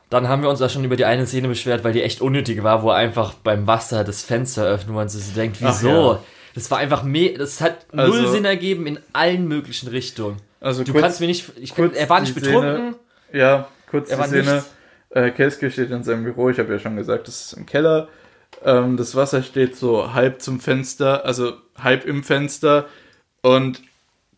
dann 0.10 0.28
haben 0.28 0.42
wir 0.42 0.50
uns 0.50 0.62
auch 0.62 0.70
schon 0.70 0.84
über 0.84 0.98
die 0.98 1.06
eine 1.06 1.26
Szene 1.26 1.48
beschwert, 1.48 1.84
weil 1.84 1.94
die 1.94 2.04
echt 2.04 2.22
unnötig 2.22 2.64
war, 2.64 2.84
wo 2.84 2.90
er 2.90 2.98
einfach 2.98 3.34
beim 3.34 3.66
Wasser 3.66 4.04
das 4.04 4.24
Fenster 4.24 4.66
öffnet 4.66 4.90
und 4.90 4.96
man 4.96 5.10
sich 5.10 5.34
denkt, 5.34 5.58
wieso? 5.62 6.14
Ja. 6.14 6.20
Das 6.54 6.70
war 6.70 6.80
einfach 6.80 7.04
me 7.04 7.34
das 7.34 7.62
hat 7.62 7.86
also, 7.96 8.14
null 8.14 8.28
Sinn 8.28 8.44
ergeben 8.44 8.88
in 8.88 9.00
allen 9.14 9.48
möglichen 9.48 9.88
Richtungen. 9.88 10.38
Also 10.60 10.84
du 10.84 10.92
kurz, 10.92 11.04
kannst 11.04 11.22
mir 11.22 11.28
nicht, 11.28 11.50
ich 11.58 11.74
kann, 11.74 11.94
er 11.94 12.10
war 12.10 12.20
nicht 12.20 12.36
betrunken. 12.36 12.94
Szene, 13.30 13.40
ja, 13.40 13.70
kurz 13.90 14.10
er 14.10 14.18
die 14.18 14.42
Szene. 14.42 14.64
Äh, 15.12 15.32
Keske 15.32 15.72
steht 15.72 15.92
in 15.92 16.04
seinem 16.04 16.24
Büro, 16.24 16.50
ich 16.50 16.60
habe 16.60 16.72
ja 16.74 16.80
schon 16.80 16.98
gesagt, 16.98 17.28
das 17.28 17.46
ist 17.46 17.54
im 17.54 17.66
Keller. 17.66 18.10
Ähm, 18.64 18.98
das 18.98 19.16
Wasser 19.16 19.44
steht 19.44 19.76
so 19.76 20.14
halb 20.14 20.42
zum 20.42 20.60
Fenster, 20.60 21.26
also 21.26 21.54
halb 21.78 22.06
im 22.06 22.24
Fenster 22.24 22.88
und 23.42 23.82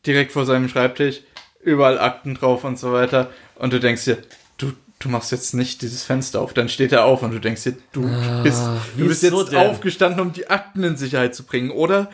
direkt 0.05 0.31
vor 0.31 0.45
seinem 0.45 0.69
Schreibtisch, 0.69 1.21
überall 1.61 1.99
Akten 1.99 2.35
drauf 2.35 2.63
und 2.63 2.77
so 2.77 2.91
weiter. 2.93 3.29
Und 3.55 3.73
du 3.73 3.79
denkst 3.79 4.05
dir, 4.05 4.17
du, 4.57 4.73
du 4.99 5.09
machst 5.09 5.31
jetzt 5.31 5.53
nicht 5.53 5.81
dieses 5.81 6.03
Fenster 6.03 6.41
auf. 6.41 6.53
Dann 6.53 6.69
steht 6.69 6.91
er 6.91 7.05
auf 7.05 7.21
und 7.21 7.31
du 7.31 7.39
denkst 7.39 7.63
dir, 7.63 7.77
du 7.91 8.05
ah, 8.05 8.41
bist, 8.43 8.61
du 8.97 9.07
bist 9.07 9.23
jetzt 9.23 9.51
denn? 9.51 9.59
aufgestanden, 9.59 10.21
um 10.21 10.33
die 10.33 10.49
Akten 10.49 10.83
in 10.83 10.97
Sicherheit 10.97 11.35
zu 11.35 11.43
bringen, 11.43 11.71
oder? 11.71 12.09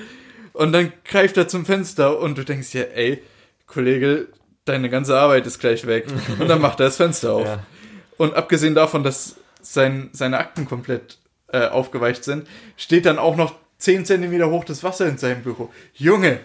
Und 0.53 0.71
dann 0.71 0.91
greift 1.05 1.37
er 1.37 1.47
zum 1.47 1.65
Fenster 1.65 2.19
und 2.19 2.37
du 2.37 2.43
denkst 2.43 2.71
dir, 2.71 2.95
ey, 2.95 3.21
Kollege, 3.65 4.27
deine 4.65 4.89
ganze 4.89 5.17
Arbeit 5.17 5.45
ist 5.47 5.59
gleich 5.59 5.85
weg. 5.87 6.07
und 6.39 6.47
dann 6.47 6.61
macht 6.61 6.79
er 6.79 6.87
das 6.87 6.97
Fenster 6.97 7.33
auf. 7.33 7.45
Ja. 7.45 7.63
Und 8.17 8.35
abgesehen 8.35 8.75
davon, 8.75 9.03
dass 9.03 9.35
sein, 9.61 10.09
seine 10.11 10.37
Akten 10.37 10.65
komplett 10.65 11.17
äh, 11.51 11.67
aufgeweicht 11.67 12.23
sind, 12.23 12.47
steht 12.77 13.05
dann 13.05 13.19
auch 13.19 13.35
noch 13.35 13.55
10 13.79 14.05
Zentimeter 14.05 14.49
hoch 14.49 14.65
das 14.65 14.83
Wasser 14.83 15.07
in 15.07 15.17
seinem 15.17 15.41
Büro. 15.41 15.69
Junge, 15.93 16.39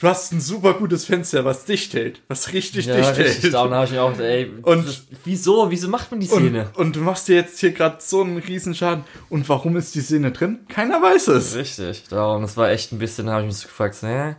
du 0.00 0.08
hast 0.08 0.32
ein 0.32 0.40
super 0.40 0.74
gutes 0.74 1.04
Fenster, 1.04 1.44
was 1.44 1.66
dicht 1.66 1.94
hält, 1.94 2.22
was 2.28 2.52
richtig 2.52 2.86
ja, 2.86 2.96
dicht 2.96 3.18
richtig 3.18 3.42
hält. 3.44 3.54
Down 3.54 3.72
habe 3.72 3.84
ich 3.84 3.92
mir 3.92 4.02
auch, 4.02 4.18
ey, 4.18 4.50
und 4.62 4.86
das, 4.86 5.04
wieso, 5.24 5.70
wieso 5.70 5.88
macht 5.88 6.10
man 6.10 6.20
die 6.20 6.26
Szene? 6.26 6.70
Und, 6.74 6.86
und 6.86 6.96
du 6.96 7.00
machst 7.00 7.28
dir 7.28 7.36
jetzt 7.36 7.60
hier 7.60 7.72
gerade 7.72 7.98
so 8.00 8.22
einen 8.22 8.38
Riesenschaden. 8.38 9.04
Und 9.28 9.48
warum 9.48 9.76
ist 9.76 9.94
die 9.94 10.00
Szene 10.00 10.32
drin? 10.32 10.60
Keiner 10.68 11.02
weiß 11.02 11.28
es. 11.28 11.54
Richtig, 11.54 12.04
darum, 12.08 12.42
das 12.42 12.56
war 12.56 12.70
echt 12.70 12.92
ein 12.92 12.98
bisschen, 12.98 13.28
habe 13.30 13.42
ich 13.42 13.48
mich 13.48 13.56
so 13.58 13.68
gefragt, 13.68 14.02
ne? 14.02 14.36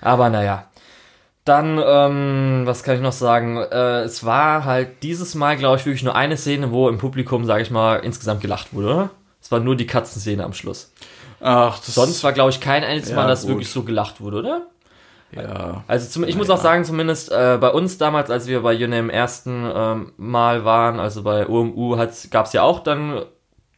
Aber 0.00 0.30
naja. 0.30 0.68
Dann, 1.44 1.82
ähm, 1.84 2.62
was 2.66 2.84
kann 2.84 2.94
ich 2.94 3.00
noch 3.00 3.12
sagen? 3.12 3.56
Äh, 3.56 4.02
es 4.02 4.24
war 4.24 4.64
halt 4.64 5.02
dieses 5.02 5.34
Mal, 5.34 5.56
glaube 5.56 5.76
ich, 5.76 5.84
wirklich 5.84 6.04
nur 6.04 6.14
eine 6.14 6.36
Szene, 6.36 6.70
wo 6.70 6.88
im 6.88 6.98
Publikum, 6.98 7.44
sage 7.44 7.62
ich 7.62 7.70
mal, 7.72 7.96
insgesamt 7.96 8.42
gelacht 8.42 8.72
wurde, 8.72 8.86
oder? 8.86 9.10
Es 9.42 9.50
war 9.50 9.60
nur 9.60 9.76
die 9.76 9.86
Katzenszene 9.86 10.44
am 10.44 10.52
Schluss. 10.52 10.92
Ach, 11.40 11.78
das 11.78 11.94
Sonst 11.94 12.22
war, 12.22 12.32
glaube 12.32 12.50
ich, 12.50 12.60
kein 12.60 12.84
einziges 12.84 13.10
ja, 13.10 13.16
Mal, 13.16 13.26
dass 13.26 13.42
gut. 13.42 13.50
wirklich 13.50 13.68
so 13.68 13.82
gelacht 13.82 14.20
wurde, 14.20 14.38
oder? 14.38 14.66
Ja. 15.34 15.82
Also 15.88 16.08
zum, 16.08 16.24
ich 16.24 16.36
muss 16.36 16.50
auch 16.50 16.60
sagen, 16.60 16.84
zumindest 16.84 17.32
äh, 17.32 17.58
bei 17.60 17.70
uns 17.70 17.98
damals, 17.98 18.30
als 18.30 18.46
wir 18.46 18.60
bei 18.60 18.72
June 18.72 18.98
im 18.98 19.10
ersten 19.10 19.68
ähm, 19.74 20.12
Mal 20.16 20.64
waren, 20.64 21.00
also 21.00 21.22
bei 21.22 21.46
UMU, 21.46 21.96
gab 22.30 22.46
es 22.46 22.52
ja 22.52 22.62
auch 22.62 22.80
dann 22.80 23.22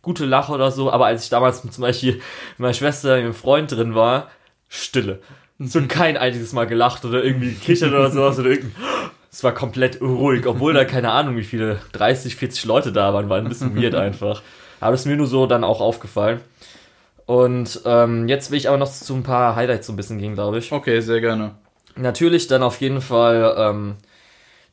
gute 0.02 0.26
Lache 0.26 0.52
oder 0.52 0.70
so, 0.70 0.92
aber 0.92 1.06
als 1.06 1.24
ich 1.24 1.30
damals 1.30 1.62
zum 1.62 1.82
Beispiel 1.82 2.14
mit 2.14 2.22
meiner 2.58 2.74
Schwester, 2.74 3.14
mit 3.16 3.24
einem 3.24 3.34
Freund 3.34 3.72
drin 3.72 3.94
war, 3.94 4.28
Stille. 4.68 5.20
So 5.58 5.80
kein 5.86 6.16
einziges 6.16 6.52
Mal 6.52 6.66
gelacht 6.66 7.04
oder 7.04 7.24
irgendwie 7.24 7.52
gekichert 7.54 7.92
oder 7.92 8.10
sowas 8.10 8.38
oder 8.38 8.50
irgendwie. 8.50 8.74
Es 9.30 9.42
war 9.42 9.52
komplett 9.52 10.00
ruhig, 10.00 10.46
obwohl 10.46 10.74
da 10.74 10.84
keine 10.84 11.12
Ahnung, 11.12 11.36
wie 11.36 11.44
viele 11.44 11.80
30, 11.92 12.36
40 12.36 12.64
Leute 12.66 12.92
da 12.92 13.14
waren, 13.14 13.28
war 13.28 13.38
ein 13.38 13.48
bisschen 13.48 13.80
weird 13.80 13.94
einfach. 13.94 14.42
Aber 14.84 14.92
das 14.92 15.00
ist 15.00 15.06
mir 15.06 15.16
nur 15.16 15.26
so 15.26 15.46
dann 15.46 15.64
auch 15.64 15.80
aufgefallen. 15.80 16.42
Und 17.24 17.80
ähm, 17.86 18.28
jetzt 18.28 18.50
will 18.50 18.58
ich 18.58 18.68
aber 18.68 18.76
noch 18.76 18.92
zu 18.92 19.14
ein 19.14 19.22
paar 19.22 19.56
Highlights 19.56 19.86
so 19.86 19.94
ein 19.94 19.96
bisschen 19.96 20.18
gehen, 20.18 20.34
glaube 20.34 20.58
ich. 20.58 20.72
Okay, 20.72 21.00
sehr 21.00 21.22
gerne. 21.22 21.52
Natürlich 21.96 22.48
dann 22.48 22.62
auf 22.62 22.82
jeden 22.82 23.00
Fall 23.00 23.54
ähm, 23.56 23.94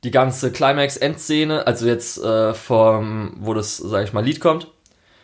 die 0.04 0.12
ganze 0.12 0.52
Climax-Endszene, 0.52 1.66
also 1.66 1.88
jetzt 1.88 2.22
äh, 2.22 2.54
vom, 2.54 3.38
wo 3.40 3.54
das, 3.54 3.78
sag 3.78 4.04
ich 4.04 4.12
mal, 4.12 4.26
Lied 4.26 4.42
kommt. 4.42 4.68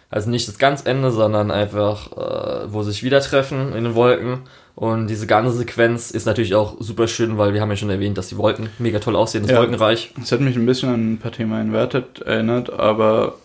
Also 0.09 0.29
nicht 0.29 0.47
das 0.47 0.57
ganz 0.57 0.85
Ende, 0.85 1.11
sondern 1.11 1.51
einfach, 1.51 2.13
äh, 2.13 2.71
wo 2.71 2.81
sie 2.81 2.91
sich 2.91 3.03
wieder 3.03 3.19
treffen 3.19 3.73
in 3.73 3.83
den 3.83 3.93
Wolken. 3.93 4.43
Und 4.73 5.07
diese 5.07 5.27
ganze 5.27 5.51
Sequenz 5.51 6.11
ist 6.11 6.27
natürlich 6.27 6.55
auch 6.55 6.77
super 6.79 7.09
schön, 7.09 7.37
weil 7.37 7.53
wir 7.53 7.59
haben 7.59 7.71
ja 7.71 7.75
schon 7.75 7.89
erwähnt, 7.89 8.17
dass 8.17 8.29
die 8.29 8.37
Wolken 8.37 8.69
mega 8.79 8.99
toll 8.99 9.17
aussehen, 9.17 9.43
das 9.43 9.51
ja, 9.51 9.57
Wolkenreich. 9.57 10.13
Das 10.17 10.31
hat 10.31 10.39
mich 10.39 10.55
ein 10.55 10.65
bisschen 10.65 10.93
an 10.93 11.13
ein 11.13 11.17
paar 11.17 11.33
Themen 11.33 11.59
inverted 11.59 12.21
erinnert, 12.21 12.69
aber 12.69 13.35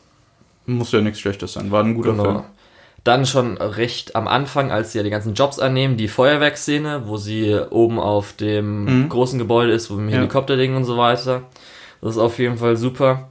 muss 0.67 0.93
ja 0.93 1.01
nichts 1.01 1.21
Schlechtes 1.21 1.53
sein. 1.55 1.71
War 1.71 1.83
ein 1.85 1.95
guter 1.95 2.13
genau. 2.13 2.23
Film. 2.25 2.43
Dann 3.05 3.27
schon 3.27 3.57
recht 3.59 4.15
am 4.15 4.29
Anfang, 4.29 4.71
als 4.71 4.93
sie 4.93 4.99
ja 4.99 5.05
die 5.05 5.11
ganzen 5.11 5.35
Jobs 5.35 5.59
annehmen, 5.59 5.97
die 5.97 6.07
Feuerwerksszene, 6.07 7.03
wo 7.07 7.17
sie 7.17 7.53
oben 7.71 7.99
auf 7.99 8.33
dem 8.35 8.85
Mhm. 9.05 9.09
großen 9.09 9.39
Gebäude 9.41 9.73
ist, 9.73 9.91
wo 9.91 9.95
mit 9.95 10.11
dem 10.13 10.15
Helikopterding 10.15 10.77
und 10.77 10.85
so 10.85 10.97
weiter. 10.97 11.43
Das 12.01 12.13
ist 12.13 12.19
auf 12.19 12.39
jeden 12.39 12.59
Fall 12.59 12.77
super. 12.77 13.29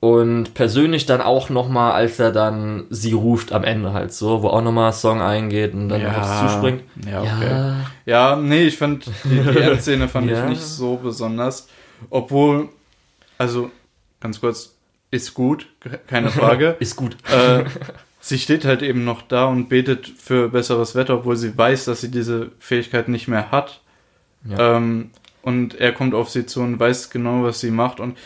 Und 0.00 0.52
persönlich 0.54 1.06
dann 1.06 1.22
auch 1.22 1.48
nochmal, 1.48 1.92
als 1.92 2.18
er 2.18 2.30
dann 2.30 2.84
sie 2.90 3.12
ruft 3.14 3.52
am 3.52 3.64
Ende 3.64 3.94
halt 3.94 4.12
so, 4.12 4.42
wo 4.42 4.48
auch 4.48 4.60
nochmal 4.60 4.92
Song 4.92 5.22
eingeht 5.22 5.72
und 5.72 5.88
dann 5.88 6.02
noch 6.02 6.18
aufs 6.18 6.40
zuspringt. 6.40 6.82
Ja, 7.10 7.22
okay. 7.22 7.72
Ja, 8.04 8.36
nee, 8.36 8.64
ich 8.64 8.76
fand 8.76 9.06
die, 9.24 9.30
die 9.30 9.58
Endszene 9.60 10.08
fand 10.08 10.30
Ja. 10.30 10.42
ich 10.44 10.48
nicht 10.50 10.60
so 10.62 10.96
besonders. 10.96 11.68
Obwohl, 12.10 12.68
also 13.38 13.70
ganz 14.20 14.40
kurz, 14.40 14.73
ist 15.14 15.34
gut, 15.34 15.66
ke- 15.80 16.00
keine 16.06 16.30
Frage. 16.30 16.76
Ist 16.80 16.96
gut. 16.96 17.16
äh, 17.30 17.64
sie 18.20 18.38
steht 18.38 18.64
halt 18.64 18.82
eben 18.82 19.04
noch 19.04 19.22
da 19.22 19.44
und 19.46 19.68
betet 19.68 20.06
für 20.18 20.48
besseres 20.48 20.94
Wetter, 20.94 21.14
obwohl 21.14 21.36
sie 21.36 21.56
weiß, 21.56 21.84
dass 21.86 22.00
sie 22.00 22.10
diese 22.10 22.50
Fähigkeit 22.58 23.08
nicht 23.08 23.28
mehr 23.28 23.50
hat. 23.50 23.80
Ja. 24.48 24.76
Ähm, 24.76 25.10
und 25.42 25.74
er 25.78 25.92
kommt 25.92 26.14
auf 26.14 26.30
sie 26.30 26.46
zu 26.46 26.60
und 26.60 26.80
weiß 26.80 27.10
genau, 27.10 27.42
was 27.44 27.60
sie 27.60 27.70
macht. 27.70 28.00
Und 28.00 28.16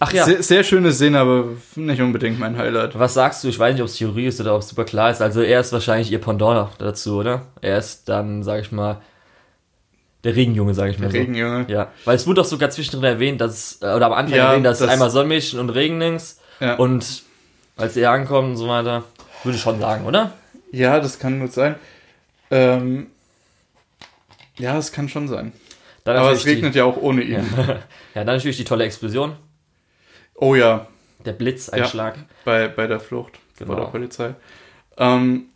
Ach 0.00 0.10
ja. 0.12 0.24
sehr, 0.24 0.42
sehr 0.42 0.64
schöne 0.64 0.90
Szene, 0.92 1.18
aber 1.18 1.44
nicht 1.76 2.00
unbedingt 2.00 2.38
mein 2.40 2.56
Highlight. 2.56 2.98
Was 2.98 3.12
sagst 3.14 3.44
du? 3.44 3.48
Ich 3.48 3.58
weiß 3.58 3.74
nicht, 3.74 3.82
ob 3.82 3.88
es 3.88 3.96
Theorie 3.96 4.26
ist 4.26 4.40
oder 4.40 4.54
ob 4.54 4.62
es 4.62 4.68
super 4.70 4.84
klar 4.84 5.10
ist. 5.10 5.20
Also 5.20 5.42
er 5.42 5.60
ist 5.60 5.72
wahrscheinlich 5.72 6.10
ihr 6.10 6.20
Pendant 6.20 6.70
dazu, 6.78 7.16
oder? 7.18 7.46
Er 7.60 7.76
ist 7.78 8.08
dann, 8.08 8.42
sag 8.42 8.62
ich 8.62 8.72
mal, 8.72 9.02
der 10.24 10.36
Regenjunge, 10.36 10.74
sag 10.74 10.90
ich 10.90 10.98
mal 10.98 11.10
so. 11.10 11.16
Regenjunge. 11.16 11.66
Ja, 11.68 11.90
weil 12.04 12.16
es 12.16 12.26
wurde 12.26 12.42
doch 12.42 12.44
sogar 12.48 12.70
zwischendrin 12.70 13.04
erwähnt, 13.04 13.40
dass, 13.40 13.80
äh, 13.82 13.86
oder 13.94 14.06
am 14.06 14.12
Anfang 14.12 14.36
Ja, 14.36 14.50
erwähnt, 14.50 14.66
dass 14.66 14.78
das- 14.78 14.88
einmal 14.90 15.10
Sonnenmädchen 15.10 15.58
und 15.58 15.70
Regendings 15.70 16.38
Ja. 16.60 16.76
und 16.76 17.22
als 17.76 17.96
er 17.96 18.10
ankommt 18.12 18.50
und 18.50 18.56
so 18.56 18.68
weiter, 18.68 19.04
würde 19.42 19.56
ich 19.56 19.62
schon 19.62 19.80
sagen, 19.80 20.04
oder? 20.06 20.32
Ja, 20.70 21.00
das 21.00 21.18
kann 21.18 21.40
gut 21.40 21.52
sein. 21.52 21.74
Ähm, 22.50 23.08
ja, 24.58 24.76
es 24.78 24.92
kann 24.92 25.08
schon 25.08 25.26
sein. 25.28 25.52
Dann 26.04 26.16
Aber 26.16 26.32
es 26.32 26.44
regnet 26.46 26.74
ja 26.74 26.84
auch 26.84 26.96
ohne 26.96 27.22
ihn. 27.22 27.44
Die, 27.44 27.56
ja, 27.66 27.78
dann 28.14 28.26
natürlich 28.26 28.56
die 28.56 28.64
tolle 28.64 28.84
Explosion, 28.84 29.36
Oh 30.34 30.54
ja, 30.54 30.86
der 31.24 31.32
Blitzeinschlag. 31.32 32.16
bei, 32.44 32.68
bei 32.68 32.86
der 32.86 33.00
Flucht 33.00 33.38
Genau. 33.58 33.72
vor 33.74 33.80
der 33.84 33.90
Polizei. 33.90 34.34
Ähm, 34.98 35.46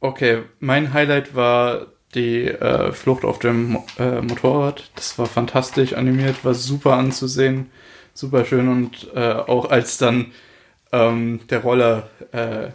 okay, 0.00 0.42
mein 0.60 0.92
Highlight 0.92 1.34
war 1.34 1.86
die 2.14 2.46
äh, 2.46 2.92
Flucht 2.92 3.24
auf 3.24 3.38
dem 3.38 3.78
äh, 3.98 4.20
Motorrad. 4.20 4.90
Das 4.94 5.18
war 5.18 5.26
fantastisch 5.26 5.94
animiert, 5.94 6.44
war 6.44 6.54
super 6.54 6.94
anzusehen, 6.94 7.70
super 8.14 8.44
schön 8.44 8.68
und 8.68 9.08
äh, 9.14 9.32
auch 9.32 9.70
als 9.70 9.98
dann 9.98 10.32
ähm, 10.92 11.40
der 11.48 11.60
Roller 11.60 12.08
äh, 12.32 12.68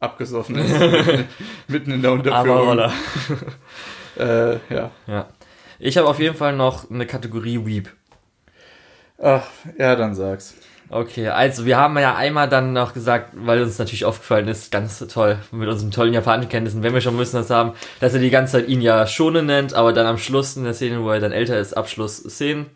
abgesoffen 0.00 0.56
ist, 0.56 0.74
mitten, 1.68 1.90
in 1.92 2.02
der 2.02 2.10
Aber 2.10 2.18
Unterführung. 2.20 2.68
Roller. 2.68 2.92
Äh, 4.16 4.58
ja. 4.72 4.92
Ja. 5.08 5.28
Ich 5.80 5.98
habe 5.98 6.06
auf 6.06 6.20
jeden 6.20 6.36
Fall 6.36 6.54
noch 6.54 6.88
eine 6.88 7.04
Kategorie 7.04 7.66
Weep. 7.66 7.90
Ach, 9.20 9.42
ja, 9.76 9.96
dann 9.96 10.14
sag's. 10.14 10.54
Okay, 10.90 11.28
also 11.28 11.64
wir 11.64 11.76
haben 11.76 11.98
ja 11.98 12.14
einmal 12.14 12.48
dann 12.48 12.72
noch 12.72 12.92
gesagt, 12.92 13.30
weil 13.34 13.62
uns 13.62 13.78
natürlich 13.78 14.04
aufgefallen 14.04 14.48
ist, 14.48 14.70
ganz 14.70 14.98
toll, 14.98 15.38
mit 15.50 15.68
unseren 15.68 15.90
tollen 15.90 16.12
japanischen 16.12 16.50
Kenntnissen, 16.50 16.82
wenn 16.82 16.92
wir 16.92 17.00
schon 17.00 17.16
müssen 17.16 17.36
das 17.36 17.50
haben, 17.50 17.72
dass 18.00 18.14
er 18.14 18.20
die 18.20 18.30
ganze 18.30 18.52
Zeit 18.52 18.68
ihn 18.68 18.80
ja 18.80 19.06
Shonen 19.06 19.46
nennt, 19.46 19.74
aber 19.74 19.92
dann 19.92 20.06
am 20.06 20.18
Schluss 20.18 20.56
in 20.56 20.64
der 20.64 20.74
Szene, 20.74 21.02
wo 21.02 21.10
er 21.10 21.20
dann 21.20 21.32
älter 21.32 21.58
ist, 21.58 21.74
Abschlussszenen. 21.74 22.66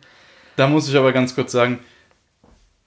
Da 0.55 0.67
muss 0.67 0.89
ich 0.89 0.97
aber 0.97 1.13
ganz 1.13 1.35
kurz 1.35 1.51
sagen, 1.51 1.79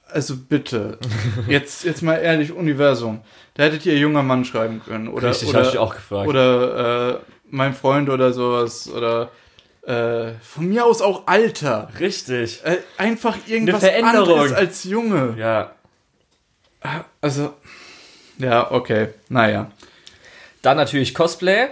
also 0.08 0.36
bitte, 0.36 0.98
jetzt, 1.48 1.84
jetzt 1.84 2.02
mal 2.02 2.16
ehrlich, 2.16 2.52
Universum. 2.52 3.20
Da 3.54 3.64
hättet 3.64 3.86
ihr 3.86 3.96
junger 3.96 4.22
Mann 4.22 4.44
schreiben 4.44 4.82
können. 4.84 5.08
Oder, 5.08 5.30
Richtig, 5.30 5.54
hab 5.54 5.62
ich 5.62 5.70
oder, 5.70 5.80
auch 5.80 5.94
gefragt. 5.94 6.28
oder 6.28 7.14
äh, 7.14 7.18
mein 7.50 7.74
Freund 7.74 8.08
oder 8.10 8.32
sowas. 8.32 8.90
Oder 8.90 9.30
äh, 9.86 10.32
von 10.42 10.66
mir 10.66 10.84
aus 10.84 11.00
auch 11.02 11.26
Alter. 11.26 11.88
Richtig. 11.98 12.60
Äh, 12.64 12.78
einfach 12.98 13.36
irgendwas 13.46 13.82
Eine 13.82 13.92
Veränderung. 13.92 14.38
anderes 14.40 14.52
als 14.52 14.84
Junge. 14.84 15.34
Ja. 15.38 15.72
Also, 17.20 17.54
ja, 18.38 18.70
okay. 18.70 19.08
Naja. 19.28 19.70
Dann 20.62 20.76
natürlich 20.76 21.14
Cosplay. 21.14 21.68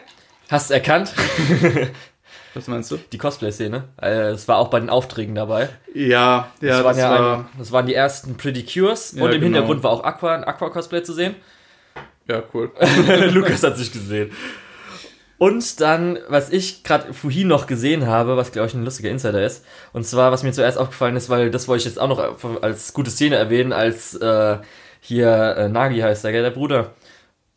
Hast 0.51 0.71
du 0.71 0.75
erkannt? 0.75 1.13
Was 2.55 2.67
meinst 2.67 2.91
du? 2.91 2.97
Die 3.13 3.19
Cosplay-Szene. 3.19 3.85
Äh, 4.03 4.31
Es 4.31 4.49
war 4.49 4.59
auch 4.59 4.69
bei 4.69 4.81
den 4.81 4.91
Aufträgen 4.91 5.37
dabei. 5.37 5.69
Ja, 5.95 6.51
ja, 6.61 6.69
das, 6.69 6.77
das, 6.79 6.85
waren 6.85 6.99
ja 6.99 7.11
war, 7.11 7.39
ein, 7.39 7.45
das 7.59 7.71
waren 7.71 7.87
die 7.87 7.95
ersten 7.95 8.37
Pretty 8.37 8.65
Cures. 8.65 9.13
Ja, 9.13 9.23
und 9.23 9.31
im 9.31 9.41
genau. 9.41 9.45
Hintergrund 9.59 9.85
war 9.85 9.93
auch 9.93 10.03
Aqua, 10.03 10.35
ein 10.35 10.43
Aqua-Cosplay 10.43 11.05
zu 11.05 11.13
sehen. 11.13 11.37
ja, 12.27 12.43
cool. 12.53 12.73
Lukas 13.31 13.63
hat 13.63 13.77
sich 13.77 13.93
gesehen. 13.93 14.33
Und 15.41 15.81
dann, 15.81 16.19
was 16.29 16.51
ich 16.51 16.85
gerade 16.85 17.15
vorhin 17.15 17.49
noch 17.49 17.67
gesehen 17.67 18.07
habe, 18.07 18.37
was 18.37 18.53
glaube 18.53 18.69
ich 18.69 18.75
ein 18.75 18.85
lustiger 18.85 19.09
Insider 19.09 19.43
ist, 19.43 19.65
und 19.95 20.05
zwar, 20.05 20.33
was 20.33 20.43
mir 20.43 20.53
zuerst 20.53 20.77
aufgefallen 20.77 21.17
ist, 21.17 21.31
weil 21.31 21.51
das 21.51 21.67
wollte 21.67 21.79
ich 21.81 21.87
jetzt 21.87 21.99
auch 21.99 22.09
noch 22.09 22.61
als 22.63 22.93
gute 22.93 23.11
Szene 23.11 23.37
erwähnen, 23.37 23.73
als 23.73 24.15
äh, 24.17 24.59
hier 25.01 25.57
äh, 25.57 25.69
Nagi 25.71 26.01
heißt 26.01 26.25
der, 26.25 26.33
gell, 26.33 26.43
der 26.43 26.51
Bruder, 26.51 26.91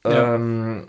Ja. 0.05 0.35
ähm, 0.35 0.87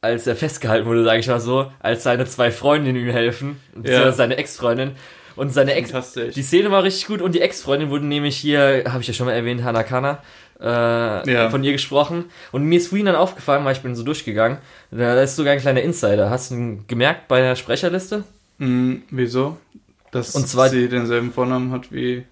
als 0.00 0.28
er 0.28 0.36
festgehalten 0.36 0.86
wurde, 0.86 1.02
sage 1.02 1.18
ich 1.18 1.26
mal 1.26 1.40
so, 1.40 1.72
als 1.80 2.04
seine 2.04 2.26
zwei 2.26 2.52
Freundinnen 2.52 3.02
ihm 3.02 3.10
helfen, 3.10 3.60
beziehungsweise 3.74 4.06
Ja. 4.06 4.12
seine 4.12 4.36
Ex-Freundin. 4.36 4.92
Und 5.34 5.52
seine 5.52 5.74
Ex, 5.74 5.92
die 6.14 6.42
Szene 6.42 6.70
war 6.70 6.84
richtig 6.84 7.08
gut 7.08 7.20
und 7.20 7.34
die 7.34 7.40
Ex-Freundin 7.40 7.90
wurde 7.90 8.06
nämlich 8.06 8.36
hier, 8.36 8.84
habe 8.88 9.00
ich 9.02 9.08
ja 9.08 9.14
schon 9.14 9.26
mal 9.26 9.32
erwähnt, 9.32 9.64
Hanakana, 9.64 10.22
äh, 10.60 11.30
Ja. 11.32 11.50
von 11.50 11.62
ihr 11.64 11.72
gesprochen. 11.72 12.26
Und 12.52 12.64
mir 12.64 12.78
ist 12.78 12.88
vorhin 12.88 13.06
dann 13.06 13.16
aufgefallen, 13.16 13.64
weil 13.64 13.72
ich 13.74 13.82
bin 13.82 13.94
so 13.94 14.02
durchgegangen, 14.02 14.58
da 14.90 15.20
ist 15.22 15.36
sogar 15.36 15.52
ein 15.52 15.60
kleiner 15.60 15.82
Insider. 15.82 16.30
Hast 16.30 16.50
du 16.50 16.54
ihn 16.54 16.84
gemerkt 16.86 17.28
bei 17.28 17.40
der 17.40 17.56
Sprecherliste? 17.56 18.24
Hm, 18.58 19.02
wieso? 19.10 19.56
Dass 20.12 20.34
Und 20.34 20.46
zwar- 20.48 20.68
sie 20.70 20.88
denselben 20.88 21.32
Vornamen 21.32 21.72
hat 21.72 21.92
wie. 21.92 22.24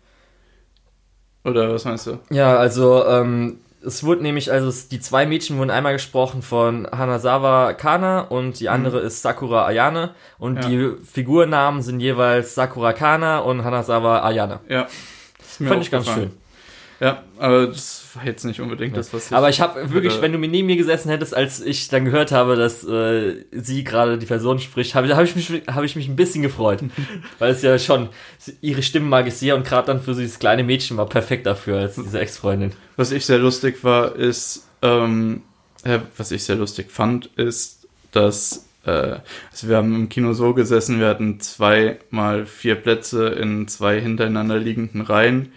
Oder 1.44 1.72
was 1.74 1.84
meinst 1.84 2.06
du? 2.06 2.18
Ja, 2.30 2.56
also 2.56 3.04
ähm, 3.06 3.58
es 3.84 4.02
wurde 4.02 4.22
nämlich, 4.22 4.50
also 4.50 4.68
es, 4.68 4.88
die 4.88 4.98
zwei 5.00 5.26
Mädchen 5.26 5.58
wurden 5.58 5.70
einmal 5.70 5.92
gesprochen 5.92 6.40
von 6.40 6.88
Hanazawa 6.90 7.74
Kana 7.74 8.20
und 8.20 8.60
die 8.60 8.70
andere 8.70 9.00
ist 9.00 9.20
Sakura 9.20 9.66
Ayane. 9.66 10.14
Und 10.38 10.54
Mhm. 10.54 10.60
Ja. 10.62 10.68
die 10.68 11.04
Figurnamen 11.04 11.82
sind 11.82 12.00
jeweils 12.00 12.54
Sakura 12.54 12.94
Kana 12.94 13.40
und 13.40 13.62
Hanazawa 13.64 14.22
Ayane. 14.22 14.60
Ja. 14.68 14.86
Fand 15.42 15.82
ich 15.82 15.90
ganz 15.90 16.06
schön. 16.10 16.30
Ja, 17.00 17.22
aber 17.38 17.66
das 17.66 18.03
war 18.16 18.24
jetzt 18.26 18.44
nicht 18.44 18.60
unbedingt 18.60 18.96
das, 18.96 19.12
was 19.12 19.26
ich. 19.26 19.32
Aber 19.36 19.48
ich 19.48 19.60
habe 19.60 19.92
wirklich, 19.92 20.20
wenn 20.22 20.32
du 20.32 20.38
mir 20.38 20.48
neben 20.48 20.66
mir 20.66 20.76
gesessen 20.76 21.08
hättest, 21.10 21.34
als 21.34 21.60
ich 21.60 21.88
dann 21.88 22.04
gehört 22.04 22.32
habe, 22.32 22.56
dass 22.56 22.84
äh, 22.84 23.44
sie 23.52 23.84
gerade 23.84 24.18
die 24.18 24.26
Person 24.26 24.58
spricht, 24.58 24.94
habe 24.94 25.14
hab 25.16 25.24
ich, 25.24 25.36
mich- 25.36 25.62
hab 25.66 25.82
ich 25.84 25.96
mich 25.96 26.08
ein 26.08 26.16
bisschen 26.16 26.42
gefreut. 26.42 26.82
Weil 27.38 27.52
es 27.52 27.62
ja 27.62 27.78
schon 27.78 28.08
ihre 28.60 28.82
Stimme 28.82 29.06
mag 29.06 29.26
ich 29.26 29.34
sehr 29.34 29.56
und 29.56 29.66
gerade 29.66 29.86
dann 29.86 30.00
für 30.00 30.14
dieses 30.14 30.38
kleine 30.38 30.64
Mädchen 30.64 30.96
war 30.96 31.06
perfekt 31.08 31.46
dafür 31.46 31.78
als 31.78 31.96
diese 31.96 32.18
Ex-Freundin. 32.20 32.72
Was 32.96 33.12
ich 33.12 33.24
sehr 33.26 33.38
lustig 33.38 33.82
war, 33.84 34.14
ist, 34.16 34.66
ähm, 34.82 35.42
äh, 35.84 35.98
was 36.16 36.30
ich 36.30 36.44
sehr 36.44 36.56
lustig 36.56 36.90
fand, 36.90 37.26
ist, 37.36 37.86
dass, 38.12 38.66
äh, 38.86 38.90
also 39.50 39.68
wir 39.68 39.76
haben 39.76 39.94
im 39.94 40.08
Kino 40.08 40.32
so 40.34 40.54
gesessen, 40.54 41.00
wir 41.00 41.08
hatten 41.08 41.40
zwei 41.40 41.98
mal 42.10 42.46
vier 42.46 42.74
Plätze 42.76 43.28
in 43.28 43.66
zwei 43.68 44.00
hintereinander 44.00 44.58
liegenden 44.58 45.00
Reihen. 45.00 45.52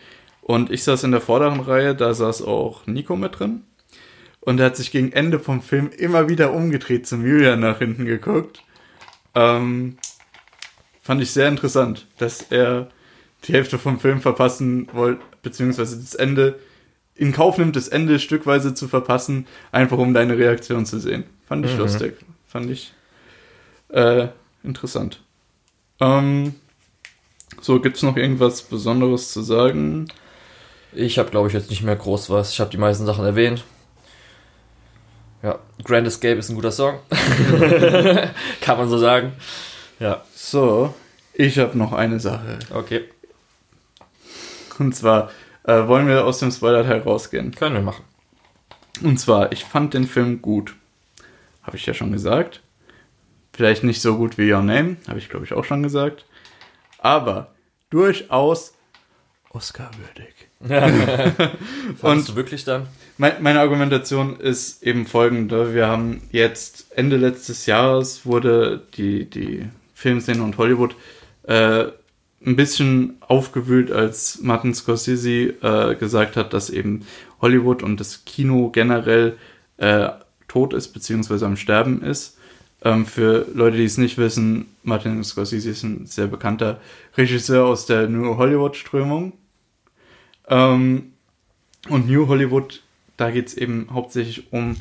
Und 0.48 0.72
ich 0.72 0.86
saß 0.86 1.04
in 1.04 1.12
der 1.12 1.20
vorderen 1.20 1.60
Reihe, 1.60 1.94
da 1.94 2.14
saß 2.14 2.42
auch 2.44 2.88
Nico 2.88 3.18
mit 3.18 3.38
drin. 3.38 3.64
Und 4.40 4.62
er 4.62 4.68
hat 4.68 4.78
sich 4.78 4.92
gegen 4.92 5.12
Ende 5.12 5.40
vom 5.40 5.62
Film 5.62 5.90
immer 5.98 6.30
wieder 6.30 6.54
umgedreht 6.54 7.06
zum 7.06 7.28
Julian 7.28 7.60
nach 7.60 7.80
hinten 7.80 8.06
geguckt. 8.06 8.64
Ähm, 9.36 9.98
fand 11.02 11.22
ich 11.22 11.32
sehr 11.32 11.50
interessant, 11.50 12.08
dass 12.18 12.44
er 12.44 12.88
die 13.44 13.52
Hälfte 13.52 13.78
vom 13.78 14.00
Film 14.00 14.22
verpassen 14.22 14.88
wollte, 14.94 15.22
beziehungsweise 15.42 16.00
das 16.00 16.16
Ende 16.16 16.58
in 17.14 17.34
Kauf 17.34 17.58
nimmt, 17.58 17.76
das 17.76 17.90
Ende 17.90 18.18
stückweise 18.18 18.74
zu 18.74 18.88
verpassen, 18.88 19.48
einfach 19.74 19.98
um 19.98 20.14
deine 20.14 20.38
Reaktion 20.38 20.86
zu 20.86 20.98
sehen. 20.98 21.26
Fand 21.46 21.66
ich 21.66 21.74
Mhm. 21.74 21.80
lustig. 21.80 22.16
Fand 22.48 22.70
ich 22.72 22.94
äh, 23.90 24.30
interessant. 24.64 25.22
Ähm, 26.00 26.56
so, 27.60 27.82
gibt's 27.82 28.02
noch 28.02 28.16
irgendwas 28.16 28.62
Besonderes 28.62 29.34
zu 29.34 29.42
sagen? 29.42 30.08
Ich 30.94 31.20
habe, 31.20 31.30
glaube 31.30 31.48
ich, 31.48 31.54
jetzt 31.54 31.70
nicht 31.70 31.84
mehr 31.84 31.96
groß 31.96 32.30
was. 32.30 32.52
Ich 32.54 32.60
habe 32.60 32.70
die 32.72 32.78
meisten 32.78 33.06
Sachen 33.06 33.26
erwähnt. 33.26 33.64
Ja, 35.44 35.60
Grand 35.84 36.08
Escape 36.08 36.36
ist 36.40 36.50
ein 36.50 36.56
guter 36.56 36.72
Song. 36.72 37.00
Kann 38.62 38.78
man 38.78 38.90
so 38.90 38.98
sagen. 38.98 39.34
Ja, 40.00 40.24
So, 40.36 40.94
ich 41.34 41.60
habe 41.60 41.78
noch 41.78 41.94
eine 41.94 42.20
Sache. 42.20 42.60
okay. 42.74 43.06
Und 44.80 44.96
zwar 44.96 45.32
äh, 45.64 45.88
wollen 45.88 46.08
wir 46.08 46.26
aus 46.26 46.40
dem 46.40 46.52
Spoiler-Teil 46.52 47.02
rausgehen. 47.02 47.54
Können 47.54 47.76
wir 47.76 47.82
machen. 47.82 48.04
Und 49.04 49.20
zwar, 49.20 49.52
ich 49.52 49.64
fand 49.66 49.94
den 49.94 50.08
Film 50.08 50.42
gut. 50.42 50.76
Habe 51.64 51.78
ich 51.78 51.86
ja 51.86 51.94
schon 51.94 52.12
gesagt. 52.12 52.62
Vielleicht 53.54 53.84
nicht 53.84 54.02
so 54.02 54.18
gut 54.18 54.38
wie 54.38 54.52
Your 54.54 54.62
Name, 54.62 54.98
habe 55.08 55.18
ich 55.20 55.30
glaube 55.30 55.46
ich 55.46 55.54
auch 55.54 55.66
schon 55.66 55.82
gesagt. 55.84 56.26
Aber 57.00 57.54
durchaus 57.90 58.74
Oscar-würdig. 59.50 60.48
und 62.02 62.30
du 62.30 62.36
wirklich 62.36 62.64
dann? 62.64 62.88
Mein, 63.18 63.42
meine 63.42 63.60
Argumentation 63.60 64.40
ist 64.40 64.84
eben 64.84 65.06
folgende. 65.06 65.74
Wir 65.74 65.88
haben 65.88 66.22
jetzt 66.32 66.88
Ende 66.96 67.18
letztes 67.18 67.66
Jahres 67.66 68.26
wurde 68.26 68.84
die, 68.96 69.30
die 69.30 69.68
Filmszene 69.94 70.44
und 70.44 70.58
Hollywood 70.58 70.96
äh, 71.44 71.86
ein 72.46 72.56
bisschen 72.56 73.18
aufgewühlt, 73.22 73.92
als 73.92 74.40
Martin 74.42 74.74
Scorsese 74.74 75.56
äh, 75.62 75.96
gesagt 75.96 76.36
hat, 76.36 76.54
dass 76.54 76.70
eben 76.70 77.06
Hollywood 77.42 77.84
und 77.84 78.00
das 78.00 78.26
Kino 78.26 78.70
generell 78.70 79.38
äh, 79.78 80.10
tot 80.48 80.74
ist, 80.74 80.90
beziehungsweise 80.90 81.46
am 81.46 81.58
Sterben 81.58 82.04
ist. 82.04 82.37
Ähm, 82.84 83.06
für 83.06 83.48
Leute, 83.54 83.78
die 83.78 83.86
es 83.86 83.98
nicht 83.98 84.18
wissen, 84.18 84.68
Martin 84.84 85.24
Scorsese 85.24 85.70
ist 85.70 85.84
ein 85.84 86.06
sehr 86.06 86.28
bekannter 86.28 86.80
Regisseur 87.18 87.66
aus 87.66 87.86
der 87.86 88.08
New 88.08 88.38
Hollywood-Strömung. 88.38 89.34
Ähm, 90.48 91.14
und 91.90 92.08
New 92.08 92.28
Hollywood, 92.28 92.84
da 93.18 93.32
geht 93.32 93.48
es 93.48 93.54
eben 93.56 93.88
hauptsächlich 93.92 94.52
um 94.52 94.78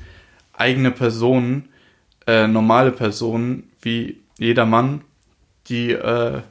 eigene 0.52 0.90
Personen, 0.90 1.68
äh, 2.26 2.46
normale 2.46 2.92
Personen, 2.92 3.70
wie 3.80 4.20
jeder 4.38 4.66
Mann, 4.66 5.02
die 5.68 5.92
äh, 5.92 6.42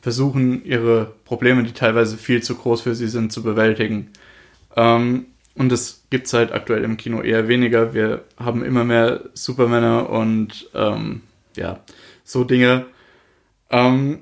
versuchen, 0.00 0.64
ihre 0.64 1.12
Probleme, 1.24 1.62
die 1.62 1.72
teilweise 1.72 2.16
viel 2.16 2.42
zu 2.42 2.54
groß 2.54 2.82
für 2.82 2.94
sie 2.94 3.08
sind, 3.08 3.32
zu 3.32 3.42
bewältigen. 3.42 4.10
Ähm, 4.76 5.26
und 5.58 5.70
das 5.70 6.04
gibt 6.10 6.26
es 6.26 6.32
halt 6.32 6.52
aktuell 6.52 6.84
im 6.84 6.96
Kino 6.96 7.20
eher 7.20 7.48
weniger. 7.48 7.92
Wir 7.94 8.24
haben 8.38 8.64
immer 8.64 8.84
mehr 8.84 9.24
Supermänner 9.34 10.08
und 10.08 10.70
ähm, 10.74 11.22
ja, 11.56 11.80
so 12.24 12.44
Dinge. 12.44 12.86
Ähm, 13.70 14.20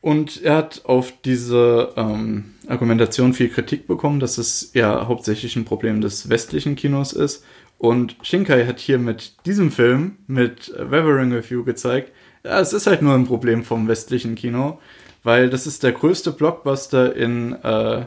und 0.00 0.42
er 0.42 0.56
hat 0.56 0.82
auf 0.84 1.14
diese 1.24 1.94
ähm, 1.96 2.54
Argumentation 2.68 3.32
viel 3.32 3.48
Kritik 3.48 3.86
bekommen, 3.86 4.20
dass 4.20 4.36
es 4.36 4.72
ja 4.74 5.06
hauptsächlich 5.08 5.56
ein 5.56 5.64
Problem 5.64 6.02
des 6.02 6.28
westlichen 6.28 6.76
Kinos 6.76 7.14
ist. 7.14 7.44
Und 7.78 8.16
Shinkai 8.22 8.66
hat 8.66 8.80
hier 8.80 8.98
mit 8.98 9.34
diesem 9.46 9.70
Film, 9.70 10.16
mit 10.26 10.72
Weathering 10.76 11.42
You, 11.48 11.64
gezeigt, 11.64 12.12
ja, 12.44 12.60
es 12.60 12.72
ist 12.72 12.86
halt 12.86 13.00
nur 13.00 13.14
ein 13.14 13.26
Problem 13.26 13.64
vom 13.64 13.88
westlichen 13.88 14.34
Kino, 14.34 14.78
weil 15.22 15.48
das 15.48 15.66
ist 15.66 15.82
der 15.82 15.92
größte 15.92 16.32
Blockbuster 16.32 17.16
in, 17.16 17.54
äh, 17.62 18.04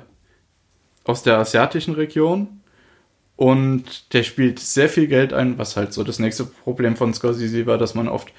aus 1.08 1.24
der 1.24 1.38
asiatischen 1.38 1.96
Region 1.96 2.62
und 3.36 4.14
der 4.14 4.24
spielt 4.24 4.60
sehr 4.60 4.90
viel 4.90 5.08
Geld 5.08 5.32
ein, 5.32 5.58
was 5.58 5.78
halt 5.78 5.94
so 5.94 6.04
das 6.04 6.20
nächste 6.20 6.44
Problem 6.44 6.96
von 6.96 7.14
Scorsese 7.14 7.66
war, 7.66 7.78
dass 7.78 7.96
man 7.96 8.08
oft 8.08 8.30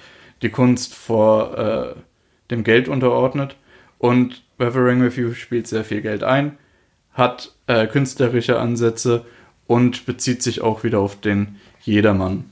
die 0.43 0.51
Kunst 0.51 0.95
vor 0.95 1.57
äh, 1.59 2.01
dem 2.51 2.65
Geld 2.65 2.89
unterordnet. 2.89 3.57
Und 3.99 4.43
Weathering 4.59 5.03
with 5.03 5.17
You 5.17 5.35
spielt 5.35 5.67
sehr 5.67 5.85
viel 5.85 6.03
Geld 6.03 6.25
ein, 6.25 6.59
hat 7.13 7.55
äh, 7.69 7.87
künstlerische 7.87 8.59
Ansätze 8.59 9.25
und 9.67 10.05
bezieht 10.05 10.43
sich 10.43 10.61
auch 10.63 10.83
wieder 10.83 10.99
auf 10.99 11.21
den 11.21 11.57
Jedermann. 11.83 12.51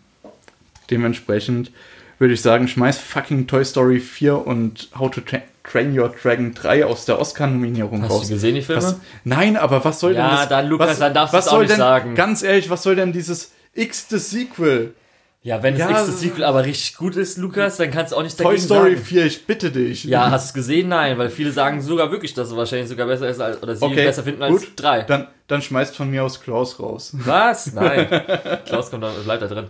Dementsprechend 0.90 1.72
würde 2.18 2.34
ich 2.34 2.42
sagen, 2.42 2.68
schmeiß 2.68 2.98
fucking 2.98 3.46
Toy 3.46 3.64
Story 3.64 4.00
4 4.00 4.46
und 4.46 4.88
How 4.98 5.10
to 5.10 5.20
Tra 5.20 5.38
Train 5.64 5.98
Your 5.98 6.10
Dragon 6.10 6.54
3 6.54 6.86
aus 6.86 7.06
der 7.06 7.18
Oscar-Nominierung 7.18 8.04
raus. 8.04 8.20
Hast 8.20 8.30
du 8.30 8.34
gesehen, 8.34 8.54
die 8.54 8.62
Filme? 8.62 8.82
Was, 8.82 8.96
nein, 9.24 9.56
aber 9.56 9.84
was 9.84 9.98
soll 9.98 10.14
ja, 10.14 10.22
denn 10.22 10.30
das? 10.30 10.40
Ja, 10.40 10.46
dann, 10.46 10.68
Lukas, 10.68 10.90
was, 10.90 10.98
dann 11.00 11.14
darfst 11.14 11.34
du 11.34 11.38
es 11.38 11.48
auch 11.48 11.58
nicht 11.58 11.70
denn, 11.70 11.78
sagen. 11.78 12.14
Ganz 12.14 12.42
ehrlich, 12.42 12.70
was 12.70 12.84
soll 12.84 12.94
denn 12.94 13.12
dieses 13.12 13.52
x-te 13.74 14.18
Sequel? 14.18 14.94
Ja, 15.42 15.62
wenn 15.62 15.78
das 15.78 15.88
ja, 15.88 15.92
nächste 15.92 16.12
Sequel 16.12 16.44
aber 16.44 16.64
richtig 16.64 16.96
gut 16.96 17.14
ist, 17.14 17.38
Lukas, 17.38 17.76
dann 17.76 17.90
kannst 17.92 18.12
du 18.12 18.16
auch 18.16 18.22
nichts 18.22 18.36
dagegen 18.36 18.60
sagen. 18.60 18.82
Toy 18.82 18.96
Story 18.96 18.96
4, 18.96 19.26
ich 19.26 19.46
bitte 19.46 19.70
dich. 19.70 20.04
Ja, 20.04 20.30
hast 20.30 20.46
du 20.46 20.48
es 20.48 20.54
gesehen? 20.54 20.88
Nein, 20.88 21.18
weil 21.18 21.30
viele 21.30 21.52
sagen 21.52 21.80
sogar 21.80 22.10
wirklich, 22.10 22.34
dass 22.34 22.48
es 22.48 22.56
wahrscheinlich 22.56 22.88
sogar 22.88 23.06
besser 23.06 23.28
ist 23.28 23.40
als, 23.40 23.62
oder 23.62 23.76
sie 23.76 23.84
okay, 23.84 24.06
besser 24.06 24.24
finden 24.24 24.42
als 24.42 24.74
3. 24.74 25.02
Dann, 25.02 25.28
dann 25.46 25.62
schmeißt 25.62 25.96
von 25.96 26.10
mir 26.10 26.24
aus 26.24 26.40
Klaus 26.40 26.80
raus. 26.80 27.12
Was? 27.12 27.72
Nein. 27.72 28.08
Klaus 28.66 28.90
kommt 28.90 29.04
da, 29.04 29.12
bleibt 29.24 29.42
da 29.42 29.46
drin. 29.46 29.68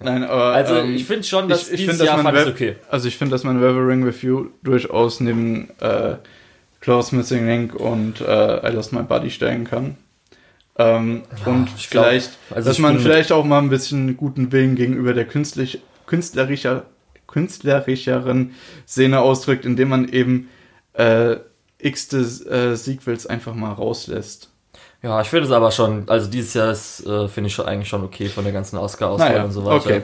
Nein, 0.00 0.24
aber. 0.24 0.52
Also, 0.52 0.76
ähm, 0.76 0.94
ich 0.94 1.04
finde 1.04 1.24
schon, 1.24 1.48
dass 1.48 1.68
ich, 1.68 1.80
ich 1.80 1.86
dieses 1.86 2.04
Jahr 2.04 2.18
fand 2.18 2.46
okay. 2.46 2.76
Also, 2.88 3.08
ich 3.08 3.16
finde, 3.16 3.32
dass 3.32 3.44
man 3.44 3.60
Weathering 3.60 4.04
with 4.04 4.22
You 4.22 4.48
durchaus 4.62 5.20
neben 5.20 5.70
äh, 5.80 6.16
Close 6.80 7.14
Missing 7.14 7.46
Link 7.46 7.74
und 7.74 8.20
äh, 8.20 8.68
I 8.68 8.72
Lost 8.72 8.92
My 8.92 9.02
Body 9.02 9.30
stellen 9.30 9.64
kann. 9.64 9.96
Ähm, 10.78 11.22
ja, 11.44 11.52
und 11.52 11.68
vielleicht, 11.70 12.30
glaub, 12.48 12.56
also 12.56 12.70
dass 12.70 12.78
man 12.78 12.98
vielleicht 12.98 13.30
auch 13.30 13.44
mal 13.44 13.58
ein 13.58 13.68
bisschen 13.68 14.16
guten 14.16 14.52
Willen 14.52 14.74
gegenüber 14.74 15.12
der 15.12 15.26
künstlich, 15.26 15.80
künstlerischer, 16.06 16.86
künstlerischeren 17.26 18.54
Szene 18.88 19.20
ausdrückt, 19.20 19.66
indem 19.66 19.90
man 19.90 20.08
eben 20.08 20.48
äh, 20.94 21.36
x 21.78 22.08
des 22.08 22.44
äh, 22.46 22.74
Sequels 22.74 23.26
einfach 23.26 23.54
mal 23.54 23.72
rauslässt. 23.72 24.51
Ja, 25.02 25.20
ich 25.20 25.28
finde 25.28 25.46
es 25.46 25.52
aber 25.52 25.72
schon, 25.72 26.08
also 26.08 26.30
dieses 26.30 26.54
Jahr 26.54 26.70
äh, 26.70 27.28
finde 27.28 27.48
ich 27.48 27.54
schon 27.54 27.66
eigentlich 27.66 27.88
schon 27.88 28.04
okay 28.04 28.28
von 28.28 28.44
der 28.44 28.52
ganzen 28.52 28.78
Oscar-Auswahl 28.78 29.30
naja, 29.30 29.44
und 29.44 29.50
so 29.50 29.64
weiter. 29.64 29.84
Okay. 29.84 30.02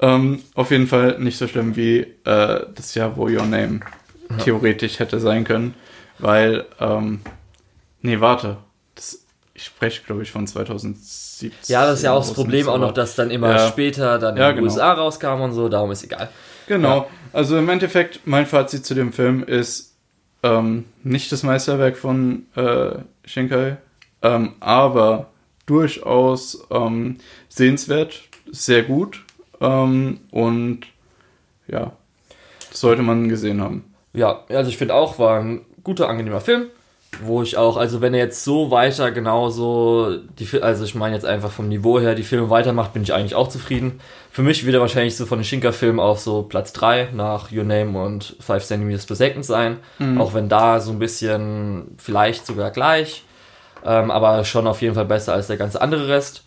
Ähm, 0.00 0.42
auf 0.54 0.70
jeden 0.70 0.86
Fall 0.86 1.18
nicht 1.18 1.38
so 1.38 1.48
schlimm 1.48 1.74
wie 1.74 2.00
äh, 2.00 2.66
das 2.74 2.94
Jahr, 2.94 3.16
wo 3.16 3.24
Your 3.24 3.46
Name 3.46 3.80
ja. 4.30 4.36
theoretisch 4.44 4.98
hätte 4.98 5.18
sein 5.18 5.44
können, 5.44 5.74
weil, 6.18 6.66
ähm, 6.80 7.20
nee, 8.02 8.20
warte, 8.20 8.58
das, 8.94 9.24
ich 9.54 9.64
spreche, 9.64 10.02
glaube 10.04 10.22
ich, 10.22 10.30
von 10.30 10.46
2017. 10.46 11.52
Ja, 11.66 11.86
das 11.86 11.98
ist 11.98 12.04
ja 12.04 12.12
auch 12.12 12.20
das 12.20 12.34
Problem 12.34 12.68
auch 12.68 12.78
noch, 12.78 12.92
dass 12.92 13.16
dann 13.16 13.30
immer 13.30 13.52
ja. 13.52 13.68
später 13.68 14.18
dann 14.18 14.36
ja, 14.36 14.50
in 14.50 14.56
den 14.56 14.64
genau. 14.64 14.74
USA 14.74 14.92
rauskam 14.92 15.40
und 15.40 15.52
so, 15.52 15.68
darum 15.70 15.90
ist 15.90 16.04
egal. 16.04 16.28
Genau, 16.66 17.08
also 17.32 17.56
im 17.56 17.68
Endeffekt, 17.70 18.20
mein 18.26 18.46
Fazit 18.46 18.84
zu 18.84 18.94
dem 18.94 19.14
Film 19.14 19.42
ist 19.42 19.94
ähm, 20.42 20.84
nicht 21.02 21.32
das 21.32 21.42
Meisterwerk 21.42 21.96
von 21.96 22.46
äh, 22.54 22.90
Shinkai, 23.28 23.76
ähm, 24.22 24.54
aber 24.60 25.30
durchaus 25.66 26.66
ähm, 26.70 27.18
sehenswert, 27.48 28.22
sehr 28.50 28.82
gut 28.82 29.24
ähm, 29.60 30.20
und 30.30 30.80
ja, 31.66 31.92
sollte 32.72 33.02
man 33.02 33.28
gesehen 33.28 33.60
haben. 33.60 33.94
Ja, 34.12 34.44
also 34.48 34.70
ich 34.70 34.78
finde 34.78 34.94
auch, 34.94 35.18
war 35.18 35.40
ein 35.40 35.60
guter, 35.84 36.08
angenehmer 36.08 36.40
Film, 36.40 36.68
wo 37.22 37.42
ich 37.42 37.56
auch, 37.56 37.76
also 37.76 38.00
wenn 38.00 38.14
er 38.14 38.20
jetzt 38.20 38.44
so 38.44 38.70
weiter 38.70 39.10
genauso, 39.10 40.18
die, 40.38 40.62
also 40.62 40.84
ich 40.84 40.94
meine 40.94 41.14
jetzt 41.14 41.26
einfach 41.26 41.50
vom 41.50 41.68
Niveau 41.68 42.00
her 42.00 42.14
die 42.14 42.22
Filme 42.22 42.50
weitermacht, 42.50 42.92
bin 42.92 43.02
ich 43.02 43.12
eigentlich 43.12 43.34
auch 43.34 43.48
zufrieden. 43.48 44.00
Für 44.30 44.42
mich 44.42 44.64
wird 44.64 44.74
er 44.74 44.80
wahrscheinlich 44.80 45.16
so 45.16 45.26
von 45.26 45.38
den 45.38 45.44
Shinka-Filmen 45.44 46.00
auf 46.00 46.20
so 46.20 46.42
Platz 46.42 46.72
3 46.72 47.08
nach 47.12 47.50
Your 47.52 47.64
Name 47.64 48.00
und 48.00 48.36
5 48.40 48.64
cm 48.64 48.98
per 49.06 49.16
Second 49.16 49.44
sein, 49.44 49.78
mhm. 49.98 50.20
auch 50.20 50.34
wenn 50.34 50.48
da 50.48 50.80
so 50.80 50.92
ein 50.92 50.98
bisschen 50.98 51.96
vielleicht 51.98 52.46
sogar 52.46 52.70
gleich 52.70 53.24
ähm, 53.84 54.10
aber 54.10 54.44
schon 54.44 54.66
auf 54.66 54.82
jeden 54.82 54.94
Fall 54.94 55.04
besser 55.04 55.34
als 55.34 55.46
der 55.46 55.56
ganze 55.56 55.80
andere 55.80 56.08
Rest. 56.08 56.44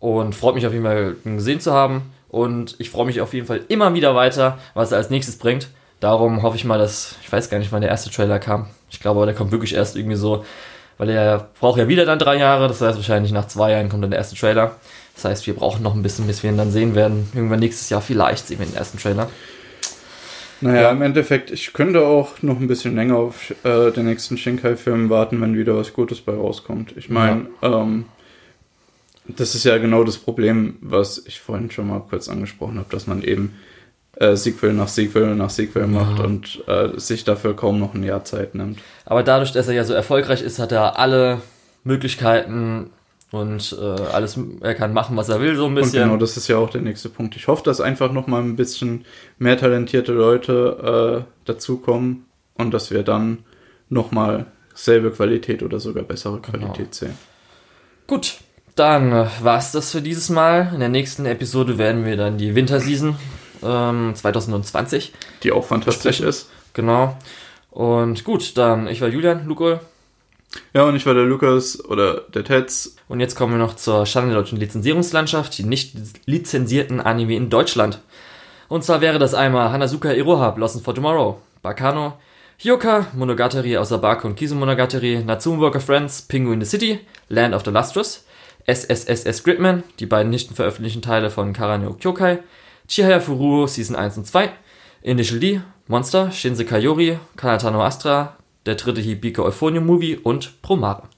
Und 0.00 0.34
freut 0.34 0.54
mich 0.54 0.66
auf 0.66 0.72
jeden 0.72 0.84
Fall, 0.84 1.16
ihn 1.24 1.36
gesehen 1.36 1.60
zu 1.60 1.72
haben. 1.72 2.12
Und 2.28 2.76
ich 2.78 2.90
freue 2.90 3.06
mich 3.06 3.20
auf 3.20 3.32
jeden 3.32 3.46
Fall 3.46 3.62
immer 3.68 3.94
wieder 3.94 4.14
weiter, 4.14 4.58
was 4.74 4.92
er 4.92 4.98
als 4.98 5.10
nächstes 5.10 5.38
bringt. 5.38 5.68
Darum 6.00 6.42
hoffe 6.42 6.56
ich 6.56 6.64
mal, 6.64 6.78
dass, 6.78 7.16
ich 7.22 7.32
weiß 7.32 7.48
gar 7.48 7.58
nicht, 7.58 7.72
wann 7.72 7.80
der 7.80 7.90
erste 7.90 8.10
Trailer 8.10 8.38
kam. 8.38 8.66
Ich 8.94 9.00
glaube, 9.00 9.26
der 9.26 9.34
kommt 9.34 9.52
wirklich 9.52 9.74
erst 9.74 9.96
irgendwie 9.96 10.16
so, 10.16 10.44
weil 10.98 11.10
er 11.10 11.50
braucht 11.60 11.78
ja 11.78 11.88
wieder 11.88 12.06
dann 12.06 12.18
drei 12.18 12.36
Jahre. 12.36 12.68
Das 12.68 12.80
heißt, 12.80 12.96
wahrscheinlich 12.96 13.32
nach 13.32 13.48
zwei 13.48 13.72
Jahren 13.72 13.88
kommt 13.88 14.02
dann 14.02 14.10
der 14.10 14.18
erste 14.18 14.36
Trailer. 14.36 14.76
Das 15.14 15.24
heißt, 15.24 15.46
wir 15.46 15.54
brauchen 15.54 15.82
noch 15.82 15.94
ein 15.94 16.02
bisschen, 16.02 16.26
bis 16.26 16.42
wir 16.42 16.50
ihn 16.50 16.56
dann 16.56 16.70
sehen 16.70 16.94
werden. 16.94 17.28
Irgendwann 17.34 17.60
nächstes 17.60 17.90
Jahr 17.90 18.00
vielleicht 18.00 18.46
sehen 18.46 18.60
wir 18.60 18.66
den 18.66 18.76
ersten 18.76 18.98
Trailer. 18.98 19.28
Naja, 20.60 20.82
ja. 20.82 20.90
im 20.92 21.02
Endeffekt, 21.02 21.50
ich 21.50 21.72
könnte 21.72 22.06
auch 22.06 22.40
noch 22.40 22.58
ein 22.58 22.68
bisschen 22.68 22.94
länger 22.94 23.16
auf 23.16 23.52
äh, 23.64 23.90
den 23.90 24.06
nächsten 24.06 24.38
Shinkai-Film 24.38 25.10
warten, 25.10 25.40
wenn 25.40 25.56
wieder 25.58 25.76
was 25.76 25.92
Gutes 25.92 26.20
bei 26.20 26.32
rauskommt. 26.32 26.94
Ich 26.96 27.10
meine, 27.10 27.48
ja. 27.60 27.82
ähm, 27.82 28.06
das 29.26 29.54
ist 29.54 29.64
ja 29.64 29.76
genau 29.78 30.04
das 30.04 30.16
Problem, 30.16 30.76
was 30.80 31.22
ich 31.26 31.40
vorhin 31.40 31.70
schon 31.70 31.88
mal 31.88 32.00
kurz 32.00 32.28
angesprochen 32.28 32.78
habe, 32.78 32.88
dass 32.90 33.06
man 33.06 33.22
eben 33.22 33.56
äh, 34.16 34.36
Sequel 34.36 34.72
nach 34.72 34.88
Sequel 34.88 35.34
nach 35.34 35.50
Sequel 35.50 35.86
macht 35.86 36.18
ja. 36.18 36.24
und 36.24 36.62
äh, 36.66 36.98
sich 36.98 37.24
dafür 37.24 37.54
kaum 37.56 37.78
noch 37.78 37.94
ein 37.94 38.02
Jahr 38.02 38.24
Zeit 38.24 38.54
nimmt. 38.54 38.78
Aber 39.04 39.22
dadurch, 39.22 39.52
dass 39.52 39.68
er 39.68 39.74
ja 39.74 39.84
so 39.84 39.94
erfolgreich 39.94 40.42
ist, 40.42 40.58
hat 40.58 40.72
er 40.72 40.98
alle 40.98 41.40
Möglichkeiten, 41.84 42.90
und 43.34 43.76
äh, 43.80 43.84
alles, 43.84 44.38
er 44.60 44.74
kann 44.74 44.92
machen, 44.92 45.16
was 45.16 45.28
er 45.28 45.40
will, 45.40 45.56
so 45.56 45.66
ein 45.66 45.74
bisschen. 45.74 46.02
Und 46.02 46.08
genau, 46.08 46.16
das 46.18 46.36
ist 46.36 46.46
ja 46.46 46.56
auch 46.56 46.70
der 46.70 46.82
nächste 46.82 47.08
Punkt. 47.08 47.34
Ich 47.34 47.48
hoffe, 47.48 47.64
dass 47.64 47.80
einfach 47.80 48.12
noch 48.12 48.28
mal 48.28 48.40
ein 48.40 48.54
bisschen 48.54 49.04
mehr 49.38 49.58
talentierte 49.58 50.12
Leute 50.12 51.24
äh, 51.26 51.32
dazukommen 51.44 52.26
und 52.54 52.72
dass 52.72 52.92
wir 52.92 53.02
dann 53.02 53.38
noch 53.88 54.12
mal 54.12 54.46
selbe 54.72 55.10
Qualität 55.10 55.64
oder 55.64 55.80
sogar 55.80 56.04
bessere 56.04 56.40
genau. 56.40 56.58
Qualität 56.58 56.76
genau. 56.76 56.92
sehen. 56.92 57.18
Gut, 58.06 58.38
dann 58.76 59.10
äh, 59.12 59.26
es 59.56 59.72
das 59.72 59.90
für 59.90 60.00
dieses 60.00 60.30
Mal. 60.30 60.70
In 60.72 60.80
der 60.80 60.88
nächsten 60.88 61.26
Episode 61.26 61.76
werden 61.76 62.04
wir 62.04 62.16
dann 62.16 62.38
die 62.38 62.54
Winterseason 62.54 63.16
ähm, 63.64 64.14
2020. 64.14 65.12
Die 65.42 65.52
auch 65.52 65.64
fantastisch 65.64 66.20
ist. 66.20 66.50
Genau. 66.72 67.16
Und 67.70 68.24
gut, 68.24 68.56
dann, 68.56 68.86
ich 68.86 69.00
war 69.00 69.08
Julian, 69.08 69.46
Luko. 69.46 69.80
Ja, 70.72 70.84
und 70.84 70.94
ich 70.94 71.06
war 71.06 71.14
der 71.14 71.24
Lukas 71.24 71.84
oder 71.84 72.22
der 72.32 72.44
Tetz. 72.44 72.96
Und 73.08 73.20
jetzt 73.20 73.34
kommen 73.34 73.54
wir 73.54 73.58
noch 73.58 73.74
zur 73.74 74.06
Schande 74.06 74.30
der 74.30 74.40
deutschen 74.40 74.58
Lizenzierungslandschaft, 74.58 75.58
die 75.58 75.64
nicht 75.64 75.94
lizenzierten 76.26 77.00
Anime 77.00 77.34
in 77.34 77.50
Deutschland. 77.50 78.00
Und 78.68 78.84
zwar 78.84 79.00
wäre 79.00 79.18
das 79.18 79.34
einmal 79.34 79.72
Hanazuka 79.72 80.12
Iroha, 80.12 80.50
Blossom 80.50 80.82
for 80.82 80.94
Tomorrow, 80.94 81.40
Bakano, 81.62 82.14
Hyoka, 82.58 83.06
Monogatari 83.14 83.76
Osabako 83.76 84.28
und 84.28 84.36
Kizu 84.36 84.54
Monogatari, 84.54 85.22
Natsume 85.24 85.60
Worker 85.60 85.80
Friends, 85.80 86.22
Penguin 86.22 86.60
the 86.60 86.66
City, 86.66 87.00
Land 87.28 87.54
of 87.54 87.64
the 87.64 87.70
Lustrous, 87.70 88.24
SSSS 88.66 89.42
Gridman, 89.44 89.82
die 89.98 90.06
beiden 90.06 90.30
nicht 90.30 90.52
veröffentlichten 90.52 91.02
Teile 91.02 91.30
von 91.30 91.52
Karanyo 91.52 91.94
Kyokai, 91.94 92.38
Chihaya 92.88 93.20
Furu 93.20 93.66
Season 93.66 93.96
1 93.96 94.18
und 94.18 94.26
2, 94.26 94.50
Initial 95.02 95.40
D, 95.40 95.60
Monster, 95.88 96.30
Shinse 96.30 96.64
Kayori, 96.64 97.18
Kanatano 97.36 97.82
Astra, 97.82 98.36
der 98.66 98.74
dritte 98.74 99.00
Hibike 99.00 99.42
Euphonium 99.42 99.86
Movie 99.86 100.16
und 100.16 100.60
Promare. 100.62 101.08